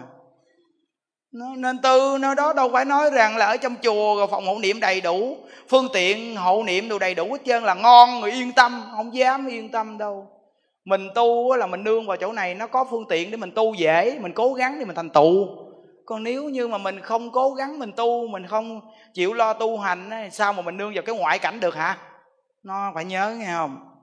nên 1.35 1.79
tư, 1.79 2.19
nó 2.21 2.35
đó 2.35 2.53
đâu 2.53 2.71
phải 2.73 2.85
nói 2.85 3.11
rằng 3.11 3.37
là 3.37 3.47
ở 3.47 3.57
trong 3.57 3.75
chùa 3.83 4.17
rồi 4.17 4.27
phòng 4.31 4.47
hộ 4.47 4.59
niệm 4.59 4.81
đầy 4.81 5.01
đủ, 5.01 5.37
phương 5.69 5.89
tiện 5.93 6.37
hộ 6.37 6.63
niệm 6.63 6.89
đồ 6.89 6.99
đầy 6.99 7.15
đủ 7.15 7.33
hết 7.33 7.39
trơn, 7.45 7.63
là 7.63 7.75
ngon, 7.75 8.21
người 8.21 8.31
yên 8.33 8.53
tâm, 8.53 8.83
không 8.97 9.15
dám 9.15 9.47
yên 9.47 9.69
tâm 9.69 9.99
đâu. 9.99 10.27
Mình 10.85 11.09
tu 11.15 11.57
là 11.57 11.67
mình 11.67 11.85
nương 11.85 12.07
vào 12.07 12.17
chỗ 12.17 12.33
này, 12.33 12.55
nó 12.55 12.67
có 12.67 12.85
phương 12.91 13.05
tiện 13.09 13.31
để 13.31 13.37
mình 13.37 13.51
tu 13.51 13.75
dễ, 13.75 14.19
mình 14.21 14.33
cố 14.33 14.53
gắng 14.53 14.79
để 14.79 14.85
mình 14.85 14.97
thành 14.97 15.11
tựu. 15.11 15.47
Còn 16.07 16.23
nếu 16.23 16.45
như 16.45 16.69
mà 16.69 16.79
mình 16.79 17.01
không 17.01 17.31
cố 17.31 17.51
gắng 17.51 17.79
mình 17.79 17.93
tu, 17.93 18.27
mình 18.29 18.47
không 18.47 18.81
chịu 19.15 19.35
lo 19.35 19.53
tu 19.53 19.79
hành 19.79 20.11
sao 20.33 20.53
mà 20.53 20.63
mình 20.63 20.77
nương 20.77 20.95
vào 20.95 21.03
cái 21.03 21.17
ngoại 21.17 21.39
cảnh 21.39 21.61
được 21.61 21.75
hả? 21.75 21.99
Nó 22.63 22.93
phải 22.95 23.05
nhớ 23.05 23.35
nghe 23.39 23.53
không? 23.53 23.94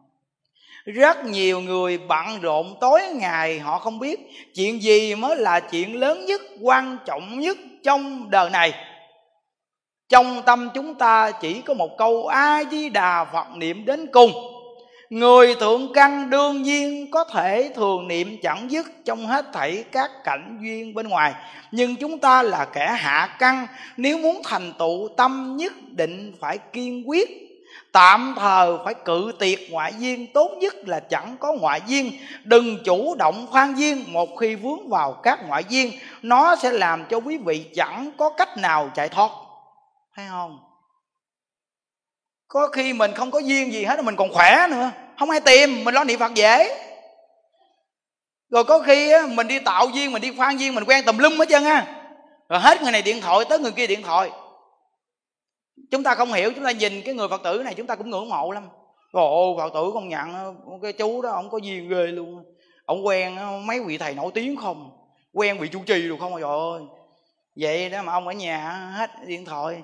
Rất 0.86 1.26
nhiều 1.26 1.62
người 1.62 1.98
bận 1.98 2.42
rộn 2.42 2.76
tối 2.82 3.02
ngày, 3.16 3.60
họ 3.60 3.80
không 3.80 4.00
biết 4.00 4.20
chuyện 4.56 4.82
gì 4.82 5.16
mới 5.16 5.36
là 5.36 5.60
chuyện 5.60 6.00
lớn 6.00 6.26
nhất, 6.26 6.42
quan 6.62 6.98
trọng 7.06 7.40
nhất 7.40 7.58
trong 7.84 8.30
đời 8.30 8.50
này. 8.50 8.74
Trong 10.10 10.42
tâm 10.46 10.70
chúng 10.74 10.96
ta 10.96 11.32
chỉ 11.32 11.62
có 11.62 11.74
một 11.74 11.98
câu 11.98 12.28
a 12.28 12.64
di 12.72 12.90
đà 12.90 13.26
phật 13.26 13.46
niệm 13.56 13.86
đến 13.86 14.08
cùng. 14.12 14.32
Người 15.10 15.56
thượng 15.56 15.94
căn 15.94 16.30
đương 16.30 16.64
nhiên 16.64 17.12
có 17.12 17.24
thể 17.24 17.72
thường 17.76 18.08
niệm 18.08 18.38
chẳng 18.44 18.72
dứt 18.72 18.92
trong 19.06 19.28
hết 19.28 19.46
thảy 19.54 19.84
các 19.92 20.12
cảnh 20.24 20.60
duyên 20.62 20.94
bên 20.94 21.08
ngoài, 21.08 21.34
nhưng 21.72 21.96
chúng 21.96 22.20
ta 22.20 22.44
là 22.44 22.66
kẻ 22.66 22.96
hạ 22.98 23.36
căn. 23.40 23.68
Nếu 23.98 24.18
muốn 24.18 24.42
thành 24.44 24.74
tựu 24.80 25.10
tâm 25.18 25.58
nhất 25.58 25.74
định 25.92 26.34
phải 26.40 26.58
kiên 26.58 27.10
quyết 27.10 27.51
tạm 27.92 28.36
thời 28.38 28.72
phải 28.86 28.94
cự 28.94 29.32
tiệt 29.40 29.60
ngoại 29.70 29.94
duyên, 29.98 30.34
tốt 30.34 30.52
nhất 30.58 30.76
là 30.86 31.00
chẳng 31.00 31.38
có 31.40 31.54
ngoại 31.54 31.82
duyên. 31.88 32.12
Đừng 32.44 32.84
chủ 32.84 33.16
động 33.16 33.48
khoan 33.50 33.80
duyên, 33.80 34.14
một 34.14 34.38
khi 34.40 34.56
vướng 34.56 34.90
vào 34.90 35.14
các 35.14 35.40
ngoại 35.48 35.64
duyên, 35.70 35.92
nó 36.22 36.56
sẽ 36.56 36.72
làm 36.72 37.06
cho 37.10 37.18
quý 37.18 37.38
vị 37.38 37.66
chẳng 37.76 38.12
có 38.18 38.30
cách 38.30 38.58
nào 38.58 38.92
chạy 38.96 39.10
thoát. 39.10 39.32
Thấy 40.16 40.26
không? 40.30 40.60
Có 42.48 42.68
khi 42.68 42.94
mình 42.94 43.14
không 43.14 43.32
có 43.32 43.40
duyên 43.40 43.74
gì 43.74 43.84
hết, 43.84 44.04
mình 44.04 44.16
còn 44.16 44.34
khỏe 44.34 44.68
nữa. 44.70 44.92
Không 45.20 45.30
ai 45.30 45.40
tìm, 45.40 45.84
mình 45.84 45.96
lo 45.96 46.04
niệm 46.04 46.20
phật 46.20 46.34
dễ. 46.34 46.78
Rồi 48.50 48.64
có 48.64 48.80
khi 48.80 49.14
mình 49.28 49.48
đi 49.48 49.60
tạo 49.60 49.88
duyên, 49.88 50.12
mình 50.12 50.22
đi 50.22 50.32
khoan 50.38 50.60
duyên, 50.60 50.76
mình 50.76 50.84
quen 50.84 51.06
tùm 51.06 51.18
lum 51.18 51.38
hết 51.40 51.46
trơn 51.50 51.64
á. 51.64 51.86
Rồi 52.50 52.60
hết 52.60 52.82
người 52.82 52.92
này 52.92 53.02
điện 53.02 53.22
thoại, 53.22 53.46
tới 53.50 53.60
người 53.60 53.72
kia 53.72 53.88
điện 53.88 54.04
thoại 54.04 54.32
chúng 55.92 56.04
ta 56.04 56.16
không 56.16 56.34
hiểu, 56.34 56.52
chúng 56.56 56.64
ta 56.64 56.72
nhìn 56.72 57.02
cái 57.02 57.14
người 57.14 57.28
phật 57.28 57.44
tử 57.44 57.62
này, 57.64 57.74
chúng 57.74 57.88
ta 57.88 57.96
cũng 57.96 58.10
ngưỡng 58.10 58.30
mộ 58.30 58.52
lắm. 58.52 58.64
Ồ 59.12 59.58
phật 59.58 59.74
tử 59.74 59.92
công 59.94 60.10
nhận, 60.10 60.56
cái 60.84 60.94
chú 60.94 61.22
đó 61.22 61.30
ông 61.30 61.50
có 61.50 61.58
duyên 61.58 61.90
ghê 61.90 62.08
luôn. 62.08 62.44
Ông 62.86 63.06
quen 63.06 63.38
ờ, 63.38 63.60
mấy 63.66 63.80
vị 63.80 63.98
thầy 63.98 64.14
nổi 64.14 64.32
tiếng 64.34 64.56
không? 64.56 64.92
Quen 65.34 65.60
vị 65.60 65.68
chủ 65.68 65.80
trì 65.86 66.02
được 66.08 66.16
không? 66.20 66.36
Rồi 66.36 66.74
ơi. 66.74 66.88
Vậy 67.56 67.90
đó 67.90 68.02
mà 68.02 68.14
ông 68.14 68.28
ở 68.28 68.34
nhà 68.34 68.70
hết 68.98 69.10
điện 69.26 69.46
thoại. 69.46 69.82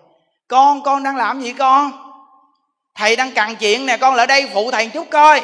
Con 0.47 0.83
con 0.83 1.03
đang 1.03 1.17
làm 1.17 1.41
gì 1.41 1.53
con? 1.53 1.91
Thầy 2.95 3.15
đang 3.15 3.31
cần 3.31 3.55
chuyện 3.59 3.85
nè, 3.85 3.97
con 3.97 4.15
lại 4.15 4.27
đây 4.27 4.49
phụ 4.53 4.71
thầy 4.71 4.89
chút 4.89 5.07
coi. 5.11 5.41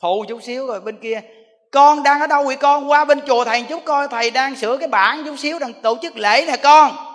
Phụ 0.00 0.24
chút 0.28 0.42
xíu 0.42 0.66
rồi 0.66 0.80
bên 0.80 0.96
kia. 0.96 1.20
Con 1.70 2.02
đang 2.02 2.20
ở 2.20 2.26
đâu 2.26 2.44
vậy 2.44 2.56
con? 2.56 2.90
Qua 2.90 3.04
bên 3.04 3.20
chùa 3.26 3.44
thầy 3.44 3.62
chút 3.62 3.82
coi, 3.84 4.08
thầy 4.08 4.30
đang 4.30 4.56
sửa 4.56 4.76
cái 4.76 4.88
bảng 4.88 5.24
chút 5.24 5.38
xíu, 5.38 5.58
đang 5.58 5.72
tổ 5.72 5.96
chức 6.02 6.16
lễ 6.16 6.44
nè 6.46 6.56
con 6.56 7.11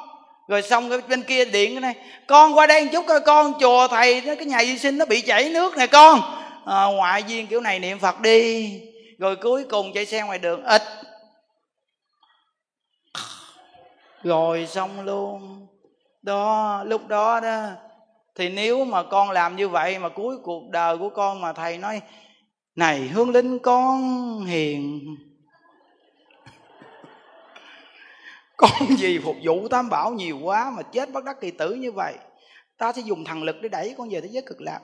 rồi 0.48 0.62
xong 0.62 0.90
cái 0.90 1.00
bên 1.02 1.24
kia 1.24 1.46
điện 1.46 1.72
cái 1.72 1.82
này 1.82 1.96
con 2.28 2.58
qua 2.58 2.68
đây 2.68 2.84
một 2.86 2.90
chút 2.94 3.06
coi 3.08 3.20
con 3.22 3.54
chùa 3.60 3.88
thầy 3.88 4.22
cái 4.22 4.46
nhà 4.46 4.58
vệ 4.58 4.78
sinh 4.78 4.98
nó 4.98 5.06
bị 5.06 5.22
chảy 5.22 5.50
nước 5.50 5.78
nè 5.78 5.88
con. 5.88 6.22
À, 6.66 6.86
ngoại 6.86 7.24
viên 7.24 7.48
kiểu 7.48 7.62
này 7.62 7.80
niệm 7.80 8.00
phật 8.00 8.22
đi. 8.22 8.82
Rồi 9.20 9.36
cuối 9.36 9.66
cùng 9.70 9.94
chạy 9.94 10.06
xe 10.06 10.22
ngoài 10.22 10.40
đường 10.40 10.64
ít 10.64 10.84
rồi 14.24 14.68
xong 14.68 15.06
luôn. 15.06 15.68
Đó 16.22 16.84
lúc 16.84 17.08
đó 17.08 17.40
đó 17.40 17.68
thì 18.36 18.50
nếu 18.50 18.86
mà 18.86 19.04
con 19.04 19.32
làm 19.32 19.56
như 19.56 19.70
vậy 19.70 20.00
mà 20.00 20.10
cuối 20.10 20.36
cuộc 20.44 20.70
đời 20.70 20.98
của 20.98 21.10
con 21.10 21.42
mà 21.42 21.54
thầy 21.54 21.78
nói 21.78 22.02
này 22.76 23.00
hương 23.00 23.30
linh 23.30 23.60
con 23.60 24.46
hiền. 24.46 25.02
Con 28.58 28.72
gì 28.98 29.20
phục 29.24 29.36
vụ 29.44 29.68
tam 29.68 29.90
bảo 29.90 30.12
nhiều 30.12 30.40
quá 30.44 30.72
mà 30.76 30.82
chết 30.84 31.12
bất 31.12 31.24
đắc 31.24 31.42
kỳ 31.42 31.52
tử 31.52 31.74
như 31.74 31.92
vậy. 31.92 32.14
Ta 32.78 32.94
sẽ 32.94 33.02
dùng 33.02 33.26
thần 33.26 33.44
lực 33.44 33.56
để 33.62 33.70
đẩy 33.70 33.96
con 33.98 34.10
về 34.10 34.22
thế 34.22 34.28
giới 34.32 34.44
cực 34.46 34.62
lạc. 34.62 34.80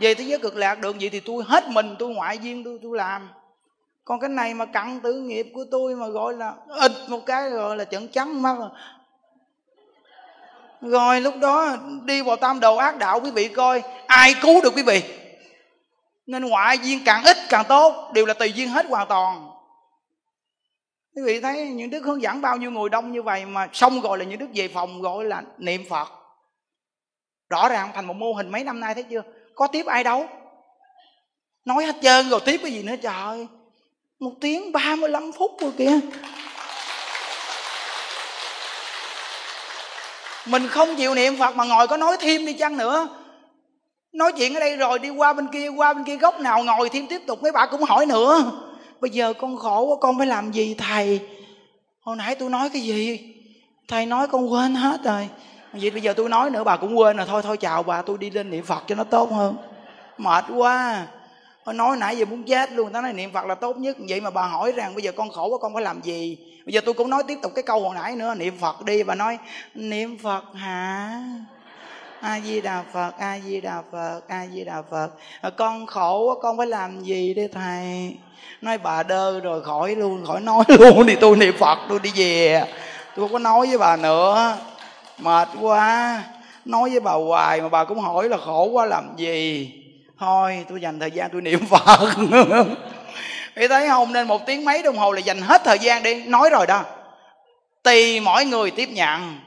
Về 0.00 0.14
thế 0.14 0.24
giới 0.24 0.38
cực 0.38 0.56
lạc 0.56 0.80
được 0.80 0.96
vậy 1.00 1.08
thì 1.10 1.20
tôi 1.20 1.44
hết 1.46 1.68
mình, 1.68 1.96
tôi 1.98 2.14
ngoại 2.14 2.38
duyên, 2.38 2.64
tôi 2.64 2.78
tôi 2.82 2.96
làm. 2.96 3.28
Còn 4.04 4.20
cái 4.20 4.30
này 4.30 4.54
mà 4.54 4.64
cặn 4.64 5.00
tử 5.00 5.14
nghiệp 5.14 5.46
của 5.54 5.64
tôi 5.70 5.96
mà 5.96 6.08
gọi 6.08 6.34
là 6.34 6.54
ịt 6.80 6.92
một 7.08 7.26
cái 7.26 7.50
rồi 7.50 7.76
là 7.76 7.84
chẩn 7.84 8.08
trắng 8.08 8.42
mắt. 8.42 8.56
Rồi 10.80 11.20
lúc 11.20 11.34
đó 11.40 11.76
đi 12.04 12.22
vào 12.22 12.36
tam 12.36 12.60
đầu 12.60 12.78
ác 12.78 12.98
đạo, 12.98 13.20
quý 13.20 13.30
vị 13.30 13.48
coi, 13.48 13.82
ai 14.06 14.34
cứu 14.42 14.60
được 14.62 14.72
quý 14.76 14.82
vị? 14.82 15.02
Nên 16.26 16.44
ngoại 16.44 16.78
duyên 16.78 17.00
càng 17.04 17.24
ít 17.24 17.36
càng 17.48 17.64
tốt, 17.68 18.10
đều 18.14 18.26
là 18.26 18.34
tùy 18.34 18.52
duyên 18.52 18.68
hết 18.68 18.86
hoàn 18.86 19.08
toàn 19.08 19.51
quý 21.16 21.22
vị 21.22 21.40
thấy 21.40 21.68
những 21.68 21.90
đức 21.90 22.04
hướng 22.04 22.22
dẫn 22.22 22.40
bao 22.40 22.56
nhiêu 22.56 22.70
người 22.70 22.88
đông 22.88 23.12
như 23.12 23.22
vậy 23.22 23.44
mà 23.44 23.68
xong 23.72 24.00
gọi 24.00 24.18
là 24.18 24.24
những 24.24 24.38
đức 24.38 24.48
về 24.54 24.68
phòng 24.68 25.02
gọi 25.02 25.24
là 25.24 25.42
niệm 25.58 25.84
phật. 25.88 26.08
Rõ 27.50 27.68
ràng 27.68 27.90
thành 27.94 28.06
một 28.06 28.16
mô 28.16 28.32
hình 28.32 28.50
mấy 28.50 28.64
năm 28.64 28.80
nay 28.80 28.94
thấy 28.94 29.02
chưa? 29.02 29.22
Có 29.54 29.66
tiếp 29.66 29.86
ai 29.86 30.04
đâu? 30.04 30.26
Nói 31.64 31.84
hết 31.84 31.96
trơn 32.02 32.28
rồi 32.28 32.40
tiếp 32.44 32.60
cái 32.62 32.72
gì 32.72 32.82
nữa? 32.82 32.96
Trời 33.02 33.46
một 34.22 34.32
tiếng 34.40 34.72
35 34.72 35.32
phút 35.32 35.50
rồi 35.60 35.72
kìa. 35.78 36.00
Mình 40.46 40.68
không 40.68 40.96
chịu 40.96 41.14
niệm 41.14 41.36
phật 41.38 41.56
mà 41.56 41.64
ngồi 41.64 41.88
có 41.88 41.96
nói 41.96 42.16
thêm 42.20 42.46
đi 42.46 42.52
chăng 42.52 42.76
nữa. 42.76 43.08
Nói 44.12 44.32
chuyện 44.32 44.54
ở 44.54 44.60
đây 44.60 44.76
rồi 44.76 44.98
đi 44.98 45.10
qua 45.10 45.32
bên 45.32 45.48
kia, 45.52 45.68
qua 45.68 45.92
bên 45.92 46.04
kia 46.04 46.16
góc 46.16 46.40
nào 46.40 46.64
ngồi 46.64 46.88
thêm 46.88 47.06
tiếp 47.06 47.22
tục, 47.26 47.42
mấy 47.42 47.52
bà 47.52 47.66
cũng 47.66 47.82
hỏi 47.82 48.06
nữa 48.06 48.52
bây 49.02 49.10
giờ 49.10 49.32
con 49.32 49.56
khổ 49.56 49.82
quá, 49.82 49.96
con 50.00 50.18
phải 50.18 50.26
làm 50.26 50.52
gì, 50.52 50.74
thầy? 50.74 51.20
Hồi 52.00 52.16
nãy 52.16 52.34
tôi 52.34 52.50
nói 52.50 52.70
cái 52.72 52.82
gì? 52.82 53.34
Thầy 53.88 54.06
nói 54.06 54.28
con 54.28 54.52
quên 54.52 54.74
hết 54.74 55.00
rồi. 55.04 55.28
Vậy 55.72 55.90
bây 55.90 56.00
giờ 56.00 56.12
tôi 56.12 56.28
nói 56.28 56.50
nữa, 56.50 56.64
bà 56.64 56.76
cũng 56.76 56.98
quên 56.98 57.16
rồi. 57.16 57.26
Thôi 57.26 57.42
thôi, 57.42 57.56
chào 57.56 57.82
bà 57.82 58.02
tôi 58.02 58.18
đi 58.18 58.30
lên 58.30 58.50
niệm 58.50 58.64
phật 58.64 58.84
cho 58.86 58.94
nó 58.94 59.04
tốt 59.04 59.30
hơn. 59.30 59.56
Mệt 60.18 60.44
quá. 60.56 61.06
Tôi 61.64 61.74
nói 61.74 61.96
nãy 61.96 62.16
giờ 62.16 62.24
muốn 62.24 62.42
chết 62.42 62.72
luôn, 62.72 62.92
Tao 62.92 63.02
nói 63.02 63.12
niệm 63.12 63.32
Phật 63.32 63.46
là 63.46 63.54
tốt 63.54 63.76
nhất. 63.76 63.96
Vậy 64.08 64.20
mà 64.20 64.30
bà 64.30 64.46
hỏi 64.46 64.72
rằng 64.72 64.94
bây 64.94 65.02
giờ 65.02 65.12
con 65.12 65.30
khổ 65.30 65.48
quá, 65.48 65.58
con 65.58 65.74
phải 65.74 65.82
làm 65.82 66.02
gì? 66.02 66.38
Bây 66.66 66.72
giờ 66.72 66.80
tôi 66.84 66.94
cũng 66.94 67.10
nói 67.10 67.22
tiếp 67.28 67.38
tục 67.42 67.52
cái 67.54 67.62
câu 67.62 67.80
hồi 67.80 67.94
nãy 67.94 68.16
nữa, 68.16 68.34
Niệm 68.34 68.58
Phật 68.58 68.84
đi. 68.84 69.02
Bà 69.02 69.14
nói, 69.14 69.38
niệm 69.74 70.18
Phật 70.18 70.44
hả? 70.54 71.22
A 72.22 72.40
di 72.40 72.60
đà 72.60 72.82
phật, 72.92 73.12
a 73.18 73.38
di 73.38 73.60
đà 73.60 73.82
phật, 73.92 74.20
a 74.28 74.46
di 74.54 74.64
đà 74.64 74.82
phật. 74.90 75.08
Con 75.56 75.86
khổ 75.86 76.24
quá, 76.24 76.34
con 76.42 76.58
phải 76.58 76.66
làm 76.66 77.00
gì 77.00 77.34
đây 77.34 77.48
thầy? 77.54 78.16
Nói 78.60 78.78
bà 78.78 79.02
đơ 79.02 79.40
rồi 79.40 79.62
khỏi 79.62 79.94
luôn, 79.94 80.24
khỏi 80.26 80.40
nói 80.40 80.64
luôn 80.68 81.06
thì 81.06 81.16
tôi 81.16 81.36
niệm 81.36 81.54
phật, 81.58 81.78
tôi 81.88 81.98
đi 82.02 82.10
về. 82.14 82.64
Tôi 83.16 83.24
không 83.24 83.32
có 83.32 83.38
nói 83.38 83.66
với 83.66 83.78
bà 83.78 83.96
nữa. 83.96 84.56
Mệt 85.18 85.48
quá. 85.60 86.22
Nói 86.64 86.90
với 86.90 87.00
bà 87.00 87.12
hoài 87.12 87.60
mà 87.60 87.68
bà 87.68 87.84
cũng 87.84 88.00
hỏi 88.00 88.28
là 88.28 88.36
khổ 88.36 88.64
quá, 88.64 88.86
làm 88.86 89.16
gì? 89.16 89.70
Thôi, 90.18 90.64
tôi 90.68 90.80
dành 90.80 91.00
thời 91.00 91.10
gian 91.10 91.30
tôi 91.32 91.42
niệm 91.42 91.60
phật. 91.70 92.08
Thì 93.56 93.68
thấy 93.68 93.88
không? 93.88 94.12
Nên 94.12 94.26
một 94.26 94.46
tiếng 94.46 94.64
mấy 94.64 94.82
đồng 94.82 94.96
hồ 94.96 95.12
là 95.12 95.20
dành 95.20 95.40
hết 95.42 95.62
thời 95.64 95.78
gian 95.78 96.02
đi. 96.02 96.22
Nói 96.22 96.50
rồi 96.50 96.66
đó. 96.66 96.82
Tùy 97.82 98.20
mỗi 98.20 98.44
người 98.44 98.70
tiếp 98.70 98.88
nhận. 98.92 99.38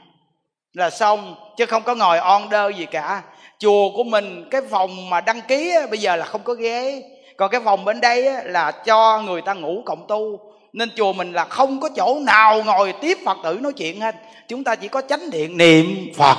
Là 0.72 0.90
xong 0.90 1.45
chứ 1.56 1.66
không 1.66 1.82
có 1.82 1.94
ngồi 1.94 2.18
on 2.18 2.48
đơ 2.50 2.68
gì 2.68 2.86
cả. 2.86 3.22
Chùa 3.58 3.90
của 3.96 4.04
mình 4.04 4.48
cái 4.50 4.60
phòng 4.70 5.10
mà 5.10 5.20
đăng 5.20 5.40
ký 5.40 5.70
á, 5.70 5.86
bây 5.86 5.98
giờ 5.98 6.16
là 6.16 6.26
không 6.26 6.42
có 6.42 6.54
ghế. 6.54 7.02
Còn 7.36 7.50
cái 7.50 7.60
phòng 7.64 7.84
bên 7.84 8.00
đây 8.00 8.26
á, 8.26 8.40
là 8.44 8.70
cho 8.70 9.22
người 9.22 9.42
ta 9.42 9.54
ngủ 9.54 9.82
cộng 9.86 10.06
tu. 10.08 10.40
Nên 10.72 10.90
chùa 10.96 11.12
mình 11.12 11.32
là 11.32 11.44
không 11.44 11.80
có 11.80 11.88
chỗ 11.96 12.18
nào 12.20 12.62
ngồi 12.62 12.94
tiếp 13.00 13.18
phật 13.24 13.36
tử 13.44 13.58
nói 13.62 13.72
chuyện 13.72 14.00
hết. 14.00 14.14
Chúng 14.48 14.64
ta 14.64 14.74
chỉ 14.74 14.88
có 14.88 15.02
chánh 15.08 15.30
điện 15.30 15.56
niệm 15.56 16.12
phật. 16.16 16.36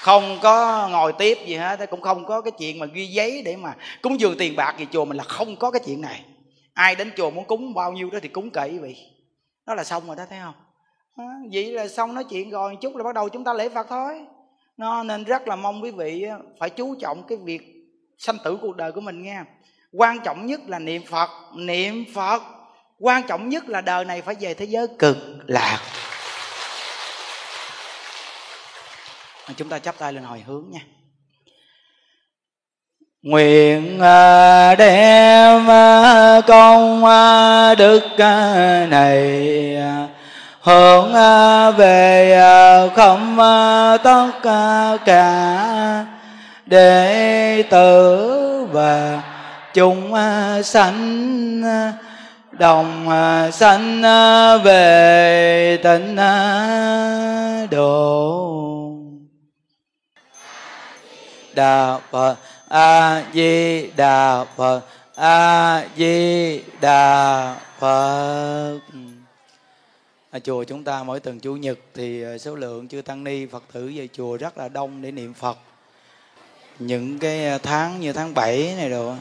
Không 0.00 0.38
có 0.42 0.88
ngồi 0.90 1.12
tiếp 1.12 1.38
gì 1.46 1.54
hết 1.54 1.90
cũng 1.90 2.00
không 2.00 2.24
có 2.26 2.40
cái 2.40 2.52
chuyện 2.58 2.78
mà 2.78 2.86
ghi 2.86 3.06
giấy 3.06 3.42
để 3.44 3.56
mà 3.56 3.74
cúng 4.02 4.20
dường 4.20 4.38
tiền 4.38 4.56
bạc 4.56 4.74
gì. 4.78 4.86
Chùa 4.92 5.04
mình 5.04 5.16
là 5.16 5.24
không 5.24 5.56
có 5.56 5.70
cái 5.70 5.80
chuyện 5.86 6.00
này. 6.00 6.20
Ai 6.74 6.94
đến 6.94 7.12
chùa 7.16 7.30
muốn 7.30 7.44
cúng 7.44 7.74
bao 7.74 7.92
nhiêu 7.92 8.10
đó 8.10 8.18
thì 8.22 8.28
cúng 8.28 8.50
kệ 8.50 8.68
vậy. 8.80 8.96
Đó 9.66 9.74
là 9.74 9.84
xong 9.84 10.06
rồi 10.06 10.16
đó 10.16 10.24
thấy 10.30 10.38
không? 10.44 10.54
À, 11.16 11.24
vậy 11.52 11.72
là 11.72 11.88
xong 11.88 12.14
nói 12.14 12.24
chuyện 12.24 12.50
rồi 12.50 12.72
một 12.72 12.78
chút 12.80 12.96
là 12.96 13.04
bắt 13.04 13.14
đầu 13.14 13.28
chúng 13.28 13.44
ta 13.44 13.52
lễ 13.52 13.68
phật 13.68 13.86
thôi. 13.88 14.26
Nó 14.76 15.02
nên 15.02 15.24
rất 15.24 15.48
là 15.48 15.56
mong 15.56 15.82
quý 15.82 15.90
vị 15.90 16.26
phải 16.60 16.70
chú 16.70 16.94
trọng 17.00 17.22
cái 17.28 17.38
việc 17.38 17.60
sanh 18.18 18.38
tử 18.44 18.58
cuộc 18.62 18.76
đời 18.76 18.92
của 18.92 19.00
mình 19.00 19.22
nghe 19.22 19.42
quan 19.92 20.20
trọng 20.24 20.46
nhất 20.46 20.60
là 20.66 20.78
niệm 20.78 21.02
phật 21.10 21.30
niệm 21.54 22.04
phật. 22.14 22.42
Quan 22.98 23.22
trọng 23.28 23.48
nhất 23.48 23.68
là 23.68 23.80
đời 23.80 24.04
này 24.04 24.22
phải 24.22 24.34
về 24.40 24.54
thế 24.54 24.64
giới 24.64 24.86
cực 24.98 25.16
lạc. 25.46 25.80
Chúng 29.56 29.68
ta 29.68 29.78
chắp 29.78 29.98
tay 29.98 30.12
lên 30.12 30.24
hồi 30.24 30.42
hướng 30.46 30.64
nha. 30.70 30.80
Nguyện 33.22 34.00
à, 34.00 34.74
đem 34.74 35.70
à, 35.70 36.40
công 36.46 37.04
à, 37.04 37.74
đức 37.74 38.02
này 38.90 39.76
hướng 40.66 41.14
à, 41.14 41.70
về 41.70 42.32
à, 42.32 42.88
không 42.96 43.40
à, 43.40 43.96
tất 43.96 44.30
cả 45.04 46.04
đệ 46.66 47.62
tử 47.70 48.66
và 48.72 49.22
chúng 49.74 50.14
sanh 50.64 51.62
đồng 52.50 53.08
sanh 53.52 54.02
về 54.64 55.78
tịnh 55.82 56.16
độ. 57.70 58.92
Đà 61.54 61.98
phật, 62.10 62.34
a 62.68 63.22
di 63.34 63.86
đà 63.96 64.44
phật, 64.56 64.80
a 65.16 65.82
di 65.96 66.60
đà 66.80 67.54
phật 67.78 68.78
ở 70.36 70.38
chùa 70.38 70.64
chúng 70.64 70.84
ta 70.84 71.02
mỗi 71.02 71.20
tuần 71.20 71.40
chủ 71.40 71.56
nhật 71.56 71.78
thì 71.94 72.22
ờ, 72.22 72.38
số 72.38 72.54
lượng 72.54 72.88
chư 72.88 73.02
tăng 73.02 73.24
ni 73.24 73.46
phật 73.46 73.62
tử 73.72 73.92
về 73.96 74.08
chùa 74.12 74.36
rất 74.36 74.58
là 74.58 74.68
đông 74.68 75.02
để 75.02 75.10
niệm 75.10 75.34
phật. 75.34 75.58
Những 76.78 77.18
cái 77.18 77.46
ờ, 77.46 77.58
tháng 77.58 78.00
như 78.00 78.12
tháng 78.12 78.34
7 78.34 78.74
này 78.76 78.90
đồ 78.90 79.14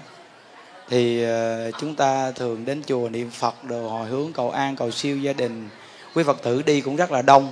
thì 0.89 1.23
ờ, 1.23 1.71
chúng 1.71 1.95
ta 1.95 2.31
thường 2.31 2.65
đến 2.65 2.81
chùa 2.87 3.09
niệm 3.09 3.29
phật 3.29 3.63
đồ 3.63 3.89
hồi 3.89 4.07
hướng 4.07 4.33
cầu 4.33 4.51
an 4.51 4.75
cầu 4.75 4.91
siêu 4.91 5.17
gia 5.17 5.33
đình. 5.33 5.69
Quý 6.15 6.23
phật 6.23 6.43
tử 6.43 6.61
đi 6.61 6.81
cũng 6.81 6.95
rất 6.95 7.11
là 7.11 7.21
đông 7.21 7.51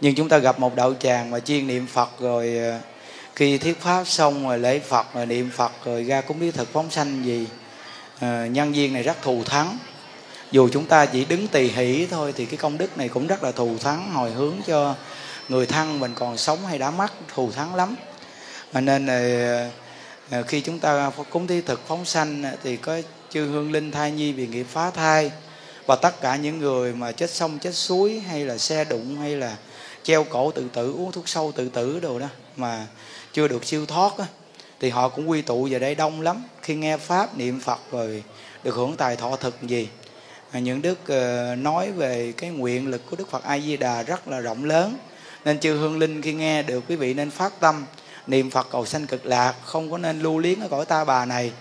nhưng 0.00 0.14
chúng 0.14 0.28
ta 0.28 0.38
gặp 0.38 0.58
một 0.60 0.76
đạo 0.76 0.94
tràng 0.94 1.30
mà 1.30 1.40
chuyên 1.40 1.66
niệm 1.66 1.86
phật 1.86 2.10
rồi 2.20 2.58
khi 3.34 3.58
thuyết 3.58 3.80
pháp 3.80 4.04
xong 4.04 4.48
rồi 4.48 4.58
lễ 4.58 4.78
phật 4.78 5.06
rồi 5.14 5.26
niệm 5.26 5.50
phật 5.54 5.72
rồi 5.84 6.04
ra 6.04 6.20
cúng 6.20 6.40
biết 6.40 6.54
thực 6.54 6.72
phóng 6.72 6.90
sanh 6.90 7.24
gì 7.24 7.46
à, 8.20 8.46
nhân 8.46 8.72
viên 8.72 8.92
này 8.92 9.02
rất 9.02 9.22
thù 9.22 9.44
thắng 9.44 9.78
dù 10.52 10.68
chúng 10.72 10.86
ta 10.86 11.06
chỉ 11.06 11.24
đứng 11.24 11.48
tỳ 11.48 11.68
hỷ 11.68 12.06
thôi 12.10 12.32
thì 12.36 12.46
cái 12.46 12.56
công 12.56 12.78
đức 12.78 12.98
này 12.98 13.08
cũng 13.08 13.26
rất 13.26 13.42
là 13.42 13.52
thù 13.52 13.78
thắng 13.80 14.10
hồi 14.12 14.30
hướng 14.30 14.54
cho 14.66 14.94
người 15.48 15.66
thân 15.66 16.00
mình 16.00 16.12
còn 16.14 16.36
sống 16.36 16.66
hay 16.66 16.78
đã 16.78 16.90
mất 16.90 17.12
thù 17.34 17.50
thắng 17.52 17.74
lắm. 17.74 17.96
Mà 18.72 18.80
nên 18.80 19.06
là 19.06 19.70
à, 20.30 20.42
khi 20.42 20.60
chúng 20.60 20.78
ta 20.78 21.10
cúng 21.30 21.46
thi 21.46 21.60
thực 21.60 21.88
phóng 21.88 22.04
sanh 22.04 22.44
thì 22.62 22.76
có 22.76 23.00
chư 23.30 23.46
hương 23.46 23.72
linh 23.72 23.90
thai 23.90 24.10
nhi 24.10 24.32
vì 24.32 24.46
nghiệp 24.46 24.66
phá 24.70 24.90
thai 24.90 25.30
và 25.86 25.96
tất 25.96 26.20
cả 26.20 26.36
những 26.36 26.58
người 26.58 26.92
mà 26.92 27.12
chết 27.12 27.30
sông 27.30 27.58
chết 27.58 27.74
suối 27.74 28.20
hay 28.20 28.44
là 28.44 28.58
xe 28.58 28.84
đụng 28.84 29.16
hay 29.18 29.36
là 29.36 29.56
treo 30.02 30.24
cổ 30.24 30.50
tự 30.50 30.66
tử 30.72 30.92
uống 30.92 31.12
thuốc 31.12 31.28
sâu 31.28 31.52
tự 31.52 31.68
tử 31.68 32.00
đồ 32.00 32.18
đó 32.18 32.26
mà 32.56 32.86
chưa 33.32 33.48
được 33.48 33.64
siêu 33.64 33.86
thoát 33.86 34.18
á, 34.18 34.26
thì 34.80 34.90
họ 34.90 35.08
cũng 35.08 35.30
quy 35.30 35.42
tụ 35.42 35.68
về 35.70 35.78
đây 35.78 35.94
đông 35.94 36.20
lắm. 36.20 36.42
Khi 36.62 36.74
nghe 36.74 36.96
pháp 36.96 37.38
niệm 37.38 37.60
phật 37.60 37.80
rồi 37.90 38.22
được 38.64 38.74
hưởng 38.74 38.96
tài 38.96 39.16
thọ 39.16 39.36
thực 39.36 39.62
gì 39.62 39.88
những 40.52 40.82
đức 40.82 40.98
ờ, 41.08 41.54
nói 41.58 41.92
về 41.92 42.32
cái 42.36 42.50
nguyện 42.50 42.88
lực 42.88 43.10
của 43.10 43.16
đức 43.16 43.30
phật 43.30 43.44
a 43.44 43.58
di 43.58 43.76
đà 43.76 44.02
rất 44.02 44.28
là 44.28 44.40
rộng 44.40 44.64
lớn. 44.64 44.96
Nên 45.44 45.60
chư 45.60 45.76
hương 45.76 45.98
linh 45.98 46.22
khi 46.22 46.32
nghe 46.32 46.62
được 46.62 46.84
quý 46.88 46.96
vị 46.96 47.14
nên 47.14 47.30
phát 47.30 47.60
tâm. 47.60 47.84
Niệm 48.26 48.50
phật 48.50 48.66
cầu 48.70 48.86
sanh 48.86 49.06
cực 49.06 49.26
lạc, 49.26 49.54
không 49.64 49.90
có 49.90 49.98
nên 49.98 50.20
lưu 50.20 50.38
liếng 50.38 50.60
ở 50.60 50.68
cõi 50.68 50.84
ta 50.84 51.04
bà 51.04 51.24
này. 51.24 51.52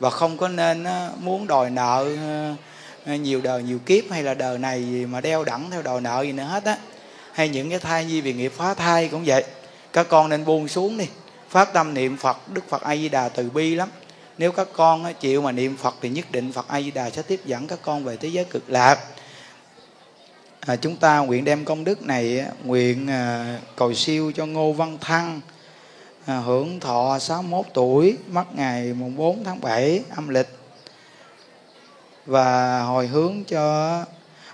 Và 0.00 0.10
không 0.10 0.36
có 0.36 0.48
nên 0.48 0.84
muốn 1.20 1.46
đòi 1.46 1.70
nợ 1.70 2.16
ờ, 3.06 3.14
nhiều 3.14 3.40
đời 3.40 3.62
nhiều 3.62 3.78
kiếp 3.86 4.04
hay 4.10 4.22
là 4.22 4.34
đời 4.34 4.58
này 4.58 4.80
mà 4.80 5.20
đeo 5.20 5.44
đẳng 5.44 5.70
theo 5.70 5.82
đòi 5.82 6.00
nợ 6.00 6.22
gì 6.22 6.32
nữa 6.32 6.44
hết 6.44 6.64
á. 6.64 6.76
Hay 7.32 7.48
những 7.48 7.70
cái 7.70 7.78
thai 7.78 8.04
nhi 8.04 8.20
vì 8.20 8.32
nghiệp 8.32 8.52
phá 8.56 8.74
thai 8.74 9.08
cũng 9.08 9.22
vậy. 9.26 9.44
Các 9.92 10.06
con 10.08 10.28
nên 10.28 10.44
buông 10.44 10.68
xuống 10.68 10.98
đi. 10.98 11.06
Phát 11.48 11.72
tâm 11.72 11.94
niệm 11.94 12.16
phật, 12.16 12.48
đức 12.48 12.68
phật 12.68 12.82
a 12.82 12.96
di 12.96 13.08
đà 13.08 13.28
từ 13.28 13.50
bi 13.50 13.74
lắm 13.74 13.88
nếu 14.38 14.52
các 14.52 14.68
con 14.72 15.14
chịu 15.20 15.42
mà 15.42 15.52
niệm 15.52 15.76
phật 15.76 15.94
thì 16.00 16.08
nhất 16.08 16.32
định 16.32 16.52
phật 16.52 16.68
a 16.68 16.80
di 16.80 16.90
đà 16.90 17.10
sẽ 17.10 17.22
tiếp 17.22 17.40
dẫn 17.44 17.66
các 17.66 17.78
con 17.82 18.04
về 18.04 18.16
thế 18.16 18.28
giới 18.28 18.44
cực 18.44 18.70
lạc. 18.70 18.98
À, 20.60 20.76
chúng 20.76 20.96
ta 20.96 21.18
nguyện 21.18 21.44
đem 21.44 21.64
công 21.64 21.84
đức 21.84 22.02
này 22.02 22.44
nguyện 22.64 23.10
à, 23.10 23.58
cầu 23.76 23.94
siêu 23.94 24.32
cho 24.36 24.46
ngô 24.46 24.72
văn 24.72 24.98
thăng 25.00 25.40
à, 26.26 26.36
hưởng 26.36 26.80
thọ 26.80 27.18
61 27.18 27.66
tuổi 27.74 28.16
mất 28.28 28.54
ngày 28.54 28.92
mùng 28.92 29.16
4 29.16 29.44
tháng 29.44 29.60
7 29.60 30.02
âm 30.16 30.28
lịch. 30.28 30.48
Và 32.26 32.80
hồi 32.82 33.06
hướng 33.06 33.44
cho 33.44 34.04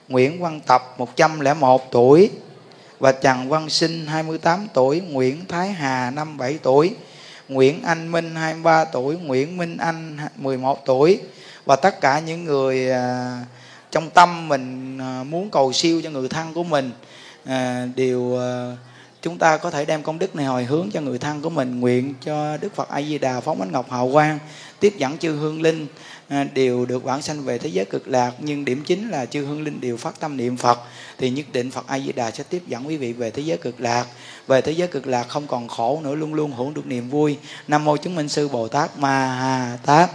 Nguyễn 0.08 0.40
Văn 0.40 0.60
Tập 0.66 0.94
101 0.98 1.90
tuổi 1.90 2.30
và 2.98 3.12
Trần 3.12 3.48
Văn 3.48 3.70
Sinh 3.70 4.06
28 4.06 4.66
tuổi, 4.74 5.00
Nguyễn 5.00 5.44
Thái 5.48 5.72
Hà 5.72 6.10
57 6.10 6.58
tuổi, 6.62 6.94
Nguyễn 7.48 7.82
Anh 7.82 8.12
Minh 8.12 8.34
23 8.34 8.84
tuổi, 8.84 9.16
Nguyễn 9.16 9.56
Minh 9.56 9.76
Anh 9.76 10.16
11 10.36 10.86
tuổi. 10.86 11.20
Và 11.64 11.76
tất 11.76 12.00
cả 12.00 12.18
những 12.18 12.44
người 12.44 12.90
à, 12.90 13.40
trong 13.90 14.10
tâm 14.10 14.48
mình 14.48 14.98
à, 14.98 15.24
muốn 15.24 15.50
cầu 15.50 15.72
siêu 15.72 16.00
cho 16.04 16.10
người 16.10 16.28
thân 16.28 16.54
của 16.54 16.64
mình 16.64 16.90
à, 17.44 17.86
đều 17.96 18.38
chúng 19.22 19.38
ta 19.38 19.56
có 19.56 19.70
thể 19.70 19.84
đem 19.84 20.02
công 20.02 20.18
đức 20.18 20.36
này 20.36 20.46
hồi 20.46 20.64
hướng 20.64 20.90
cho 20.92 21.00
người 21.00 21.18
thân 21.18 21.42
của 21.42 21.50
mình. 21.50 21.80
Nguyện 21.80 22.14
cho 22.24 22.56
Đức 22.56 22.74
Phật 22.74 22.88
A 22.88 23.02
Di 23.02 23.18
Đà 23.18 23.40
phóng 23.40 23.60
ánh 23.60 23.72
ngọc 23.72 23.90
hào 23.90 24.10
quang 24.12 24.38
tiếp 24.80 24.94
dẫn 24.96 25.18
chư 25.18 25.32
hương 25.32 25.62
linh 25.62 25.86
À, 26.30 26.46
đều 26.54 26.86
được 26.86 27.04
vãng 27.04 27.22
sanh 27.22 27.44
về 27.44 27.58
thế 27.58 27.68
giới 27.68 27.84
cực 27.84 28.08
lạc, 28.08 28.30
nhưng 28.38 28.64
điểm 28.64 28.82
chính 28.86 29.10
là 29.10 29.26
chư 29.26 29.46
hương 29.46 29.64
linh 29.64 29.80
đều 29.80 29.96
phát 29.96 30.20
tâm 30.20 30.36
niệm 30.36 30.56
phật, 30.56 30.78
thì 31.18 31.30
nhất 31.30 31.46
định 31.52 31.70
phật 31.70 31.84
a 31.86 31.98
di 31.98 32.12
đà 32.12 32.30
sẽ 32.30 32.44
tiếp 32.50 32.62
dẫn 32.66 32.86
quý 32.86 32.96
vị 32.96 33.12
về 33.12 33.30
thế 33.30 33.42
giới 33.42 33.58
cực 33.58 33.80
lạc. 33.80 34.04
Về 34.46 34.60
thế 34.60 34.72
giới 34.72 34.88
cực 34.88 35.06
lạc 35.06 35.28
không 35.28 35.46
còn 35.46 35.68
khổ 35.68 36.00
nữa, 36.04 36.14
luôn 36.14 36.34
luôn 36.34 36.52
hưởng 36.52 36.74
được 36.74 36.86
niềm 36.86 37.10
vui. 37.10 37.36
Nam 37.68 37.84
mô 37.84 37.96
chứng 37.96 38.14
minh 38.14 38.28
sư 38.28 38.48
bồ 38.48 38.68
tát 38.68 38.98
ma 38.98 39.26
ha 39.26 39.78
tát. 39.86 40.10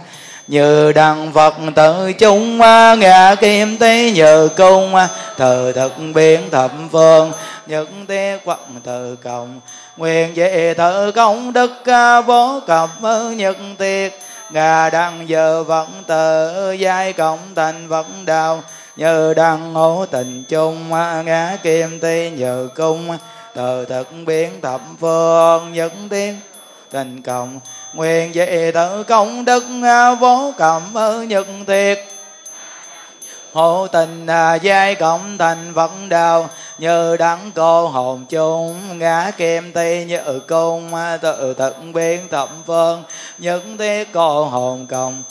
Như 0.48 0.92
đăng 0.92 1.32
phật 1.32 1.54
tự 1.74 2.12
chúng 2.12 2.60
à, 2.60 2.94
ngã 2.94 3.34
kim 3.40 3.78
tế 3.78 4.12
như 4.14 4.48
cung 4.48 4.94
à, 4.94 5.08
thờ 5.36 5.72
thực 5.74 5.92
biến 6.14 6.40
thập 6.50 6.72
phương, 6.92 7.32
nhất 7.66 7.88
tế 8.08 8.38
quận 8.44 8.60
từ 8.84 9.16
cộng. 9.16 9.60
Nguyện 9.96 10.32
về 10.34 10.74
thờ 10.74 11.12
công 11.14 11.52
đức 11.52 11.70
vô 12.26 12.60
cập 12.66 12.90
nhật 13.36 13.56
tiệt 13.78 14.12
ngà 14.54 14.90
đăng 14.90 15.28
giờ 15.28 15.62
vẫn 15.62 16.02
tự 16.06 16.72
giai 16.72 17.12
cộng 17.12 17.54
thành 17.54 17.88
vẫn 17.88 18.24
đạo 18.26 18.62
như 18.96 19.34
đăng 19.34 19.74
hữu 19.74 20.06
tình 20.10 20.44
chung, 20.48 20.90
ngã 21.24 21.56
kim 21.62 22.00
ti 22.00 22.30
nhờ 22.30 22.68
cung. 22.76 23.18
Từ 23.54 23.84
thực 23.84 24.08
biến 24.26 24.60
thập 24.62 24.80
phương 25.00 25.72
nhất 25.72 25.92
tiếng 26.10 26.36
tình 26.90 27.22
cộng 27.22 27.60
nguyện 27.94 28.30
về 28.34 28.72
tự 28.74 29.02
công 29.02 29.44
đức, 29.44 29.64
vô 30.20 30.52
cầm 30.58 30.82
nhật 31.28 31.46
thiệt 31.66 31.98
hữu 33.54 33.88
tình 33.92 34.26
à, 34.26 34.54
giai 34.54 34.94
cộng 34.94 35.38
thành 35.38 35.72
vẫn 35.72 36.08
đạo 36.08 36.48
như 36.78 37.16
đắng 37.16 37.50
cô 37.54 37.88
hồn 37.88 38.24
chung, 38.28 38.98
ngã 38.98 39.30
kim 39.36 39.72
ti 39.72 40.04
như 40.04 40.18
ừ 40.18 40.40
cung 40.48 40.94
à, 40.94 41.16
tự 41.16 41.54
tận 41.54 41.92
biến 41.92 42.28
thập 42.30 42.48
phương. 42.66 43.02
Những 43.38 43.76
tiết 43.76 44.12
cô 44.12 44.44
hồn 44.44 44.86
cộng 44.86 45.22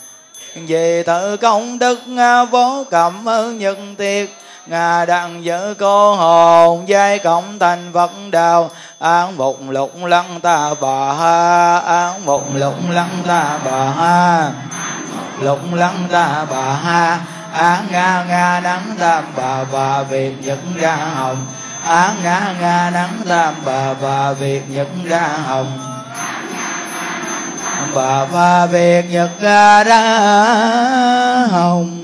vì 0.55 1.03
tự 1.03 1.37
công 1.37 1.79
đức 1.79 1.99
à, 2.17 2.45
vô 2.45 2.83
cảm 2.91 3.29
ơn 3.29 3.57
nhân 3.57 3.95
tiết 3.95 4.35
ngà 4.67 5.05
đặng 5.05 5.43
giữ 5.43 5.73
cô 5.79 6.15
hồn, 6.15 6.83
giai 6.87 7.19
cộng 7.19 7.59
thành 7.59 7.91
vật 7.91 8.11
đạo 8.31 8.69
án 8.99 9.37
một 9.37 9.57
lục 9.69 9.91
lăng 10.03 10.39
ta 10.41 10.73
bà 10.81 11.13
ha, 11.13 11.77
án 11.77 12.25
một 12.25 12.43
lục 12.55 12.75
lăng 12.89 13.23
ta 13.27 13.59
bà 13.65 13.83
ha. 13.89 14.51
Lục 15.41 15.59
lăng 15.73 16.07
ta 16.11 16.45
bà 16.51 16.73
ha. 16.73 17.19
Á 17.53 17.81
nga 17.91 18.25
nga 18.27 18.59
nắng 18.63 18.95
tam 18.99 19.23
bà 19.38 19.63
bà 19.71 20.03
việt 20.03 20.34
nhật 20.41 20.59
ra 20.75 20.95
hồng. 20.95 21.45
Á 21.88 22.13
nga 22.23 22.53
nga 22.61 22.89
nắng 22.93 23.17
tam 23.30 23.53
bà 23.65 23.93
bà 24.01 24.34
việt 24.34 24.61
nhật 24.69 24.88
ra 25.05 25.27
hồng. 25.47 25.80
Bà 27.95 28.25
bà 28.25 28.65
việt 28.65 29.03
nhật 29.11 29.30
ra 29.41 29.84
hồng. 31.51 31.99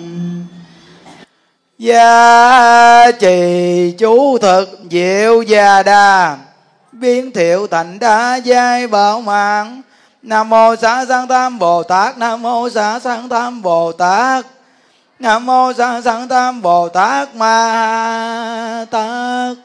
Gia 1.78 3.12
trì 3.12 3.92
chú 4.00 4.38
thực 4.38 4.80
diệu 4.92 5.42
gia 5.42 5.84
đa. 5.84 6.38
Biến 6.92 7.32
thiệu 7.32 7.68
thành 7.68 8.00
đá 8.00 8.36
giai 8.36 8.88
bảo 8.88 9.22
mạng. 9.22 9.82
Nam 10.22 10.50
mô 10.50 10.76
xá 10.76 11.06
sanh 11.06 11.28
tam 11.28 11.60
bồ 11.60 11.84
tát, 11.84 12.18
nam 12.18 12.42
mô 12.42 12.70
xá 12.70 13.00
sanh 13.00 13.30
tam 13.30 13.62
bồ 13.62 13.92
tát 13.92 14.46
nam 15.20 15.46
mô 15.46 15.74
xá 15.74 16.02
sanh 16.02 16.28
tam 16.28 16.62
bồ 16.62 16.90
tát 16.90 17.36
ma 17.36 18.86
tát. 18.92 19.58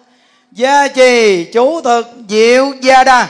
Gia 0.52 0.88
trì 0.88 1.44
chú 1.44 1.80
thực 1.80 2.06
diệu 2.28 2.72
gia 2.80 3.04
đa. 3.04 3.28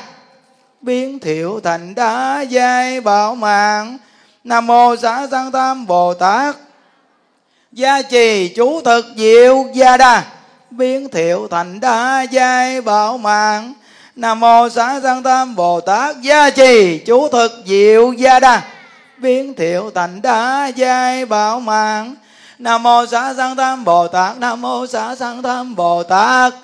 Biến 0.81 1.19
thiệu 1.19 1.61
thành 1.65 1.95
đá 1.95 2.41
giai 2.41 3.01
bảo 3.01 3.35
mạng. 3.35 3.99
Nam 4.45 4.67
mô 4.67 4.97
xá 4.97 5.27
sanh 5.31 5.53
tam 5.53 5.87
bồ 5.87 6.15
tát. 6.15 6.57
Gia 7.73 8.03
trì 8.03 8.49
chú 8.49 8.81
thực 8.81 9.07
diệu 9.17 9.65
gia 9.75 9.97
đa. 9.97 10.23
Biến 10.71 11.09
thiệu 11.09 11.49
thành 11.51 11.81
đa 11.81 12.23
giai 12.23 12.81
bảo 12.81 13.19
mạng. 13.19 13.75
Nam 14.17 14.41
mô 14.41 14.69
xá 14.69 15.01
sanh 15.03 15.23
tam 15.23 15.57
bồ 15.57 15.81
tát. 15.81 16.17
Gia 16.21 16.51
trì 16.51 16.99
chú 16.99 17.29
thực 17.29 17.53
diệu 17.67 18.13
gia 18.13 18.41
đa 18.41 18.63
biến 19.19 19.55
thiệu 19.55 19.91
thành 19.95 20.23
đa 20.23 20.67
giai 20.67 21.27
bảo 21.27 21.61
mạng 21.61 22.15
nam 22.59 22.83
mô 22.83 23.07
xá 23.07 23.35
sanh 23.37 23.57
tam 23.57 23.85
bồ 23.85 24.09
tát, 24.09 24.39
nam 24.39 24.61
mô 24.61 24.87
xá 24.87 25.15
sanh 25.15 25.43
tam 25.43 25.77
bồ 25.77 26.03
tát, 26.03 26.55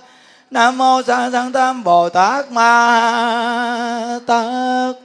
nam 0.51 0.79
mô 0.79 1.03
xá 1.03 1.31
sanh 1.33 1.53
tam 1.53 1.85
bồ 1.85 2.09
tát 2.09 2.51
ma 2.51 4.19
tát. 4.27 4.97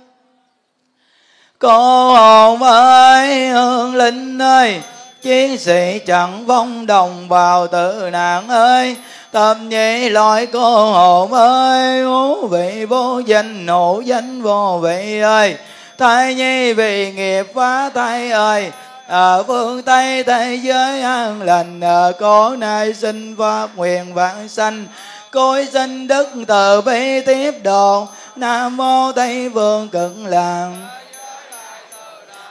Cô 1.60 2.14
hồn 2.14 2.64
ơi, 2.64 3.50
hương 3.50 3.96
linh 3.96 4.42
ơi, 4.42 4.82
chiến 5.22 5.58
sĩ 5.58 6.00
chẳng 6.06 6.46
vong 6.46 6.86
đồng 6.86 7.30
bào 7.30 7.68
tự 7.68 8.10
nạn 8.12 8.50
ơi. 8.50 8.96
Tâm 9.32 9.70
nhị 9.70 10.10
loại 10.10 10.46
cô 10.46 10.92
hồn 10.92 11.34
ơi 11.34 12.04
ngũ 12.04 12.48
vị 12.48 12.86
vô 12.86 13.20
danh 13.20 13.66
nổ 13.66 14.02
danh 14.06 14.42
vô 14.42 14.80
vị 14.84 15.20
ơi 15.22 15.58
thai 15.98 16.36
nhi 16.36 16.74
vì 16.74 17.12
nghiệp 17.12 17.46
phá 17.56 17.90
thai 17.90 18.32
ơi. 18.32 18.72
Ở 19.08 19.44
phương 19.44 19.84
tây, 19.84 20.24
thế 20.24 20.60
giới 20.64 21.02
an 21.02 21.42
lành. 21.42 21.82
Ở 21.82 22.14
cổ 22.20 22.56
nay 22.56 22.94
sinh 22.94 23.36
pháp 23.38 23.70
nguyện 23.76 24.14
vạn 24.14 24.48
sanh. 24.48 24.86
Cối 25.32 25.68
sinh 25.74 26.08
đức 26.08 26.28
từ 26.48 26.82
bi 26.82 27.22
tiếp 27.26 27.52
độ. 27.64 28.08
Nam 28.36 28.78
mô 28.78 29.12
tây 29.12 29.52
phương 29.54 29.90
cực 29.90 30.12
lạc 30.26 30.70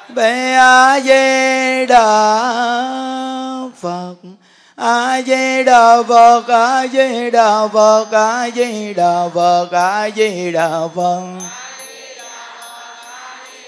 bệ 0.09 0.55
a 0.55 1.01
di 1.01 1.87
đà 1.87 2.05
phật. 3.81 4.15
A 4.77 5.23
di 5.23 5.65
đà 5.65 6.03
phật 6.03 6.49
a 6.49 6.87
di 6.87 7.31
đà 7.31 7.69
phật 7.73 8.12
a 8.12 8.51
di 8.51 8.95
đà 8.95 9.29
phật 9.35 9.73
a 9.73 10.11
di 10.11 10.53
đà 10.53 10.89
phật 10.89 10.89
đà 10.89 10.89
phật 10.95 11.64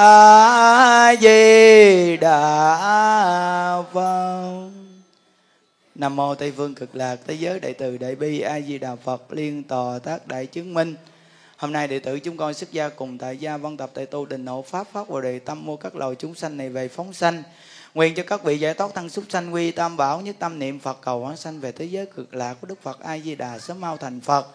a 0.00 1.14
di 1.20 2.16
đà 2.16 3.82
phật. 3.92 4.70
Nam 5.94 6.16
mô 6.16 6.34
tây 6.34 6.52
phương 6.56 6.74
cực 6.74 6.96
lạc 6.96 7.16
thế 7.26 7.34
giới 7.34 7.60
đại 7.60 7.74
từ 7.74 7.98
đại 7.98 8.14
bi 8.14 8.40
a 8.40 8.60
di 8.60 8.78
đà 8.78 8.96
phật 8.96 9.32
liên 9.32 9.62
tòa 9.62 9.98
tác 9.98 10.26
đại 10.26 10.46
chứng 10.46 10.74
minh. 10.74 10.96
Hôm 11.56 11.72
nay 11.72 11.88
đệ 11.88 11.98
tử 11.98 12.20
chúng 12.20 12.36
con 12.36 12.54
xuất 12.54 12.72
gia 12.72 12.88
cùng 12.88 13.18
tại 13.18 13.36
gia 13.36 13.56
văn 13.56 13.76
tập 13.76 13.90
tại 13.94 14.06
tu 14.06 14.26
đình 14.26 14.46
hộ 14.46 14.62
pháp 14.62 14.86
pháp 14.92 15.08
bồ 15.08 15.20
đề 15.20 15.38
tâm 15.38 15.64
mua 15.64 15.76
các 15.76 15.96
loài 15.96 16.14
chúng 16.18 16.34
sanh 16.34 16.56
này 16.56 16.68
về 16.68 16.88
phóng 16.88 17.12
sanh. 17.12 17.42
Nguyện 17.94 18.14
cho 18.14 18.22
các 18.22 18.44
vị 18.44 18.58
giải 18.58 18.74
thoát 18.74 18.94
tăng 18.94 19.08
súc 19.08 19.24
sanh 19.28 19.54
quy 19.54 19.70
tam 19.70 19.96
bảo 19.96 20.20
nhất 20.20 20.36
tâm 20.38 20.58
niệm 20.58 20.78
phật 20.78 20.98
cầu 21.02 21.20
hóa 21.20 21.36
sanh 21.36 21.60
về 21.60 21.72
thế 21.72 21.84
giới 21.84 22.06
cực 22.06 22.34
lạc 22.34 22.54
của 22.60 22.66
đức 22.66 22.82
phật 22.82 23.00
a 23.00 23.18
di 23.18 23.34
đà 23.34 23.58
sớm 23.58 23.80
mau 23.80 23.96
thành 23.96 24.20
phật 24.20 24.46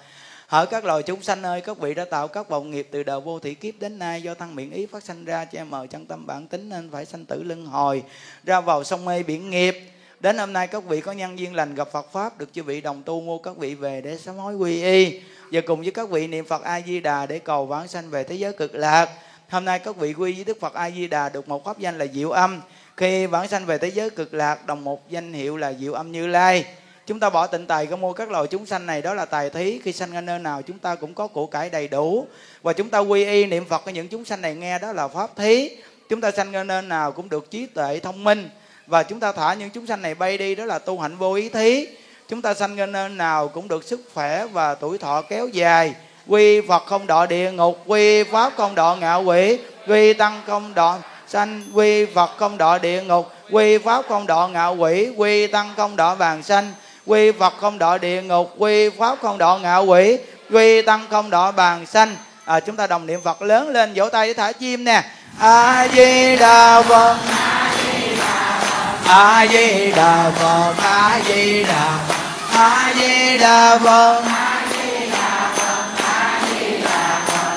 hỡi 0.53 0.65
các 0.65 0.85
loài 0.85 1.03
chúng 1.03 1.21
sanh 1.21 1.43
ơi, 1.43 1.61
các 1.61 1.77
vị 1.77 1.93
đã 1.93 2.05
tạo 2.05 2.27
các 2.27 2.49
vọng 2.49 2.71
nghiệp 2.71 2.87
từ 2.91 3.03
đời 3.03 3.21
vô 3.21 3.39
thị 3.39 3.53
kiếp 3.53 3.73
đến 3.79 3.99
nay 3.99 4.21
do 4.21 4.33
thân 4.33 4.55
miệng 4.55 4.71
ý 4.71 4.85
phát 4.85 5.03
sanh 5.03 5.25
ra, 5.25 5.45
che 5.45 5.63
mờ 5.63 5.87
chân 5.89 6.05
tâm 6.05 6.25
bản 6.27 6.47
tính 6.47 6.69
nên 6.69 6.89
phải 6.91 7.05
sanh 7.05 7.25
tử 7.25 7.43
luân 7.43 7.65
hồi, 7.65 8.03
ra 8.43 8.61
vào 8.61 8.83
sông 8.83 9.05
mê 9.05 9.23
biển 9.23 9.49
nghiệp. 9.49 9.77
Đến 10.19 10.37
hôm 10.37 10.53
nay 10.53 10.67
các 10.67 10.83
vị 10.83 11.01
có 11.01 11.11
nhân 11.11 11.39
duyên 11.39 11.55
lành 11.55 11.75
gặp 11.75 11.87
Phật 11.91 12.11
pháp, 12.11 12.39
được 12.39 12.53
chư 12.53 12.63
vị 12.63 12.81
đồng 12.81 13.03
tu 13.03 13.21
mua 13.21 13.37
các 13.37 13.57
vị 13.57 13.75
về 13.75 14.01
để 14.01 14.17
sám 14.17 14.35
hối 14.35 14.55
quy 14.55 14.83
y. 14.83 15.19
Và 15.51 15.61
cùng 15.67 15.81
với 15.81 15.91
các 15.91 16.09
vị 16.09 16.27
niệm 16.27 16.45
Phật 16.45 16.63
A 16.63 16.81
Di 16.81 16.99
Đà 16.99 17.25
để 17.25 17.39
cầu 17.39 17.65
vãng 17.65 17.87
sanh 17.87 18.09
về 18.09 18.23
thế 18.23 18.35
giới 18.35 18.53
cực 18.53 18.75
lạc. 18.75 19.09
Hôm 19.49 19.65
nay 19.65 19.79
các 19.79 19.95
vị 19.95 20.13
quy 20.13 20.33
với 20.33 20.43
Đức 20.43 20.57
Phật 20.61 20.73
A 20.73 20.91
Di 20.91 21.07
Đà 21.07 21.29
được 21.29 21.49
một 21.49 21.65
pháp 21.65 21.79
danh 21.79 21.97
là 21.97 22.05
Diệu 22.13 22.31
Âm. 22.31 22.61
Khi 22.97 23.25
vãng 23.25 23.47
sanh 23.47 23.65
về 23.65 23.77
thế 23.77 23.91
giới 23.91 24.09
cực 24.09 24.33
lạc, 24.33 24.67
đồng 24.67 24.83
một 24.83 25.09
danh 25.09 25.33
hiệu 25.33 25.57
là 25.57 25.73
Diệu 25.73 25.93
Âm 25.93 26.11
Như 26.11 26.27
Lai 26.27 26.65
chúng 27.07 27.19
ta 27.19 27.29
bỏ 27.29 27.47
tịnh 27.47 27.65
tài 27.65 27.85
có 27.85 27.95
mua 27.95 28.13
các 28.13 28.31
loài 28.31 28.47
chúng 28.47 28.65
sanh 28.65 28.85
này, 28.85 29.01
đó 29.01 29.13
là 29.13 29.25
tài 29.25 29.49
thí. 29.49 29.79
Khi 29.83 29.93
sanh 29.93 30.15
ở 30.15 30.21
nơi 30.21 30.39
nào, 30.39 30.61
chúng 30.61 30.79
ta 30.79 30.95
cũng 30.95 31.13
có 31.13 31.27
của 31.27 31.45
cải 31.45 31.69
đầy 31.69 31.87
đủ. 31.87 32.27
Và 32.61 32.73
chúng 32.73 32.89
ta 32.89 32.99
quy 32.99 33.25
y 33.25 33.45
niệm 33.45 33.65
phật 33.65 33.85
của 33.85 33.91
những 33.91 34.07
chúng 34.07 34.25
sanh 34.25 34.41
này 34.41 34.55
nghe, 34.55 34.79
đó 34.79 34.93
là 34.93 35.07
pháp 35.07 35.35
thí. 35.35 35.69
Chúng 36.09 36.21
ta 36.21 36.31
sanh 36.31 36.53
ở 36.53 36.63
nơi 36.63 36.81
nào 36.81 37.11
cũng 37.11 37.29
được 37.29 37.51
trí 37.51 37.65
tuệ 37.65 37.99
thông 37.99 38.23
minh. 38.23 38.49
Và 38.87 39.03
chúng 39.03 39.19
ta 39.19 39.31
thả 39.31 39.53
những 39.53 39.69
chúng 39.69 39.87
sanh 39.87 40.01
này 40.01 40.15
bay 40.15 40.37
đi, 40.37 40.55
đó 40.55 40.65
là 40.65 40.79
tu 40.79 40.99
hạnh 40.99 41.17
vô 41.17 41.33
ý 41.33 41.49
thí. 41.49 41.87
Chúng 42.29 42.41
ta 42.41 42.53
sanh 42.53 42.77
ở 42.77 42.85
nơi 42.85 43.09
nào 43.09 43.47
cũng 43.47 43.67
được 43.67 43.83
sức 43.83 44.01
khỏe 44.13 44.45
và 44.45 44.75
tuổi 44.75 44.97
thọ 44.97 45.21
kéo 45.21 45.47
dài. 45.47 45.93
Quy 46.27 46.61
phật 46.61 46.85
không 46.85 47.07
đọa 47.07 47.25
địa 47.25 47.51
ngục, 47.51 47.79
quy 47.85 48.23
pháp 48.23 48.53
không 48.57 48.75
đọa 48.75 48.95
ngạo 48.95 49.23
quỷ, 49.23 49.59
quy 49.87 50.13
tăng 50.13 50.41
không 50.47 50.73
đọa 50.73 50.99
sanh, 51.27 51.63
quy 51.73 52.05
phật 52.05 52.29
không 52.37 52.57
đọa 52.57 52.77
địa 52.77 53.03
ngục, 53.03 53.27
quy 53.51 53.77
pháp 53.77 54.05
không 54.07 54.27
đọa 54.27 54.47
ngạo 54.47 54.75
quỷ, 54.75 55.09
quy 55.17 55.47
tăng 55.47 55.73
không 55.77 55.95
đọa 55.95 56.15
vàng 56.15 56.43
sanh 56.43 56.71
quy 57.05 57.31
phật 57.31 57.53
không 57.61 57.79
đọa 57.79 57.97
địa 57.97 58.21
ngục 58.21 58.55
quy 58.57 58.89
pháp 58.89 59.17
không 59.21 59.37
đọa 59.37 59.57
ngạo 59.57 59.85
quỷ 59.85 60.17
quy 60.51 60.81
tăng 60.81 61.05
không 61.09 61.29
đọa 61.29 61.51
bàn 61.51 61.85
sanh. 61.85 62.15
À, 62.45 62.59
chúng 62.59 62.75
ta 62.75 62.87
đồng 62.87 63.05
niệm 63.05 63.21
phật 63.23 63.41
lớn 63.41 63.69
lên 63.69 63.93
vỗ 63.95 64.09
tay 64.09 64.27
với 64.27 64.33
thả 64.33 64.51
chim 64.51 64.83
nè. 64.83 65.03
A 65.39 65.87
di 65.95 66.35
đà 66.35 66.81
phật. 66.81 67.17
A 69.07 69.47
di 69.51 69.91
đà 69.91 70.31
phật 70.39 70.73
a 70.83 71.19
di 71.27 71.63
đà 71.63 71.99
a 72.53 72.93
di 72.99 73.37
đà 73.37 73.77
phật. 73.77 74.23
A 74.25 74.63
di 74.71 75.09
đà 75.11 75.49
phật 75.55 75.83
a 76.19 76.41
di 76.49 76.81
đà 76.81 77.25
phật 77.27 77.53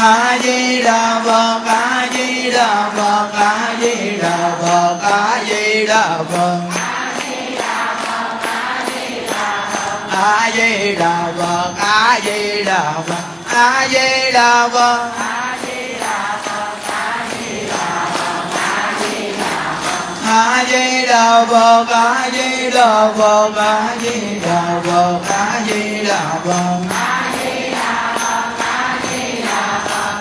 a 0.00 0.38
di 0.42 0.82
đà 0.82 1.20
phật 1.24 1.60
a 1.66 2.08
di 2.12 2.50
đà 2.50 2.90
phật 2.96 3.30
a 3.34 3.76
di 3.80 4.16
đà 4.18 4.52
phật 4.62 4.98
a 5.02 5.44
di 5.48 5.86
đà 5.86 6.18
phật. 6.32 6.77
A 10.18 10.50
di 10.56 10.96
đà 10.96 11.32
phật 11.38 11.74
a 11.78 12.20
di 12.24 12.64
đà 12.64 12.92
phật 13.06 13.24
a 13.54 13.88
di 13.88 14.32
đà 14.32 14.68
phật 14.68 15.10
a 15.20 15.56
di 15.62 15.96
đà 16.00 16.36
phật 16.44 16.78
a 20.24 20.38
a 20.38 20.64
di 20.70 21.06
đà 21.06 21.44
phật 21.50 21.86
a 21.90 22.30
di 22.32 22.70
đà 22.70 23.12
phật 23.18 23.52
a 23.58 23.98
di 23.98 24.38
đà 24.48 24.80
phật 24.84 25.20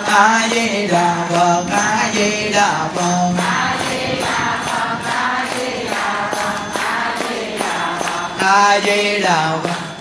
a 0.07 0.49
di 0.51 0.87
đà 0.87 1.27
phật 1.29 1.63
a 1.71 2.07
di 2.13 2.51
đà 2.53 2.87
phật 2.95 3.33
a 8.39 8.79
di 8.85 9.19
đà 9.19 9.57
phật 9.63 9.86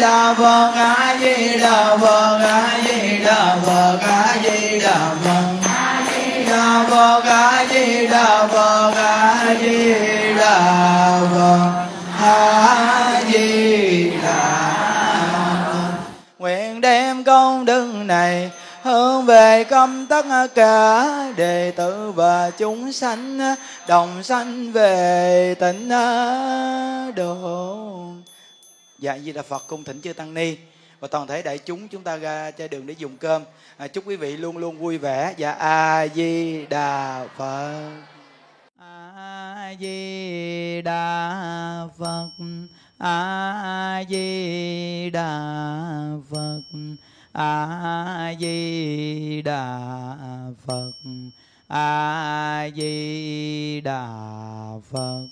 đà 0.00 0.34
phật 0.34 0.72
a 0.74 1.16
di 1.20 1.58
đà 1.58 1.96
phật 1.96 2.38
a 2.42 2.80
di 2.84 3.18
đà 3.24 3.56
phật 3.66 3.98
a 4.02 4.36
di 4.42 4.78
đà 4.80 5.14
phật 5.24 5.48
đà 6.50 6.86
phật 6.90 7.22
a 7.24 7.66
di 7.70 8.06
đà 8.06 8.46
phật 8.46 8.92
a 8.96 9.56
di 9.60 9.94
đà 10.38 11.20
phật 11.34 11.86
a 12.22 13.22
di 13.32 14.10
đà 14.22 14.74
phật 15.66 15.98
nguyện 16.38 16.80
đem 16.80 17.24
công 17.24 17.64
đức 17.64 17.86
này 18.04 18.50
hướng 18.82 19.26
về 19.26 19.64
công 19.64 20.06
tất 20.06 20.26
cả 20.54 21.04
đệ 21.36 21.72
tử 21.76 22.12
và 22.14 22.50
chúng 22.58 22.92
sanh, 22.92 23.40
đồng 23.88 24.22
sanh 24.22 24.72
về 24.72 25.54
tịnh 25.60 25.88
độ 27.16 28.08
dạ 28.98 29.18
di 29.18 29.32
đà 29.32 29.42
phật 29.42 29.64
cung 29.68 29.84
thỉnh 29.84 30.00
chư 30.00 30.12
tăng 30.12 30.34
ni. 30.34 30.56
Và 31.00 31.08
toàn 31.08 31.26
thể 31.26 31.42
đại 31.42 31.58
chúng 31.58 31.88
chúng 31.88 32.02
ta 32.02 32.16
ra 32.16 32.50
trên 32.50 32.70
đường 32.70 32.86
để 32.86 32.94
dùng 32.98 33.16
cơm. 33.16 33.42
À, 33.76 33.88
chúc 33.88 34.06
quý 34.06 34.16
vị 34.16 34.36
luôn 34.36 34.56
luôn 34.56 34.78
vui 34.78 34.98
vẻ. 34.98 35.34
Dạ, 35.36 35.52
Và 35.52 35.52
a 35.52 36.08
di 36.08 36.66
đà 36.66 37.26
phật. 37.36 37.90
A 38.78 39.74
di 39.80 40.82
đà 40.82 41.86
phật. 41.98 42.28
A 42.98 44.04
di 44.08 45.10
đà 45.10 45.38
phật. 46.30 46.60
A 47.32 48.34
di 48.40 49.42
đà 49.42 50.16
phật. 50.66 50.92
A 51.68 52.68
di 52.76 53.80
đà 53.80 54.06
phật. 54.90 55.28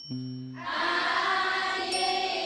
a 0.56 1.78
di 1.92 2.45